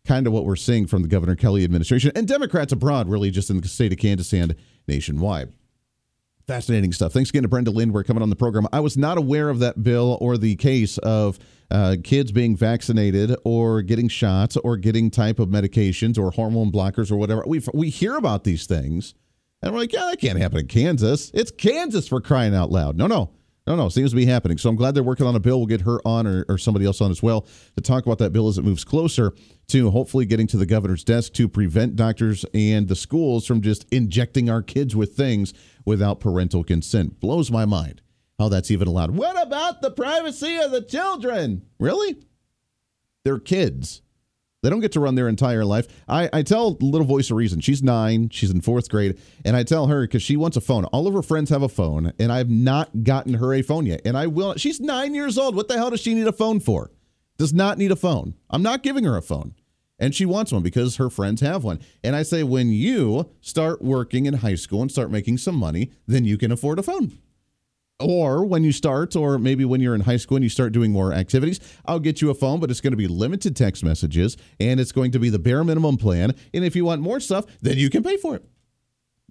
kind 0.05 0.27
of 0.27 0.33
what 0.33 0.45
we're 0.45 0.55
seeing 0.55 0.87
from 0.87 1.01
the 1.01 1.07
Governor 1.07 1.35
Kelly 1.35 1.63
administration 1.63 2.11
and 2.15 2.27
Democrats 2.27 2.71
abroad, 2.71 3.09
really 3.09 3.31
just 3.31 3.49
in 3.49 3.61
the 3.61 3.67
state 3.67 3.91
of 3.91 3.99
Kansas 3.99 4.33
and 4.33 4.55
nationwide. 4.87 5.53
Fascinating 6.47 6.91
stuff. 6.91 7.13
Thanks 7.13 7.29
again 7.29 7.43
to 7.43 7.47
Brenda 7.47 7.71
Landwehr 7.71 8.03
coming 8.03 8.23
on 8.23 8.29
the 8.29 8.35
program. 8.35 8.67
I 8.73 8.79
was 8.79 8.97
not 8.97 9.17
aware 9.17 9.49
of 9.49 9.59
that 9.59 9.83
bill 9.83 10.17
or 10.19 10.37
the 10.37 10.55
case 10.55 10.97
of 10.99 11.37
uh, 11.71 11.95
kids 12.03 12.31
being 12.31 12.55
vaccinated 12.55 13.35
or 13.43 13.81
getting 13.81 14.07
shots 14.07 14.57
or 14.57 14.77
getting 14.77 15.09
type 15.09 15.39
of 15.39 15.47
medications 15.47 16.19
or 16.19 16.31
hormone 16.31 16.71
blockers 16.71 17.11
or 17.11 17.15
whatever. 17.15 17.43
We 17.47 17.61
we 17.73 17.89
hear 17.89 18.17
about 18.17 18.43
these 18.43 18.65
things, 18.65 19.15
and 19.61 19.71
we're 19.71 19.79
like, 19.79 19.93
yeah, 19.93 20.07
that 20.09 20.19
can't 20.19 20.37
happen 20.37 20.59
in 20.59 20.67
Kansas. 20.67 21.31
It's 21.33 21.51
Kansas 21.51 22.07
for 22.07 22.19
crying 22.19 22.53
out 22.53 22.71
loud. 22.71 22.97
No, 22.97 23.07
no, 23.07 23.31
no, 23.65 23.75
no. 23.75 23.89
Seems 23.89 24.09
to 24.11 24.15
be 24.15 24.25
happening. 24.25 24.57
So 24.57 24.69
I'm 24.69 24.75
glad 24.75 24.95
they're 24.95 25.03
working 25.03 25.25
on 25.25 25.35
a 25.35 25.39
bill. 25.39 25.59
We'll 25.59 25.67
get 25.67 25.81
her 25.81 25.99
on 26.05 26.27
or, 26.27 26.45
or 26.49 26.57
somebody 26.57 26.85
else 26.85 26.99
on 26.99 27.09
as 27.09 27.23
well 27.23 27.47
to 27.75 27.81
talk 27.81 28.05
about 28.05 28.17
that 28.17 28.33
bill 28.33 28.47
as 28.47 28.57
it 28.57 28.65
moves 28.65 28.83
closer 28.83 29.33
to 29.67 29.91
hopefully 29.91 30.25
getting 30.25 30.47
to 30.47 30.57
the 30.57 30.65
governor's 30.65 31.03
desk 31.03 31.33
to 31.33 31.47
prevent 31.47 31.95
doctors 31.95 32.45
and 32.53 32.89
the 32.89 32.95
schools 32.95 33.45
from 33.47 33.61
just 33.61 33.85
injecting 33.91 34.49
our 34.49 34.61
kids 34.61 34.95
with 34.95 35.15
things 35.15 35.53
without 35.85 36.19
parental 36.19 36.63
consent. 36.63 37.19
Blows 37.19 37.49
my 37.49 37.65
mind 37.65 38.01
how 38.41 38.49
that's 38.49 38.71
even 38.71 38.87
allowed. 38.87 39.11
What 39.11 39.41
about 39.41 39.81
the 39.81 39.91
privacy 39.91 40.57
of 40.57 40.71
the 40.71 40.81
children? 40.81 41.63
Really? 41.79 42.17
They're 43.23 43.39
kids. 43.39 44.01
They 44.63 44.69
don't 44.69 44.79
get 44.79 44.91
to 44.91 44.99
run 44.99 45.15
their 45.15 45.27
entire 45.27 45.65
life. 45.65 45.87
I, 46.07 46.29
I 46.31 46.43
tell 46.43 46.77
Little 46.81 47.07
Voice 47.07 47.31
of 47.31 47.37
Reason, 47.37 47.61
she's 47.61 47.81
nine, 47.81 48.29
she's 48.29 48.51
in 48.51 48.61
fourth 48.61 48.89
grade, 48.89 49.19
and 49.43 49.55
I 49.55 49.63
tell 49.63 49.87
her 49.87 50.01
because 50.01 50.21
she 50.21 50.37
wants 50.37 50.55
a 50.55 50.61
phone. 50.61 50.85
All 50.85 51.07
of 51.07 51.13
her 51.15 51.23
friends 51.23 51.49
have 51.49 51.63
a 51.63 51.69
phone, 51.69 52.13
and 52.19 52.31
I've 52.31 52.49
not 52.49 53.03
gotten 53.03 53.35
her 53.35 53.53
a 53.53 53.63
phone 53.63 53.87
yet. 53.87 54.01
And 54.05 54.15
I 54.15 54.27
will. 54.27 54.55
She's 54.55 54.79
nine 54.79 55.15
years 55.15 55.37
old. 55.37 55.55
What 55.55 55.67
the 55.67 55.77
hell 55.77 55.89
does 55.89 55.99
she 55.99 56.13
need 56.13 56.27
a 56.27 56.31
phone 56.31 56.59
for? 56.59 56.91
Does 57.37 57.53
not 57.53 57.79
need 57.79 57.91
a 57.91 57.95
phone. 57.95 58.35
I'm 58.51 58.61
not 58.61 58.83
giving 58.83 59.03
her 59.03 59.17
a 59.17 59.21
phone. 59.21 59.55
And 59.97 60.13
she 60.15 60.25
wants 60.25 60.51
one 60.51 60.63
because 60.63 60.95
her 60.97 61.09
friends 61.11 61.41
have 61.41 61.63
one. 61.63 61.79
And 62.03 62.15
I 62.15 62.23
say, 62.23 62.43
when 62.43 62.71
you 62.71 63.31
start 63.39 63.83
working 63.83 64.25
in 64.25 64.35
high 64.35 64.55
school 64.55 64.81
and 64.81 64.91
start 64.91 65.11
making 65.11 65.37
some 65.37 65.55
money, 65.55 65.91
then 66.07 66.25
you 66.25 66.37
can 66.37 66.51
afford 66.51 66.79
a 66.79 66.83
phone 66.83 67.19
or 68.01 68.45
when 68.45 68.63
you 68.63 68.71
start, 68.71 69.15
or 69.15 69.37
maybe 69.37 69.65
when 69.65 69.81
you're 69.81 69.95
in 69.95 70.01
high 70.01 70.17
school 70.17 70.37
and 70.37 70.43
you 70.43 70.49
start 70.49 70.73
doing 70.73 70.91
more 70.91 71.13
activities, 71.13 71.59
I'll 71.85 71.99
get 71.99 72.21
you 72.21 72.29
a 72.29 72.35
phone, 72.35 72.59
but 72.59 72.69
it's 72.71 72.81
going 72.81 72.91
to 72.91 72.97
be 72.97 73.07
limited 73.07 73.55
text 73.55 73.83
messages 73.83 74.37
and 74.59 74.79
it's 74.79 74.91
going 74.91 75.11
to 75.11 75.19
be 75.19 75.29
the 75.29 75.39
bare 75.39 75.63
minimum 75.63 75.97
plan. 75.97 76.33
And 76.53 76.65
if 76.65 76.75
you 76.75 76.85
want 76.85 77.01
more 77.01 77.19
stuff, 77.19 77.45
then 77.61 77.77
you 77.77 77.89
can 77.89 78.03
pay 78.03 78.17
for 78.17 78.35
it. 78.35 78.45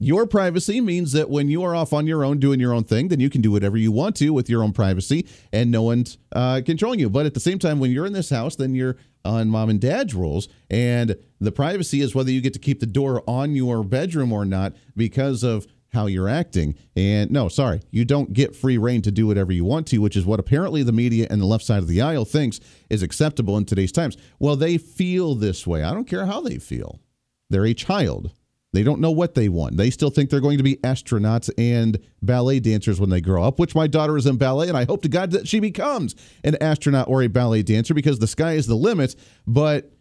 Your 0.03 0.27
privacy 0.27 0.81
means 0.81 1.12
that 1.12 1.29
when 1.29 1.51
you 1.51 1.62
are 1.62 1.75
off 1.75 1.93
on 1.93 2.07
your 2.07 2.25
own 2.25 2.39
doing 2.39 2.59
your 2.59 2.73
own 2.73 2.85
thing, 2.85 3.09
then 3.09 3.21
you 3.21 3.29
can 3.29 3.43
do 3.43 3.51
whatever 3.51 3.77
you 3.77 3.93
want 3.93 4.16
to 4.16 4.31
with 4.31 4.49
your 4.49 4.62
own 4.62 4.73
privacy 4.73 5.27
and 5.53 5.71
no 5.71 5.83
one's 5.83 6.16
uh, 6.33 6.62
controlling 6.64 7.01
you. 7.01 7.11
But 7.11 7.27
at 7.27 7.35
the 7.35 7.41
same 7.41 7.59
time, 7.59 7.79
when 7.81 7.91
you're 7.91 8.07
in 8.07 8.14
this 8.14 8.31
house, 8.31 8.57
then 8.57 8.75
you're 8.75 8.97
on 9.27 9.49
mom 9.49 9.68
and 9.68 9.79
dad's 9.79 10.14
rules. 10.14 10.49
And 10.71 11.16
the 11.39 11.53
privacy 11.53 12.01
is 12.01 12.14
whether 12.14 12.31
you 12.31 12.41
get 12.41 12.55
to 12.55 12.59
keep 12.59 12.81
the 12.81 12.87
door 12.87 13.23
on 13.27 13.55
your 13.55 13.85
bedroom 13.85 14.33
or 14.33 14.47
not 14.47 14.75
because 14.97 15.43
of 15.43 15.66
how 15.93 16.07
you're 16.07 16.28
acting. 16.28 16.76
And 16.97 17.30
no, 17.30 17.49
sorry, 17.49 17.82
you 17.91 18.05
don't 18.05 18.32
get 18.32 18.57
free 18.57 18.78
reign 18.78 19.03
to 19.03 19.11
do 19.11 19.26
whatever 19.26 19.53
you 19.53 19.64
want 19.64 19.86
to, 19.88 19.99
which 19.99 20.16
is 20.16 20.24
what 20.24 20.41
apparently 20.41 20.82
the 20.82 20.93
media 20.93 21.26
and 21.30 21.41
the 21.41 21.47
left 21.47 21.64
side 21.64 21.78
of 21.78 21.88
the 21.88 22.01
aisle 22.01 22.24
thinks 22.24 22.61
is 22.88 23.03
acceptable 23.03 23.57
in 23.57 23.64
today's 23.64 23.93
times. 23.93 24.16
Well, 24.38 24.57
they 24.57 24.78
feel 24.78 25.34
this 25.34 25.66
way. 25.66 25.82
I 25.82 25.93
don't 25.93 26.09
care 26.09 26.26
how 26.26 26.41
they 26.41 26.59
feel. 26.59 27.01
They're 27.49 27.66
a 27.66 27.74
child. 27.74 28.32
They 28.72 28.84
don't 28.84 29.01
know 29.01 29.11
what 29.11 29.34
they 29.34 29.49
want. 29.49 29.76
They 29.76 29.91
still 29.91 30.11
think 30.11 30.30
they're 30.30 30.41
going 30.41 30.59
to 30.59 30.64
be 30.64 30.76
astronauts 30.76 31.51
and 31.59 31.99
ballet 32.22 32.61
dancers 32.61 33.01
when 33.01 33.11
they 33.11 33.20
grow 33.20 33.43
up, 33.43 33.59
which 33.59 33.74
my 33.74 33.88
daughter 33.88 34.16
is 34.16 34.26
in 34.26 34.36
ballet, 34.36 34.68
and 34.68 34.76
I 34.76 34.84
hope 34.84 35.03
to 35.03 35.09
God 35.09 35.32
that 35.32 35.49
she 35.49 35.59
becomes 35.59 36.14
an 36.45 36.57
astronaut 36.61 37.09
or 37.09 37.22
a 37.22 37.26
ballet 37.26 37.62
dancer 37.62 37.95
because 37.95 38.20
the 38.20 38.28
sky 38.28 38.53
is 38.53 38.68
the 38.68 38.76
limit. 38.76 39.16
But 39.45 39.93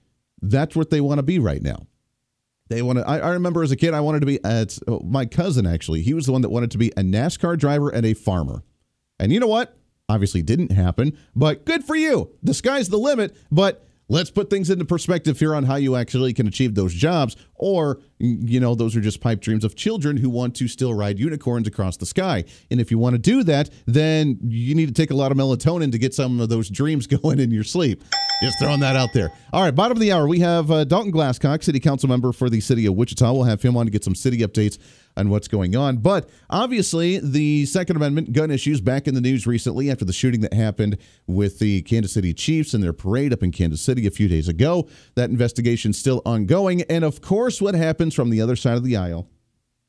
that's 0.42 0.76
what 0.76 0.92
they 0.92 1.02
want 1.02 1.18
to 1.18 1.24
be 1.24 1.40
right 1.40 1.62
now. 1.62 1.88
They 2.70 2.82
wanted. 2.82 3.04
I, 3.06 3.20
I 3.20 3.30
remember 3.32 3.64
as 3.64 3.72
a 3.72 3.76
kid, 3.76 3.94
I 3.94 4.00
wanted 4.00 4.22
to 4.22 4.26
be. 4.26 4.44
At, 4.44 4.78
uh, 4.88 5.00
my 5.04 5.26
cousin 5.26 5.66
actually, 5.66 6.02
he 6.02 6.14
was 6.14 6.28
the 6.28 6.32
one 6.32 6.42
that 6.42 6.50
wanted 6.50 6.72
to 6.72 6.78
be 6.78 6.90
a 6.92 7.02
NASCAR 7.02 7.58
driver 7.58 7.90
and 7.90 8.06
a 8.06 8.14
farmer. 8.14 8.64
And 9.20 9.34
you 9.34 9.40
know 9.40 9.48
what? 9.48 9.76
Obviously, 10.08 10.42
didn't 10.42 10.72
happen. 10.72 11.18
But 11.36 11.66
good 11.66 11.84
for 11.84 11.96
you. 11.96 12.32
The 12.42 12.54
sky's 12.54 12.90
the 12.90 12.98
limit. 12.98 13.36
But 13.52 13.86
let's 14.10 14.32
put 14.32 14.50
things 14.50 14.70
into 14.70 14.84
perspective 14.84 15.40
here 15.40 15.56
on 15.56 15.64
how 15.64 15.76
you 15.76 15.96
actually 15.96 16.34
can 16.34 16.48
achieve 16.48 16.76
those 16.76 16.94
jobs. 16.94 17.36
Or, 17.56 18.00
you 18.18 18.60
know, 18.60 18.76
those 18.76 18.96
are 18.96 19.02
just 19.02 19.22
pipe 19.22 19.40
dreams 19.40 19.64
of 19.64 19.76
children 19.76 20.18
who 20.18 20.30
want 20.30 20.56
to 20.56 20.68
still 20.68 20.94
ride 20.94 21.20
unicorns 21.20 21.68
across 21.68 21.98
the 21.98 22.06
sky. 22.06 22.44
And 22.72 22.82
if 22.82 22.92
you 22.92 22.98
want 22.98 23.14
to 23.14 23.20
do 23.20 23.44
that, 23.44 23.70
then 23.86 24.40
you 24.44 24.76
need 24.76 24.88
to 24.88 24.94
take 24.94 25.12
a 25.12 25.16
lot 25.16 25.32
of 25.32 25.38
melatonin 25.38 25.92
to 25.92 25.98
get 25.98 26.14
some 26.14 26.40
of 26.40 26.50
those 26.50 26.70
dreams 26.70 27.08
going 27.22 27.40
in 27.40 27.52
your 27.52 27.64
sleep. 27.64 28.04
Just 28.42 28.60
throwing 28.60 28.80
that 28.80 28.96
out 28.96 29.10
there. 29.14 29.32
All 29.54 29.62
right, 29.62 29.76
bottom 29.76 29.98
of 29.98 30.02
the 30.02 30.12
hour, 30.12 30.28
we 30.28 30.40
have 30.40 30.72
uh, 30.72 30.86
Dalton 30.86 31.12
Glasscock, 31.12 31.64
City 31.64 31.80
Council 31.80 32.08
member 32.08 32.32
for 32.32 32.50
the 32.50 32.62
City 32.62 32.86
of 32.86 32.96
Wichita. 32.96 33.32
We'll 33.34 33.44
have 33.44 33.62
him 33.62 33.76
on 33.76 33.86
to 33.86 33.92
get 33.92 34.04
some 34.04 34.16
city 34.16 34.40
updates 34.40 34.78
on 35.18 35.30
what's 35.30 35.48
going 35.48 35.76
on. 35.76 35.98
But 35.98 36.30
obviously, 36.50 37.20
the 37.20 37.66
Second 37.66 37.98
Amendment 37.98 38.34
gun 38.34 38.52
issues 38.52 38.82
back 38.82 39.08
in 39.08 39.16
the 39.16 39.22
news 39.22 39.46
recently 39.46 39.92
after 39.92 40.06
the 40.06 40.14
shooting 40.14 40.42
that 40.42 40.54
happened 40.54 40.98
with 41.28 41.60
the 41.60 41.82
Kansas 41.82 42.14
City 42.14 42.34
Chiefs 42.34 42.74
and 42.74 42.84
their 42.84 42.94
parade 42.94 43.34
up 43.34 43.44
in 43.44 43.52
Kansas 43.52 43.82
City 43.82 44.08
a 44.08 44.12
few 44.12 44.28
days 44.28 44.48
ago. 44.48 44.88
That 45.16 45.30
investigation 45.30 45.94
still 45.94 46.22
ongoing. 46.26 46.84
And 46.84 47.04
of 47.04 47.22
course, 47.22 47.62
what 47.62 47.76
happens 47.76 48.14
from 48.14 48.30
the 48.30 48.42
other 48.42 48.56
side 48.56 48.78
of 48.78 48.84
the 48.84 48.96
aisle? 48.96 49.28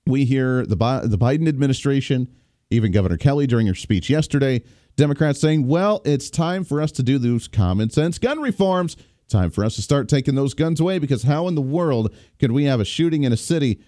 We 0.06 0.24
hear 0.24 0.66
the, 0.66 0.76
the 1.04 1.18
Biden 1.18 1.48
administration, 1.48 2.28
even 2.70 2.90
Governor 2.90 3.16
Kelly 3.16 3.46
during 3.46 3.66
her 3.66 3.74
speech 3.74 4.10
yesterday, 4.10 4.62
Democrats 4.96 5.40
saying, 5.40 5.66
well, 5.66 6.02
it's 6.04 6.30
time 6.30 6.64
for 6.64 6.82
us 6.82 6.92
to 6.92 7.02
do 7.02 7.18
those 7.18 7.48
common 7.48 7.90
sense 7.90 8.18
gun 8.18 8.40
reforms. 8.40 8.96
Time 9.28 9.50
for 9.50 9.64
us 9.64 9.76
to 9.76 9.82
start 9.82 10.08
taking 10.08 10.34
those 10.34 10.54
guns 10.54 10.80
away 10.80 10.98
because 10.98 11.22
how 11.22 11.46
in 11.46 11.54
the 11.54 11.60
world 11.60 12.12
could 12.40 12.50
we 12.50 12.64
have 12.64 12.80
a 12.80 12.84
shooting 12.84 13.22
in 13.22 13.32
a 13.32 13.36
city? 13.36 13.80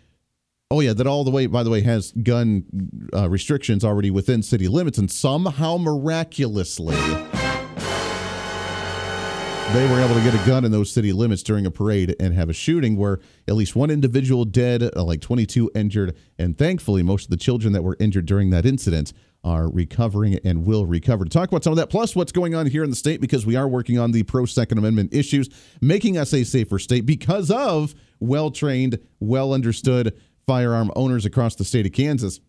Oh, 0.73 0.81
yeah, 0.81 0.95
that 0.95 1.07
all 1.07 1.23
the 1.23 1.31
way, 1.31 1.45
by 1.45 1.63
the 1.63 1.69
way, 1.69 1.83
has 1.83 2.13
gun 2.13 2.65
uh, 3.13 3.29
restrictions 3.29 3.85
already 3.85 4.11
within 4.11 4.43
city 4.43 4.69
limits, 4.69 4.97
and 4.97 5.11
somehow 5.11 5.77
miraculously 5.77 6.97
they 9.75 9.87
were 9.91 10.01
able 10.01 10.15
to 10.15 10.23
get 10.23 10.35
a 10.35 10.43
gun 10.47 10.65
in 10.65 10.73
those 10.73 10.91
city 10.91 11.13
limits 11.13 11.43
during 11.43 11.67
a 11.67 11.71
parade 11.71 12.17
and 12.19 12.33
have 12.33 12.49
a 12.49 12.55
shooting 12.55 12.97
where 12.97 13.21
at 13.47 13.55
least 13.55 13.77
one 13.77 13.91
individual 13.91 14.47
dead, 14.47 14.83
uh, 14.97 15.05
like 15.05 15.21
22 15.21 15.71
injured, 15.75 16.17
and 16.39 16.57
thankfully 16.57 17.03
most 17.03 17.25
of 17.25 17.31
the 17.31 17.37
children 17.37 17.75
that 17.75 17.83
were 17.83 17.99
injured 18.01 18.25
during 18.25 18.49
that 18.49 18.65
incident 18.65 19.13
are 19.45 19.71
recovering 19.71 20.39
and 20.43 20.65
will 20.65 20.87
recover. 20.87 21.25
To 21.25 21.31
talk 21.31 21.51
about 21.51 21.65
some 21.65 21.75
of 21.75 21.77
that, 21.77 21.91
plus 21.91 22.17
what's 22.17 22.33
going 22.33 22.55
on 22.55 22.67
here 22.67 22.83
in 22.83 22.89
the 22.89 22.97
state, 22.97 23.21
because 23.21 23.45
we 23.45 23.57
are 23.57 23.69
working 23.69 23.99
on 23.99 24.13
the 24.13 24.23
pro 24.23 24.47
Second 24.47 24.79
Amendment 24.79 25.13
issues, 25.13 25.51
making 25.83 26.17
us 26.17 26.33
a 26.33 26.45
safer 26.45 26.79
state 26.79 27.05
because 27.05 27.51
of 27.51 27.95
well 28.21 28.51
trained, 28.51 28.99
well 29.21 29.53
understood 29.53 30.19
firearm 30.47 30.91
owners 30.97 31.27
across 31.27 31.55
the 31.55 31.65
state 31.65 31.87
of 31.87 31.93
Kansas. 31.93 32.41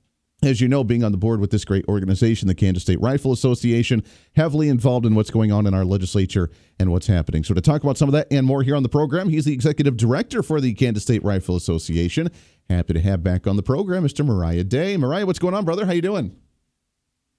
As 0.43 0.59
you 0.59 0.67
know, 0.67 0.83
being 0.83 1.05
on 1.05 1.13
the 1.13 1.17
board 1.17 1.39
with 1.39 1.51
this 1.51 1.63
great 1.63 1.85
organization, 1.87 2.49
the 2.49 2.55
Kansas 2.55 2.83
State 2.83 2.99
Rifle 2.99 3.31
Association, 3.31 4.03
heavily 4.35 4.67
involved 4.67 5.05
in 5.05 5.15
what's 5.15 5.31
going 5.31 5.53
on 5.53 5.65
in 5.65 5.73
our 5.73 5.85
legislature 5.85 6.49
and 6.79 6.91
what's 6.91 7.07
happening. 7.07 7.45
So, 7.45 7.53
to 7.53 7.61
talk 7.61 7.81
about 7.81 7.97
some 7.97 8.09
of 8.09 8.13
that 8.13 8.27
and 8.29 8.45
more 8.45 8.61
here 8.61 8.75
on 8.75 8.83
the 8.83 8.89
program, 8.89 9.29
he's 9.29 9.45
the 9.45 9.53
executive 9.53 9.95
director 9.95 10.43
for 10.43 10.59
the 10.59 10.73
Kansas 10.73 11.03
State 11.03 11.23
Rifle 11.23 11.55
Association. 11.55 12.29
Happy 12.69 12.91
to 12.93 12.99
have 12.99 13.23
back 13.23 13.47
on 13.47 13.55
the 13.55 13.63
program, 13.63 14.03
Mr. 14.03 14.25
Moriah 14.25 14.65
Day. 14.65 14.97
Moriah, 14.97 15.25
what's 15.25 15.39
going 15.39 15.53
on, 15.53 15.63
brother? 15.63 15.85
How 15.85 15.93
you 15.93 16.01
doing? 16.01 16.35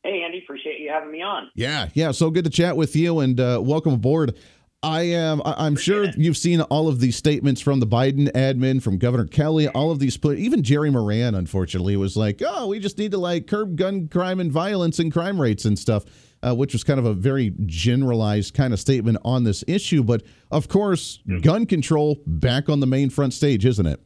Hey, 0.03 0.23
Andy, 0.23 0.43
appreciate 0.43 0.81
you 0.81 0.91
having 0.91 1.11
me 1.11 1.21
on. 1.21 1.51
Yeah, 1.55 1.89
yeah, 1.95 2.11
so 2.11 2.31
good 2.31 2.45
to 2.45 2.51
chat 2.51 2.77
with 2.77 2.97
you 2.97 3.21
and 3.21 3.39
uh, 3.39 3.61
welcome 3.63 3.95
aboard. 3.95 4.35
I 4.85 5.03
am. 5.03 5.41
I'm 5.45 5.77
sure 5.77 6.11
you've 6.17 6.37
seen 6.37 6.61
all 6.61 6.89
of 6.89 7.01
these 7.01 7.17
statements 7.17 7.61
from 7.63 7.81
the 7.81 7.87
Biden 7.87 8.31
admin, 8.33 8.83
from 8.83 8.99
Governor 8.99 9.27
Kelly, 9.27 9.67
all 9.69 9.91
of 9.91 9.99
these. 9.99 10.19
Even 10.23 10.63
Jerry 10.63 10.91
Moran, 10.91 11.35
unfortunately, 11.35 11.97
was 11.97 12.17
like, 12.17 12.43
"Oh, 12.47 12.67
we 12.69 12.79
just 12.79 12.99
need 12.99 13.13
to 13.13 13.19
like 13.19 13.47
curb 13.47 13.77
gun 13.77 14.09
crime 14.09 14.41
and 14.41 14.53
violence 14.53 14.99
and 14.99 15.11
crime 15.11 15.41
rates 15.41 15.65
and 15.65 15.79
stuff," 15.79 16.05
uh, 16.43 16.55
which 16.55 16.75
was 16.75 16.85
kind 16.85 16.99
of 16.99 17.07
a 17.07 17.15
very 17.15 17.55
generalized 17.65 18.53
kind 18.53 18.75
of 18.75 18.81
statement 18.81 19.17
on 19.25 19.45
this 19.45 19.65
issue. 19.67 20.03
But 20.03 20.23
of 20.51 20.69
course, 20.69 21.21
gun 21.41 21.65
control 21.65 22.19
back 22.27 22.69
on 22.69 22.81
the 22.81 22.87
main 22.87 23.09
front 23.09 23.33
stage, 23.33 23.65
isn't 23.65 23.87
it? 23.87 24.01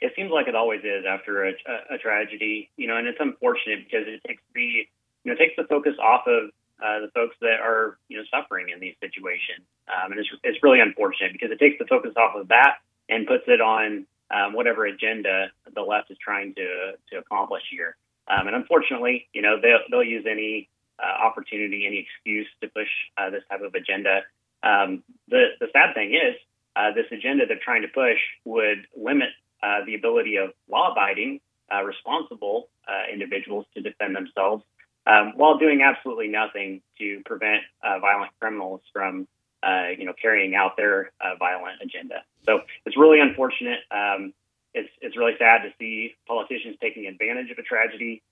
it 0.00 0.12
seems 0.16 0.30
like 0.30 0.48
it 0.48 0.54
always 0.54 0.80
is 0.80 1.04
after 1.08 1.44
a, 1.44 1.50
a, 1.50 1.96
a 1.96 1.98
tragedy, 1.98 2.70
you 2.76 2.86
know, 2.86 2.96
and 2.96 3.06
it's 3.06 3.18
unfortunate 3.20 3.80
because 3.84 4.06
it 4.06 4.20
takes 4.26 4.42
the 4.54 4.86
you 5.24 5.32
know 5.32 5.34
takes 5.34 5.54
the 5.56 5.64
focus 5.64 5.94
off 6.02 6.22
of 6.26 6.50
uh, 6.82 7.00
the 7.00 7.10
folks 7.14 7.36
that 7.40 7.60
are 7.60 7.98
you 8.08 8.16
know 8.18 8.24
suffering 8.30 8.68
in 8.70 8.80
these 8.80 8.94
situations, 9.00 9.66
um, 9.88 10.12
and 10.12 10.20
it's 10.20 10.28
it's 10.44 10.62
really 10.62 10.80
unfortunate 10.80 11.32
because 11.32 11.50
it 11.50 11.58
takes 11.58 11.78
the 11.78 11.86
focus 11.86 12.12
off 12.16 12.34
of 12.36 12.48
that 12.48 12.76
and 13.08 13.26
puts 13.26 13.44
it 13.46 13.60
on 13.60 14.06
um, 14.30 14.52
whatever 14.52 14.86
agenda 14.86 15.50
the 15.74 15.82
left 15.82 16.10
is 16.10 16.18
trying 16.22 16.54
to 16.54 16.92
to 17.10 17.18
accomplish 17.18 17.62
here. 17.70 17.96
Um, 18.28 18.46
and 18.46 18.56
unfortunately, 18.56 19.28
you 19.32 19.42
know, 19.42 19.56
they'll 19.60 19.80
they'll 19.90 20.04
use 20.04 20.26
any 20.28 20.68
uh, 20.98 21.26
opportunity, 21.26 21.86
any 21.86 21.98
excuse 21.98 22.46
to 22.60 22.68
push 22.68 22.88
uh, 23.16 23.30
this 23.30 23.42
type 23.50 23.62
of 23.62 23.74
agenda. 23.74 24.22
Um, 24.62 25.02
the 25.28 25.50
the 25.60 25.68
sad 25.72 25.94
thing 25.94 26.14
is, 26.14 26.36
uh, 26.76 26.92
this 26.92 27.06
agenda 27.10 27.46
they're 27.46 27.60
trying 27.62 27.82
to 27.82 27.88
push 27.88 28.18
would 28.44 28.86
limit 28.96 29.30
uh, 29.62 29.84
the 29.86 29.94
ability 29.94 30.36
of 30.36 30.50
law-abiding, 30.70 31.40
uh, 31.72 31.82
responsible 31.82 32.68
individuals 33.12 33.66
to 33.74 33.82
defend 33.82 34.16
themselves, 34.16 34.64
um, 35.08 35.32
while 35.36 35.58
doing 35.58 35.82
absolutely 35.82 36.28
nothing 36.28 36.82
to 36.98 37.22
prevent 37.24 37.62
uh, 37.82 37.98
violent 37.98 38.30
criminals 38.40 38.80
from, 38.92 39.26
uh, 39.62 39.88
you 39.98 40.04
know, 40.04 40.12
carrying 40.20 40.54
out 40.54 40.76
their 40.76 41.10
uh, 41.20 41.34
violent 41.38 41.80
agenda. 41.82 42.22
So 42.44 42.60
it's 42.84 42.96
really 42.96 43.20
unfortunate. 43.20 43.80
Um, 43.90 44.32
it's 44.74 44.90
it's 45.00 45.16
really 45.16 45.32
sad 45.38 45.62
to 45.62 45.70
see 45.78 46.14
politicians 46.26 46.76
taking 46.80 47.06
advantage 47.06 47.50
of 47.50 47.58
a 47.58 47.62
tragedy 47.62 48.22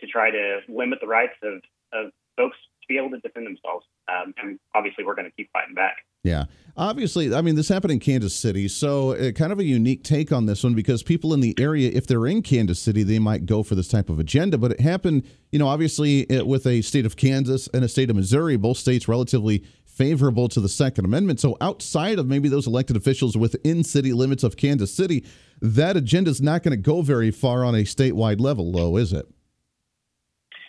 to 0.00 0.06
try 0.08 0.28
to 0.28 0.58
limit 0.68 0.98
the 1.00 1.06
rights 1.06 1.38
of, 1.42 1.62
of 1.92 2.10
folks 2.36 2.56
to 2.82 2.88
be 2.88 2.98
able 2.98 3.10
to 3.10 3.18
defend 3.20 3.46
themselves. 3.46 3.86
Um, 4.08 4.34
and 4.38 4.58
obviously, 4.74 5.04
we're 5.04 5.14
going 5.14 5.30
to 5.30 5.36
keep 5.36 5.50
fighting 5.52 5.74
back. 5.74 6.04
Yeah. 6.24 6.44
Obviously, 6.76 7.34
I 7.34 7.42
mean, 7.42 7.54
this 7.54 7.68
happened 7.68 7.92
in 7.92 7.98
Kansas 7.98 8.34
City. 8.34 8.66
So, 8.66 9.12
uh, 9.12 9.32
kind 9.32 9.52
of 9.52 9.58
a 9.58 9.64
unique 9.64 10.04
take 10.04 10.32
on 10.32 10.46
this 10.46 10.64
one 10.64 10.74
because 10.74 11.02
people 11.02 11.34
in 11.34 11.40
the 11.40 11.54
area, 11.58 11.90
if 11.92 12.06
they're 12.06 12.26
in 12.26 12.40
Kansas 12.42 12.78
City, 12.78 13.02
they 13.02 13.18
might 13.18 13.44
go 13.44 13.62
for 13.62 13.74
this 13.74 13.88
type 13.88 14.08
of 14.08 14.18
agenda. 14.18 14.56
But 14.56 14.72
it 14.72 14.80
happened, 14.80 15.24
you 15.50 15.58
know, 15.58 15.68
obviously 15.68 16.20
it, 16.20 16.42
uh, 16.42 16.44
with 16.46 16.66
a 16.66 16.80
state 16.80 17.04
of 17.04 17.16
Kansas 17.16 17.68
and 17.74 17.84
a 17.84 17.88
state 17.88 18.08
of 18.08 18.16
Missouri, 18.16 18.56
both 18.56 18.78
states 18.78 19.06
relatively 19.06 19.64
favorable 19.84 20.48
to 20.48 20.60
the 20.60 20.68
Second 20.68 21.04
Amendment. 21.04 21.40
So, 21.40 21.58
outside 21.60 22.18
of 22.18 22.26
maybe 22.26 22.48
those 22.48 22.66
elected 22.66 22.96
officials 22.96 23.36
within 23.36 23.84
city 23.84 24.14
limits 24.14 24.42
of 24.42 24.56
Kansas 24.56 24.94
City, 24.94 25.26
that 25.60 25.96
agenda 25.96 26.30
is 26.30 26.40
not 26.40 26.62
going 26.62 26.70
to 26.70 26.82
go 26.82 27.02
very 27.02 27.30
far 27.30 27.64
on 27.64 27.74
a 27.74 27.82
statewide 27.82 28.40
level, 28.40 28.72
though, 28.72 28.96
is 28.96 29.12
it? 29.12 29.26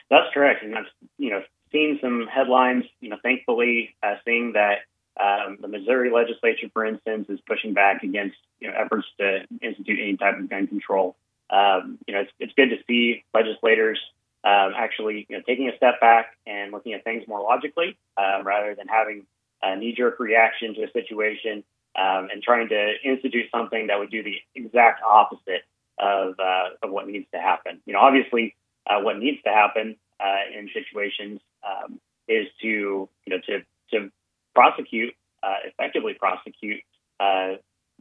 That's 0.10 0.28
correct. 0.34 0.64
And 0.64 0.76
I've, 0.76 0.86
you 1.18 1.30
know, 1.30 1.42
seen 1.72 1.98
some 2.02 2.28
headlines, 2.28 2.84
you 3.00 3.10
know, 3.10 3.18
thankfully, 3.24 3.96
uh, 4.04 4.16
seeing 4.26 4.52
that 4.54 4.80
um, 5.20 5.58
the 5.62 5.68
Missouri 5.68 6.12
legislature, 6.12 6.68
for 6.74 6.86
instance, 6.86 7.28
is 7.30 7.40
pushing 7.48 7.74
back 7.74 8.04
against 8.04 8.38
you 8.60 8.68
know 8.68 8.74
efforts 8.78 9.08
to 9.20 9.46
institute 9.62 10.00
any 10.02 10.18
type 10.18 10.38
of 10.38 10.50
gun 10.50 10.68
control. 10.68 11.16
Um, 11.50 12.00
you 12.08 12.14
know, 12.14 12.22
it's, 12.22 12.32
it's 12.40 12.54
good 12.54 12.70
to 12.70 12.78
see 12.88 13.24
legislators 13.34 14.00
um, 14.44 14.74
actually 14.76 15.26
you 15.30 15.38
know 15.38 15.44
taking 15.48 15.70
a 15.70 15.78
step 15.78 16.02
back 16.02 16.38
and 16.46 16.72
looking 16.72 16.94
at 16.94 17.04
things 17.04 17.24
more 17.28 17.42
logically 17.42 17.98
uh, 18.18 18.44
rather 18.44 18.76
than 18.76 18.88
having 18.88 19.26
a 19.62 19.78
knee-jerk 19.78 20.20
reaction 20.20 20.76
to 20.76 20.84
a 20.84 20.92
situation 20.92 21.64
um, 21.98 22.28
and 22.32 22.44
trying 22.44 22.68
to 22.68 22.94
institute 23.06 23.46
something 23.54 23.88
that 23.88 24.00
would 24.00 24.12
do 24.12 24.24
the 24.24 24.36
exact 24.56 25.02
opposite 25.04 25.64
of 25.98 26.36
uh, 26.40 26.70
of 26.82 26.92
what 26.92 27.08
needs 27.08 27.26
to 27.34 27.40
happen. 27.40 27.80
You 27.86 27.94
know, 27.94 28.00
obviously, 28.00 28.56
uh, 28.90 29.00
what 29.00 29.18
needs 29.18 29.42
to 29.44 29.50
happen 29.50 29.96
uh, 30.20 30.58
in 30.58 30.70
situations 30.74 31.40
um, 31.66 32.00
is 32.28 32.48
to 32.62 32.68
you 32.68 33.10
know 33.28 33.38
to 33.48 33.60
to 33.92 34.12
prosecute, 34.54 35.14
uh, 35.42 35.56
effectively 35.66 36.14
prosecute 36.14 36.82
uh, 37.20 37.54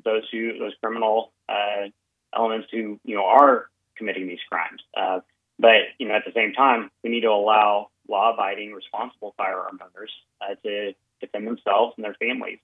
those 0.05 0.23
who 0.31 0.59
those 0.59 0.73
criminal 0.83 1.33
uh, 1.49 1.89
elements 2.35 2.69
who 2.71 2.99
you 3.05 3.15
know 3.15 3.25
are 3.25 3.69
committing 3.97 4.27
these 4.27 4.41
crimes. 4.49 4.83
But 5.59 5.83
you 5.99 6.09
know, 6.09 6.15
at 6.15 6.25
the 6.25 6.33
same 6.35 6.53
time, 6.53 6.91
we 7.05 7.11
need 7.11 7.21
to 7.21 7.29
allow 7.29 7.89
law-abiding, 8.09 8.73
responsible 8.73 9.35
firearm 9.37 9.79
owners 9.81 10.11
to 10.65 10.93
defend 11.21 11.47
themselves 11.47 11.95
and 11.97 12.05
their 12.05 12.15
families. 12.15 12.59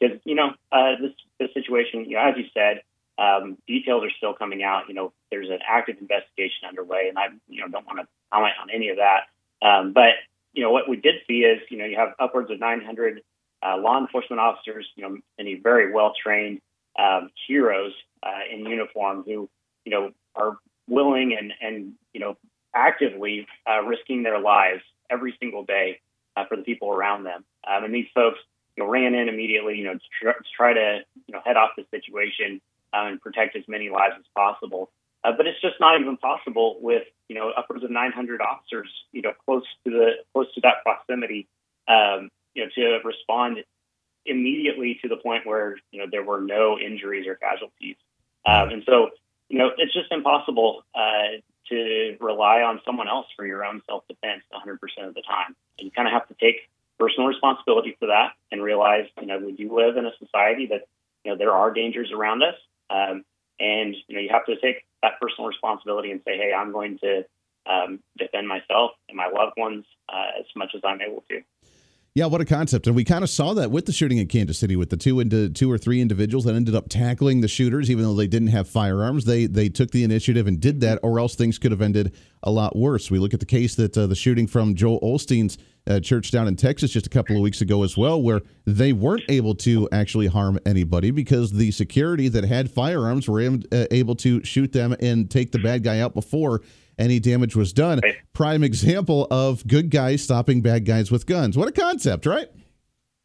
Because 0.00 0.16
um, 0.16 0.20
you 0.24 0.34
know, 0.34 0.52
this 1.00 1.12
this 1.38 1.52
situation, 1.54 2.06
you 2.06 2.16
know, 2.16 2.22
as 2.22 2.34
you 2.36 2.44
said, 2.54 2.82
um, 3.18 3.58
details 3.66 4.04
are 4.04 4.10
still 4.16 4.32
coming 4.32 4.62
out. 4.62 4.84
You 4.88 4.94
know, 4.94 5.12
there's 5.30 5.50
an 5.50 5.58
active 5.68 5.96
investigation 6.00 6.68
underway, 6.68 7.08
and 7.08 7.18
I, 7.18 7.26
you 7.48 7.60
know, 7.60 7.68
don't 7.68 7.86
want 7.86 7.98
to 7.98 8.06
comment 8.32 8.54
on 8.62 8.70
any 8.70 8.88
of 8.90 8.98
that. 8.98 9.26
Um, 9.60 9.92
but 9.92 10.14
you 10.52 10.62
know, 10.62 10.70
what 10.70 10.88
we 10.88 10.96
did 10.96 11.16
see 11.26 11.40
is, 11.40 11.60
you 11.70 11.78
know, 11.78 11.84
you 11.84 11.96
have 11.96 12.14
upwards 12.18 12.50
of 12.50 12.58
900 12.58 13.22
uh, 13.62 13.76
law 13.76 13.98
enforcement 13.98 14.40
officers, 14.40 14.86
you 14.96 15.02
know, 15.02 15.18
many 15.38 15.54
very 15.54 15.92
well 15.92 16.12
trained 16.20 16.60
um, 16.98 17.30
heroes 17.46 17.92
uh, 18.22 18.40
in 18.52 18.66
uniform 18.66 19.22
who, 19.24 19.48
you 19.84 19.92
know, 19.92 20.10
are 20.34 20.58
willing 20.88 21.36
and, 21.38 21.52
and 21.60 21.92
you 22.12 22.20
know, 22.20 22.36
actively 22.74 23.46
uh, 23.68 23.82
risking 23.82 24.22
their 24.22 24.40
lives 24.40 24.82
every 25.10 25.34
single 25.40 25.64
day 25.64 26.00
uh, 26.36 26.44
for 26.46 26.56
the 26.56 26.62
people 26.62 26.90
around 26.90 27.24
them. 27.24 27.44
Um, 27.66 27.84
and 27.84 27.94
these 27.94 28.08
folks, 28.14 28.38
you 28.76 28.84
know, 28.84 28.90
ran 28.90 29.14
in 29.14 29.28
immediately, 29.28 29.76
you 29.76 29.84
know, 29.84 29.94
to 29.94 30.34
try, 30.56 30.72
to, 30.72 31.00
you 31.26 31.32
know, 31.32 31.40
head 31.44 31.56
off 31.56 31.70
the 31.76 31.84
situation 31.90 32.60
uh, 32.92 33.06
and 33.06 33.20
protect 33.20 33.56
as 33.56 33.64
many 33.66 33.90
lives 33.90 34.14
as 34.18 34.24
possible. 34.34 34.90
Uh, 35.24 35.32
but 35.36 35.46
it's 35.46 35.60
just 35.60 35.74
not 35.80 36.00
even 36.00 36.16
possible 36.16 36.78
with 36.80 37.02
you 37.28 37.34
know 37.34 37.50
upwards 37.56 37.84
of 37.84 37.90
900 37.90 38.40
officers 38.40 38.88
you 39.12 39.22
know 39.22 39.32
close 39.44 39.64
to 39.84 39.90
the 39.90 40.10
close 40.32 40.46
to 40.54 40.60
that 40.60 40.82
proximity 40.84 41.48
um, 41.88 42.30
you 42.54 42.64
know 42.64 42.70
to 42.74 43.06
respond 43.06 43.58
immediately 44.26 44.98
to 45.02 45.08
the 45.08 45.16
point 45.16 45.46
where 45.46 45.76
you 45.90 46.00
know 46.00 46.06
there 46.10 46.22
were 46.22 46.40
no 46.40 46.78
injuries 46.78 47.26
or 47.26 47.34
casualties. 47.34 47.96
Um, 48.46 48.68
and 48.70 48.82
so 48.86 49.10
you 49.48 49.58
know 49.58 49.70
it's 49.76 49.92
just 49.92 50.12
impossible 50.12 50.84
uh, 50.94 51.40
to 51.68 52.16
rely 52.20 52.62
on 52.62 52.80
someone 52.84 53.08
else 53.08 53.26
for 53.36 53.46
your 53.46 53.64
own 53.64 53.82
self 53.86 54.04
defense 54.08 54.42
100% 54.52 55.08
of 55.08 55.14
the 55.14 55.22
time. 55.22 55.56
And 55.78 55.86
you 55.86 55.90
kind 55.90 56.08
of 56.08 56.12
have 56.12 56.28
to 56.28 56.34
take 56.34 56.68
personal 56.98 57.28
responsibility 57.28 57.96
for 57.98 58.06
that 58.06 58.32
and 58.50 58.62
realize 58.62 59.06
you 59.20 59.26
know 59.26 59.38
we 59.38 59.52
do 59.52 59.74
live 59.74 59.96
in 59.96 60.06
a 60.06 60.12
society 60.18 60.66
that 60.66 60.86
you 61.24 61.30
know 61.30 61.38
there 61.38 61.52
are 61.52 61.72
dangers 61.72 62.12
around 62.12 62.42
us 62.42 62.54
um, 62.90 63.24
and 63.58 63.94
you 64.06 64.16
know 64.16 64.20
you 64.20 64.28
have 64.30 64.46
to 64.46 64.56
take 64.60 64.84
that 65.02 65.12
personal 65.20 65.48
responsibility 65.48 66.10
and 66.10 66.20
say, 66.26 66.36
hey, 66.36 66.52
I'm 66.56 66.72
going 66.72 66.98
to 67.02 67.22
um, 67.70 68.00
defend 68.16 68.48
myself 68.48 68.92
and 69.08 69.16
my 69.16 69.28
loved 69.28 69.54
ones 69.56 69.84
uh, 70.08 70.38
as 70.38 70.46
much 70.56 70.70
as 70.74 70.80
I'm 70.84 71.00
able 71.00 71.24
to. 71.30 71.40
Yeah, 72.14 72.26
what 72.26 72.40
a 72.40 72.44
concept. 72.44 72.88
And 72.88 72.96
we 72.96 73.04
kind 73.04 73.22
of 73.22 73.30
saw 73.30 73.54
that 73.54 73.70
with 73.70 73.86
the 73.86 73.92
shooting 73.92 74.18
in 74.18 74.26
Kansas 74.26 74.58
City 74.58 74.74
with 74.74 74.90
the 74.90 74.96
two 74.96 75.20
into 75.20 75.50
two 75.50 75.70
or 75.70 75.78
three 75.78 76.00
individuals 76.00 76.46
that 76.46 76.56
ended 76.56 76.74
up 76.74 76.88
tackling 76.88 77.42
the 77.42 77.48
shooters, 77.48 77.90
even 77.92 78.02
though 78.02 78.14
they 78.14 78.26
didn't 78.26 78.48
have 78.48 78.68
firearms. 78.68 79.24
They 79.24 79.46
they 79.46 79.68
took 79.68 79.92
the 79.92 80.02
initiative 80.02 80.48
and 80.48 80.58
did 80.58 80.80
that, 80.80 80.98
or 81.04 81.20
else 81.20 81.36
things 81.36 81.58
could 81.58 81.70
have 81.70 81.82
ended 81.82 82.16
a 82.42 82.50
lot 82.50 82.74
worse. 82.74 83.08
We 83.08 83.20
look 83.20 83.34
at 83.34 83.40
the 83.40 83.46
case 83.46 83.76
that 83.76 83.96
uh, 83.96 84.08
the 84.08 84.16
shooting 84.16 84.48
from 84.48 84.74
Joel 84.74 85.00
Osteen's 85.00 85.58
uh, 85.88 86.00
church 86.00 86.30
down 86.30 86.46
in 86.46 86.56
Texas 86.56 86.90
just 86.90 87.06
a 87.06 87.10
couple 87.10 87.34
of 87.34 87.42
weeks 87.42 87.60
ago 87.60 87.82
as 87.82 87.96
well, 87.96 88.20
where 88.20 88.42
they 88.66 88.92
weren't 88.92 89.22
able 89.28 89.54
to 89.54 89.88
actually 89.90 90.26
harm 90.26 90.58
anybody 90.66 91.10
because 91.10 91.52
the 91.52 91.70
security 91.70 92.28
that 92.28 92.44
had 92.44 92.70
firearms 92.70 93.28
were 93.28 93.40
uh, 93.40 93.84
able 93.90 94.14
to 94.16 94.44
shoot 94.44 94.72
them 94.72 94.94
and 95.00 95.30
take 95.30 95.52
the 95.52 95.58
bad 95.58 95.82
guy 95.82 96.00
out 96.00 96.14
before 96.14 96.60
any 96.98 97.20
damage 97.20 97.56
was 97.56 97.72
done. 97.72 98.00
Prime 98.32 98.62
example 98.62 99.26
of 99.30 99.66
good 99.66 99.90
guys 99.90 100.22
stopping 100.22 100.60
bad 100.60 100.84
guys 100.84 101.10
with 101.10 101.26
guns. 101.26 101.56
What 101.56 101.68
a 101.68 101.72
concept, 101.72 102.26
right? 102.26 102.48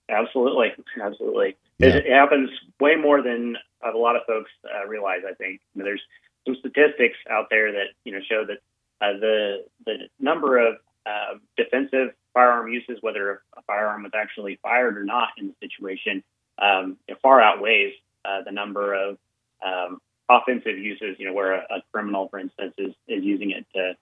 Absolutely, 0.10 0.68
absolutely. 1.02 1.58
Yeah. 1.80 1.88
It, 1.88 2.06
it, 2.06 2.12
happens 2.12 2.50
way 2.80 2.96
more 2.96 3.22
than 3.22 3.58
a 3.84 3.98
lot 3.98 4.16
of 4.16 4.22
folks 4.28 4.52
uh, 4.64 4.88
realize. 4.88 5.22
I 5.28 5.34
think 5.34 5.60
I 5.76 5.80
mean, 5.80 5.86
there's 5.86 6.02
some 6.46 6.56
statistics 6.60 7.18
out 7.30 7.48
there 7.50 7.72
that 7.72 7.88
you 8.04 8.12
know 8.12 8.20
show 8.30 8.46
that 8.46 8.58
uh, 9.02 9.20
the 9.20 9.66
the 9.86 9.94
number 10.20 10.60
of 10.60 10.76
uh, 11.06 11.38
defensive 11.58 12.14
firearm 12.34 12.72
uses, 12.72 12.98
whether 13.02 13.42
a 13.56 13.62
firearm 13.64 14.04
was 14.04 14.12
actually 14.16 14.60
fired 14.62 14.98
or 14.98 15.04
not 15.04 15.30
in 15.38 15.48
the 15.48 15.56
situation, 15.62 16.24
um, 16.60 16.98
far 17.22 17.42
outweighs 17.42 17.94
uh, 18.26 18.42
the 18.44 18.52
number 18.52 18.94
of 18.94 19.18
um, 19.66 20.00
offensive 20.30 20.78
uses, 20.78 21.18
you 21.20 21.26
know, 21.26 21.34
where 21.34 21.54
a, 21.54 21.60
a, 21.60 21.84
criminal, 21.92 22.28
for 22.30 22.40
instance, 22.40 22.74
is, 22.78 22.94
is 23.08 23.24
using 23.24 23.52
it 23.52 23.66
to 23.74 23.94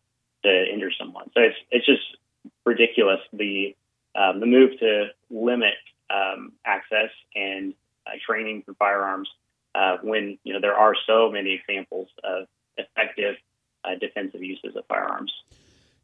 to 0.44 0.74
injure 0.74 0.92
someone. 1.00 1.30
So 1.34 1.42
it's 1.42 1.58
it's 1.70 1.86
just 1.86 2.02
ridiculous 2.66 3.20
the 3.34 3.76
um, 4.16 4.40
the 4.40 4.46
move 4.46 4.72
to 4.80 5.10
limit 5.30 5.76
um, 6.10 6.54
access 6.66 7.10
and 7.36 7.74
uh, 8.08 8.12
training 8.26 8.64
for 8.66 8.74
firearms 8.76 9.30
uh, 9.76 9.98
when 10.04 10.38
you 10.44 10.54
know 10.54 10.60
there 10.60 10.76
are 10.76 10.94
so 11.08 11.32
many 11.32 11.54
examples 11.54 12.08
of 12.24 12.48
effective 12.78 13.36
uh, 13.84 13.96
defensive 14.00 14.44
uses 14.44 14.76
of 14.76 14.86
firearms. 14.88 15.32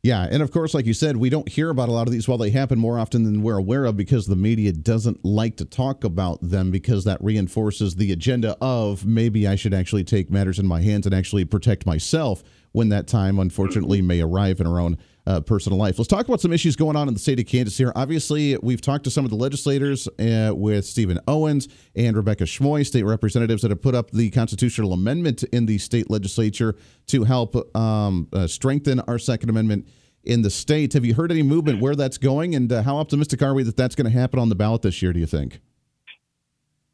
Yeah, 0.04 0.28
and 0.30 0.44
of 0.44 0.52
course, 0.52 0.74
like 0.74 0.86
you 0.86 0.94
said, 0.94 1.18
we 1.18 1.30
don't 1.30 1.50
hear 1.50 1.70
about 1.70 1.90
a 1.90 1.92
lot 1.92 2.08
of 2.08 2.14
these. 2.14 2.28
While 2.28 2.38
they 2.38 2.52
happen 2.52 2.80
more 2.80 3.00
often 3.00 3.24
than 3.24 3.42
we're 3.42 3.58
aware 3.58 3.86
of 3.86 3.98
because 3.98 4.28
the 4.28 4.36
media 4.36 4.72
doesn't 4.72 5.26
like 5.26 5.58
to 5.58 5.66
talk 5.66 6.04
about 6.04 6.40
them 6.42 6.72
because 6.72 7.04
that 7.06 7.22
reinforces 7.22 7.96
the 7.96 8.12
agenda 8.12 8.56
of 8.62 9.06
maybe 9.06 9.48
I 9.48 9.56
should 9.56 9.74
actually 9.74 10.04
take 10.04 10.30
matters 10.30 10.60
in 10.60 10.68
my 10.68 10.82
hands 10.82 11.06
and 11.08 11.16
actually 11.16 11.46
protect 11.46 11.86
myself 11.86 12.44
when 12.72 12.90
that 12.90 13.08
time 13.08 13.40
unfortunately 13.40 14.02
may 14.02 14.22
arrive 14.22 14.60
in 14.60 14.68
our 14.68 14.80
own 14.80 14.98
uh, 15.28 15.42
personal 15.42 15.78
life. 15.78 16.00
Let's 16.00 16.08
talk 16.08 16.26
about 16.26 16.40
some 16.40 16.54
issues 16.54 16.76
going 16.76 16.96
on 16.96 17.08
in 17.08 17.14
the 17.14 17.20
state 17.20 17.40
of 17.40 17.46
Kansas 17.46 17.78
here. 17.78 17.92
Obviously, 17.96 18.58
we've 18.58 18.80
talked 18.80 19.04
to 19.04 19.12
some 19.12 19.26
of 19.26 19.30
the 19.30 19.36
legislators 19.36 20.08
uh, 20.20 20.54
with 20.56 20.86
Stephen 20.86 21.20
Owens 21.28 21.68
and 21.96 22.16
Rebecca 22.16 22.46
Schmoe, 22.46 22.86
state 22.86 23.04
representatives 23.04 23.62
that 23.62 23.72
have 23.72 23.82
put 23.82 23.94
up 23.94 24.12
the 24.12 24.30
constitutional 24.30 24.94
amendment 24.94 25.44
in 25.52 25.66
the 25.66 25.78
state 25.80 26.10
legislature 26.10 26.76
to 27.08 27.26
help 27.26 27.76
um, 27.76 28.30
uh, 28.32 28.48
strengthen 28.48 29.02
our 29.02 29.20
Second 29.20 29.50
Amendment 29.50 29.88
in 30.24 30.44
the 30.44 30.50
state. 30.50 30.94
Have 30.94 31.04
you 31.04 31.14
heard 31.14 31.32
any 31.32 31.44
movement 31.44 31.82
where 31.82 31.96
that's 31.96 32.18
going, 32.18 32.56
and 32.56 32.72
uh, 32.72 32.84
how 32.84 32.98
optimistic 32.98 33.42
are 33.42 33.54
we 33.54 33.64
that 33.64 33.76
that's 33.76 33.96
going 33.96 34.10
to 34.10 34.18
happen 34.18 34.40
on 34.40 34.48
the 34.48 34.56
ballot 34.56 34.82
this 34.82 35.02
year? 35.02 35.12
Do 35.12 35.20
you 35.20 35.26
think? 35.26 35.60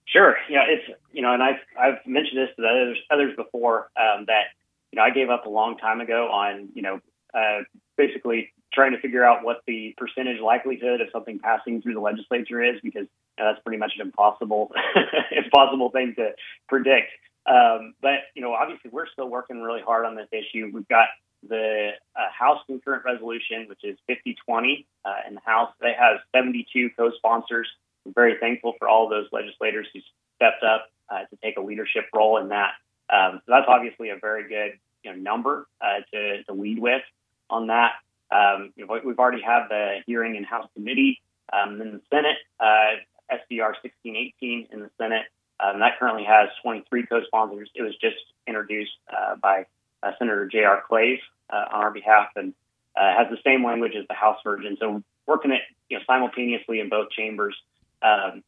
Sure. 0.08 0.36
Yeah, 0.50 0.62
it's 0.68 1.00
you 1.12 1.22
know, 1.22 1.34
and 1.34 1.42
I've 1.42 1.60
I've 1.80 2.06
mentioned 2.08 2.40
this 2.40 2.50
to 2.58 2.64
others 2.66 2.98
others 3.12 3.36
before 3.36 3.90
um, 3.96 4.26
that 4.28 4.54
you 4.94 4.98
know 4.98 5.02
I 5.02 5.10
gave 5.10 5.32
up 5.32 5.48
a 5.48 5.50
long 5.50 5.78
time 5.78 6.02
ago 6.02 6.30
on 6.32 6.70
you 6.76 6.84
know 6.84 7.00
uh, 7.34 7.64
basically 7.98 8.54
trying 8.72 8.92
to 8.92 9.00
figure 9.00 9.26
out 9.26 9.44
what 9.44 9.62
the 9.66 9.96
percentage 9.98 10.40
likelihood 10.40 11.02
of 11.02 11.08
something 11.12 11.40
passing 11.40 11.82
through 11.82 11.96
the 11.96 12.00
legislature 12.00 12.62
is 12.64 12.80
because 12.84 13.08
you 13.38 13.44
know, 13.44 13.52
that's 13.52 13.64
pretty 13.64 13.80
much 13.80 13.94
an 14.00 14.06
impossible 14.06 14.72
impossible 15.32 15.90
thing 15.90 16.14
to 16.18 16.30
predict. 16.70 17.10
Um, 17.50 17.96
but 18.04 18.30
you 18.36 18.44
know, 18.44 18.54
obviously, 18.54 18.92
we're 18.92 19.08
still 19.12 19.30
working 19.30 19.62
really 19.62 19.82
hard 19.82 20.06
on 20.06 20.16
this 20.16 20.28
issue. 20.32 20.70
We've 20.72 20.88
got 20.88 21.08
the 21.48 21.92
uh, 22.16 22.20
House 22.32 22.60
concurrent 22.68 23.04
resolution, 23.04 23.66
which 23.68 23.84
is 23.84 23.98
5020 24.06 24.86
uh, 25.04 25.10
in 25.28 25.34
the 25.34 25.42
House. 25.44 25.72
They 25.82 25.94
have 25.98 26.20
72 26.36 26.92
co-sponsors. 26.96 27.68
I'm 28.06 28.14
very 28.14 28.36
thankful 28.40 28.76
for 28.78 28.88
all 28.88 29.10
those 29.10 29.26
legislators 29.32 29.88
who 29.92 30.02
stepped 30.36 30.64
up 30.64 30.92
uh, 31.10 31.26
to 31.26 31.36
take 31.44 31.58
a 31.58 31.62
leadership 31.62 32.06
role 32.14 32.38
in 32.38 32.50
that. 32.50 32.74
Um, 33.10 33.42
so 33.46 33.52
that's 33.52 33.68
obviously 33.68 34.10
a 34.10 34.18
very 34.20 34.48
good 34.48 34.80
you 35.04 35.12
know, 35.12 35.18
number 35.18 35.68
uh, 35.82 36.02
to, 36.14 36.44
to 36.44 36.54
lead 36.54 36.80
with 36.80 37.02
on 37.50 37.68
that. 37.68 37.92
Um, 38.32 38.74
we've 38.76 39.20
already 39.20 39.42
had 39.42 39.68
the 39.70 39.98
hearing 40.08 40.36
in 40.36 40.44
House 40.44 40.68
Committee, 40.74 41.22
um, 41.52 41.80
in 41.82 41.92
the 41.92 42.02
Senate, 42.12 42.38
uh, 42.60 42.98
SCR 43.30 43.76
1618 43.84 44.70
in 44.72 44.80
the 44.80 44.90
Senate. 44.98 45.26
Um, 45.60 45.80
that 45.80 46.00
currently 46.00 46.24
has 46.24 46.50
23 46.62 47.06
co-sponsors. 47.06 47.70
It 47.76 47.84
was 47.84 47.96
just 48.02 48.18
introduced 48.48 48.92
uh, 49.10 49.36
by 49.36 49.66
uh, 50.02 50.12
Senator 50.18 50.48
J.R. 50.48 50.84
Claeys 50.90 51.20
uh, 51.52 51.66
on 51.72 51.84
our 51.84 51.92
behalf 51.92 52.30
and 52.36 52.54
uh, 52.98 53.14
has 53.18 53.28
the 53.30 53.38
same 53.44 53.64
language 53.64 53.94
as 53.98 54.06
the 54.08 54.16
House 54.16 54.40
version. 54.44 54.78
So 54.80 55.04
working 55.28 55.52
it 55.52 55.62
you 55.90 55.98
know 55.98 56.04
simultaneously 56.08 56.80
in 56.80 56.90
both 56.90 57.12
chambers. 57.12 57.56
Um, 58.02 58.44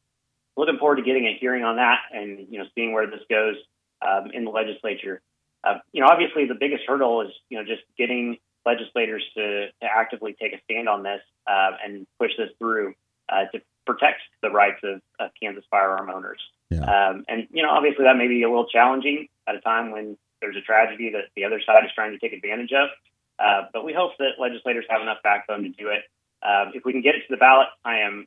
looking 0.58 0.78
forward 0.78 0.98
to 0.98 1.04
getting 1.04 1.26
a 1.26 1.38
hearing 1.40 1.64
on 1.64 1.78
that 1.78 2.00
and 2.12 2.48
you 2.50 2.60
know 2.60 2.66
seeing 2.76 2.92
where 2.92 3.08
this 3.08 3.22
goes 3.30 3.56
um, 4.06 4.32
in 4.34 4.46
the 4.46 4.52
legislature. 4.52 5.22
Uh, 5.66 5.80
you 5.92 6.02
know, 6.02 6.08
obviously 6.08 6.46
the 6.46 6.56
biggest 6.56 6.84
hurdle 6.88 7.22
is 7.22 7.32
you 7.50 7.58
know 7.58 7.66
just 7.66 7.82
getting 7.98 8.38
legislators 8.66 9.24
to, 9.36 9.68
to 9.82 9.86
actively 9.86 10.36
take 10.40 10.54
a 10.54 10.62
stand 10.64 10.90
on 10.90 11.04
this 11.04 11.22
uh, 11.48 11.72
and 11.84 12.08
push 12.20 12.32
this 12.38 12.50
through 12.58 12.94
uh, 13.30 13.46
to 13.54 13.62
protect 13.86 14.22
the 14.42 14.50
rights 14.50 14.80
of, 14.84 15.02
of 15.20 15.30
Kansas 15.42 15.64
firearm 15.70 16.10
owners. 16.10 16.40
Yeah. 16.70 16.82
Um, 16.82 17.26
and 17.28 17.48
you 17.52 17.64
know, 17.64 17.70
obviously 17.70 18.06
that 18.06 18.18
may 18.18 18.28
be 18.28 18.44
a 18.44 18.50
little 18.50 18.68
challenging 18.68 19.28
at 19.48 19.56
a 19.56 19.62
time 19.62 19.92
when 19.92 20.18
there's 20.42 20.56
a 20.56 20.62
tragedy 20.62 21.12
that 21.12 21.26
the 21.36 21.46
other 21.46 21.62
side 21.66 21.86
is 21.86 21.92
trying 21.94 22.12
to 22.12 22.20
take 22.20 22.34
advantage 22.34 22.72
of. 22.72 22.90
Uh, 23.38 23.68
but 23.74 23.86
we 23.86 23.94
hope 23.94 24.12
that 24.18 24.40
legislators 24.40 24.86
have 24.90 25.02
enough 25.02 25.18
backbone 25.24 25.64
to 25.64 25.70
do 25.70 25.90
it. 25.90 26.04
Uh, 26.42 26.72
if 26.74 26.86
we 26.86 26.92
can 26.92 27.02
get 27.02 27.16
it 27.16 27.20
to 27.20 27.28
the 27.30 27.38
ballot, 27.38 27.68
I 27.84 28.00
am 28.00 28.26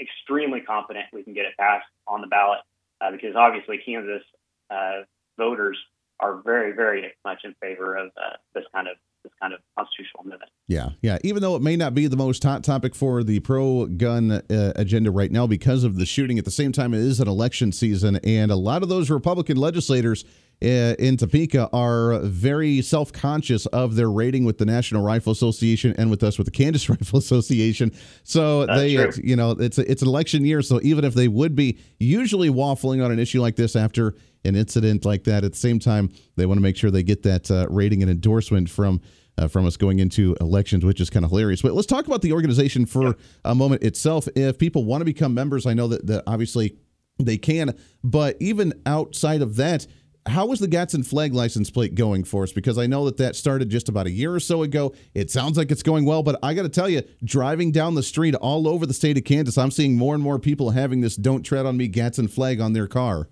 extremely 0.00 0.60
confident 0.60 1.06
we 1.12 1.22
can 1.22 1.34
get 1.34 1.44
it 1.44 1.56
passed 1.58 1.86
on 2.06 2.20
the 2.20 2.26
ballot 2.26 2.60
uh, 3.00 3.10
because 3.10 3.36
obviously 3.36 3.78
Kansas 3.84 4.22
uh, 4.70 5.02
voters 5.36 5.78
are 6.20 6.42
very, 6.44 6.72
very 6.72 7.12
much 7.24 7.40
in 7.44 7.54
favor 7.60 7.96
of 7.96 8.08
uh, 8.16 8.36
this 8.54 8.64
kind 8.74 8.88
of 8.88 8.96
this 9.22 9.32
kind 9.40 9.54
of 9.54 9.60
constitutional 9.76 10.22
amendment. 10.24 10.50
Yeah, 10.68 10.90
yeah. 11.00 11.18
Even 11.24 11.40
though 11.40 11.56
it 11.56 11.62
may 11.62 11.76
not 11.76 11.94
be 11.94 12.06
the 12.06 12.16
most 12.16 12.42
hot 12.42 12.62
topic 12.62 12.94
for 12.94 13.24
the 13.24 13.40
pro-gun 13.40 14.30
uh, 14.30 14.72
agenda 14.76 15.10
right 15.10 15.32
now 15.32 15.46
because 15.46 15.82
of 15.82 15.96
the 15.96 16.04
shooting, 16.04 16.38
at 16.38 16.44
the 16.44 16.50
same 16.50 16.72
time 16.72 16.92
it 16.92 17.00
is 17.00 17.20
an 17.20 17.28
election 17.28 17.72
season, 17.72 18.16
and 18.16 18.50
a 18.50 18.56
lot 18.56 18.82
of 18.82 18.88
those 18.88 19.10
Republican 19.10 19.56
legislators 19.56 20.24
in 20.60 21.16
Topeka 21.16 21.68
are 21.72 22.20
very 22.20 22.80
self 22.80 23.12
conscious 23.12 23.66
of 23.66 23.96
their 23.96 24.10
rating 24.10 24.44
with 24.44 24.58
the 24.58 24.64
National 24.64 25.02
Rifle 25.02 25.32
Association 25.32 25.94
and 25.98 26.10
with 26.10 26.22
us 26.22 26.38
with 26.38 26.46
the 26.46 26.50
Kansas 26.50 26.88
Rifle 26.88 27.18
Association. 27.18 27.92
So 28.22 28.66
That's 28.66 28.80
they, 28.80 28.94
true. 28.94 29.12
you 29.22 29.36
know, 29.36 29.52
it's 29.52 29.78
a, 29.78 29.90
it's 29.90 30.02
an 30.02 30.08
election 30.08 30.44
year. 30.44 30.62
So 30.62 30.80
even 30.82 31.04
if 31.04 31.14
they 31.14 31.28
would 31.28 31.54
be 31.54 31.78
usually 31.98 32.48
waffling 32.48 33.04
on 33.04 33.10
an 33.10 33.18
issue 33.18 33.40
like 33.40 33.56
this 33.56 33.76
after 33.76 34.14
an 34.44 34.56
incident 34.56 35.04
like 35.04 35.24
that, 35.24 35.44
at 35.44 35.52
the 35.52 35.58
same 35.58 35.78
time 35.78 36.10
they 36.36 36.46
want 36.46 36.58
to 36.58 36.62
make 36.62 36.76
sure 36.76 36.90
they 36.90 37.02
get 37.02 37.22
that 37.24 37.50
uh, 37.50 37.66
rating 37.68 38.02
and 38.02 38.10
endorsement 38.10 38.70
from. 38.70 39.00
Uh, 39.36 39.48
from 39.48 39.66
us 39.66 39.76
going 39.76 39.98
into 39.98 40.36
elections, 40.40 40.84
which 40.84 41.00
is 41.00 41.10
kind 41.10 41.24
of 41.24 41.30
hilarious. 41.32 41.60
But 41.60 41.72
let's 41.72 41.88
talk 41.88 42.06
about 42.06 42.22
the 42.22 42.32
organization 42.32 42.86
for 42.86 43.06
yep. 43.06 43.20
a 43.44 43.52
moment 43.52 43.82
itself. 43.82 44.28
If 44.36 44.58
people 44.58 44.84
want 44.84 45.00
to 45.00 45.04
become 45.04 45.34
members, 45.34 45.66
I 45.66 45.74
know 45.74 45.88
that, 45.88 46.06
that 46.06 46.22
obviously 46.28 46.76
they 47.18 47.36
can, 47.36 47.76
but 48.04 48.36
even 48.38 48.72
outside 48.86 49.42
of 49.42 49.56
that, 49.56 49.88
how 50.26 50.46
was 50.46 50.58
the 50.58 50.68
Gadsden 50.68 51.02
flag 51.02 51.34
license 51.34 51.70
plate 51.70 51.94
going 51.94 52.24
for 52.24 52.44
us? 52.44 52.52
Because 52.52 52.78
I 52.78 52.86
know 52.86 53.04
that 53.04 53.18
that 53.18 53.36
started 53.36 53.68
just 53.68 53.88
about 53.88 54.06
a 54.06 54.10
year 54.10 54.34
or 54.34 54.40
so 54.40 54.62
ago. 54.62 54.94
It 55.12 55.30
sounds 55.30 55.58
like 55.58 55.70
it's 55.70 55.82
going 55.82 56.06
well, 56.06 56.22
but 56.22 56.38
I 56.42 56.54
got 56.54 56.62
to 56.62 56.68
tell 56.68 56.88
you, 56.88 57.02
driving 57.22 57.72
down 57.72 57.94
the 57.94 58.02
street 58.02 58.34
all 58.34 58.66
over 58.66 58.86
the 58.86 58.94
state 58.94 59.18
of 59.18 59.24
Kansas, 59.24 59.58
I'm 59.58 59.70
seeing 59.70 59.96
more 59.96 60.14
and 60.14 60.22
more 60.22 60.38
people 60.38 60.70
having 60.70 61.02
this 61.02 61.16
"Don't 61.16 61.42
Tread 61.42 61.66
on 61.66 61.76
Me" 61.76 61.88
Gadsden 61.88 62.28
flag 62.28 62.60
on 62.60 62.72
their 62.72 62.86
car. 62.86 63.28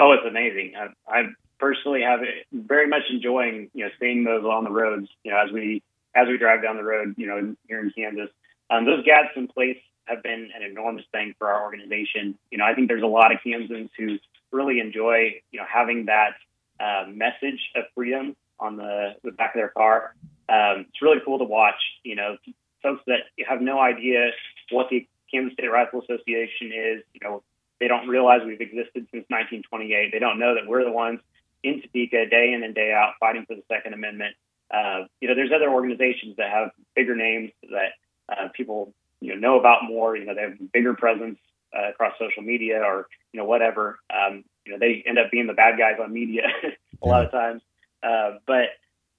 Oh, 0.00 0.12
it's 0.12 0.26
amazing! 0.26 0.72
I, 0.76 0.88
I 1.06 1.22
personally 1.58 2.02
have 2.02 2.20
very 2.52 2.86
much 2.86 3.02
enjoying 3.10 3.70
you 3.74 3.84
know 3.84 3.90
seeing 4.00 4.24
those 4.24 4.44
on 4.44 4.64
the 4.64 4.70
roads. 4.70 5.08
You 5.22 5.32
know, 5.32 5.38
as 5.44 5.52
we 5.52 5.82
as 6.14 6.28
we 6.28 6.38
drive 6.38 6.62
down 6.62 6.76
the 6.76 6.84
road, 6.84 7.14
you 7.18 7.26
know, 7.26 7.54
here 7.68 7.80
in 7.80 7.90
Kansas, 7.90 8.30
um, 8.70 8.86
those 8.86 9.04
Gadsden 9.04 9.48
plates 9.48 9.80
have 10.06 10.22
been 10.22 10.50
an 10.56 10.62
enormous 10.62 11.04
thing 11.12 11.34
for 11.38 11.48
our 11.48 11.62
organization. 11.62 12.38
You 12.50 12.58
know, 12.58 12.64
I 12.64 12.74
think 12.74 12.88
there's 12.88 13.02
a 13.02 13.06
lot 13.06 13.32
of 13.32 13.38
Kansans 13.44 13.90
who 13.98 14.18
really 14.56 14.80
enjoy, 14.80 15.40
you 15.52 15.60
know, 15.60 15.66
having 15.68 16.06
that 16.06 16.34
uh, 16.80 17.04
message 17.08 17.60
of 17.76 17.84
freedom 17.94 18.34
on 18.58 18.76
the, 18.76 19.14
the 19.22 19.32
back 19.32 19.54
of 19.54 19.58
their 19.58 19.68
car. 19.68 20.14
Um, 20.48 20.86
it's 20.88 21.02
really 21.02 21.18
cool 21.24 21.38
to 21.38 21.44
watch. 21.44 21.80
You 22.02 22.16
know, 22.16 22.36
folks 22.82 23.02
that 23.06 23.20
have 23.46 23.60
no 23.60 23.78
idea 23.78 24.30
what 24.70 24.88
the 24.90 25.06
Kansas 25.30 25.52
State 25.52 25.70
Rifle 25.70 26.02
Association 26.02 26.72
is. 26.72 27.02
You 27.12 27.20
know, 27.22 27.42
they 27.80 27.88
don't 27.88 28.08
realize 28.08 28.40
we've 28.44 28.60
existed 28.60 29.06
since 29.12 29.26
1928. 29.28 30.10
They 30.12 30.18
don't 30.18 30.38
know 30.38 30.54
that 30.54 30.66
we're 30.66 30.84
the 30.84 30.92
ones 30.92 31.20
in 31.62 31.82
Topeka 31.82 32.28
day 32.30 32.52
in 32.52 32.62
and 32.62 32.74
day 32.74 32.92
out 32.92 33.14
fighting 33.20 33.44
for 33.46 33.54
the 33.54 33.62
Second 33.68 33.92
Amendment. 33.94 34.34
Uh, 34.70 35.04
you 35.20 35.28
know, 35.28 35.34
there's 35.34 35.52
other 35.54 35.70
organizations 35.70 36.36
that 36.38 36.50
have 36.50 36.70
bigger 36.94 37.14
names 37.14 37.50
that 37.70 37.92
uh, 38.28 38.48
people 38.54 38.92
you 39.20 39.34
know 39.34 39.40
know 39.40 39.60
about 39.60 39.84
more. 39.84 40.16
You 40.16 40.24
know, 40.24 40.34
they 40.34 40.42
have 40.42 40.72
bigger 40.72 40.94
presence 40.94 41.38
uh, 41.76 41.90
across 41.90 42.14
social 42.18 42.42
media 42.42 42.80
or 42.82 43.08
you 43.32 43.40
know 43.40 43.46
whatever. 43.46 43.98
Um, 44.10 44.44
you 44.64 44.72
know, 44.72 44.78
they 44.78 45.04
end 45.06 45.18
up 45.18 45.30
being 45.30 45.46
the 45.46 45.52
bad 45.52 45.78
guys 45.78 45.96
on 46.02 46.12
media 46.12 46.42
a 47.02 47.06
lot 47.06 47.24
of 47.24 47.30
times. 47.30 47.62
Uh, 48.02 48.38
but 48.46 48.70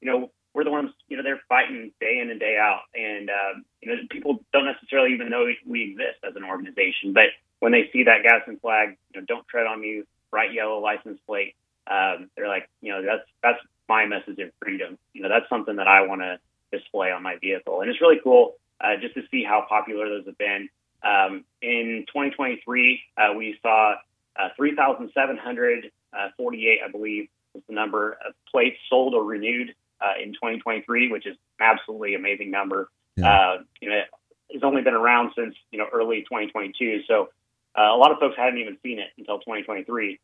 you 0.01 0.11
know, 0.11 0.31
we're 0.53 0.63
the 0.63 0.71
ones 0.71 0.91
you 1.07 1.17
know 1.17 1.23
they're 1.23 1.41
fighting 1.49 1.91
day 1.99 2.19
in 2.21 2.29
and 2.29 2.39
day 2.39 2.57
out, 2.59 2.81
and 2.95 3.29
uh, 3.29 3.59
you 3.81 3.89
know 3.89 4.01
people 4.09 4.43
don't 4.53 4.65
necessarily 4.65 5.13
even 5.13 5.29
know 5.29 5.45
we 5.65 5.91
exist 5.91 6.19
as 6.27 6.35
an 6.35 6.43
organization. 6.43 7.13
But 7.13 7.29
when 7.59 7.71
they 7.71 7.89
see 7.93 8.03
that 8.03 8.23
Gadsden 8.23 8.57
flag, 8.59 8.97
you 9.13 9.21
know, 9.21 9.25
don't 9.27 9.47
tread 9.47 9.67
on 9.67 9.81
me, 9.81 10.03
bright 10.31 10.53
yellow 10.53 10.79
license 10.79 11.19
plate, 11.25 11.55
um, 11.89 12.29
they're 12.35 12.47
like, 12.47 12.69
you 12.81 12.91
know, 12.91 13.03
that's 13.03 13.27
that's 13.41 13.59
my 13.87 14.05
message 14.05 14.39
of 14.39 14.51
freedom. 14.61 14.97
You 15.13 15.23
know, 15.23 15.29
that's 15.29 15.49
something 15.49 15.77
that 15.77 15.87
I 15.87 16.05
want 16.05 16.21
to 16.21 16.39
display 16.71 17.11
on 17.11 17.23
my 17.23 17.37
vehicle, 17.37 17.81
and 17.81 17.89
it's 17.89 18.01
really 18.01 18.19
cool 18.23 18.55
uh, 18.81 18.97
just 19.01 19.15
to 19.15 19.21
see 19.31 19.43
how 19.43 19.65
popular 19.67 20.09
those 20.09 20.25
have 20.25 20.37
been. 20.37 20.69
Um, 21.03 21.43
in 21.61 22.05
2023, 22.07 23.01
uh, 23.17 23.33
we 23.35 23.59
saw 23.61 23.95
uh, 24.37 24.49
3,748, 24.55 26.79
I 26.83 26.91
believe, 26.91 27.27
was 27.53 27.63
the 27.67 27.73
number 27.73 28.17
of 28.25 28.33
plates 28.51 28.77
sold 28.89 29.13
or 29.13 29.23
renewed 29.23 29.75
uh, 30.01 30.13
in 30.21 30.33
2023, 30.33 31.11
which 31.11 31.25
is 31.25 31.37
an 31.59 31.65
absolutely 31.65 32.15
amazing 32.15 32.51
number. 32.51 32.89
Yeah. 33.15 33.31
Uh, 33.31 33.63
you 33.81 33.89
know, 33.89 34.01
it's 34.49 34.63
only 34.63 34.81
been 34.81 34.93
around 34.93 35.31
since 35.35 35.55
you 35.71 35.77
know 35.77 35.87
early 35.91 36.21
2022, 36.21 37.03
so 37.07 37.29
uh, 37.77 37.93
a 37.93 37.97
lot 37.97 38.11
of 38.11 38.19
folks 38.19 38.35
hadn't 38.37 38.59
even 38.59 38.77
seen 38.83 38.99
it 38.99 39.09
until 39.17 39.39
2023. 39.39 40.19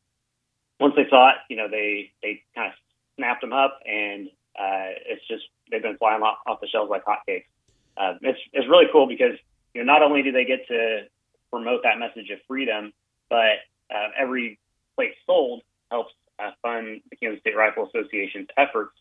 Once 0.79 0.93
they 0.95 1.07
saw 1.09 1.31
it, 1.31 1.35
you 1.49 1.57
know, 1.57 1.67
they 1.69 2.11
they 2.21 2.43
kind 2.55 2.67
of 2.67 2.73
snapped 3.17 3.41
them 3.41 3.53
up, 3.53 3.79
and 3.85 4.29
it's 5.05 5.27
just 5.27 5.43
they've 5.69 5.81
been 5.81 5.97
flying 5.97 6.21
off, 6.21 6.37
off 6.47 6.61
the 6.61 6.67
shelves 6.67 6.89
like 6.89 7.03
hotcakes. 7.03 7.45
it's 8.21 8.39
it's 8.53 8.67
really 8.67 8.85
cool 8.91 9.07
because 9.07 9.37
you 9.73 9.83
know, 9.83 9.91
not 9.91 10.01
only 10.01 10.23
do 10.23 10.31
they 10.31 10.45
get 10.45 10.67
to 10.67 11.07
promote 11.51 11.83
that 11.83 11.99
message 11.99 12.29
of 12.29 12.39
freedom, 12.47 12.93
but 13.29 13.61
uh, 13.93 14.09
every 14.17 14.59
plate 14.95 15.13
sold 15.25 15.61
helps 15.89 16.13
uh, 16.39 16.51
fund 16.61 17.01
the 17.09 17.15
Kansas 17.15 17.39
State 17.41 17.55
Rifle 17.55 17.89
Association's 17.93 18.47
efforts. 18.57 18.93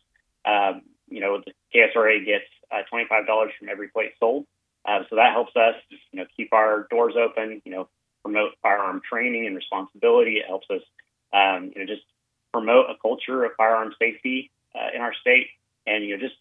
Um, 0.45 0.81
you 1.09 1.19
know, 1.19 1.41
the 1.45 1.53
KSRA 1.73 2.25
gets 2.25 2.45
uh, 2.71 2.81
$25 2.91 3.25
from 3.57 3.69
every 3.69 3.89
plate 3.89 4.13
sold. 4.19 4.45
Uh, 4.85 4.99
so 5.09 5.15
that 5.15 5.31
helps 5.31 5.55
us, 5.55 5.75
you 6.11 6.19
know, 6.19 6.25
keep 6.35 6.51
our 6.53 6.87
doors 6.89 7.13
open, 7.17 7.61
you 7.65 7.71
know, 7.71 7.87
promote 8.23 8.51
firearm 8.61 9.01
training 9.07 9.47
and 9.47 9.55
responsibility. 9.55 10.37
It 10.37 10.45
helps 10.47 10.67
us, 10.69 10.81
um, 11.33 11.71
you 11.75 11.81
know, 11.81 11.85
just 11.85 12.05
promote 12.51 12.89
a 12.89 12.95
culture 13.01 13.43
of 13.45 13.51
firearm 13.57 13.93
safety 13.99 14.51
uh, 14.75 14.89
in 14.93 15.01
our 15.01 15.13
state 15.13 15.47
and, 15.87 16.03
you 16.03 16.17
know, 16.17 16.21
just 16.21 16.35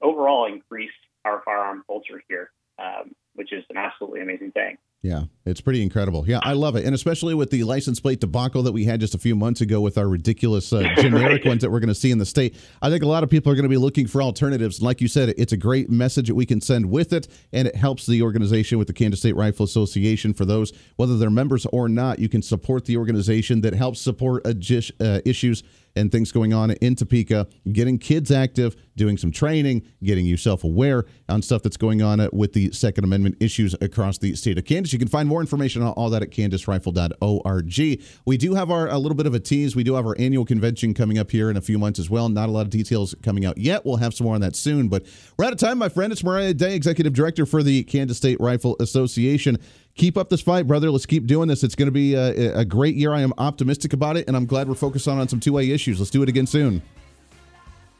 overall 0.00 0.46
increase 0.46 0.92
our 1.24 1.42
firearm 1.44 1.84
culture 1.86 2.22
here, 2.28 2.50
um, 2.78 3.14
which 3.38 3.52
is 3.52 3.64
an 3.70 3.76
absolutely 3.76 4.20
amazing 4.20 4.50
thing. 4.50 4.76
Yeah, 5.00 5.24
it's 5.46 5.60
pretty 5.60 5.80
incredible. 5.80 6.24
Yeah, 6.26 6.40
I 6.42 6.54
love 6.54 6.74
it. 6.74 6.84
And 6.84 6.92
especially 6.92 7.32
with 7.32 7.50
the 7.50 7.62
license 7.62 8.00
plate 8.00 8.18
debacle 8.18 8.64
that 8.64 8.72
we 8.72 8.84
had 8.84 8.98
just 8.98 9.14
a 9.14 9.18
few 9.18 9.36
months 9.36 9.60
ago 9.60 9.80
with 9.80 9.96
our 9.96 10.08
ridiculous 10.08 10.72
uh, 10.72 10.82
generic 10.96 11.44
right. 11.44 11.46
ones 11.46 11.62
that 11.62 11.70
we're 11.70 11.78
going 11.78 11.88
to 11.88 11.94
see 11.94 12.10
in 12.10 12.18
the 12.18 12.26
state. 12.26 12.56
I 12.82 12.90
think 12.90 13.04
a 13.04 13.06
lot 13.06 13.22
of 13.22 13.30
people 13.30 13.52
are 13.52 13.54
going 13.54 13.62
to 13.62 13.68
be 13.68 13.76
looking 13.76 14.08
for 14.08 14.20
alternatives. 14.20 14.82
Like 14.82 15.00
you 15.00 15.06
said, 15.06 15.34
it's 15.38 15.52
a 15.52 15.56
great 15.56 15.88
message 15.88 16.26
that 16.26 16.34
we 16.34 16.46
can 16.46 16.60
send 16.60 16.90
with 16.90 17.12
it, 17.12 17.28
and 17.52 17.68
it 17.68 17.76
helps 17.76 18.06
the 18.06 18.22
organization 18.22 18.76
with 18.76 18.88
the 18.88 18.92
Kansas 18.92 19.20
State 19.20 19.36
Rifle 19.36 19.64
Association. 19.64 20.34
For 20.34 20.44
those, 20.44 20.72
whether 20.96 21.16
they're 21.16 21.30
members 21.30 21.64
or 21.66 21.88
not, 21.88 22.18
you 22.18 22.28
can 22.28 22.42
support 22.42 22.84
the 22.84 22.96
organization 22.96 23.60
that 23.60 23.74
helps 23.74 24.00
support 24.00 24.44
uh, 24.44 25.20
issues 25.24 25.62
and 25.98 26.12
things 26.12 26.32
going 26.32 26.54
on 26.54 26.70
in 26.70 26.94
Topeka, 26.94 27.46
getting 27.72 27.98
kids 27.98 28.30
active, 28.30 28.76
doing 28.96 29.16
some 29.16 29.30
training, 29.30 29.82
getting 30.02 30.24
you 30.24 30.36
self 30.36 30.64
aware 30.64 31.04
on 31.28 31.42
stuff 31.42 31.62
that's 31.62 31.76
going 31.76 32.02
on 32.02 32.20
uh, 32.20 32.28
with 32.32 32.52
the 32.52 32.70
Second 32.72 33.04
Amendment 33.04 33.36
issues 33.40 33.74
across 33.80 34.18
the 34.18 34.34
state 34.34 34.58
of 34.58 34.64
Kansas. 34.64 34.92
You 34.92 34.98
can 34.98 35.08
find 35.08 35.28
more 35.28 35.40
information 35.40 35.82
on 35.82 35.92
all 35.92 36.10
that 36.10 36.22
at 36.22 36.30
kansasrifle.org. 36.30 37.98
We 38.24 38.36
do 38.36 38.54
have 38.54 38.70
our 38.70 38.88
a 38.88 38.98
little 38.98 39.16
bit 39.16 39.26
of 39.26 39.34
a 39.34 39.40
tease. 39.40 39.76
We 39.76 39.84
do 39.84 39.94
have 39.94 40.06
our 40.06 40.16
annual 40.18 40.44
convention 40.44 40.94
coming 40.94 41.18
up 41.18 41.30
here 41.30 41.50
in 41.50 41.56
a 41.56 41.60
few 41.60 41.78
months 41.78 41.98
as 41.98 42.08
well. 42.08 42.28
Not 42.28 42.48
a 42.48 42.52
lot 42.52 42.62
of 42.62 42.70
details 42.70 43.14
coming 43.22 43.44
out 43.44 43.58
yet. 43.58 43.84
We'll 43.84 43.96
have 43.96 44.14
some 44.14 44.24
more 44.26 44.34
on 44.34 44.40
that 44.42 44.56
soon, 44.56 44.88
but 44.88 45.04
we're 45.36 45.44
out 45.44 45.52
of 45.52 45.58
time, 45.58 45.78
my 45.78 45.88
friend. 45.88 46.12
It's 46.12 46.24
Moriah 46.24 46.54
Day, 46.54 46.74
Executive 46.74 47.12
Director 47.12 47.44
for 47.46 47.62
the 47.62 47.84
Kansas 47.84 48.16
State 48.16 48.40
Rifle 48.40 48.76
Association 48.80 49.58
keep 49.98 50.16
up 50.16 50.30
this 50.30 50.40
fight, 50.40 50.66
brother. 50.66 50.90
Let's 50.90 51.04
keep 51.04 51.26
doing 51.26 51.48
this. 51.48 51.62
It's 51.62 51.74
going 51.74 51.88
to 51.88 51.92
be 51.92 52.14
a, 52.14 52.60
a, 52.60 52.64
great 52.64 52.94
year. 52.94 53.12
I 53.12 53.20
am 53.20 53.34
optimistic 53.36 53.92
about 53.92 54.16
it, 54.16 54.26
and 54.28 54.36
I'm 54.36 54.46
glad 54.46 54.68
we're 54.68 54.74
focused 54.74 55.08
on, 55.08 55.18
on 55.18 55.28
some 55.28 55.40
two 55.40 55.52
way 55.52 55.70
issues. 55.70 55.98
Let's 55.98 56.10
do 56.10 56.22
it 56.22 56.28
again 56.28 56.46
soon. 56.46 56.80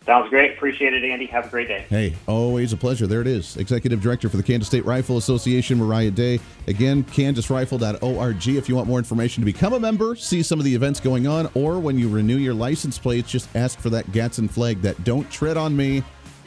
Sounds 0.07 0.30
great. 0.30 0.53
Appreciate 0.53 0.94
it, 0.94 1.05
Andy. 1.05 1.26
Have 1.26 1.46
a 1.46 1.49
great 1.51 1.68
day. 1.68 1.84
Hey, 1.90 2.16
always 2.26 2.72
a 2.72 2.78
pleasure. 2.78 3.07
There 3.07 3.20
it 3.20 3.26
is. 3.26 3.59
Executive 3.59 4.01
Director 4.01 4.30
for 4.30 4.38
the 4.38 4.42
Kansas 4.42 4.66
State 4.66 4.86
Rifle 4.86 5.18
Association, 5.18 5.76
Moriah 5.76 6.11
Day. 6.11 6.40
Again, 6.66 7.05
kansasrifle.org 7.05 8.49
if 8.49 8.70
you 8.70 8.76
want 8.76 8.88
more 8.88 8.99
information 8.99 9.42
to 9.42 9.44
become 9.44 9.74
a 9.74 9.80
member, 9.80 10.16
see 10.16 10.42
some 10.42 10.59
of 10.59 10.64
the 10.64 10.74
events 10.74 10.99
going 10.99 11.26
on, 11.26 11.51
or 11.53 11.78
when 11.78 11.99
you 11.99 12.09
renew 12.09 12.38
your 12.38 12.55
license 12.55 12.99
plates, 12.99 13.30
just 13.30 13.55
ask 13.55 13.78
for 13.78 13.90
that 13.90 14.11
Gadsden 14.11 14.49
flag, 14.49 14.80
that 14.80 15.05
Don't 15.05 15.30
Tread 15.30 15.59
on 15.59 15.76
Me 15.76 16.03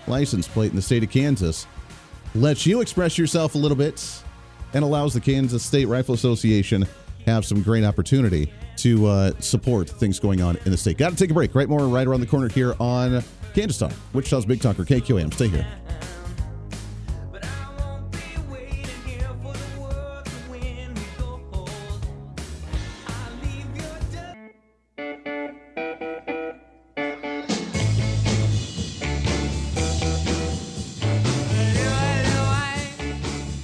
license 0.07 0.47
plate 0.47 0.71
in 0.71 0.75
the 0.75 0.81
state 0.81 1.03
of 1.03 1.11
Kansas. 1.11 1.67
Lets 2.33 2.65
you 2.65 2.81
express 2.81 3.15
yourself 3.15 3.53
a 3.53 3.59
little 3.59 3.77
bit 3.77 4.23
and 4.73 4.83
allows 4.83 5.13
the 5.13 5.21
Kansas 5.21 5.63
State 5.63 5.85
Rifle 5.85 6.15
Association 6.15 6.85
have 7.25 7.45
some 7.45 7.61
great 7.61 7.83
opportunity 7.83 8.51
to 8.77 9.05
uh, 9.05 9.31
support 9.39 9.89
things 9.89 10.19
going 10.19 10.41
on 10.41 10.57
in 10.65 10.71
the 10.71 10.77
state. 10.77 10.97
Got 10.97 11.11
to 11.11 11.15
take 11.15 11.29
a 11.29 11.33
break. 11.33 11.53
Right 11.53 11.69
more 11.69 11.87
right 11.87 12.07
around 12.07 12.21
the 12.21 12.27
corner 12.27 12.49
here 12.49 12.75
on 12.79 13.23
Kansas 13.53 13.77
Talk, 13.77 13.93
Wichita's 14.13 14.45
Big 14.45 14.61
Talker, 14.61 14.83
KQAM. 14.83 15.33
Stay 15.33 15.47
here. 15.47 15.67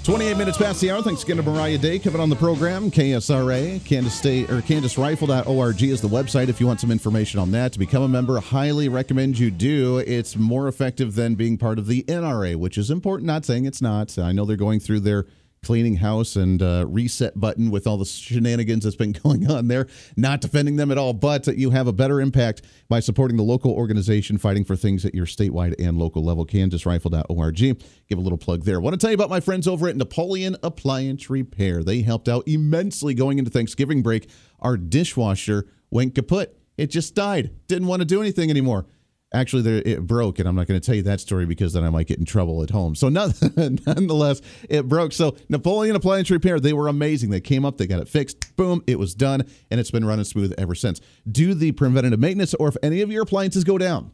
28 0.07 0.37
minutes 0.37 0.57
past 0.57 0.79
the 0.79 0.89
hour. 0.89 1.01
Thanks 1.01 1.23
again 1.23 1.35
to 1.35 1.43
Moriah 1.43 1.77
Day 1.77 1.99
coming 1.99 2.21
on 2.21 2.29
the 2.29 2.35
program. 2.37 2.89
KSRA, 2.89 3.83
Kansas 3.83 4.17
State 4.17 4.49
or 4.49 4.61
KansasRifle.org 4.61 5.83
is 5.83 5.99
the 5.99 6.07
website 6.07 6.47
if 6.47 6.61
you 6.61 6.65
want 6.65 6.79
some 6.79 6.91
information 6.91 7.41
on 7.41 7.51
that. 7.51 7.73
To 7.73 7.79
become 7.79 8.03
a 8.03 8.07
member, 8.07 8.39
highly 8.39 8.87
recommend 8.87 9.37
you 9.37 9.51
do. 9.51 9.97
It's 9.97 10.37
more 10.37 10.69
effective 10.69 11.15
than 11.15 11.35
being 11.35 11.57
part 11.57 11.77
of 11.77 11.87
the 11.87 12.03
NRA, 12.03 12.55
which 12.55 12.77
is 12.77 12.89
important. 12.89 13.27
Not 13.27 13.43
saying 13.43 13.65
it's 13.65 13.81
not. 13.81 14.17
I 14.17 14.31
know 14.31 14.45
they're 14.45 14.55
going 14.55 14.79
through 14.79 15.01
their 15.01 15.25
cleaning 15.67 15.97
house 15.97 16.37
and 16.37 16.61
uh, 16.61 16.85
reset 16.87 17.37
button 17.37 17.69
with 17.69 17.85
all 17.85 17.97
the 17.97 18.05
shenanigans 18.05 18.85
that's 18.85 18.95
been 18.95 19.11
going 19.23 19.51
on 19.51 19.67
there. 19.67 19.85
Not 20.15 20.39
defending 20.39 20.77
them 20.77 20.91
at 20.91 20.97
all, 20.97 21.11
but 21.11 21.45
you 21.57 21.71
have 21.71 21.87
a 21.87 21.91
better 21.91 22.21
impact 22.21 22.61
by 22.87 23.01
supporting 23.01 23.35
the 23.35 23.43
local 23.43 23.73
organization 23.73 24.37
fighting 24.37 24.63
for 24.63 24.77
things 24.77 25.03
at 25.03 25.13
your 25.13 25.25
statewide 25.25 25.75
and 25.77 25.97
local 25.97 26.23
level. 26.23 26.45
KansasRifle.org. 26.45 27.57
Give 27.57 28.17
a 28.17 28.21
little 28.21 28.37
plug 28.37 28.63
there. 28.63 28.75
I 28.75 28.79
want 28.79 28.93
to 28.93 28.97
tell 28.97 29.09
you 29.09 29.15
about 29.15 29.29
my 29.29 29.41
friends 29.41 29.67
over 29.67 29.89
at 29.89 29.97
Napoleon 29.97 30.55
Appliance 30.63 31.29
Repair. 31.29 31.83
They 31.83 32.01
helped 32.01 32.29
out 32.29 32.47
immensely 32.47 33.13
going 33.13 33.37
into 33.37 33.51
Thanksgiving 33.51 34.01
break. 34.01 34.29
Our 34.61 34.77
dishwasher 34.77 35.67
went 35.91 36.15
kaput. 36.15 36.57
It 36.77 36.87
just 36.87 37.13
died. 37.13 37.51
Didn't 37.67 37.89
want 37.89 38.03
to 38.03 38.05
do 38.05 38.21
anything 38.21 38.49
anymore. 38.49 38.85
Actually, 39.33 39.81
it 39.81 40.07
broke, 40.07 40.39
and 40.39 40.47
I'm 40.47 40.55
not 40.55 40.67
going 40.67 40.79
to 40.79 40.85
tell 40.85 40.95
you 40.95 41.01
that 41.03 41.19
story 41.19 41.45
because 41.45 41.73
then 41.73 41.83
I 41.83 41.89
might 41.89 42.07
get 42.07 42.17
in 42.17 42.23
trouble 42.23 42.63
at 42.63 42.69
home. 42.69 42.95
So, 42.95 43.09
nonetheless, 43.09 44.41
it 44.69 44.87
broke. 44.87 45.11
So, 45.11 45.35
Napoleon 45.49 45.97
Appliance 45.97 46.31
Repair, 46.31 46.61
they 46.61 46.71
were 46.71 46.87
amazing. 46.87 47.29
They 47.29 47.41
came 47.41 47.65
up, 47.65 47.77
they 47.77 47.87
got 47.87 47.99
it 47.99 48.07
fixed, 48.07 48.55
boom, 48.55 48.81
it 48.87 48.97
was 48.97 49.13
done, 49.13 49.45
and 49.69 49.81
it's 49.81 49.91
been 49.91 50.05
running 50.05 50.23
smooth 50.23 50.53
ever 50.57 50.75
since. 50.75 51.01
Do 51.29 51.53
the 51.53 51.73
preventative 51.73 52.21
maintenance, 52.21 52.53
or 52.53 52.69
if 52.69 52.77
any 52.81 53.01
of 53.01 53.11
your 53.11 53.23
appliances 53.23 53.65
go 53.65 53.77
down, 53.77 54.11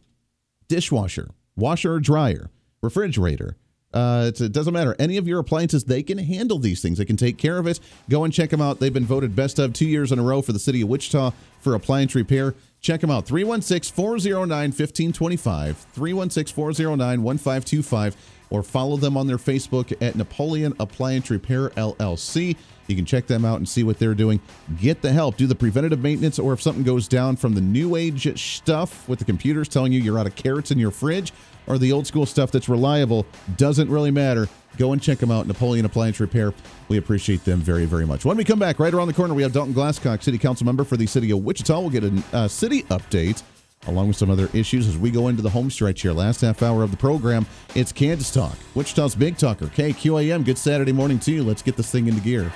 dishwasher, 0.68 1.30
washer 1.56 1.94
or 1.94 2.00
dryer, 2.00 2.50
refrigerator, 2.82 3.58
uh, 3.94 4.32
it 4.34 4.52
doesn't 4.52 4.74
matter. 4.74 4.96
Any 4.98 5.18
of 5.18 5.28
your 5.28 5.40
appliances, 5.40 5.84
they 5.84 6.02
can 6.02 6.18
handle 6.18 6.58
these 6.58 6.82
things. 6.82 6.98
They 6.98 7.06
can 7.06 7.18
take 7.18 7.38
care 7.38 7.60
of 7.60 7.68
it. 7.68 7.80
Go 8.10 8.24
and 8.24 8.34
check 8.34 8.50
them 8.50 8.62
out. 8.62 8.80
They've 8.80 8.92
been 8.92 9.06
voted 9.06 9.36
best 9.36 9.60
of 9.60 9.74
two 9.74 9.86
years 9.86 10.12
in 10.12 10.18
a 10.18 10.24
row 10.24 10.42
for 10.42 10.54
the 10.54 10.60
city 10.60 10.82
of 10.82 10.90
Wichita 10.90 11.32
for 11.60 11.76
appliance 11.76 12.16
repair. 12.16 12.56
Check 12.84 13.00
them 13.00 13.10
out. 13.10 13.26
316 13.26 13.96
409 13.96 14.72
1525, 14.72 15.78
316 15.94 16.54
409 16.54 17.24
1525, 17.24 18.16
or 18.50 18.64
follow 18.64 18.98
them 18.98 19.18
on 19.18 19.28
their 19.28 19.38
Facebook 19.38 19.96
at 20.02 20.16
Napoleon 20.16 20.74
Appliance 20.80 21.30
Repair 21.30 21.70
LLC. 21.72 22.56
You 22.88 22.96
can 22.96 23.06
check 23.06 23.28
them 23.28 23.46
out 23.46 23.58
and 23.58 23.68
see 23.68 23.84
what 23.84 23.98
they're 23.98 24.14
doing. 24.14 24.42
Get 24.80 25.02
the 25.02 25.12
help. 25.12 25.38
Do 25.38 25.48
the 25.48 25.56
preventative 25.56 26.02
maintenance, 26.02 26.38
or 26.38 26.54
if 26.54 26.62
something 26.62 26.84
goes 26.84 27.08
down 27.08 27.38
from 27.38 27.54
the 27.54 27.62
new 27.62 27.96
age 27.96 28.40
stuff 28.40 29.08
with 29.08 29.20
the 29.20 29.26
computers 29.26 29.68
telling 29.68 29.94
you 29.94 30.02
you're 30.02 30.20
out 30.20 30.28
of 30.28 30.36
carrots 30.36 30.72
in 30.72 30.78
your 30.78 30.92
fridge, 30.92 31.32
or 31.66 31.78
the 31.78 31.92
old 31.92 32.06
school 32.06 32.26
stuff 32.26 32.52
that's 32.52 32.68
reliable, 32.68 33.26
doesn't 33.56 33.90
really 33.90 34.12
matter. 34.12 34.50
Go 34.78 34.92
and 34.92 35.02
check 35.02 35.20
them 35.20 35.32
out, 35.32 35.48
Napoleon 35.48 35.86
Appliance 35.86 36.20
Repair. 36.20 36.54
We 36.90 36.98
appreciate 36.98 37.46
them 37.46 37.60
very, 37.60 37.86
very 37.86 38.06
much. 38.06 38.26
When 38.26 38.36
we 38.36 38.44
come 38.44 38.60
back, 38.60 38.80
right 38.80 38.94
around 38.94 39.08
the 39.08 39.14
corner, 39.14 39.34
we 39.34 39.44
have 39.44 39.54
Dalton 39.54 39.74
Glasscock, 39.74 40.24
City 40.24 40.38
Council 40.38 40.66
member 40.66 40.84
for 40.84 40.98
the 40.98 41.06
City 41.06 41.32
of 41.32 41.40
Wichita. 41.40 41.80
We'll 41.80 41.90
get 41.90 42.04
a 42.04 42.24
uh, 42.34 42.48
city 42.48 42.84
update 42.84 43.44
along 43.88 44.08
with 44.08 44.18
some 44.18 44.30
other 44.30 44.50
issues 44.54 44.88
as 44.88 44.98
we 44.98 45.12
go 45.12 45.28
into 45.28 45.42
the 45.42 45.50
home 45.50 45.70
stretch 45.70 46.02
here. 46.02 46.14
Last 46.14 46.42
half 46.42 46.62
hour 46.62 46.84
of 46.84 46.92
the 46.92 46.98
program, 46.98 47.46
it's 47.76 47.92
Kansas 47.92 48.32
Talk, 48.32 48.58
Wichita's 48.76 49.16
Big 49.16 49.38
Talker. 49.38 49.68
KQAM, 49.68 50.46
good 50.46 50.58
Saturday 50.58 50.92
morning 50.92 51.20
to 51.20 51.32
you. 51.32 51.44
Let's 51.44 51.62
get 51.62 51.76
this 51.76 51.92
thing 51.92 52.08
into 52.08 52.22
gear. 52.22 52.52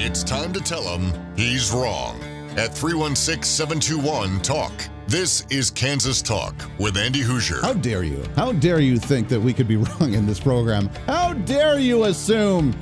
It's 0.00 0.22
time 0.24 0.52
to 0.54 0.60
tell 0.60 0.82
him 0.82 1.12
he's 1.36 1.70
wrong 1.70 2.27
at 2.58 2.74
316 2.74 3.44
721 3.44 4.40
TALK. 4.40 4.72
This 5.06 5.46
is 5.48 5.70
Kansas 5.70 6.20
Talk 6.20 6.54
with 6.78 6.96
Andy 6.96 7.20
Hooser. 7.20 7.62
How 7.62 7.72
dare 7.72 8.02
you? 8.02 8.24
How 8.34 8.50
dare 8.50 8.80
you 8.80 8.98
think 8.98 9.28
that 9.28 9.40
we 9.40 9.52
could 9.52 9.68
be 9.68 9.76
wrong 9.76 10.14
in 10.14 10.26
this 10.26 10.40
program? 10.40 10.88
How 11.06 11.34
dare 11.34 11.78
you 11.78 12.04
assume 12.04 12.76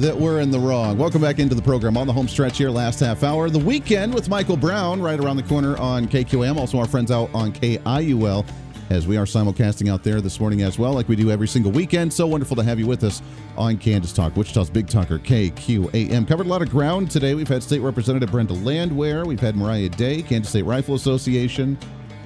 that 0.00 0.16
we're 0.16 0.40
in 0.40 0.50
the 0.50 0.58
wrong? 0.58 0.98
Welcome 0.98 1.22
back 1.22 1.38
into 1.38 1.54
the 1.54 1.62
program 1.62 1.96
on 1.96 2.08
the 2.08 2.12
home 2.12 2.26
stretch 2.26 2.58
here, 2.58 2.68
last 2.68 2.98
half 2.98 3.22
hour. 3.22 3.48
The 3.48 3.60
weekend 3.60 4.12
with 4.12 4.28
Michael 4.28 4.56
Brown 4.56 5.00
right 5.00 5.20
around 5.20 5.36
the 5.36 5.44
corner 5.44 5.76
on 5.76 6.08
KQAM. 6.08 6.56
Also, 6.56 6.78
our 6.78 6.88
friends 6.88 7.12
out 7.12 7.30
on 7.32 7.52
KIUL 7.52 8.44
as 8.92 9.06
we 9.06 9.16
are 9.16 9.24
simulcasting 9.24 9.90
out 9.90 10.04
there 10.04 10.20
this 10.20 10.38
morning 10.38 10.60
as 10.60 10.78
well, 10.78 10.92
like 10.92 11.08
we 11.08 11.16
do 11.16 11.30
every 11.30 11.48
single 11.48 11.72
weekend. 11.72 12.12
So 12.12 12.26
wonderful 12.26 12.54
to 12.56 12.62
have 12.62 12.78
you 12.78 12.86
with 12.86 13.04
us 13.04 13.22
on 13.56 13.78
Kansas 13.78 14.12
Talk, 14.12 14.36
Wichita's 14.36 14.68
Big 14.68 14.86
Talker, 14.86 15.18
KQAM. 15.18 16.28
Covered 16.28 16.44
a 16.44 16.48
lot 16.50 16.60
of 16.60 16.68
ground 16.68 17.10
today. 17.10 17.34
We've 17.34 17.48
had 17.48 17.62
State 17.62 17.80
Representative 17.80 18.30
Brenda 18.30 18.52
Landwehr, 18.52 19.24
we've 19.24 19.40
had 19.40 19.56
Moriah 19.56 19.88
Day, 19.88 20.20
Kansas 20.20 20.50
State 20.50 20.66
Rifle 20.66 20.94
Association. 20.94 21.78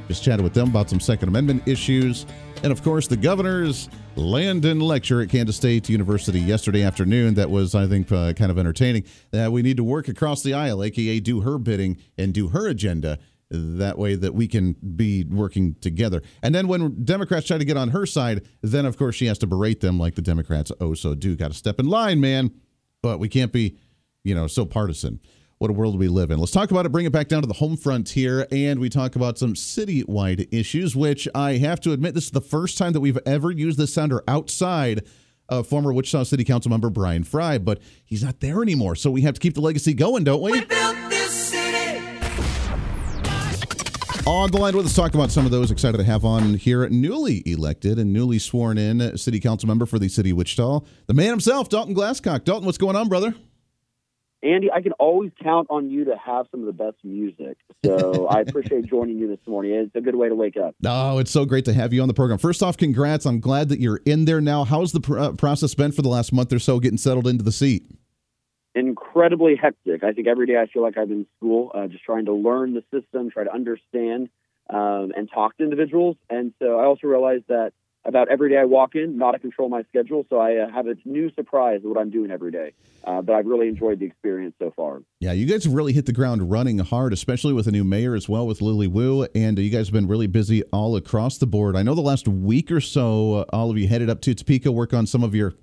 Just 0.09 0.25
chatted 0.25 0.43
with 0.43 0.55
them 0.55 0.69
about 0.71 0.91
some 0.91 0.99
Second 0.99 1.29
Amendment 1.29 1.63
issues. 1.67 2.27
And 2.65 2.73
of 2.73 2.83
course, 2.83 3.07
the 3.07 3.17
governor's 3.17 3.89
Landon 4.17 4.81
lecture 4.81 5.21
at 5.21 5.29
Kansas 5.29 5.55
State 5.55 5.89
University 5.89 6.41
yesterday 6.41 6.83
afternoon. 6.83 7.35
That 7.35 7.49
was, 7.49 7.77
I 7.77 7.87
think, 7.87 8.11
uh, 8.11 8.33
kind 8.33 8.51
of 8.51 8.59
entertaining. 8.59 9.05
That 9.31 9.53
we 9.53 9.63
need 9.63 9.77
to 9.77 9.85
work 9.85 10.09
across 10.09 10.43
the 10.43 10.55
aisle, 10.55 10.83
aka 10.83 11.21
do 11.21 11.43
her 11.43 11.59
bidding 11.59 11.99
and 12.19 12.35
do 12.35 12.49
her 12.49 12.67
agenda 12.67 13.21
that 13.51 13.97
way 13.99 14.15
that 14.17 14.35
we 14.35 14.49
can 14.49 14.73
be 14.97 15.25
working 15.25 15.75
together. 15.81 16.23
And 16.43 16.55
then 16.55 16.67
when 16.69 17.05
Democrats 17.05 17.47
try 17.47 17.59
to 17.59 17.65
get 17.65 17.77
on 17.77 17.91
her 17.91 18.07
side, 18.07 18.47
then 18.63 18.87
of 18.87 18.97
course 18.97 19.15
she 19.15 19.27
has 19.27 19.39
to 19.39 19.47
berate 19.47 19.81
them 19.81 19.99
like 19.99 20.15
the 20.17 20.23
Democrats 20.23 20.73
oh 20.81 20.95
so 20.95 21.15
do. 21.15 21.37
Got 21.37 21.53
to 21.53 21.57
step 21.57 21.79
in 21.79 21.87
line, 21.87 22.21
man. 22.21 22.51
But 23.03 23.21
we 23.21 23.29
can't 23.29 23.53
be, 23.53 23.77
you 24.25 24.35
know, 24.35 24.47
so 24.49 24.65
partisan. 24.65 25.21
what 25.59 25.71
a 25.71 25.75
world 25.75 25.99
we 25.99 26.09
live 26.09 26.31
in. 26.31 26.39
Let's 26.39 26.53
talk 26.53 26.71
about 26.71 26.87
it, 26.87 26.93
bring 26.93 27.07
it 27.07 27.13
back 27.13 27.29
down 27.29 27.43
to 27.43 27.49
the 27.49 27.55
home 27.55 27.77
front 27.77 28.11
here, 28.11 28.47
and 28.53 28.79
we 28.79 28.89
talk 28.89 29.17
about 29.17 29.39
some 29.39 29.55
citywide 29.55 30.49
issues, 30.53 30.95
which 30.95 31.27
I 31.35 31.53
have 31.59 31.81
to 31.81 31.93
admit, 31.93 32.15
this 32.15 32.25
is 32.25 32.31
the 32.31 32.41
first 32.41 32.77
time 32.77 32.93
that 32.93 33.01
we've 33.01 33.19
ever 33.25 33.51
used 33.51 33.79
this 33.79 33.95
sounder 33.95 34.23
outside 34.29 35.07
of 35.49 35.67
former 35.67 35.93
Wichita 35.93 36.25
City 36.25 36.45
Council 36.45 36.71
member 36.71 36.91
Bryan 36.91 37.25
Frye, 37.25 37.59
but 37.59 37.81
he's 38.05 38.23
not 38.23 38.41
there 38.41 38.63
anymore. 38.63 38.97
So 38.97 39.11
we 39.11 39.23
have 39.23 39.35
to 39.35 39.41
keep 39.41 39.55
the 39.55 39.61
legacy 39.61 39.95
going, 39.95 40.25
don't 40.25 40.43
we? 40.43 40.53
we 40.53 40.61
on 44.27 44.51
the 44.51 44.59
line 44.59 44.77
with 44.77 44.87
us, 44.87 44.95
talk 44.95 45.15
about 45.15 45.31
some 45.31 45.45
of 45.45 45.53
those 45.53 45.71
excited 45.71 45.99
to 45.99 46.05
have 46.05 46.25
on 46.25 46.55
here. 46.55 46.89
Newly 46.89 47.43
elected 47.47 47.99
and 47.99 48.13
newly 48.13 48.39
sworn 48.39 48.77
in 48.77 49.17
city 49.17 49.39
council 49.39 49.69
member 49.69 49.87
for 49.87 49.99
the 49.99 50.09
city 50.09 50.31
of 50.31 50.37
Wichita, 50.37 50.81
the 51.07 51.15
man 51.15 51.31
himself, 51.31 51.69
Dalton 51.69 51.95
Glasscock. 51.95 52.45
Dalton, 52.45 52.67
what's 52.67 52.79
going 52.79 52.97
on, 52.97 53.09
brother? 53.09 53.35
Andy, 54.43 54.71
I 54.71 54.81
can 54.81 54.93
always 54.93 55.33
count 55.43 55.69
on 55.71 55.91
you 55.91 56.05
to 56.05 56.17
have 56.17 56.47
some 56.51 56.61
of 56.61 56.67
the 56.67 56.73
best 56.73 56.97
music. 57.03 57.57
So 57.85 58.27
I 58.31 58.41
appreciate 58.41 58.87
joining 58.87 59.19
you 59.19 59.29
this 59.29 59.41
morning. 59.47 59.73
It's 59.73 59.95
a 59.95 60.01
good 60.01 60.15
way 60.15 60.29
to 60.29 60.35
wake 60.35 60.57
up. 60.57 60.75
Oh, 60.85 61.19
it's 61.19 61.31
so 61.31 61.45
great 61.45 61.65
to 61.65 61.73
have 61.73 61.93
you 61.93 62.03
on 62.03 62.09
the 62.09 62.15
program. 62.15 62.39
First 62.39 62.63
off, 62.63 62.77
congrats. 62.77 63.27
I'm 63.27 63.41
glad 63.41 63.69
that 63.71 63.81
you're 63.81 64.01
in 64.05 64.25
there 64.25 64.41
now. 64.41 64.65
How's 64.65 64.93
the 64.93 65.01
pr- 65.01 65.19
uh, 65.19 65.33
process 65.33 65.75
been 65.75 65.93
for 65.93 66.03
the 66.03 66.09
last 66.09 66.33
month 66.33 66.53
or 66.53 66.59
so 66.59 66.79
getting 66.81 66.99
settled 66.99 67.27
into 67.27 67.43
the 67.43 67.53
seat? 67.53 67.91
Incredibly 68.77 69.57
hectic. 69.57 70.05
I 70.05 70.13
think 70.13 70.29
every 70.29 70.47
day 70.47 70.59
I 70.59 70.67
feel 70.67 70.83
like 70.83 70.99
I'm 70.99 71.11
in 71.11 71.27
school, 71.39 71.73
uh, 71.75 71.87
just 71.87 72.05
trying 72.05 72.27
to 72.27 72.35
learn 72.35 72.75
the 72.75 72.85
system, 72.93 73.31
try 73.31 73.45
to 73.45 73.53
understand 73.53 74.29
um, 74.69 75.13
and 75.17 75.31
talk 75.33 75.57
to 75.57 75.65
individuals. 75.65 76.17
And 76.29 76.53
so 76.59 76.79
I 76.79 76.85
also 76.85 77.07
realized 77.07 77.45
that 77.49 77.73
about 78.05 78.29
every 78.29 78.51
day 78.51 78.59
I 78.59 78.67
walk 78.67 78.95
in, 78.95 79.17
not 79.17 79.33
to 79.33 79.39
control 79.39 79.71
my 79.71 79.83
schedule. 79.85 80.27
So 80.29 80.39
I 80.39 80.57
uh, 80.57 80.71
have 80.71 80.87
a 80.89 80.95
new 81.07 81.33
surprise 81.33 81.81
of 81.85 81.91
what 81.91 81.99
I'm 81.99 82.11
doing 82.11 82.31
every 82.31 82.51
day. 82.51 82.73
Uh, 83.03 83.23
but 83.23 83.35
I've 83.35 83.47
really 83.47 83.69
enjoyed 83.69 83.99
the 83.99 84.05
experience 84.05 84.55
so 84.59 84.73
far. 84.77 85.01
Yeah, 85.21 85.33
you 85.33 85.47
guys 85.47 85.65
have 85.65 85.73
really 85.73 85.95
hit 85.95 86.05
the 86.05 86.13
ground 86.13 86.51
running 86.51 86.79
hard, 86.79 87.15
especially 87.15 87.55
with 87.55 87.67
a 87.67 87.73
new 87.73 87.83
mayor 87.83 88.15
as 88.15 88.29
well 88.29 88.47
with 88.47 88.61
Lily 88.61 88.89
Wu. 88.89 89.27
And 89.35 89.59
you 89.59 89.71
guys 89.71 89.89
have 89.89 89.95
been 89.95 90.07
really 90.07 90.27
busy 90.27 90.63
all 90.65 90.97
across 90.97 91.39
the 91.39 91.47
board. 91.47 91.77
I 91.77 91.83
know 91.83 91.95
the 91.95 92.03
last 92.03 92.29
week 92.29 92.71
or 92.71 92.83
so, 92.83 93.37
uh, 93.37 93.45
all 93.55 93.71
of 93.71 93.79
you 93.79 93.89
headed 93.89 94.11
up 94.11 94.21
to 94.23 94.35
Topeka, 94.35 94.71
work 94.71 94.93
on 94.93 95.07
some 95.07 95.25
of 95.25 95.35
your 95.35 95.55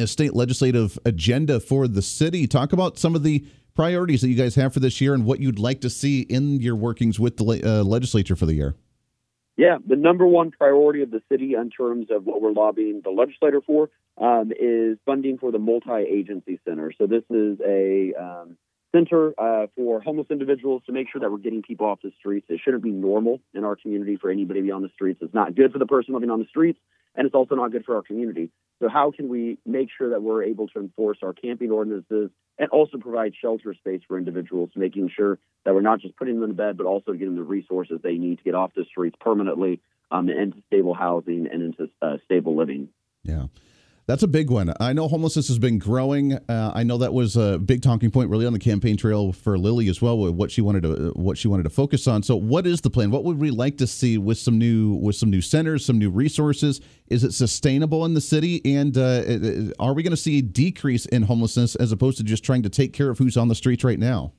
uh, 0.00 0.06
state 0.06 0.34
legislative 0.34 0.98
agenda 1.04 1.60
for 1.60 1.88
the 1.88 2.02
city. 2.02 2.46
Talk 2.46 2.72
about 2.72 2.98
some 2.98 3.14
of 3.14 3.22
the 3.22 3.44
priorities 3.74 4.22
that 4.22 4.28
you 4.28 4.34
guys 4.34 4.54
have 4.56 4.74
for 4.74 4.80
this 4.80 5.00
year 5.00 5.14
and 5.14 5.24
what 5.24 5.40
you'd 5.40 5.58
like 5.58 5.80
to 5.82 5.90
see 5.90 6.22
in 6.22 6.60
your 6.60 6.74
workings 6.74 7.20
with 7.20 7.36
the 7.36 7.62
uh, 7.64 7.84
legislature 7.84 8.34
for 8.34 8.46
the 8.46 8.54
year. 8.54 8.74
Yeah, 9.56 9.78
the 9.84 9.96
number 9.96 10.26
one 10.26 10.52
priority 10.52 11.02
of 11.02 11.10
the 11.10 11.20
city 11.30 11.54
in 11.54 11.70
terms 11.70 12.08
of 12.10 12.24
what 12.24 12.40
we're 12.40 12.52
lobbying 12.52 13.00
the 13.02 13.10
legislator 13.10 13.60
for 13.60 13.90
um, 14.16 14.52
is 14.52 14.98
funding 15.04 15.38
for 15.38 15.50
the 15.50 15.58
multi-agency 15.58 16.60
center. 16.64 16.92
So 16.96 17.06
this 17.06 17.24
is 17.28 17.58
a 17.66 18.14
um, 18.14 18.56
center 18.94 19.34
uh, 19.38 19.66
for 19.76 20.00
homeless 20.00 20.28
individuals 20.30 20.82
to 20.86 20.92
make 20.92 21.08
sure 21.10 21.20
that 21.20 21.30
we're 21.30 21.38
getting 21.38 21.62
people 21.62 21.86
off 21.86 22.00
the 22.02 22.12
streets. 22.18 22.46
It 22.48 22.60
shouldn't 22.64 22.82
be 22.82 22.90
normal 22.90 23.40
in 23.54 23.64
our 23.64 23.76
community 23.76 24.16
for 24.16 24.30
anybody 24.30 24.60
to 24.60 24.64
be 24.64 24.70
on 24.70 24.82
the 24.82 24.90
streets. 24.94 25.20
It's 25.22 25.34
not 25.34 25.54
good 25.54 25.72
for 25.72 25.78
the 25.78 25.86
person 25.86 26.14
living 26.14 26.30
on 26.30 26.38
the 26.38 26.46
streets, 26.46 26.78
and 27.14 27.26
it's 27.26 27.34
also 27.34 27.54
not 27.54 27.72
good 27.72 27.84
for 27.84 27.96
our 27.96 28.02
community. 28.02 28.50
So 28.80 28.88
how 28.88 29.10
can 29.10 29.28
we 29.28 29.58
make 29.66 29.88
sure 29.96 30.10
that 30.10 30.22
we're 30.22 30.44
able 30.44 30.68
to 30.68 30.78
enforce 30.78 31.18
our 31.22 31.32
camping 31.32 31.70
ordinances 31.70 32.30
and 32.58 32.70
also 32.70 32.98
provide 32.98 33.34
shelter 33.40 33.74
space 33.74 34.02
for 34.06 34.18
individuals, 34.18 34.70
making 34.76 35.10
sure 35.14 35.38
that 35.64 35.74
we're 35.74 35.80
not 35.80 36.00
just 36.00 36.16
putting 36.16 36.40
them 36.40 36.50
in 36.50 36.56
bed, 36.56 36.76
but 36.76 36.86
also 36.86 37.12
getting 37.12 37.36
the 37.36 37.42
resources 37.42 37.98
they 38.02 38.18
need 38.18 38.38
to 38.38 38.44
get 38.44 38.54
off 38.54 38.72
the 38.74 38.84
streets 38.84 39.16
permanently 39.20 39.80
um, 40.10 40.28
into 40.28 40.62
stable 40.66 40.94
housing 40.94 41.48
and 41.50 41.62
into 41.62 41.90
uh, 42.00 42.16
stable 42.24 42.56
living. 42.56 42.88
Yeah. 43.22 43.46
That's 44.08 44.22
a 44.22 44.28
big 44.28 44.48
one. 44.48 44.72
I 44.80 44.94
know 44.94 45.06
homelessness 45.06 45.48
has 45.48 45.58
been 45.58 45.78
growing. 45.78 46.32
Uh, 46.32 46.72
I 46.74 46.82
know 46.82 46.96
that 46.96 47.12
was 47.12 47.36
a 47.36 47.58
big 47.58 47.82
talking 47.82 48.10
point, 48.10 48.30
really, 48.30 48.46
on 48.46 48.54
the 48.54 48.58
campaign 48.58 48.96
trail 48.96 49.34
for 49.34 49.58
Lily 49.58 49.86
as 49.90 50.00
well, 50.00 50.16
what 50.32 50.50
she 50.50 50.62
wanted 50.62 50.84
to 50.84 51.12
what 51.14 51.36
she 51.36 51.46
wanted 51.46 51.64
to 51.64 51.68
focus 51.68 52.06
on. 52.06 52.22
So, 52.22 52.34
what 52.34 52.66
is 52.66 52.80
the 52.80 52.88
plan? 52.88 53.10
What 53.10 53.24
would 53.24 53.38
we 53.38 53.50
like 53.50 53.76
to 53.76 53.86
see 53.86 54.16
with 54.16 54.38
some 54.38 54.56
new 54.56 54.94
with 54.94 55.14
some 55.14 55.28
new 55.28 55.42
centers, 55.42 55.84
some 55.84 55.98
new 55.98 56.08
resources? 56.08 56.80
Is 57.08 57.22
it 57.22 57.34
sustainable 57.34 58.06
in 58.06 58.14
the 58.14 58.22
city? 58.22 58.62
And 58.64 58.96
uh, 58.96 59.74
are 59.78 59.92
we 59.92 60.02
going 60.02 60.12
to 60.12 60.16
see 60.16 60.38
a 60.38 60.42
decrease 60.42 61.04
in 61.04 61.24
homelessness 61.24 61.74
as 61.74 61.92
opposed 61.92 62.16
to 62.16 62.24
just 62.24 62.42
trying 62.42 62.62
to 62.62 62.70
take 62.70 62.94
care 62.94 63.10
of 63.10 63.18
who's 63.18 63.36
on 63.36 63.48
the 63.48 63.54
streets 63.54 63.84
right 63.84 63.98
now? 63.98 64.32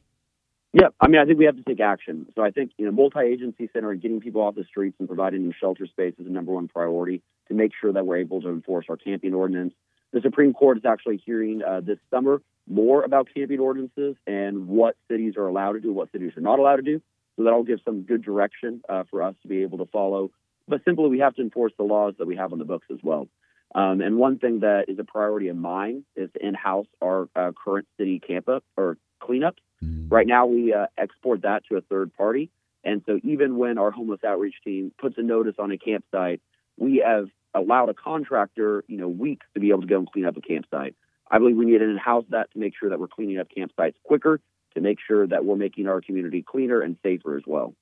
Yeah, 0.74 0.88
I 1.00 1.08
mean, 1.08 1.22
I 1.22 1.26
think 1.26 1.38
we 1.38 1.46
have 1.46 1.58
to 1.58 1.64
take 1.64 1.80
action. 1.80 2.26
So 2.36 2.42
I 2.42 2.50
think 2.50 2.72
you 2.80 2.86
know, 2.86 2.92
multi-agency 2.92 3.70
center 3.72 3.94
getting 3.94 4.20
people 4.20 4.42
off 4.42 4.56
the 4.56 4.64
streets 4.64 4.96
and 4.98 5.08
providing 5.08 5.44
them 5.44 5.54
shelter 5.60 5.86
space 5.86 6.16
is 6.18 6.26
the 6.26 6.32
number 6.32 6.54
one 6.54 6.68
priority 6.68 7.22
to 7.50 7.54
make 7.54 7.72
sure 7.80 7.92
that 7.92 8.06
we're 8.06 8.18
able 8.18 8.42
to 8.42 8.50
enforce 8.50 8.86
our 8.90 8.98
camping 8.98 9.34
ordinance. 9.34 9.74
The 10.14 10.22
Supreme 10.22 10.54
Court 10.54 10.78
is 10.78 10.86
actually 10.86 11.22
hearing 11.24 11.62
uh, 11.62 11.82
this 11.82 12.00
summer 12.10 12.42
more 12.68 13.04
about 13.04 13.28
camping 13.34 13.60
ordinances 13.60 14.16
and 14.26 14.68
what 14.68 14.96
cities 15.10 15.34
are 15.38 15.48
allowed 15.48 15.74
to 15.74 15.80
do, 15.80 15.92
what 15.92 16.12
cities 16.12 16.32
are 16.38 16.42
not 16.42 16.60
allowed 16.60 16.78
to 16.78 16.82
do. 16.82 17.02
So 17.36 17.44
that'll 17.44 17.64
give 17.64 17.80
some 17.86 18.02
good 18.02 18.24
direction 18.24 18.82
uh, 18.90 19.04
for 19.10 19.24
us 19.24 19.36
to 19.42 19.48
be 19.48 19.62
able 19.62 19.80
to 19.80 19.86
follow. 19.86 20.32
But 20.68 20.82
simply, 20.86 21.10
we 21.10 21.20
have 21.20 21.36
to 21.36 21.42
enforce 21.42 21.74
the 21.78 21.84
laws 21.84 22.14
that 22.20 22.28
we 22.28 22.36
have 22.36 22.54
on 22.54 22.60
the 22.60 22.66
books 22.66 22.88
as 22.92 23.00
well. 23.02 23.28
Um, 23.74 24.02
and 24.02 24.18
one 24.18 24.40
thing 24.40 24.62
that 24.62 24.86
is 24.88 24.98
a 25.00 25.04
priority 25.04 25.48
of 25.48 25.56
mine 25.56 26.04
is 26.16 26.30
to 26.34 26.46
in-house 26.46 26.88
our 27.02 27.30
uh, 27.36 27.52
current 27.64 27.88
city 27.98 28.20
camp 28.20 28.50
up 28.50 28.64
or 28.78 28.98
cleanups. 29.22 29.58
Mm-hmm. 29.84 30.10
Right 30.10 30.28
now, 30.28 30.46
we 30.48 30.74
uh, 30.74 30.88
export 30.98 31.44
that 31.44 31.64
to 31.70 31.78
a 31.78 31.82
third 31.82 32.14
party. 32.16 32.50
And 32.84 33.04
so 33.06 33.20
even 33.24 33.58
when 33.58 33.78
our 33.78 33.92
homeless 33.92 34.24
outreach 34.24 34.56
team 34.64 34.92
puts 35.00 35.18
a 35.18 35.22
notice 35.22 35.56
on 35.60 35.72
a 35.72 35.78
campsite, 35.78 36.42
we 36.78 37.04
have 37.06 37.28
allowed 37.54 37.90
a 37.90 37.94
contractor, 37.94 38.84
you 38.88 38.98
know, 38.98 39.08
weeks 39.08 39.46
to 39.54 39.60
be 39.60 39.70
able 39.70 39.82
to 39.82 39.88
go 39.88 39.98
and 40.00 40.12
clean 40.12 40.26
up 40.26 40.38
a 40.38 40.42
campsite. 40.42 40.96
I 41.32 41.38
believe 41.38 41.58
we 41.58 41.66
need 41.66 41.78
to 41.80 41.84
in-house 41.90 42.26
that 42.30 42.52
to 42.54 42.60
make 42.60 42.74
sure 42.80 42.90
that 42.90 43.00
we're 43.00 43.08
cleaning 43.08 43.40
up 43.40 43.48
campsites 43.56 43.96
quicker, 44.04 44.40
to 44.74 44.82
make 44.82 44.98
sure 45.06 45.28
that 45.28 45.46
we're 45.46 45.56
making 45.56 45.88
our 45.88 46.02
community 46.02 46.44
cleaner 46.44 46.82
and 46.82 46.98
safer 47.04 47.38
as 47.38 47.44
well. 47.46 47.74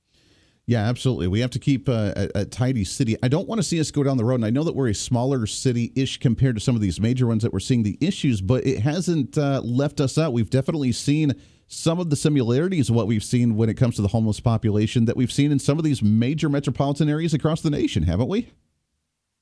Yeah, 0.65 0.79
absolutely. 0.79 1.27
We 1.27 1.39
have 1.39 1.51
to 1.51 1.59
keep 1.59 1.87
uh, 1.87 2.11
a, 2.17 2.41
a, 2.41 2.45
tidy 2.45 2.83
city. 2.83 3.15
I 3.23 3.29
don't 3.29 3.47
want 3.47 3.59
to 3.59 3.63
see 3.63 3.79
us 3.79 3.89
go 3.89 4.03
down 4.03 4.17
the 4.17 4.25
road. 4.25 4.35
And 4.35 4.45
I 4.45 4.49
know 4.49 4.65
that 4.65 4.75
we're 4.75 4.89
a 4.89 4.93
smaller 4.93 5.47
city 5.47 5.93
ish 5.95 6.19
compared 6.19 6.55
to 6.55 6.61
some 6.61 6.75
of 6.75 6.81
these 6.81 6.99
major 6.99 7.25
ones 7.25 7.43
that 7.43 7.53
we're 7.53 7.61
seeing 7.61 7.83
the 7.83 7.97
issues, 8.01 8.41
but 8.41 8.67
it 8.67 8.81
hasn't 8.81 9.37
uh, 9.37 9.61
left 9.63 10.01
us 10.01 10.17
out. 10.17 10.33
We've 10.33 10.49
definitely 10.49 10.91
seen 10.91 11.35
some 11.67 12.01
of 12.01 12.09
the 12.09 12.17
similarities 12.17 12.89
of 12.89 12.97
what 12.97 13.07
we've 13.07 13.23
seen 13.23 13.55
when 13.55 13.69
it 13.69 13.75
comes 13.75 13.95
to 13.95 14.01
the 14.01 14.09
homeless 14.09 14.41
population 14.41 15.05
that 15.05 15.15
we've 15.15 15.31
seen 15.31 15.53
in 15.53 15.59
some 15.59 15.77
of 15.77 15.85
these 15.85 16.03
major 16.03 16.49
metropolitan 16.49 17.07
areas 17.07 17.33
across 17.33 17.61
the 17.61 17.69
nation, 17.69 18.03
haven't 18.03 18.27
we? 18.27 18.49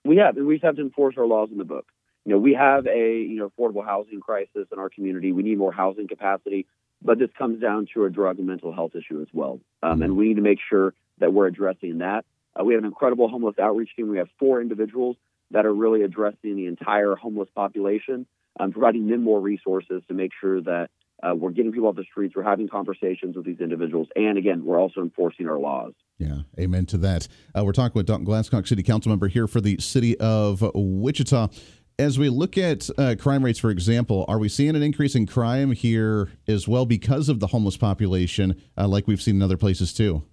We 0.05 0.17
have, 0.17 0.35
we 0.37 0.55
just 0.55 0.63
have 0.63 0.75
to 0.75 0.81
enforce 0.81 1.15
our 1.17 1.25
laws 1.25 1.49
in 1.51 1.57
the 1.57 1.65
book. 1.65 1.87
You 2.25 2.33
know, 2.33 2.39
we 2.39 2.53
have 2.53 2.87
a 2.87 3.17
you 3.17 3.37
know 3.37 3.49
affordable 3.49 3.85
housing 3.85 4.19
crisis 4.19 4.67
in 4.71 4.79
our 4.79 4.89
community. 4.89 5.31
We 5.31 5.43
need 5.43 5.57
more 5.57 5.73
housing 5.73 6.07
capacity, 6.07 6.65
but 7.01 7.19
this 7.19 7.29
comes 7.37 7.61
down 7.61 7.87
to 7.93 8.05
a 8.05 8.09
drug 8.09 8.37
and 8.37 8.47
mental 8.47 8.73
health 8.73 8.95
issue 8.95 9.21
as 9.21 9.27
well, 9.33 9.59
um, 9.83 10.01
and 10.01 10.15
we 10.15 10.29
need 10.29 10.35
to 10.35 10.41
make 10.41 10.59
sure 10.69 10.93
that 11.19 11.33
we're 11.33 11.47
addressing 11.47 11.99
that. 11.99 12.25
Uh, 12.59 12.63
we 12.63 12.73
have 12.73 12.83
an 12.83 12.87
incredible 12.87 13.27
homeless 13.27 13.59
outreach 13.59 13.95
team. 13.95 14.09
We 14.09 14.17
have 14.17 14.29
four 14.39 14.61
individuals 14.61 15.17
that 15.51 15.65
are 15.65 15.73
really 15.73 16.01
addressing 16.01 16.55
the 16.55 16.67
entire 16.67 17.15
homeless 17.15 17.49
population, 17.53 18.25
um, 18.59 18.71
providing 18.71 19.07
them 19.07 19.23
more 19.23 19.39
resources 19.39 20.01
to 20.07 20.13
make 20.13 20.31
sure 20.39 20.61
that 20.61 20.89
uh, 21.25 21.33
we're 21.35 21.51
getting 21.51 21.71
people 21.71 21.87
off 21.87 21.95
the 21.95 22.03
streets. 22.03 22.35
We're 22.35 22.43
having 22.43 22.67
conversations 22.67 23.35
with 23.35 23.45
these 23.45 23.59
individuals. 23.59 24.07
And 24.15 24.37
again, 24.37 24.63
we're 24.63 24.79
also 24.79 25.01
enforcing 25.01 25.47
our 25.47 25.59
laws. 25.59 25.93
Yeah, 26.17 26.39
amen 26.59 26.85
to 26.87 26.97
that. 26.99 27.27
Uh, 27.57 27.63
we're 27.65 27.73
talking 27.73 27.97
with 27.97 28.05
Dalton 28.05 28.25
Glasscock, 28.25 28.67
City 28.67 28.83
Council 28.83 29.09
member 29.09 29.27
here 29.27 29.47
for 29.47 29.61
the 29.61 29.77
city 29.79 30.17
of 30.19 30.63
Wichita. 30.73 31.49
As 31.97 32.19
we 32.19 32.29
look 32.29 32.57
at 32.57 32.89
uh, 32.97 33.15
crime 33.17 33.43
rates, 33.43 33.59
for 33.59 33.69
example, 33.69 34.25
are 34.27 34.37
we 34.37 34.49
seeing 34.49 34.75
an 34.75 34.83
increase 34.83 35.15
in 35.15 35.25
crime 35.25 35.71
here 35.71 36.29
as 36.47 36.67
well 36.67 36.85
because 36.85 37.29
of 37.29 37.39
the 37.39 37.47
homeless 37.47 37.77
population, 37.77 38.61
uh, 38.77 38.87
like 38.87 39.07
we've 39.07 39.21
seen 39.21 39.37
in 39.37 39.41
other 39.41 39.57
places 39.57 39.93
too? 39.93 40.23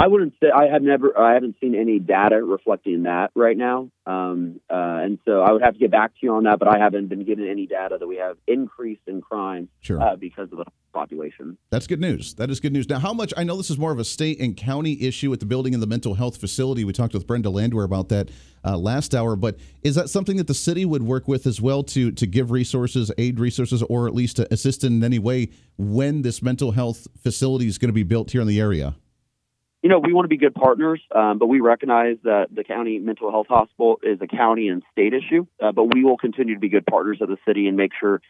I 0.00 0.06
wouldn't 0.06 0.32
say 0.42 0.48
I 0.50 0.72
have 0.72 0.80
never 0.80 1.16
I 1.16 1.34
haven't 1.34 1.56
seen 1.60 1.74
any 1.74 1.98
data 1.98 2.42
reflecting 2.42 3.02
that 3.02 3.32
right 3.34 3.56
now, 3.56 3.90
um, 4.06 4.58
uh, 4.70 5.04
and 5.04 5.18
so 5.26 5.42
I 5.42 5.52
would 5.52 5.60
have 5.60 5.74
to 5.74 5.78
get 5.78 5.90
back 5.90 6.12
to 6.12 6.18
you 6.22 6.32
on 6.32 6.44
that. 6.44 6.58
But 6.58 6.74
I 6.74 6.78
haven't 6.78 7.08
been 7.08 7.24
given 7.26 7.46
any 7.46 7.66
data 7.66 7.98
that 8.00 8.06
we 8.06 8.16
have 8.16 8.38
increased 8.46 9.02
in 9.06 9.20
crime 9.20 9.68
sure. 9.82 10.00
uh, 10.00 10.16
because 10.16 10.50
of 10.52 10.58
the 10.58 10.64
population. 10.94 11.58
That's 11.68 11.86
good 11.86 12.00
news. 12.00 12.32
That 12.34 12.48
is 12.48 12.60
good 12.60 12.72
news. 12.72 12.88
Now, 12.88 12.98
how 12.98 13.12
much? 13.12 13.34
I 13.36 13.44
know 13.44 13.58
this 13.58 13.68
is 13.68 13.76
more 13.76 13.92
of 13.92 13.98
a 13.98 14.04
state 14.04 14.40
and 14.40 14.56
county 14.56 15.02
issue 15.02 15.28
with 15.28 15.40
the 15.40 15.46
building 15.46 15.74
and 15.74 15.82
the 15.82 15.86
mental 15.86 16.14
health 16.14 16.38
facility. 16.38 16.82
We 16.82 16.94
talked 16.94 17.12
with 17.12 17.26
Brenda 17.26 17.50
Landwehr 17.50 17.84
about 17.84 18.08
that 18.08 18.30
uh, 18.64 18.78
last 18.78 19.14
hour, 19.14 19.36
but 19.36 19.58
is 19.82 19.96
that 19.96 20.08
something 20.08 20.38
that 20.38 20.46
the 20.46 20.54
city 20.54 20.86
would 20.86 21.02
work 21.02 21.28
with 21.28 21.46
as 21.46 21.60
well 21.60 21.82
to 21.82 22.10
to 22.12 22.26
give 22.26 22.50
resources, 22.50 23.12
aid 23.18 23.38
resources, 23.38 23.82
or 23.82 24.06
at 24.06 24.14
least 24.14 24.36
to 24.36 24.50
assist 24.50 24.82
in 24.82 25.04
any 25.04 25.18
way 25.18 25.50
when 25.76 26.22
this 26.22 26.40
mental 26.40 26.70
health 26.70 27.06
facility 27.22 27.66
is 27.66 27.76
going 27.76 27.90
to 27.90 27.92
be 27.92 28.02
built 28.02 28.30
here 28.30 28.40
in 28.40 28.46
the 28.46 28.58
area? 28.58 28.94
You 29.82 29.88
know, 29.88 29.98
we 29.98 30.12
want 30.12 30.24
to 30.24 30.28
be 30.28 30.36
good 30.36 30.54
partners, 30.54 31.00
um, 31.14 31.38
but 31.38 31.46
we 31.46 31.60
recognize 31.60 32.16
that 32.24 32.48
the 32.54 32.64
county 32.64 32.98
mental 32.98 33.30
health 33.30 33.46
hospital 33.48 33.98
is 34.02 34.18
a 34.20 34.26
county 34.26 34.68
and 34.68 34.82
state 34.92 35.14
issue. 35.14 35.46
Uh, 35.62 35.72
but 35.72 35.94
we 35.94 36.04
will 36.04 36.18
continue 36.18 36.54
to 36.54 36.60
be 36.60 36.68
good 36.68 36.86
partners 36.86 37.18
of 37.20 37.28
the 37.28 37.38
city 37.46 37.66
and 37.66 37.76
make 37.76 37.92
sure 37.98 38.20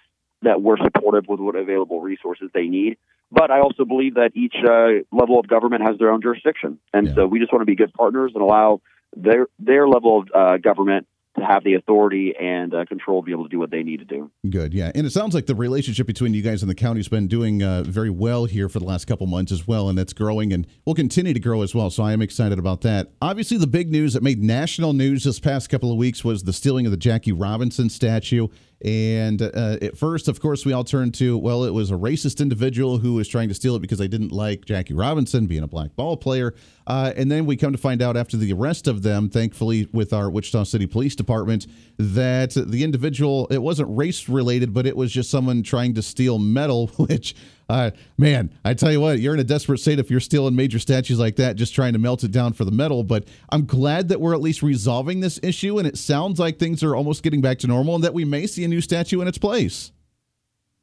that 0.43 0.63
we're 0.63 0.79
supportive 0.79 1.25
with 1.29 1.41
what 1.41 1.57
available 1.57 2.01
resources 2.01 2.51
they 2.55 2.67
need. 2.67 2.97
But 3.33 3.51
I 3.51 3.61
also 3.61 3.85
believe 3.85 4.15
that 4.15 4.31
each 4.35 4.55
uh, 4.65 5.05
level 5.17 5.39
of 5.39 5.47
government 5.47 5.83
has 5.87 5.99
their 5.99 6.11
own 6.11 6.23
jurisdiction, 6.23 6.79
and 6.93 7.07
yeah. 7.07 7.15
so 7.15 7.27
we 7.27 7.39
just 7.39 7.53
want 7.53 7.63
to 7.63 7.67
be 7.67 7.77
good 7.77 7.93
partners 7.95 8.33
and 8.35 8.43
allow 8.43 8.81
their 9.17 9.47
their 9.59 9.89
level 9.89 10.21
of 10.21 10.29
uh, 10.35 10.57
government 10.57 11.07
to 11.39 11.45
have 11.45 11.63
the 11.63 11.75
authority 11.75 12.35
and 12.39 12.75
uh, 12.75 12.85
control 12.87 13.23
to 13.23 13.27
be 13.27 13.33
able 13.33 13.45
to 13.45 13.49
do 13.49 13.59
what 13.59 13.71
they 13.71 13.83
need 13.83 13.99
to 13.99 14.05
do. 14.05 14.31
Good, 14.49 14.75
yeah. 14.75 14.91
And 14.95 15.07
it 15.07 15.11
sounds 15.11 15.35
like 15.35 15.47
the 15.47 15.55
relationship 15.55 16.07
between 16.07 16.35
you 16.35 16.43
guys 16.43 16.63
and 16.63 16.71
the 16.71 16.75
county 16.75 16.99
has 16.99 17.09
been 17.09 17.29
doing 17.29 17.63
uh, 17.63 17.85
very 17.85 18.11
well 18.11 18.47
here 18.47 18.69
for 18.69 18.81
the 18.81 18.85
last 18.85 19.07
couple 19.07 19.27
months 19.27 19.53
as 19.53 19.67
well, 19.67 19.89
and 19.89 19.97
that's 19.97 20.13
growing 20.13 20.53
and 20.53 20.67
will 20.85 20.95
continue 20.95 21.33
to 21.33 21.41
grow 21.41 21.63
as 21.63 21.75
well. 21.75 21.89
So 21.91 22.03
I 22.03 22.13
am 22.13 22.21
excited 22.21 22.59
about 22.59 22.81
that. 22.83 23.13
Obviously, 23.23 23.59
the 23.59 23.67
big 23.67 23.91
news 23.91 24.15
that 24.15 24.23
made 24.23 24.43
national 24.43 24.93
news 24.93 25.25
this 25.25 25.39
past 25.39 25.71
couple 25.71 25.93
of 25.93 25.99
weeks 25.99 26.25
was 26.25 26.43
the 26.43 26.53
stealing 26.53 26.87
of 26.87 26.91
the 26.91 26.99
Jackie 26.99 27.33
Robinson 27.33 27.89
statue. 27.89 28.49
And 28.83 29.43
uh, 29.43 29.77
at 29.83 29.99
first, 29.99 30.27
of 30.27 30.41
course, 30.41 30.65
we 30.65 30.73
all 30.73 30.85
turned 30.85 31.13
to, 31.15 31.37
well, 31.37 31.65
it 31.65 31.71
was 31.71 31.91
a 31.91 31.95
racist 31.95 32.41
individual 32.41 32.99
who 32.99 33.15
was 33.15 33.29
trying 33.29 33.49
to 33.49 33.55
steal 33.55 33.77
it 33.77 33.81
because 33.81 33.99
they 33.99 34.09
didn't 34.09 34.33
like 34.33 34.65
Jackie 34.65 34.95
Robinson 34.95 35.47
being 35.47 35.63
a 35.63 35.69
black 35.69 35.95
ball 35.97 36.17
player. 36.17 36.55
Uh, 36.87 37.13
and 37.15 37.31
then 37.31 37.45
we 37.45 37.57
come 37.57 37.73
to 37.73 37.79
find 37.79 38.01
out 38.01 38.17
after 38.17 38.39
the 38.39 38.53
arrest 38.53 38.89
of 38.89 39.03
them, 39.03 39.29
thankfully, 39.29 39.87
with 39.93 40.13
our 40.15 40.31
Wichita 40.31 40.65
City 40.65 40.87
Police 40.87 41.15
Department, 41.15 41.67
that 41.99 42.53
the 42.55 42.83
individual, 42.83 43.47
it 43.51 43.59
wasn't 43.59 43.95
race 43.95 44.29
related, 44.29 44.73
but 44.73 44.87
it 44.87 44.97
was 44.97 45.13
just 45.13 45.31
someone 45.31 45.63
trying 45.63 45.95
to 45.95 46.03
steal 46.03 46.39
metal, 46.39 46.87
which 46.97 47.35
uh, 47.71 47.91
man, 48.19 48.53
I 48.65 48.75
tell 48.75 48.91
you 48.91 49.01
what, 49.01 49.21
you're 49.21 49.35
in 49.35 49.41
a 49.41 49.45
desperate 49.45 49.79
state 49.79 49.99
if 49.99 50.11
you're 50.11 50.21
stealing 50.21 50.57
major 50.57 50.79
statues 50.79 51.19
like 51.19 51.37
that, 51.37 51.57
just 51.57 51.75
trying 51.75 51.93
to 51.93 51.99
melt 51.99 52.25
it 52.25 52.33
down 52.33 52.53
for 52.53 52.65
the 52.65 52.73
metal. 52.73 53.05
But 53.05 53.29
I'm 53.51 53.65
glad 53.65 54.09
that 54.09 54.21
we're 54.21 54.35
at 54.35 54.41
least 54.41 54.63
resolving 54.63 55.21
this 55.21 55.39
issue, 55.43 55.79
and 55.79 55.87
it 55.87 55.97
sounds 55.97 56.39
like 56.39 56.59
things 56.59 56.83
are 56.83 56.97
almost 56.97 57.23
getting 57.23 57.41
back 57.41 57.59
to 57.61 57.67
normal, 57.67 57.95
and 57.95 58.05
that 58.05 58.15
we 58.15 58.25
may 58.25 58.47
see 58.47 58.65
a 58.65 58.69
new 58.69 58.81
statue 58.81 59.21
in 59.21 59.29
its 59.29 59.39
place. 59.39 59.93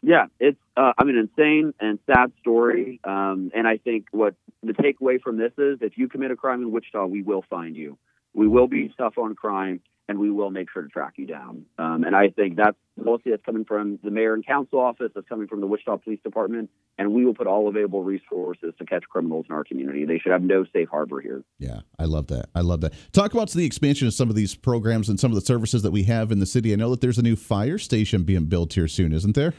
Yeah, 0.01 0.27
it's 0.39 0.59
uh, 0.77 0.93
I 0.97 1.03
mean 1.03 1.17
insane 1.17 1.73
and 1.79 1.99
sad 2.05 2.31
story. 2.39 2.99
Um, 3.03 3.51
and 3.53 3.67
I 3.67 3.77
think 3.77 4.05
what 4.11 4.35
the 4.63 4.73
takeaway 4.73 5.19
from 5.19 5.37
this 5.37 5.51
is, 5.57 5.79
if 5.81 5.97
you 5.97 6.07
commit 6.07 6.31
a 6.31 6.35
crime 6.35 6.61
in 6.61 6.71
Wichita, 6.71 7.05
we 7.07 7.23
will 7.23 7.43
find 7.49 7.75
you. 7.75 7.97
We 8.33 8.47
will 8.47 8.67
be 8.67 8.93
tough 8.97 9.17
on 9.17 9.35
crime 9.35 9.81
and 10.07 10.19
we 10.19 10.31
will 10.31 10.49
make 10.49 10.71
sure 10.71 10.81
to 10.81 10.87
track 10.87 11.13
you 11.17 11.25
down. 11.25 11.65
Um, 11.77 12.03
and 12.05 12.15
I 12.15 12.29
think 12.29 12.55
that's 12.55 12.77
mostly 12.95 13.31
that's 13.31 13.43
coming 13.43 13.65
from 13.65 13.99
the 14.03 14.09
mayor 14.09 14.33
and 14.33 14.45
council 14.45 14.79
office, 14.79 15.11
that's 15.13 15.27
coming 15.27 15.47
from 15.47 15.59
the 15.59 15.67
Wichita 15.67 15.97
Police 15.97 16.19
Department, 16.23 16.69
and 16.97 17.13
we 17.13 17.25
will 17.25 17.33
put 17.33 17.47
all 17.47 17.67
available 17.67 18.03
resources 18.03 18.73
to 18.79 18.85
catch 18.85 19.03
criminals 19.03 19.45
in 19.49 19.55
our 19.55 19.63
community. 19.63 20.05
They 20.05 20.17
should 20.19 20.31
have 20.31 20.41
no 20.41 20.65
safe 20.71 20.87
harbor 20.89 21.19
here. 21.19 21.43
Yeah, 21.59 21.81
I 21.99 22.05
love 22.05 22.27
that. 22.27 22.49
I 22.55 22.61
love 22.61 22.81
that. 22.81 22.93
Talk 23.11 23.33
about 23.33 23.49
the 23.51 23.65
expansion 23.65 24.07
of 24.07 24.13
some 24.13 24.29
of 24.29 24.35
these 24.35 24.55
programs 24.55 25.09
and 25.09 25.19
some 25.19 25.31
of 25.31 25.35
the 25.35 25.45
services 25.45 25.83
that 25.83 25.91
we 25.91 26.03
have 26.03 26.31
in 26.31 26.39
the 26.39 26.45
city. 26.45 26.71
I 26.71 26.77
know 26.77 26.89
that 26.91 27.01
there's 27.01 27.17
a 27.17 27.23
new 27.23 27.35
fire 27.35 27.77
station 27.77 28.23
being 28.23 28.45
built 28.45 28.73
here 28.73 28.87
soon, 28.87 29.11
isn't 29.11 29.35
there? 29.35 29.53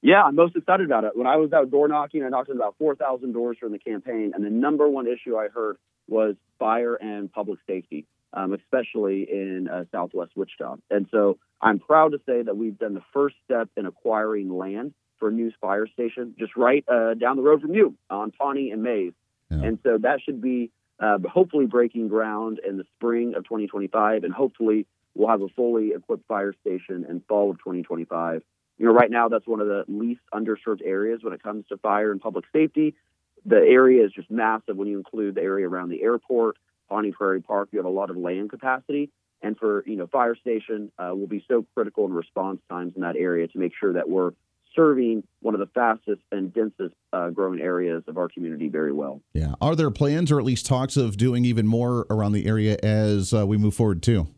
Yeah, 0.00 0.22
I'm 0.22 0.34
most 0.34 0.54
excited 0.54 0.84
about 0.84 1.04
it. 1.04 1.12
When 1.16 1.26
I 1.26 1.36
was 1.36 1.52
out 1.52 1.70
door 1.70 1.88
knocking, 1.88 2.24
I 2.24 2.28
knocked 2.28 2.50
on 2.50 2.56
about 2.56 2.76
4,000 2.78 3.32
doors 3.32 3.56
during 3.58 3.72
the 3.72 3.78
campaign, 3.78 4.32
and 4.34 4.44
the 4.44 4.50
number 4.50 4.86
one 4.88 5.06
issue 5.06 5.36
I 5.36 5.48
heard 5.48 5.78
was 6.08 6.36
fire 6.58 6.94
and 6.94 7.32
public 7.32 7.58
safety 7.66 8.06
um, 8.34 8.52
especially 8.52 9.26
in 9.30 9.68
uh, 9.68 9.84
Southwest 9.92 10.32
Wichita. 10.36 10.76
And 10.90 11.06
so 11.10 11.38
I'm 11.60 11.78
proud 11.78 12.12
to 12.12 12.18
say 12.26 12.42
that 12.42 12.56
we've 12.56 12.78
done 12.78 12.94
the 12.94 13.02
first 13.12 13.36
step 13.44 13.68
in 13.76 13.86
acquiring 13.86 14.50
land 14.50 14.92
for 15.18 15.28
a 15.28 15.32
new 15.32 15.52
fire 15.60 15.86
station 15.86 16.34
just 16.38 16.56
right 16.56 16.84
uh, 16.88 17.14
down 17.14 17.36
the 17.36 17.42
road 17.42 17.62
from 17.62 17.74
you 17.74 17.94
on 18.10 18.30
Pawnee 18.32 18.70
and 18.70 18.82
Maize. 18.82 19.12
Yeah. 19.50 19.62
And 19.62 19.78
so 19.82 19.98
that 19.98 20.20
should 20.22 20.40
be 20.40 20.70
uh, 21.00 21.18
hopefully 21.28 21.66
breaking 21.66 22.08
ground 22.08 22.60
in 22.66 22.76
the 22.76 22.84
spring 22.96 23.34
of 23.34 23.44
2025, 23.44 24.24
and 24.24 24.32
hopefully 24.32 24.86
we'll 25.14 25.28
have 25.28 25.42
a 25.42 25.48
fully 25.48 25.92
equipped 25.94 26.26
fire 26.26 26.54
station 26.60 27.06
in 27.08 27.22
fall 27.28 27.50
of 27.50 27.58
2025. 27.58 28.42
You 28.78 28.86
know, 28.86 28.92
right 28.92 29.10
now 29.10 29.28
that's 29.28 29.46
one 29.46 29.60
of 29.60 29.68
the 29.68 29.84
least 29.86 30.20
underserved 30.32 30.80
areas 30.84 31.20
when 31.22 31.32
it 31.32 31.42
comes 31.42 31.64
to 31.68 31.76
fire 31.78 32.10
and 32.10 32.20
public 32.20 32.44
safety. 32.52 32.94
The 33.46 33.56
area 33.56 34.04
is 34.04 34.12
just 34.12 34.30
massive 34.30 34.76
when 34.76 34.88
you 34.88 34.98
include 34.98 35.36
the 35.36 35.42
area 35.42 35.68
around 35.68 35.90
the 35.90 36.02
airport, 36.02 36.56
Pawnee 36.94 37.10
Prairie 37.10 37.42
Park, 37.42 37.70
you 37.72 37.80
have 37.80 37.86
a 37.86 37.90
lot 37.90 38.08
of 38.08 38.16
land 38.16 38.50
capacity. 38.50 39.10
And 39.42 39.58
for, 39.58 39.82
you 39.84 39.96
know, 39.96 40.06
fire 40.06 40.36
station 40.36 40.92
uh, 40.96 41.10
will 41.12 41.26
be 41.26 41.44
so 41.48 41.66
critical 41.74 42.06
in 42.06 42.12
response 42.12 42.60
times 42.70 42.92
in 42.94 43.02
that 43.02 43.16
area 43.16 43.48
to 43.48 43.58
make 43.58 43.72
sure 43.78 43.94
that 43.94 44.08
we're 44.08 44.30
serving 44.76 45.24
one 45.40 45.54
of 45.54 45.60
the 45.60 45.66
fastest 45.74 46.22
and 46.30 46.54
densest 46.54 46.94
uh, 47.12 47.30
growing 47.30 47.60
areas 47.60 48.04
of 48.06 48.16
our 48.16 48.28
community 48.28 48.68
very 48.68 48.92
well. 48.92 49.20
Yeah. 49.32 49.54
Are 49.60 49.74
there 49.74 49.90
plans 49.90 50.30
or 50.30 50.38
at 50.38 50.44
least 50.44 50.66
talks 50.66 50.96
of 50.96 51.16
doing 51.16 51.44
even 51.44 51.66
more 51.66 52.06
around 52.10 52.30
the 52.30 52.46
area 52.46 52.78
as 52.80 53.34
uh, 53.34 53.44
we 53.44 53.56
move 53.56 53.74
forward 53.74 54.00
too? 54.00 54.28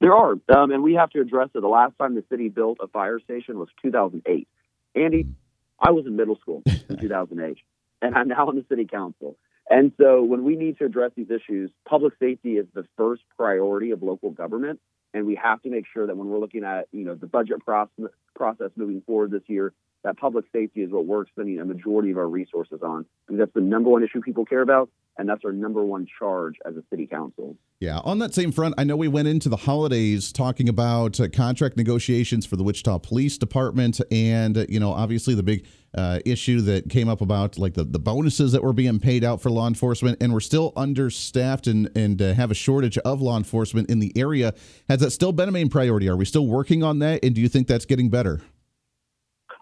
There 0.00 0.14
are. 0.14 0.32
Um, 0.48 0.72
and 0.72 0.82
we 0.82 0.94
have 0.94 1.10
to 1.10 1.20
address 1.20 1.50
it. 1.54 1.60
The 1.60 1.68
last 1.68 1.94
time 2.00 2.16
the 2.16 2.24
city 2.28 2.48
built 2.48 2.78
a 2.82 2.88
fire 2.88 3.20
station 3.20 3.60
was 3.60 3.68
2008. 3.80 4.48
Andy, 4.96 5.22
mm. 5.22 5.34
I 5.78 5.92
was 5.92 6.04
in 6.04 6.16
middle 6.16 6.36
school 6.40 6.64
in 6.66 6.96
2008, 7.00 7.58
and 8.02 8.16
I'm 8.16 8.26
now 8.26 8.50
in 8.50 8.56
the 8.56 8.64
city 8.68 8.86
council. 8.86 9.36
And 9.70 9.92
so 10.00 10.22
when 10.22 10.44
we 10.44 10.56
need 10.56 10.78
to 10.78 10.84
address 10.84 11.12
these 11.16 11.30
issues, 11.30 11.70
public 11.86 12.14
safety 12.18 12.52
is 12.52 12.66
the 12.74 12.86
first 12.96 13.22
priority 13.36 13.90
of 13.90 14.02
local 14.02 14.30
government. 14.30 14.80
And 15.14 15.26
we 15.26 15.34
have 15.36 15.62
to 15.62 15.70
make 15.70 15.84
sure 15.92 16.06
that 16.06 16.16
when 16.16 16.28
we're 16.28 16.38
looking 16.38 16.64
at, 16.64 16.88
you 16.92 17.04
know, 17.04 17.14
the 17.14 17.26
budget 17.26 17.64
process, 17.64 18.10
process 18.34 18.70
moving 18.76 19.02
forward 19.06 19.30
this 19.30 19.42
year, 19.46 19.72
that 20.04 20.16
public 20.16 20.44
safety 20.52 20.82
is 20.82 20.90
what 20.90 21.06
we're 21.06 21.26
spending 21.26 21.58
a 21.58 21.64
majority 21.64 22.10
of 22.10 22.18
our 22.18 22.28
resources 22.28 22.80
on. 22.82 23.04
Because 23.26 23.40
that's 23.40 23.54
the 23.54 23.60
number 23.60 23.90
one 23.90 24.02
issue 24.02 24.20
people 24.20 24.44
care 24.44 24.62
about 24.62 24.90
and 25.18 25.28
that's 25.28 25.44
our 25.44 25.52
number 25.52 25.84
one 25.84 26.06
charge 26.18 26.54
as 26.64 26.76
a 26.76 26.82
city 26.90 27.06
council. 27.06 27.56
Yeah. 27.80 27.98
On 28.04 28.20
that 28.20 28.34
same 28.34 28.52
front, 28.52 28.74
I 28.78 28.84
know 28.84 28.96
we 28.96 29.08
went 29.08 29.28
into 29.28 29.48
the 29.48 29.56
holidays 29.56 30.32
talking 30.32 30.68
about 30.68 31.20
uh, 31.20 31.28
contract 31.28 31.76
negotiations 31.76 32.46
for 32.46 32.56
the 32.56 32.62
Wichita 32.62 32.98
Police 32.98 33.36
Department, 33.36 34.00
and 34.10 34.56
uh, 34.56 34.66
you 34.68 34.78
know, 34.78 34.92
obviously 34.92 35.34
the 35.34 35.42
big 35.42 35.66
uh, 35.94 36.20
issue 36.24 36.60
that 36.62 36.90
came 36.90 37.08
up 37.08 37.20
about 37.20 37.58
like 37.58 37.74
the, 37.74 37.84
the 37.84 37.98
bonuses 37.98 38.52
that 38.52 38.62
were 38.62 38.72
being 38.72 38.98
paid 39.00 39.24
out 39.24 39.40
for 39.40 39.50
law 39.50 39.66
enforcement, 39.66 40.18
and 40.20 40.32
we're 40.32 40.40
still 40.40 40.72
understaffed 40.76 41.66
and 41.66 41.90
and 41.96 42.20
uh, 42.20 42.34
have 42.34 42.50
a 42.50 42.54
shortage 42.54 42.98
of 42.98 43.20
law 43.20 43.36
enforcement 43.36 43.90
in 43.90 43.98
the 43.98 44.12
area. 44.16 44.54
Has 44.88 45.00
that 45.00 45.10
still 45.10 45.32
been 45.32 45.48
a 45.48 45.52
main 45.52 45.68
priority? 45.68 46.08
Are 46.08 46.16
we 46.16 46.24
still 46.24 46.46
working 46.46 46.82
on 46.82 46.98
that, 47.00 47.24
and 47.24 47.34
do 47.34 47.40
you 47.40 47.48
think 47.48 47.66
that's 47.66 47.86
getting 47.86 48.10
better? 48.10 48.40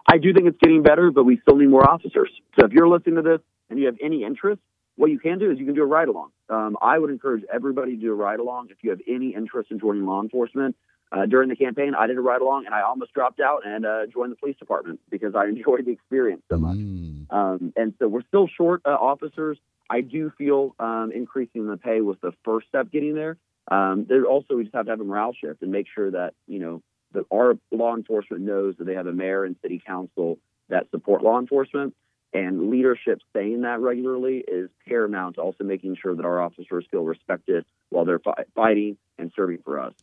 I 0.09 0.17
do 0.17 0.33
think 0.33 0.47
it's 0.47 0.57
getting 0.61 0.83
better, 0.83 1.11
but 1.11 1.25
we 1.25 1.39
still 1.41 1.57
need 1.57 1.69
more 1.69 1.89
officers. 1.89 2.29
So 2.57 2.65
if 2.65 2.71
you're 2.71 2.87
listening 2.87 3.15
to 3.15 3.21
this 3.21 3.39
and 3.69 3.77
you 3.77 3.87
have 3.87 3.97
any 4.01 4.23
interest 4.23 4.61
what 4.97 5.11
you 5.11 5.19
can 5.19 5.39
do 5.39 5.51
is 5.51 5.59
you 5.59 5.65
can 5.65 5.75
do 5.75 5.83
a 5.83 5.85
ride 5.85 6.09
along. 6.09 6.31
Um, 6.49 6.75
I 6.81 6.97
would 6.97 7.11
encourage 7.11 7.43
everybody 7.53 7.95
to 7.95 8.01
do 8.01 8.11
a 8.11 8.15
ride 8.15 8.39
along 8.39 8.69
if 8.71 8.77
you 8.81 8.89
have 8.89 8.99
any 9.07 9.33
interest 9.33 9.71
in 9.71 9.79
joining 9.79 10.05
law 10.05 10.21
enforcement. 10.21 10.75
Uh, 11.11 11.25
during 11.25 11.47
the 11.49 11.55
campaign, 11.55 11.93
I 11.95 12.07
did 12.07 12.17
a 12.17 12.21
ride 12.21 12.41
along 12.41 12.65
and 12.65 12.75
I 12.75 12.81
almost 12.81 13.13
dropped 13.13 13.39
out 13.39 13.65
and 13.65 13.85
uh, 13.85 14.07
joined 14.07 14.31
the 14.31 14.35
police 14.35 14.57
department 14.57 14.99
because 15.09 15.35
I 15.35 15.45
enjoyed 15.49 15.85
the 15.85 15.91
experience 15.91 16.43
so 16.49 16.57
much. 16.57 16.77
Mm. 16.77 17.31
Um, 17.31 17.73
and 17.75 17.93
so 17.99 18.07
we're 18.07 18.23
still 18.27 18.47
short 18.47 18.81
uh, 18.85 18.89
officers. 18.89 19.57
I 19.89 20.01
do 20.01 20.31
feel 20.37 20.75
um, 20.79 21.11
increasing 21.13 21.67
the 21.67 21.77
pay 21.77 22.01
was 22.01 22.17
the 22.21 22.33
first 22.43 22.67
step 22.67 22.91
getting 22.91 23.15
there. 23.15 23.37
Um, 23.69 24.05
there 24.07 24.25
also 24.25 24.55
we 24.55 24.63
just 24.63 24.75
have 24.75 24.85
to 24.85 24.91
have 24.91 25.01
a 25.01 25.03
morale 25.03 25.33
shift 25.33 25.61
and 25.61 25.71
make 25.71 25.87
sure 25.93 26.11
that 26.11 26.33
you 26.47 26.59
know 26.59 26.81
that 27.13 27.25
our 27.33 27.57
law 27.71 27.95
enforcement 27.95 28.43
knows 28.43 28.75
that 28.77 28.85
they 28.85 28.95
have 28.95 29.07
a 29.07 29.13
mayor 29.13 29.43
and 29.43 29.55
city 29.61 29.81
council 29.85 30.39
that 30.69 30.89
support 30.91 31.21
law 31.21 31.39
enforcement 31.39 31.93
and 32.33 32.69
leadership 32.69 33.21
saying 33.33 33.61
that 33.61 33.79
regularly 33.79 34.43
is 34.45 34.69
paramount 34.87 35.37
also 35.37 35.63
making 35.63 35.95
sure 36.01 36.15
that 36.15 36.25
our 36.25 36.41
officers 36.41 36.85
feel 36.91 37.03
respected 37.03 37.65
while 37.89 38.05
they're 38.05 38.19
fi- 38.19 38.43
fighting 38.55 38.97
and 39.17 39.31
serving 39.35 39.59
for 39.63 39.79
us. 39.79 39.93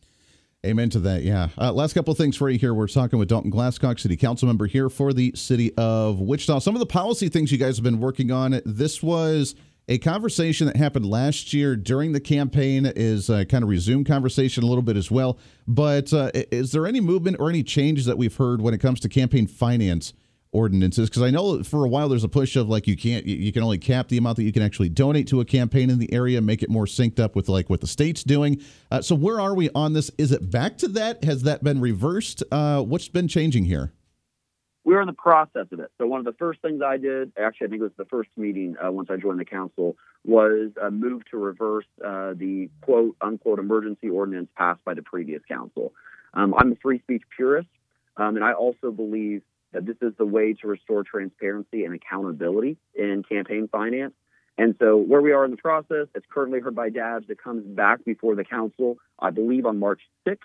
Amen 0.65 0.89
to 0.89 0.99
that. 1.01 1.21
Yeah. 1.21 1.49
Uh, 1.57 1.71
last 1.71 1.93
couple 1.93 2.11
of 2.11 2.17
things 2.17 2.35
for 2.35 2.49
you 2.49 2.57
here. 2.57 2.73
We're 2.73 2.87
talking 2.87 3.19
with 3.19 3.29
Dalton 3.29 3.51
Glasscock, 3.51 3.99
City 3.99 4.17
Council 4.17 4.47
member 4.47 4.65
here 4.65 4.89
for 4.89 5.13
the 5.13 5.31
City 5.35 5.71
of 5.77 6.19
Wichita. 6.19 6.59
Some 6.59 6.75
of 6.75 6.79
the 6.79 6.87
policy 6.87 7.29
things 7.29 7.51
you 7.51 7.57
guys 7.57 7.77
have 7.77 7.83
been 7.83 7.99
working 7.99 8.31
on. 8.31 8.61
This 8.65 9.03
was 9.03 9.53
a 9.87 9.99
conversation 9.99 10.65
that 10.65 10.75
happened 10.75 11.05
last 11.05 11.53
year 11.53 11.75
during 11.75 12.11
the 12.11 12.19
campaign. 12.19 12.91
Is 12.95 13.29
uh, 13.29 13.43
kind 13.45 13.63
of 13.63 13.69
resumed 13.69 14.07
conversation 14.07 14.63
a 14.63 14.65
little 14.65 14.81
bit 14.81 14.97
as 14.97 15.11
well. 15.11 15.37
But 15.67 16.11
uh, 16.11 16.31
is 16.33 16.71
there 16.71 16.87
any 16.87 16.99
movement 16.99 17.37
or 17.39 17.49
any 17.49 17.61
changes 17.61 18.05
that 18.05 18.17
we've 18.17 18.35
heard 18.35 18.61
when 18.61 18.73
it 18.73 18.79
comes 18.79 18.99
to 19.01 19.09
campaign 19.09 19.45
finance? 19.45 20.13
Ordinances 20.51 21.09
because 21.09 21.21
I 21.21 21.31
know 21.31 21.63
for 21.63 21.85
a 21.85 21.89
while 21.89 22.07
there's 22.07 22.23
a 22.23 22.29
push 22.29 22.55
of 22.55 22.69
like 22.69 22.87
you 22.87 22.95
can't 22.95 23.25
you 23.25 23.51
can 23.51 23.61
only 23.61 23.77
cap 23.77 24.07
the 24.07 24.17
amount 24.17 24.37
that 24.37 24.43
you 24.43 24.53
can 24.53 24.63
actually 24.63 24.89
donate 24.89 25.27
to 25.27 25.41
a 25.41 25.45
campaign 25.45 25.89
in 25.89 25.99
the 25.99 26.11
area, 26.13 26.41
make 26.41 26.63
it 26.63 26.69
more 26.69 26.85
synced 26.85 27.19
up 27.19 27.35
with 27.35 27.49
like 27.49 27.69
what 27.69 27.81
the 27.81 27.87
state's 27.87 28.23
doing. 28.23 28.61
Uh, 28.89 29.01
so 29.01 29.15
where 29.15 29.39
are 29.39 29.53
we 29.53 29.69
on 29.75 29.93
this? 29.93 30.09
Is 30.17 30.31
it 30.31 30.49
back 30.49 30.77
to 30.79 30.87
that? 30.89 31.23
Has 31.23 31.43
that 31.43 31.63
been 31.63 31.81
reversed? 31.81 32.43
Uh, 32.51 32.81
what's 32.81 33.09
been 33.09 33.27
changing 33.27 33.65
here? 33.65 33.91
We're 34.85 35.01
in 35.01 35.07
the 35.07 35.13
process 35.13 35.65
of 35.71 35.79
it. 35.79 35.91
So 35.97 36.05
one 36.05 36.19
of 36.19 36.25
the 36.25 36.37
first 36.37 36.61
things 36.61 36.81
I 36.85 36.97
did, 36.97 37.31
actually, 37.39 37.67
I 37.67 37.69
think 37.71 37.81
it 37.81 37.85
was 37.85 37.91
the 37.97 38.05
first 38.05 38.29
meeting 38.37 38.75
uh, 38.77 38.91
once 38.91 39.09
I 39.09 39.17
joined 39.17 39.39
the 39.39 39.45
council, 39.45 39.97
was 40.23 40.69
a 40.81 40.91
move 40.91 41.23
to 41.31 41.37
reverse 41.37 41.87
uh, 42.05 42.33
the 42.35 42.69
quote 42.81 43.15
unquote 43.19 43.57
emergency 43.57 44.09
ordinance 44.09 44.47
passed 44.55 44.85
by 44.85 44.93
the 44.93 45.01
previous 45.01 45.41
council. 45.47 45.91
Um, 46.35 46.53
I'm 46.55 46.71
a 46.71 46.75
free 46.75 46.99
speech 46.99 47.23
purist, 47.35 47.67
um, 48.17 48.35
and 48.35 48.45
I 48.45 48.53
also 48.53 48.91
believe 48.91 49.41
that 49.75 49.85
this 49.85 49.97
is 50.01 50.13
the 50.17 50.25
way 50.25 50.53
to 50.53 50.67
restore 50.67 51.03
transparency 51.03 51.83
and 51.83 51.93
accountability 51.93 52.77
in 52.95 53.23
campaign 53.23 53.67
finance. 53.69 54.13
And 54.57 54.73
so, 54.79 54.95
where 54.95 55.21
we 55.21 55.33
are 55.33 55.43
in 55.43 55.51
the 55.51 55.57
process, 55.57 56.07
it's 56.15 56.25
currently 56.33 56.61
heard 56.61 56.75
by 56.75 56.89
DABS. 56.89 57.29
It 57.29 57.43
comes 57.43 57.65
back 57.65 58.05
before 58.05 58.35
the 58.35 58.45
council, 58.45 58.97
I 59.19 59.31
believe, 59.31 59.65
on 59.65 59.79
March 59.79 59.99
6th 60.25 60.37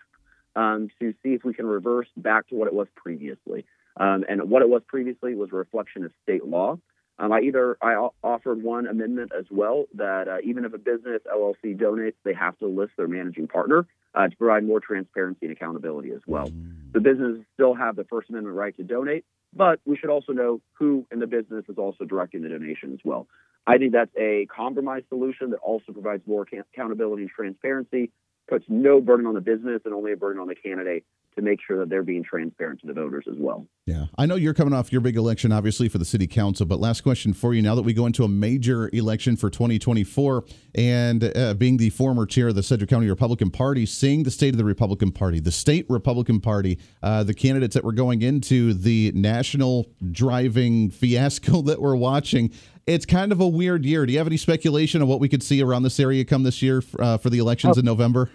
um, 0.57 0.89
to 0.99 1.13
see 1.23 1.35
if 1.35 1.45
we 1.45 1.55
can 1.55 1.67
reverse 1.67 2.09
back 2.17 2.49
to 2.49 2.57
what 2.57 2.67
it 2.67 2.75
was 2.75 2.89
previously. 2.97 3.65
Um, 3.97 4.25
and 4.29 4.51
what 4.51 4.63
it 4.63 4.69
was 4.69 4.83
previously 4.89 5.37
was 5.37 5.51
a 5.53 5.57
reflection 5.57 6.05
of 6.05 6.11
state 6.25 6.45
law. 6.45 6.79
Um, 7.21 7.33
I 7.33 7.41
either 7.43 7.77
I 7.81 8.09
offered 8.25 8.63
one 8.63 8.89
amendment 8.89 9.31
as 9.39 9.45
well 9.49 9.85
that 9.95 10.27
uh, 10.27 10.39
even 10.43 10.65
if 10.65 10.75
a 10.75 10.79
business 10.79 11.21
LLC 11.33 11.79
donates, 11.79 12.15
they 12.25 12.35
have 12.35 12.59
to 12.59 12.67
list 12.67 12.93
their 12.97 13.09
managing 13.09 13.47
partner 13.47 13.87
uh, 14.15 14.29
to 14.29 14.37
provide 14.37 14.65
more 14.65 14.81
transparency 14.81 15.47
and 15.47 15.53
accountability 15.53 16.11
as 16.13 16.21
well. 16.27 16.49
Mm. 16.49 16.93
The 16.93 17.01
businesses 17.01 17.45
still 17.55 17.75
have 17.75 17.97
the 17.97 18.05
First 18.05 18.31
Amendment 18.31 18.57
right 18.57 18.77
to 18.77 18.83
donate, 18.83 19.25
but 19.55 19.81
we 19.85 19.97
should 19.97 20.11
also 20.11 20.33
know 20.33 20.61
who 20.75 21.07
in 21.11 21.19
the 21.21 21.27
business 21.27 21.65
is 21.69 21.79
also 21.79 22.05
directing 22.05 22.43
the 22.43 22.49
donation 22.49 22.93
as 22.93 23.01
well. 23.05 23.27
I 23.67 23.79
think 23.79 23.93
that's 23.93 24.11
a 24.19 24.47
compromise 24.47 25.03
solution 25.09 25.51
that 25.51 25.59
also 25.59 25.93
provides 25.93 26.23
more 26.27 26.47
accountability 26.75 27.23
and 27.23 27.31
transparency, 27.31 28.11
puts 28.49 28.65
no 28.69 29.01
burden 29.01 29.27
on 29.27 29.35
the 29.35 29.41
business 29.41 29.83
and 29.85 29.95
only 29.95 30.13
a 30.13 30.17
burden 30.17 30.41
on 30.41 30.49
the 30.49 30.55
candidate 30.55 31.05
to 31.37 31.43
make 31.43 31.61
sure 31.67 31.79
that 31.79 31.89
they're 31.89 32.03
being 32.03 32.25
transparent 32.25 32.81
to 32.81 32.87
the 32.87 32.93
voters 32.93 33.25
as 33.31 33.37
well. 33.39 33.67
Yeah. 33.87 34.07
I 34.19 34.27
know 34.27 34.35
you're 34.35 34.55
coming 34.55 34.75
off 34.75 34.93
your 34.93 35.01
big 35.01 35.17
election, 35.17 35.53
obviously, 35.53 35.89
for 35.89 35.99
the 35.99 36.05
city 36.05 36.27
council, 36.27 36.67
but 36.67 36.81
last 36.81 37.03
question 37.03 37.33
for 37.33 37.55
you 37.55 37.63
now 37.63 37.75
that 37.75 37.83
we 37.83 37.93
go 37.93 38.07
into 38.07 38.25
a 38.25 38.29
major 38.29 38.91
election 38.93 39.37
for 39.37 39.51
2024 39.51 40.45
and 40.75 41.25
uh, 41.37 41.55
being 41.55 41.77
the 41.77 41.91
former 41.91 42.27
chair 42.27 42.49
of 42.49 42.55
the 42.55 42.63
Sedgwick 42.63 42.91
County 42.91 43.09
Republican 43.09 43.51
Party, 43.51 43.87
seeing 43.87 44.23
the 44.23 44.31
state 44.31 44.55
of 44.55 44.59
the 44.59 44.65
Republican 44.65 45.13
Party, 45.13 45.41
the 45.41 45.53
state 45.53 45.87
Republican 45.89 46.41
Party, 46.41 46.79
uh, 47.03 47.23
the 47.23 47.35
candidates 47.35 47.75
that 47.75 47.85
we're 47.85 47.93
going 47.93 48.23
into, 48.23 48.75
the 48.75 49.13
national 49.15 49.87
driving 50.11 50.91
fiasco 50.91 51.63
that 51.63 51.81
we're 51.81 51.97
watching, 51.97 52.51
it's 52.87 53.07
kind 53.07 53.31
of 53.31 53.41
a 53.41 53.47
weird 53.47 53.85
year. 53.85 54.05
Do 54.05 54.13
you 54.13 54.19
have 54.19 54.27
any 54.27 54.37
speculation 54.37 55.03
of 55.03 55.09
what 55.09 55.21
we 55.21 55.29
could 55.29 55.43
see 55.43 55.63
around 55.63 55.85
this 55.85 56.01
area 56.01 56.25
come 56.25 56.43
this 56.43 56.61
year 56.61 56.83
uh, 56.99 57.19
for 57.19 57.31
the 57.31 57.39
elections 57.39 57.77
oh. 57.77 57.81
in 57.81 57.85
November? 57.85 58.31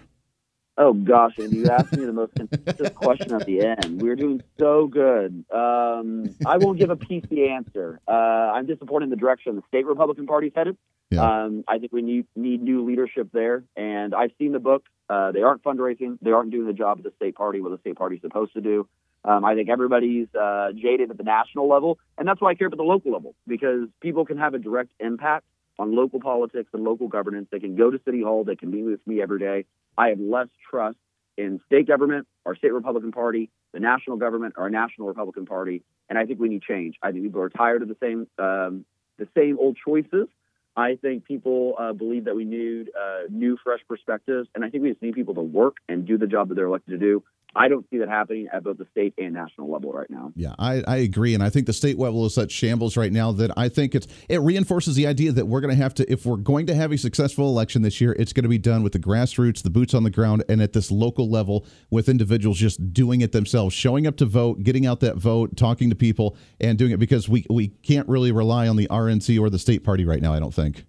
Oh 0.78 0.92
gosh, 0.92 1.38
and 1.38 1.52
you 1.52 1.68
asked 1.68 1.96
me 1.96 2.04
the 2.04 2.12
most 2.12 2.34
contentious 2.34 2.90
question 2.90 3.32
at 3.32 3.46
the 3.46 3.62
end. 3.62 4.02
We 4.02 4.10
are 4.10 4.16
doing 4.16 4.42
so 4.58 4.86
good. 4.86 5.44
Um, 5.50 6.34
I 6.44 6.58
won't 6.58 6.78
give 6.78 6.90
a 6.90 6.96
PC 6.96 7.48
answer. 7.48 8.00
Uh, 8.06 8.10
I'm 8.10 8.66
disappointed 8.66 9.04
in 9.04 9.10
the 9.10 9.16
direction 9.16 9.56
the 9.56 9.62
state 9.68 9.86
Republican 9.86 10.26
Party's 10.26 10.52
headed. 10.54 10.76
Yeah. 11.10 11.44
Um, 11.44 11.64
I 11.66 11.78
think 11.78 11.92
we 11.92 12.02
need 12.02 12.26
need 12.36 12.62
new 12.62 12.84
leadership 12.84 13.28
there. 13.32 13.64
And 13.74 14.14
I've 14.14 14.32
seen 14.38 14.52
the 14.52 14.58
book. 14.58 14.84
Uh, 15.08 15.32
they 15.32 15.42
aren't 15.42 15.62
fundraising. 15.62 16.18
They 16.20 16.32
aren't 16.32 16.50
doing 16.50 16.66
the 16.66 16.74
job 16.74 16.98
of 16.98 17.04
the 17.04 17.12
state 17.16 17.36
party 17.36 17.60
what 17.60 17.70
the 17.70 17.78
state 17.78 17.96
party's 17.96 18.20
supposed 18.20 18.52
to 18.54 18.60
do. 18.60 18.86
Um, 19.24 19.44
I 19.44 19.54
think 19.54 19.68
everybody's 19.70 20.28
uh, 20.34 20.68
jaded 20.76 21.10
at 21.10 21.16
the 21.16 21.24
national 21.24 21.68
level, 21.68 21.98
and 22.18 22.28
that's 22.28 22.40
why 22.40 22.50
I 22.50 22.54
care 22.54 22.66
about 22.66 22.76
the 22.76 22.84
local 22.84 23.12
level 23.12 23.34
because 23.46 23.88
people 24.00 24.24
can 24.24 24.36
have 24.38 24.54
a 24.54 24.58
direct 24.58 24.92
impact 25.00 25.46
on 25.78 25.94
local 25.94 26.20
politics 26.20 26.70
and 26.72 26.84
local 26.84 27.08
governance. 27.08 27.48
They 27.50 27.60
can 27.60 27.76
go 27.76 27.90
to 27.90 28.00
City 28.04 28.22
Hall. 28.22 28.44
They 28.44 28.56
can 28.56 28.70
meet 28.70 28.84
with 28.84 29.06
me 29.06 29.20
every 29.20 29.38
day. 29.38 29.64
I 29.98 30.08
have 30.08 30.20
less 30.20 30.48
trust 30.70 30.98
in 31.36 31.60
state 31.66 31.86
government, 31.86 32.26
our 32.46 32.56
state 32.56 32.72
Republican 32.72 33.12
Party, 33.12 33.50
the 33.72 33.80
national 33.80 34.16
government, 34.16 34.54
our 34.56 34.70
national 34.70 35.08
Republican 35.08 35.46
Party, 35.46 35.82
and 36.08 36.18
I 36.18 36.24
think 36.24 36.40
we 36.40 36.48
need 36.48 36.62
change. 36.62 36.96
I 37.02 37.12
think 37.12 37.24
people 37.24 37.42
are 37.42 37.50
tired 37.50 37.82
of 37.82 37.88
the 37.88 37.96
same 38.00 38.26
um, 38.38 38.84
the 39.18 39.28
same 39.36 39.58
old 39.58 39.76
choices. 39.82 40.28
I 40.76 40.96
think 40.96 41.24
people 41.24 41.74
uh, 41.78 41.92
believe 41.94 42.26
that 42.26 42.36
we 42.36 42.44
need 42.44 42.90
uh, 42.90 43.22
new, 43.30 43.56
fresh 43.64 43.80
perspectives, 43.88 44.48
and 44.54 44.64
I 44.64 44.68
think 44.68 44.82
we 44.82 44.90
just 44.90 45.00
need 45.00 45.14
people 45.14 45.34
to 45.34 45.40
work 45.40 45.76
and 45.88 46.06
do 46.06 46.18
the 46.18 46.26
job 46.26 46.48
that 46.48 46.54
they're 46.54 46.66
elected 46.66 47.00
to 47.00 47.06
do. 47.06 47.24
I 47.56 47.68
don't 47.68 47.86
see 47.90 47.98
that 47.98 48.08
happening 48.08 48.48
at 48.52 48.64
both 48.64 48.78
the 48.78 48.86
state 48.90 49.14
and 49.18 49.32
national 49.32 49.70
level 49.70 49.92
right 49.92 50.10
now. 50.10 50.32
Yeah, 50.36 50.54
I, 50.58 50.82
I 50.86 50.96
agree, 50.98 51.34
and 51.34 51.42
I 51.42 51.50
think 51.50 51.66
the 51.66 51.72
state 51.72 51.98
level 51.98 52.26
is 52.26 52.34
such 52.34 52.52
shambles 52.52 52.96
right 52.96 53.12
now 53.12 53.32
that 53.32 53.50
I 53.56 53.68
think 53.68 53.94
it's 53.94 54.06
it 54.28 54.40
reinforces 54.40 54.94
the 54.96 55.06
idea 55.06 55.32
that 55.32 55.46
we're 55.46 55.60
going 55.60 55.74
to 55.74 55.82
have 55.82 55.94
to, 55.94 56.12
if 56.12 56.26
we're 56.26 56.36
going 56.36 56.66
to 56.66 56.74
have 56.74 56.92
a 56.92 56.98
successful 56.98 57.48
election 57.48 57.82
this 57.82 58.00
year, 58.00 58.14
it's 58.18 58.32
going 58.32 58.44
to 58.44 58.48
be 58.48 58.58
done 58.58 58.82
with 58.82 58.92
the 58.92 58.98
grassroots, 58.98 59.62
the 59.62 59.70
boots 59.70 59.94
on 59.94 60.02
the 60.02 60.10
ground, 60.10 60.44
and 60.48 60.60
at 60.60 60.72
this 60.72 60.90
local 60.90 61.30
level 61.30 61.66
with 61.90 62.08
individuals 62.08 62.58
just 62.58 62.92
doing 62.92 63.22
it 63.22 63.32
themselves, 63.32 63.74
showing 63.74 64.06
up 64.06 64.16
to 64.18 64.26
vote, 64.26 64.62
getting 64.62 64.86
out 64.86 65.00
that 65.00 65.16
vote, 65.16 65.56
talking 65.56 65.88
to 65.88 65.96
people, 65.96 66.36
and 66.60 66.78
doing 66.78 66.92
it 66.92 66.98
because 66.98 67.28
we 67.28 67.46
we 67.48 67.68
can't 67.68 68.08
really 68.08 68.32
rely 68.32 68.68
on 68.68 68.76
the 68.76 68.86
RNC 68.88 69.40
or 69.40 69.48
the 69.48 69.58
state 69.58 69.82
party 69.82 70.04
right 70.04 70.20
now. 70.20 70.34
I 70.34 70.40
don't 70.40 70.54
think. 70.54 70.84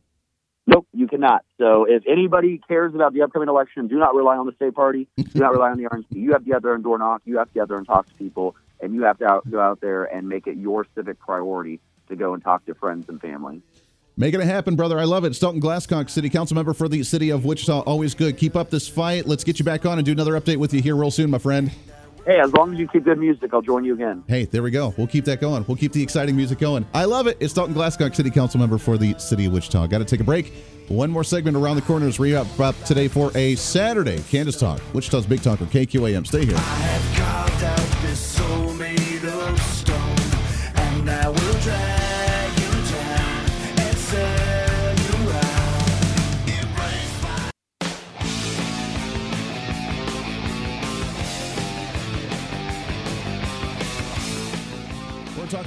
Cannot. 1.17 1.43
So 1.57 1.85
if 1.85 2.03
anybody 2.07 2.61
cares 2.67 2.93
about 2.93 3.11
the 3.11 3.23
upcoming 3.23 3.49
election, 3.49 3.87
do 3.87 3.97
not 3.97 4.13
rely 4.13 4.37
on 4.37 4.45
the 4.45 4.51
state 4.51 4.75
party. 4.75 5.07
Do 5.17 5.39
not 5.39 5.51
rely 5.51 5.71
on 5.71 5.77
the 5.77 5.85
RNC. 5.85 6.05
You 6.11 6.33
have 6.33 6.41
to 6.41 6.45
get 6.45 6.55
out 6.57 6.61
there 6.61 6.75
and 6.75 6.83
door 6.83 6.99
knock. 6.99 7.23
You 7.25 7.39
have 7.39 7.47
to 7.47 7.53
get 7.55 7.61
out 7.61 7.67
there 7.69 7.77
and 7.77 7.87
talk 7.87 8.07
to 8.07 8.13
people, 8.13 8.55
and 8.81 8.93
you 8.93 9.01
have 9.01 9.17
to 9.17 9.25
out, 9.25 9.49
go 9.49 9.59
out 9.59 9.81
there 9.81 10.03
and 10.03 10.29
make 10.29 10.45
it 10.45 10.57
your 10.57 10.85
civic 10.93 11.19
priority 11.19 11.79
to 12.09 12.15
go 12.15 12.35
and 12.35 12.43
talk 12.43 12.65
to 12.67 12.75
friends 12.75 13.09
and 13.09 13.19
family. 13.19 13.63
Making 14.15 14.41
it 14.41 14.45
happen, 14.45 14.75
brother. 14.75 14.99
I 14.99 15.05
love 15.05 15.25
it. 15.25 15.39
Dalton 15.39 15.59
Glasscock, 15.59 16.11
City 16.11 16.29
Council 16.29 16.53
member 16.53 16.73
for 16.73 16.87
the 16.87 17.01
City 17.03 17.31
of 17.31 17.45
Wichita. 17.45 17.79
Always 17.81 18.13
good. 18.13 18.37
Keep 18.37 18.55
up 18.55 18.69
this 18.69 18.87
fight. 18.87 19.25
Let's 19.25 19.43
get 19.43 19.57
you 19.57 19.65
back 19.65 19.87
on 19.87 19.97
and 19.97 20.05
do 20.05 20.11
another 20.11 20.39
update 20.39 20.57
with 20.57 20.71
you 20.71 20.83
here 20.83 20.95
real 20.95 21.11
soon, 21.11 21.31
my 21.31 21.39
friend. 21.39 21.71
Hey, 22.27 22.41
as 22.41 22.51
long 22.51 22.73
as 22.73 22.79
you 22.79 22.89
keep 22.89 23.05
good 23.05 23.19
music, 23.19 23.53
I'll 23.53 23.61
join 23.61 23.85
you 23.85 23.93
again. 23.93 24.21
Hey, 24.27 24.43
there 24.43 24.61
we 24.61 24.69
go. 24.69 24.93
We'll 24.97 25.07
keep 25.07 25.23
that 25.25 25.39
going. 25.39 25.63
We'll 25.65 25.77
keep 25.77 25.93
the 25.93 26.03
exciting 26.03 26.35
music 26.35 26.59
going. 26.59 26.85
I 26.93 27.05
love 27.05 27.25
it. 27.27 27.37
It's 27.39 27.53
Dalton 27.53 27.73
Glasscock, 27.73 28.13
City 28.13 28.29
Council 28.29 28.59
member 28.59 28.77
for 28.77 28.97
the 28.97 29.17
City 29.17 29.45
of 29.45 29.53
Wichita. 29.53 29.87
Got 29.87 29.99
to 29.99 30.05
take 30.05 30.19
a 30.19 30.25
break. 30.25 30.51
One 30.89 31.09
more 31.09 31.23
segment 31.23 31.55
around 31.55 31.77
the 31.77 31.83
corner 31.83 32.05
as 32.05 32.19
we 32.19 32.33
wrap 32.33 32.59
up 32.59 32.75
today 32.83 33.07
for 33.07 33.31
a 33.33 33.55
Saturday 33.55 34.21
Kansas 34.23 34.59
Talk. 34.59 34.81
Wichita's 34.93 35.25
Big 35.25 35.41
Talker, 35.41 35.67
KQAM. 35.67 36.27
Stay 36.27 36.43
here. 36.45 37.86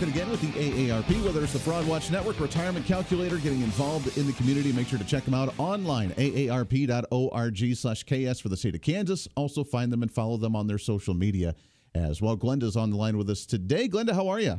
Talking 0.01 0.14
again 0.14 0.31
with 0.31 0.40
the 0.40 0.89
AARP, 0.89 1.22
whether 1.27 1.43
it's 1.43 1.52
the 1.52 1.59
Fraud 1.59 1.86
Watch 1.86 2.10
Network, 2.10 2.40
Retirement 2.40 2.86
Calculator, 2.86 3.36
getting 3.36 3.60
involved 3.60 4.16
in 4.16 4.27
the 4.27 4.32
community. 4.32 4.72
Make 4.72 4.89
sure 4.89 4.98
to 4.98 5.05
check 5.05 5.27
them 5.27 5.35
out 5.35 5.52
online, 5.59 6.12
aarp.org 6.12 7.77
slash 7.77 8.05
KS 8.05 8.40
for 8.40 8.48
the 8.48 8.56
state 8.56 8.74
of 8.74 8.81
Kansas. 8.81 9.28
Also 9.36 9.62
find 9.62 9.93
them 9.93 10.01
and 10.01 10.10
follow 10.10 10.39
them 10.39 10.56
on 10.56 10.68
their 10.68 10.78
social 10.78 11.12
media 11.12 11.55
as 11.94 12.22
well. 12.22 12.35
Glenda's 12.35 12.78
on 12.78 12.89
the 12.89 12.97
line 12.97 13.18
with 13.18 13.28
us 13.28 13.44
today. 13.44 13.89
Glenda, 13.89 14.14
how 14.14 14.28
are 14.28 14.40
you? 14.40 14.59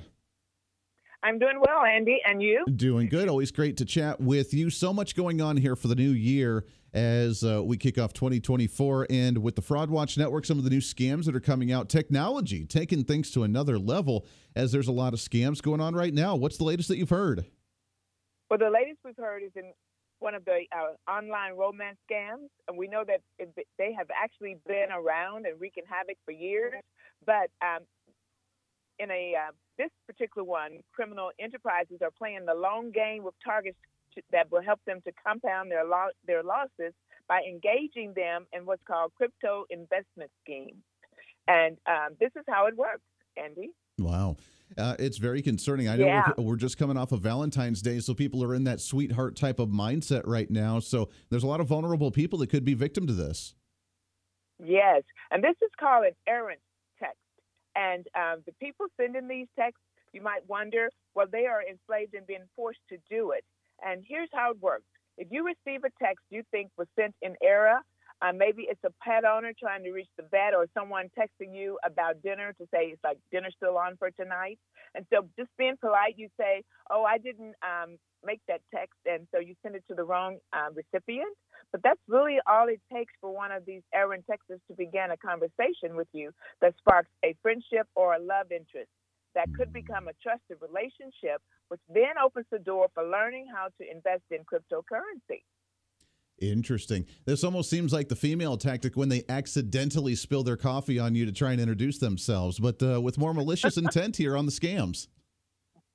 I'm 1.23 1.39
doing 1.39 1.59
well, 1.59 1.85
Andy, 1.85 2.19
and 2.23 2.43
you? 2.43 2.63
Doing 2.75 3.09
good. 3.09 3.27
Always 3.27 3.51
great 3.51 3.77
to 3.77 3.85
chat 3.85 4.21
with 4.21 4.53
you. 4.53 4.69
So 4.69 4.93
much 4.93 5.15
going 5.15 5.41
on 5.41 5.57
here 5.57 5.75
for 5.75 5.87
the 5.87 5.95
new 5.95 6.11
year 6.11 6.65
as 6.93 7.43
uh, 7.43 7.63
we 7.63 7.77
kick 7.77 7.97
off 7.97 8.13
2024. 8.13 9.07
And 9.09 9.37
with 9.39 9.55
the 9.55 9.61
Fraud 9.61 9.89
Watch 9.89 10.17
Network, 10.17 10.45
some 10.45 10.57
of 10.57 10.63
the 10.63 10.69
new 10.69 10.81
scams 10.81 11.25
that 11.25 11.35
are 11.35 11.41
coming 11.41 11.71
out, 11.71 11.89
technology 11.89 12.65
taking 12.65 13.03
things 13.03 13.31
to 13.31 13.43
another 13.43 13.79
level 13.79 14.25
as 14.55 14.71
there's 14.71 14.87
a 14.87 14.91
lot 14.91 15.13
of 15.13 15.19
scams 15.19 15.61
going 15.61 15.81
on 15.81 15.95
right 15.95 16.13
now. 16.13 16.35
What's 16.35 16.57
the 16.57 16.63
latest 16.63 16.89
that 16.89 16.97
you've 16.97 17.09
heard? 17.09 17.45
Well, 18.49 18.59
the 18.59 18.69
latest 18.69 18.99
we've 19.05 19.15
heard 19.17 19.43
is 19.43 19.51
in 19.55 19.71
one 20.19 20.35
of 20.35 20.45
the 20.45 20.65
uh, 20.71 21.11
online 21.11 21.53
romance 21.53 21.97
scams. 22.09 22.49
And 22.67 22.77
we 22.77 22.87
know 22.87 23.03
that 23.07 23.21
they 23.77 23.93
have 23.97 24.07
actually 24.15 24.57
been 24.67 24.91
around 24.91 25.45
and 25.45 25.59
wreaking 25.59 25.83
havoc 25.89 26.17
for 26.25 26.31
years. 26.31 26.81
But 27.25 27.49
um, 27.61 27.83
in 28.99 29.09
a 29.09 29.33
uh, 29.35 29.51
this 29.77 29.89
particular 30.05 30.45
one, 30.45 30.79
criminal 30.93 31.31
enterprises 31.39 31.99
are 32.01 32.11
playing 32.11 32.45
the 32.45 32.53
long 32.53 32.91
game 32.91 33.23
with 33.23 33.33
targets 33.43 33.77
to, 34.15 34.21
that 34.31 34.51
will 34.51 34.61
help 34.61 34.79
them 34.85 35.01
to 35.05 35.11
compound 35.25 35.71
their 35.71 35.85
lo- 35.85 36.15
their 36.25 36.43
losses 36.43 36.93
by 37.27 37.41
engaging 37.47 38.13
them 38.15 38.45
in 38.53 38.65
what's 38.65 38.83
called 38.83 39.11
crypto 39.15 39.65
investment 39.69 40.31
schemes. 40.43 40.81
And 41.47 41.77
um, 41.87 42.15
this 42.19 42.31
is 42.35 42.43
how 42.47 42.67
it 42.67 42.75
works, 42.75 43.01
Andy. 43.37 43.71
Wow. 43.97 44.37
Uh, 44.77 44.95
it's 44.99 45.17
very 45.17 45.41
concerning. 45.41 45.89
I 45.89 45.95
know 45.97 46.05
yeah. 46.05 46.31
we're, 46.37 46.43
we're, 46.43 46.55
just 46.55 46.77
coming 46.77 46.97
off 46.97 47.11
of 47.11 47.21
Valentine's 47.21 47.81
Day, 47.81 47.99
so 47.99 48.13
people 48.13 48.43
are 48.43 48.55
in 48.55 48.63
that 48.63 48.79
sweetheart 48.79 49.35
type 49.35 49.59
of 49.59 49.69
mindset 49.69 50.21
right 50.25 50.49
now. 50.49 50.79
So 50.79 51.09
there's 51.29 51.43
a 51.43 51.47
lot 51.47 51.59
of 51.59 51.67
vulnerable 51.67 52.11
people 52.11 52.39
that 52.39 52.47
could 52.47 52.63
be 52.63 52.73
victim 52.73 53.05
to 53.07 53.13
this. 53.13 53.53
Yes, 54.63 55.03
and 55.31 55.43
this 55.43 55.55
is 55.61 55.71
called 55.79 56.05
an 56.05 56.13
errant 56.27 56.61
text. 56.99 57.17
and 57.75 58.07
um, 58.15 58.43
the 58.45 58.53
people 58.61 58.85
sending 58.95 59.27
these 59.27 59.47
texts, 59.57 59.81
you 60.13 60.21
might 60.21 60.47
wonder, 60.47 60.89
well, 61.15 61.27
they 61.29 61.47
are 61.47 61.61
enslaved 61.61 62.13
and 62.13 62.27
being 62.27 62.47
forced 62.55 62.81
to 62.89 62.97
do 63.09 63.31
it. 63.31 63.43
And 63.81 64.03
here's 64.07 64.29
how 64.33 64.51
it 64.51 64.61
works. 64.61 64.85
If 65.17 65.27
you 65.31 65.45
receive 65.45 65.83
a 65.83 65.91
text 66.03 66.23
you 66.29 66.43
think 66.51 66.71
was 66.77 66.87
sent 66.97 67.15
in 67.21 67.35
error, 67.43 67.79
uh, 68.21 68.31
maybe 68.31 68.67
it's 68.69 68.83
a 68.85 68.93
pet 69.03 69.25
owner 69.25 69.51
trying 69.59 69.83
to 69.83 69.91
reach 69.91 70.09
the 70.15 70.23
vet 70.29 70.53
or 70.53 70.67
someone 70.77 71.09
texting 71.17 71.55
you 71.55 71.79
about 71.83 72.21
dinner 72.21 72.53
to 72.53 72.65
say 72.73 72.93
it's 72.93 73.03
like 73.03 73.17
dinner 73.31 73.49
still 73.55 73.77
on 73.77 73.97
for 73.97 74.11
tonight. 74.11 74.59
And 74.93 75.05
so 75.11 75.27
just 75.39 75.49
being 75.57 75.75
polite, 75.81 76.15
you 76.17 76.27
say, 76.39 76.63
oh, 76.91 77.03
I 77.03 77.17
didn't 77.17 77.55
um, 77.63 77.97
make 78.23 78.41
that 78.47 78.61
text. 78.73 78.99
And 79.05 79.27
so 79.33 79.39
you 79.39 79.55
send 79.63 79.75
it 79.75 79.83
to 79.89 79.95
the 79.95 80.03
wrong 80.03 80.37
uh, 80.53 80.69
recipient. 80.75 81.35
But 81.71 81.81
that's 81.83 82.01
really 82.07 82.37
all 82.47 82.67
it 82.67 82.81
takes 82.93 83.13
for 83.21 83.33
one 83.33 83.51
of 83.51 83.65
these 83.65 83.81
errant 83.93 84.25
texts 84.29 84.51
to 84.67 84.75
begin 84.77 85.09
a 85.11 85.17
conversation 85.17 85.95
with 85.95 86.09
you 86.13 86.31
that 86.61 86.75
sparks 86.77 87.09
a 87.25 87.35
friendship 87.41 87.87
or 87.95 88.13
a 88.13 88.19
love 88.19 88.51
interest 88.51 88.89
that 89.35 89.47
could 89.55 89.71
become 89.73 90.07
a 90.07 90.13
trusted 90.21 90.57
relationship, 90.61 91.41
which 91.69 91.81
then 91.89 92.17
opens 92.23 92.45
the 92.51 92.59
door 92.59 92.87
for 92.93 93.03
learning 93.03 93.47
how 93.53 93.67
to 93.79 93.89
invest 93.89 94.23
in 94.31 94.39
cryptocurrency. 94.39 95.41
Interesting. 96.39 97.05
This 97.25 97.43
almost 97.43 97.69
seems 97.69 97.93
like 97.93 98.09
the 98.09 98.15
female 98.15 98.57
tactic 98.57 98.97
when 98.97 99.09
they 99.09 99.23
accidentally 99.29 100.15
spill 100.15 100.43
their 100.43 100.57
coffee 100.57 100.97
on 100.97 101.13
you 101.13 101.25
to 101.25 101.31
try 101.31 101.51
and 101.51 101.61
introduce 101.61 101.99
themselves, 101.99 102.59
but 102.59 102.81
uh, 102.81 102.99
with 102.99 103.17
more 103.17 103.33
malicious 103.33 103.77
intent 103.83 104.17
here 104.17 104.35
on 104.35 104.47
the 104.47 104.51
scams. 104.51 105.07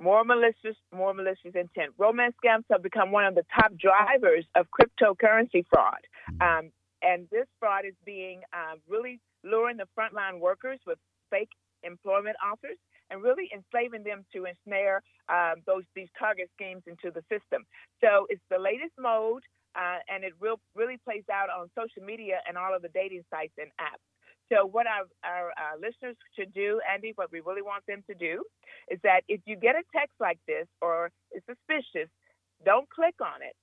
more 0.00 0.24
malicious, 0.24 0.76
more 0.94 1.14
malicious 1.14 1.52
intent. 1.54 1.92
Romance 1.98 2.34
scams 2.44 2.62
have 2.70 2.82
become 2.82 3.10
one 3.10 3.24
of 3.24 3.34
the 3.34 3.44
top 3.58 3.72
drivers 3.76 4.44
of 4.54 4.66
cryptocurrency 4.70 5.64
fraud. 5.68 5.98
Um, 6.40 6.70
and 7.02 7.26
this 7.32 7.46
fraud 7.58 7.84
is 7.84 7.94
being 8.04 8.42
uh, 8.52 8.76
really 8.88 9.20
luring 9.42 9.78
the 9.78 9.88
frontline 9.98 10.38
workers 10.40 10.78
with 10.86 10.98
fake 11.30 11.50
employment 11.82 12.36
offers 12.44 12.78
and 13.10 13.22
really 13.22 13.50
enslaving 13.54 14.02
them 14.02 14.24
to 14.32 14.46
ensnare 14.46 15.02
uh, 15.28 15.54
those 15.66 15.84
these 15.94 16.08
target 16.18 16.50
schemes 16.54 16.82
into 16.86 17.10
the 17.10 17.22
system. 17.32 17.64
So 18.02 18.26
it's 18.28 18.42
the 18.50 18.58
latest 18.58 18.94
mode, 18.98 19.42
uh, 19.74 19.98
and 20.08 20.24
it 20.24 20.32
real, 20.40 20.60
really 20.74 20.98
plays 21.04 21.24
out 21.32 21.48
on 21.50 21.70
social 21.74 22.02
media 22.04 22.40
and 22.48 22.56
all 22.56 22.74
of 22.74 22.82
the 22.82 22.92
dating 22.94 23.24
sites 23.30 23.54
and 23.58 23.70
apps. 23.80 24.04
So 24.52 24.64
what 24.64 24.86
our, 24.86 25.10
our, 25.24 25.50
our 25.58 25.74
listeners 25.74 26.14
should 26.38 26.54
do, 26.54 26.80
Andy, 26.86 27.12
what 27.16 27.32
we 27.32 27.40
really 27.40 27.62
want 27.62 27.84
them 27.86 28.04
to 28.08 28.14
do, 28.14 28.44
is 28.90 28.98
that 29.02 29.22
if 29.28 29.40
you 29.44 29.56
get 29.56 29.74
a 29.74 29.82
text 29.92 30.14
like 30.20 30.38
this 30.46 30.66
or 30.80 31.10
it's 31.32 31.44
suspicious, 31.46 32.08
don't 32.64 32.88
click 32.88 33.14
on 33.20 33.42
it. 33.42 33.54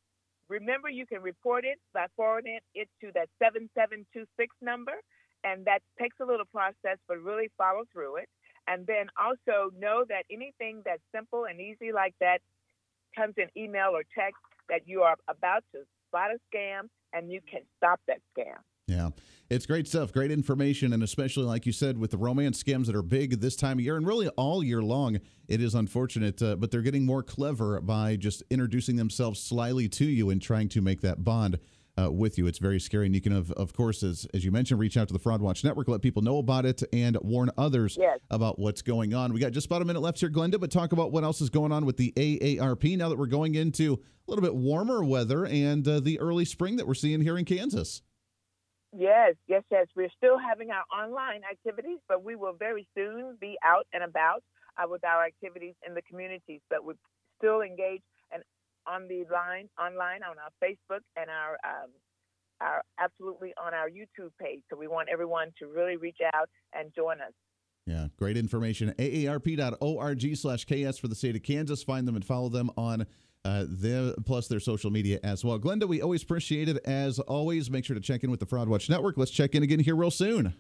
Remember, 0.50 0.90
you 0.90 1.06
can 1.08 1.22
report 1.22 1.64
it 1.64 1.80
by 1.94 2.08
forwarding 2.16 2.60
it 2.76 2.90
to 3.02 3.12
that 3.16 3.30
7726 3.40 4.28
number, 4.62 4.92
and 5.44 5.64
that 5.66 5.80
takes 6.00 6.18
a 6.22 6.26
little 6.26 6.46
process, 6.52 7.00
but 7.08 7.18
really 7.24 7.50
follow 7.58 7.84
through 7.92 8.18
it. 8.18 8.30
And 8.68 8.88
then 8.88 9.08
also 9.22 9.72
know 9.78 10.06
that 10.08 10.24
anything 10.32 10.82
that's 10.86 11.02
simple 11.14 11.46
and 11.46 11.60
easy 11.60 11.92
like 11.92 12.16
that 12.22 12.40
comes 13.16 13.34
in 13.38 13.48
email 13.62 13.90
or 13.94 14.04
text 14.18 14.42
that 14.70 14.82
you 14.86 15.02
are 15.02 15.16
about 15.28 15.64
to 15.74 15.82
spot 16.08 16.30
a 16.32 16.56
scam 16.56 16.88
and 17.14 17.32
you 17.32 17.42
can 17.50 17.62
stop 17.78 18.00
that 18.08 18.20
scam. 18.38 18.56
Yeah. 18.88 19.10
It's 19.50 19.66
great 19.66 19.88
stuff, 19.88 20.12
great 20.12 20.32
information, 20.32 20.94
and 20.94 21.04
especially 21.04 21.46
like 21.46 21.66
you 21.66 21.72
said, 21.72 21.98
with 21.98 22.12
the 22.12 22.18
romance 22.18 22.62
scams 22.62 22.88
that 22.88 22.96
are 22.96 23.04
big 23.04 23.40
this 23.40 23.56
time 23.56 23.78
of 23.78 23.86
year 23.86 23.96
and 23.98 24.06
really 24.06 24.28
all 24.30 24.64
year 24.64 24.82
long, 24.82 25.20
it 25.48 25.62
is 25.62 25.76
unfortunate, 25.76 26.42
uh, 26.42 26.56
but 26.56 26.72
they're 26.72 26.82
getting 26.82 27.06
more 27.06 27.24
clever 27.24 27.80
by 27.80 28.16
just 28.16 28.44
introducing 28.50 28.96
themselves 28.96 29.40
slyly 29.42 29.88
to 29.90 30.06
you 30.06 30.30
and 30.30 30.42
trying 30.42 30.70
to 30.70 30.82
make 30.82 31.02
that 31.02 31.24
bond 31.24 31.60
uh, 31.98 32.12
with 32.12 32.38
you. 32.38 32.48
It's 32.48 32.60
very 32.60 32.80
scary, 32.80 33.06
and 33.06 33.16
you 33.16 33.22
can, 33.22 33.34
of, 33.34 33.52
of 33.52 33.74
course, 33.74 34.04
as 34.04 34.26
as 34.34 34.44
you 34.44 34.52
mentioned, 34.52 34.80
reach 34.80 34.98
out 34.98 35.08
to 35.08 35.14
the 35.14 35.20
Fraud 35.20 35.42
Watch 35.42 35.64
Network, 35.64 35.88
let 35.88 36.02
people 36.02 36.22
know 36.22 36.38
about 36.38 36.66
it, 36.66 36.84
and 36.92 37.18
warn 37.22 37.52
others 37.58 37.98
yes. 38.00 38.20
about 38.30 38.60
what's 38.60 38.82
going 38.82 39.14
on. 39.14 39.34
We 39.34 39.40
got 39.40 39.52
just 39.52 39.68
about 39.68 39.82
a 39.82 39.86
minute 39.86 40.02
left 40.02 40.20
here, 40.20 40.30
Glenda, 40.30 40.60
but 40.60 40.72
talk 40.72 40.92
about 40.92 41.12
what 41.12 41.24
else 41.24 41.42
is 41.42 41.50
going 41.50 41.72
on 41.72 41.86
with 41.86 41.98
the 41.98 42.12
AARP 42.16 42.98
now 42.98 43.10
that 43.10 43.18
we're 43.18 43.28
going 43.28 43.56
into 43.56 43.94
a 44.28 44.32
little 44.32 44.44
bit 44.44 44.56
warmer 44.56 45.04
weather 45.04 45.46
and 45.46 45.88
uh, 45.88 46.00
the 46.00 46.20
early 46.20 46.46
spring 46.46 46.78
that 46.78 46.88
we're 46.88 46.94
seeing 46.94 47.22
here 47.22 47.38
in 47.38 47.46
Kansas. 47.46 48.02
Yes, 48.96 49.34
yes, 49.48 49.64
yes. 49.72 49.88
We're 49.96 50.12
still 50.18 50.38
having 50.38 50.70
our 50.70 50.84
online 50.96 51.42
activities, 51.50 51.98
but 52.08 52.24
we 52.24 52.36
will 52.36 52.54
very 52.54 52.88
soon 52.96 53.38
be 53.42 53.58
out 53.66 53.88
and 53.92 54.04
about 54.04 54.44
uh, 54.78 54.88
with 54.88 55.04
our 55.04 55.26
activities 55.26 55.74
in 55.86 55.96
the 55.96 56.02
communities. 56.04 56.62
But 56.70 56.86
we're 56.86 56.94
still 57.40 57.62
engage 57.62 58.02
and 58.02 58.13
on 58.88 59.08
the 59.08 59.26
line, 59.32 59.70
online, 59.80 60.22
on 60.24 60.36
our 60.38 60.52
Facebook 60.64 61.02
and 61.16 61.30
our, 61.30 61.58
um, 61.64 61.90
our 62.62 62.84
absolutely 63.00 63.54
on 63.64 63.74
our 63.74 63.90
YouTube 63.90 64.32
page. 64.40 64.62
So 64.70 64.78
we 64.78 64.88
want 64.88 65.10
everyone 65.12 65.52
to 65.60 65.68
really 65.68 65.98
reach 65.98 66.20
out 66.34 66.50
and 66.74 66.92
join 66.96 67.22
us. 67.22 67.34
Yeah, 67.86 68.08
great 68.18 68.38
information. 68.38 68.94
AARP.org 68.98 70.38
slash 70.38 70.66
KS 70.66 70.98
for 70.98 71.08
the 71.08 71.16
state 71.16 71.36
of 71.36 71.44
Kansas. 71.44 71.84
Find 71.84 72.08
them 72.08 72.16
and 72.16 72.24
follow 72.24 72.50
them 72.50 72.70
on 72.78 73.06
uh, 73.46 73.66
their, 73.68 74.14
plus 74.26 74.48
their 74.48 74.62
social 74.62 74.90
media 74.90 75.20
as 75.24 75.44
well. 75.44 75.60
Glenda, 75.60 75.86
we 75.86 76.02
always 76.02 76.24
appreciate 76.24 76.70
it. 76.70 76.78
As 76.86 77.20
always, 77.20 77.70
make 77.70 77.84
sure 77.84 77.94
to 77.94 78.02
check 78.02 78.24
in 78.24 78.32
with 78.32 78.40
the 78.40 78.46
Fraud 78.46 78.70
Watch 78.70 78.90
Network. 78.90 79.18
Let's 79.18 79.32
check 79.32 79.54
in 79.54 79.64
again 79.64 79.80
here 79.80 79.96
real 79.96 80.12
soon. 80.12 80.56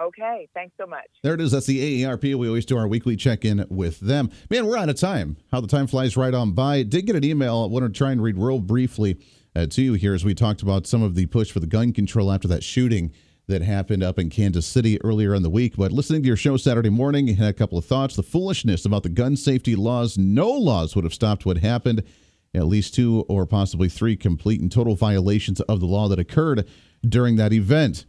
Okay, 0.00 0.48
thanks 0.54 0.74
so 0.80 0.86
much. 0.86 1.06
There 1.22 1.34
it 1.34 1.40
is. 1.40 1.52
That's 1.52 1.66
the 1.66 2.02
AARP. 2.02 2.34
We 2.34 2.48
always 2.48 2.66
do 2.66 2.76
our 2.76 2.88
weekly 2.88 3.14
check 3.14 3.44
in 3.44 3.64
with 3.70 4.00
them. 4.00 4.30
Man, 4.50 4.66
we're 4.66 4.76
out 4.76 4.88
of 4.88 4.96
time. 4.96 5.36
How 5.52 5.60
the 5.60 5.68
time 5.68 5.86
flies 5.86 6.16
right 6.16 6.34
on 6.34 6.52
by. 6.52 6.82
Did 6.82 7.06
get 7.06 7.14
an 7.14 7.24
email. 7.24 7.62
I 7.62 7.66
want 7.66 7.84
to 7.84 7.96
try 7.96 8.10
and 8.10 8.20
read 8.20 8.36
real 8.36 8.58
briefly 8.58 9.20
uh, 9.54 9.66
to 9.66 9.82
you 9.82 9.92
here 9.94 10.12
as 10.14 10.24
we 10.24 10.34
talked 10.34 10.62
about 10.62 10.88
some 10.88 11.02
of 11.02 11.14
the 11.14 11.26
push 11.26 11.52
for 11.52 11.60
the 11.60 11.66
gun 11.68 11.92
control 11.92 12.32
after 12.32 12.48
that 12.48 12.64
shooting 12.64 13.12
that 13.46 13.62
happened 13.62 14.02
up 14.02 14.18
in 14.18 14.30
Kansas 14.30 14.66
City 14.66 15.00
earlier 15.04 15.34
in 15.34 15.42
the 15.42 15.50
week. 15.50 15.76
But 15.76 15.92
listening 15.92 16.22
to 16.22 16.26
your 16.26 16.36
show 16.36 16.56
Saturday 16.56 16.90
morning, 16.90 17.28
had 17.28 17.50
a 17.50 17.52
couple 17.52 17.78
of 17.78 17.84
thoughts. 17.84 18.16
The 18.16 18.22
foolishness 18.22 18.84
about 18.84 19.04
the 19.04 19.10
gun 19.10 19.36
safety 19.36 19.76
laws. 19.76 20.18
No 20.18 20.50
laws 20.50 20.96
would 20.96 21.04
have 21.04 21.14
stopped 21.14 21.46
what 21.46 21.58
happened. 21.58 22.02
At 22.52 22.66
least 22.66 22.94
two 22.94 23.24
or 23.28 23.46
possibly 23.46 23.88
three 23.88 24.16
complete 24.16 24.60
and 24.60 24.72
total 24.72 24.96
violations 24.96 25.60
of 25.62 25.80
the 25.80 25.86
law 25.86 26.08
that 26.08 26.18
occurred 26.18 26.68
during 27.06 27.36
that 27.36 27.52
event. 27.52 28.06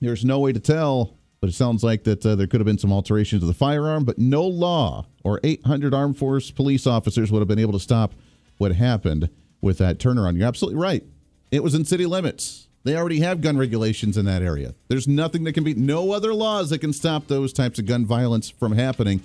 There's 0.00 0.24
no 0.24 0.40
way 0.40 0.52
to 0.52 0.58
tell, 0.60 1.16
but 1.42 1.50
it 1.50 1.54
sounds 1.54 1.82
like 1.82 2.04
that 2.04 2.24
uh, 2.24 2.36
there 2.36 2.46
could 2.46 2.60
have 2.60 2.66
been 2.66 2.78
some 2.78 2.92
alterations 2.92 3.42
to 3.42 3.46
the 3.46 3.52
firearm, 3.52 4.04
but 4.04 4.16
no 4.16 4.46
law 4.46 5.04
or 5.24 5.40
800 5.42 5.92
armed 5.92 6.16
force 6.16 6.52
police 6.52 6.86
officers 6.86 7.32
would 7.32 7.40
have 7.40 7.48
been 7.48 7.58
able 7.58 7.72
to 7.72 7.80
stop 7.80 8.14
what 8.58 8.72
happened 8.72 9.28
with 9.60 9.78
that 9.78 9.98
turnaround. 9.98 10.38
You're 10.38 10.46
absolutely 10.46 10.80
right. 10.80 11.02
It 11.50 11.64
was 11.64 11.74
in 11.74 11.84
city 11.84 12.06
limits. 12.06 12.68
They 12.84 12.96
already 12.96 13.18
have 13.20 13.40
gun 13.40 13.58
regulations 13.58 14.16
in 14.16 14.24
that 14.26 14.40
area. 14.40 14.76
There's 14.86 15.08
nothing 15.08 15.42
that 15.42 15.54
can 15.54 15.64
be, 15.64 15.74
no 15.74 16.12
other 16.12 16.32
laws 16.32 16.70
that 16.70 16.78
can 16.78 16.92
stop 16.92 17.26
those 17.26 17.52
types 17.52 17.80
of 17.80 17.86
gun 17.86 18.06
violence 18.06 18.48
from 18.48 18.70
happening. 18.70 19.20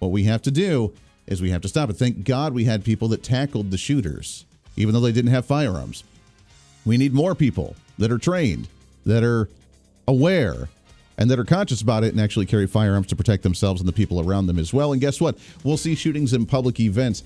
What 0.00 0.10
we 0.10 0.24
have 0.24 0.42
to 0.42 0.50
do 0.50 0.92
is 1.28 1.40
we 1.40 1.50
have 1.50 1.62
to 1.62 1.68
stop 1.68 1.88
it. 1.88 1.92
Thank 1.92 2.24
God 2.24 2.52
we 2.52 2.64
had 2.64 2.84
people 2.84 3.06
that 3.08 3.22
tackled 3.22 3.70
the 3.70 3.78
shooters, 3.78 4.44
even 4.74 4.92
though 4.92 5.00
they 5.00 5.12
didn't 5.12 5.30
have 5.30 5.46
firearms. 5.46 6.02
We 6.84 6.96
need 6.96 7.14
more 7.14 7.36
people 7.36 7.76
that 7.98 8.10
are 8.10 8.18
trained, 8.18 8.66
that 9.06 9.22
are 9.22 9.48
aware, 10.08 10.68
and 11.20 11.30
that 11.30 11.38
are 11.38 11.44
conscious 11.44 11.82
about 11.82 12.02
it 12.02 12.12
and 12.12 12.20
actually 12.20 12.46
carry 12.46 12.66
firearms 12.66 13.06
to 13.08 13.16
protect 13.16 13.42
themselves 13.42 13.80
and 13.80 13.86
the 13.86 13.92
people 13.92 14.20
around 14.20 14.46
them 14.46 14.58
as 14.58 14.72
well. 14.72 14.92
And 14.92 15.00
guess 15.00 15.20
what? 15.20 15.38
We'll 15.62 15.76
see 15.76 15.94
shootings 15.94 16.32
in 16.32 16.46
public 16.46 16.80
events 16.80 17.22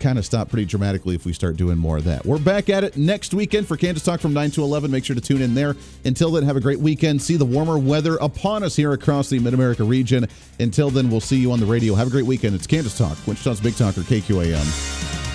kind 0.00 0.18
of 0.18 0.26
stop 0.26 0.50
pretty 0.50 0.66
dramatically 0.66 1.14
if 1.14 1.24
we 1.24 1.32
start 1.32 1.56
doing 1.56 1.78
more 1.78 1.96
of 1.96 2.04
that. 2.04 2.26
We're 2.26 2.38
back 2.38 2.68
at 2.68 2.84
it 2.84 2.96
next 2.96 3.32
weekend 3.32 3.66
for 3.66 3.76
Kansas 3.76 4.02
Talk 4.02 4.20
from 4.20 4.34
9 4.34 4.50
to 4.52 4.62
11. 4.62 4.90
Make 4.90 5.04
sure 5.04 5.14
to 5.16 5.22
tune 5.22 5.40
in 5.40 5.54
there. 5.54 5.74
Until 6.04 6.30
then, 6.30 6.42
have 6.42 6.56
a 6.56 6.60
great 6.60 6.80
weekend. 6.80 7.22
See 7.22 7.36
the 7.36 7.46
warmer 7.46 7.78
weather 7.78 8.16
upon 8.16 8.62
us 8.62 8.76
here 8.76 8.92
across 8.92 9.30
the 9.30 9.38
Mid 9.38 9.54
America 9.54 9.84
region. 9.84 10.26
Until 10.60 10.90
then, 10.90 11.10
we'll 11.10 11.20
see 11.20 11.38
you 11.38 11.52
on 11.52 11.60
the 11.60 11.66
radio. 11.66 11.94
Have 11.94 12.08
a 12.08 12.10
great 12.10 12.26
weekend. 12.26 12.54
It's 12.54 12.66
Kansas 12.66 12.98
Talk, 12.98 13.16
Wichita's 13.26 13.60
Big 13.60 13.76
Talker, 13.76 14.02
KQAM. 14.02 15.25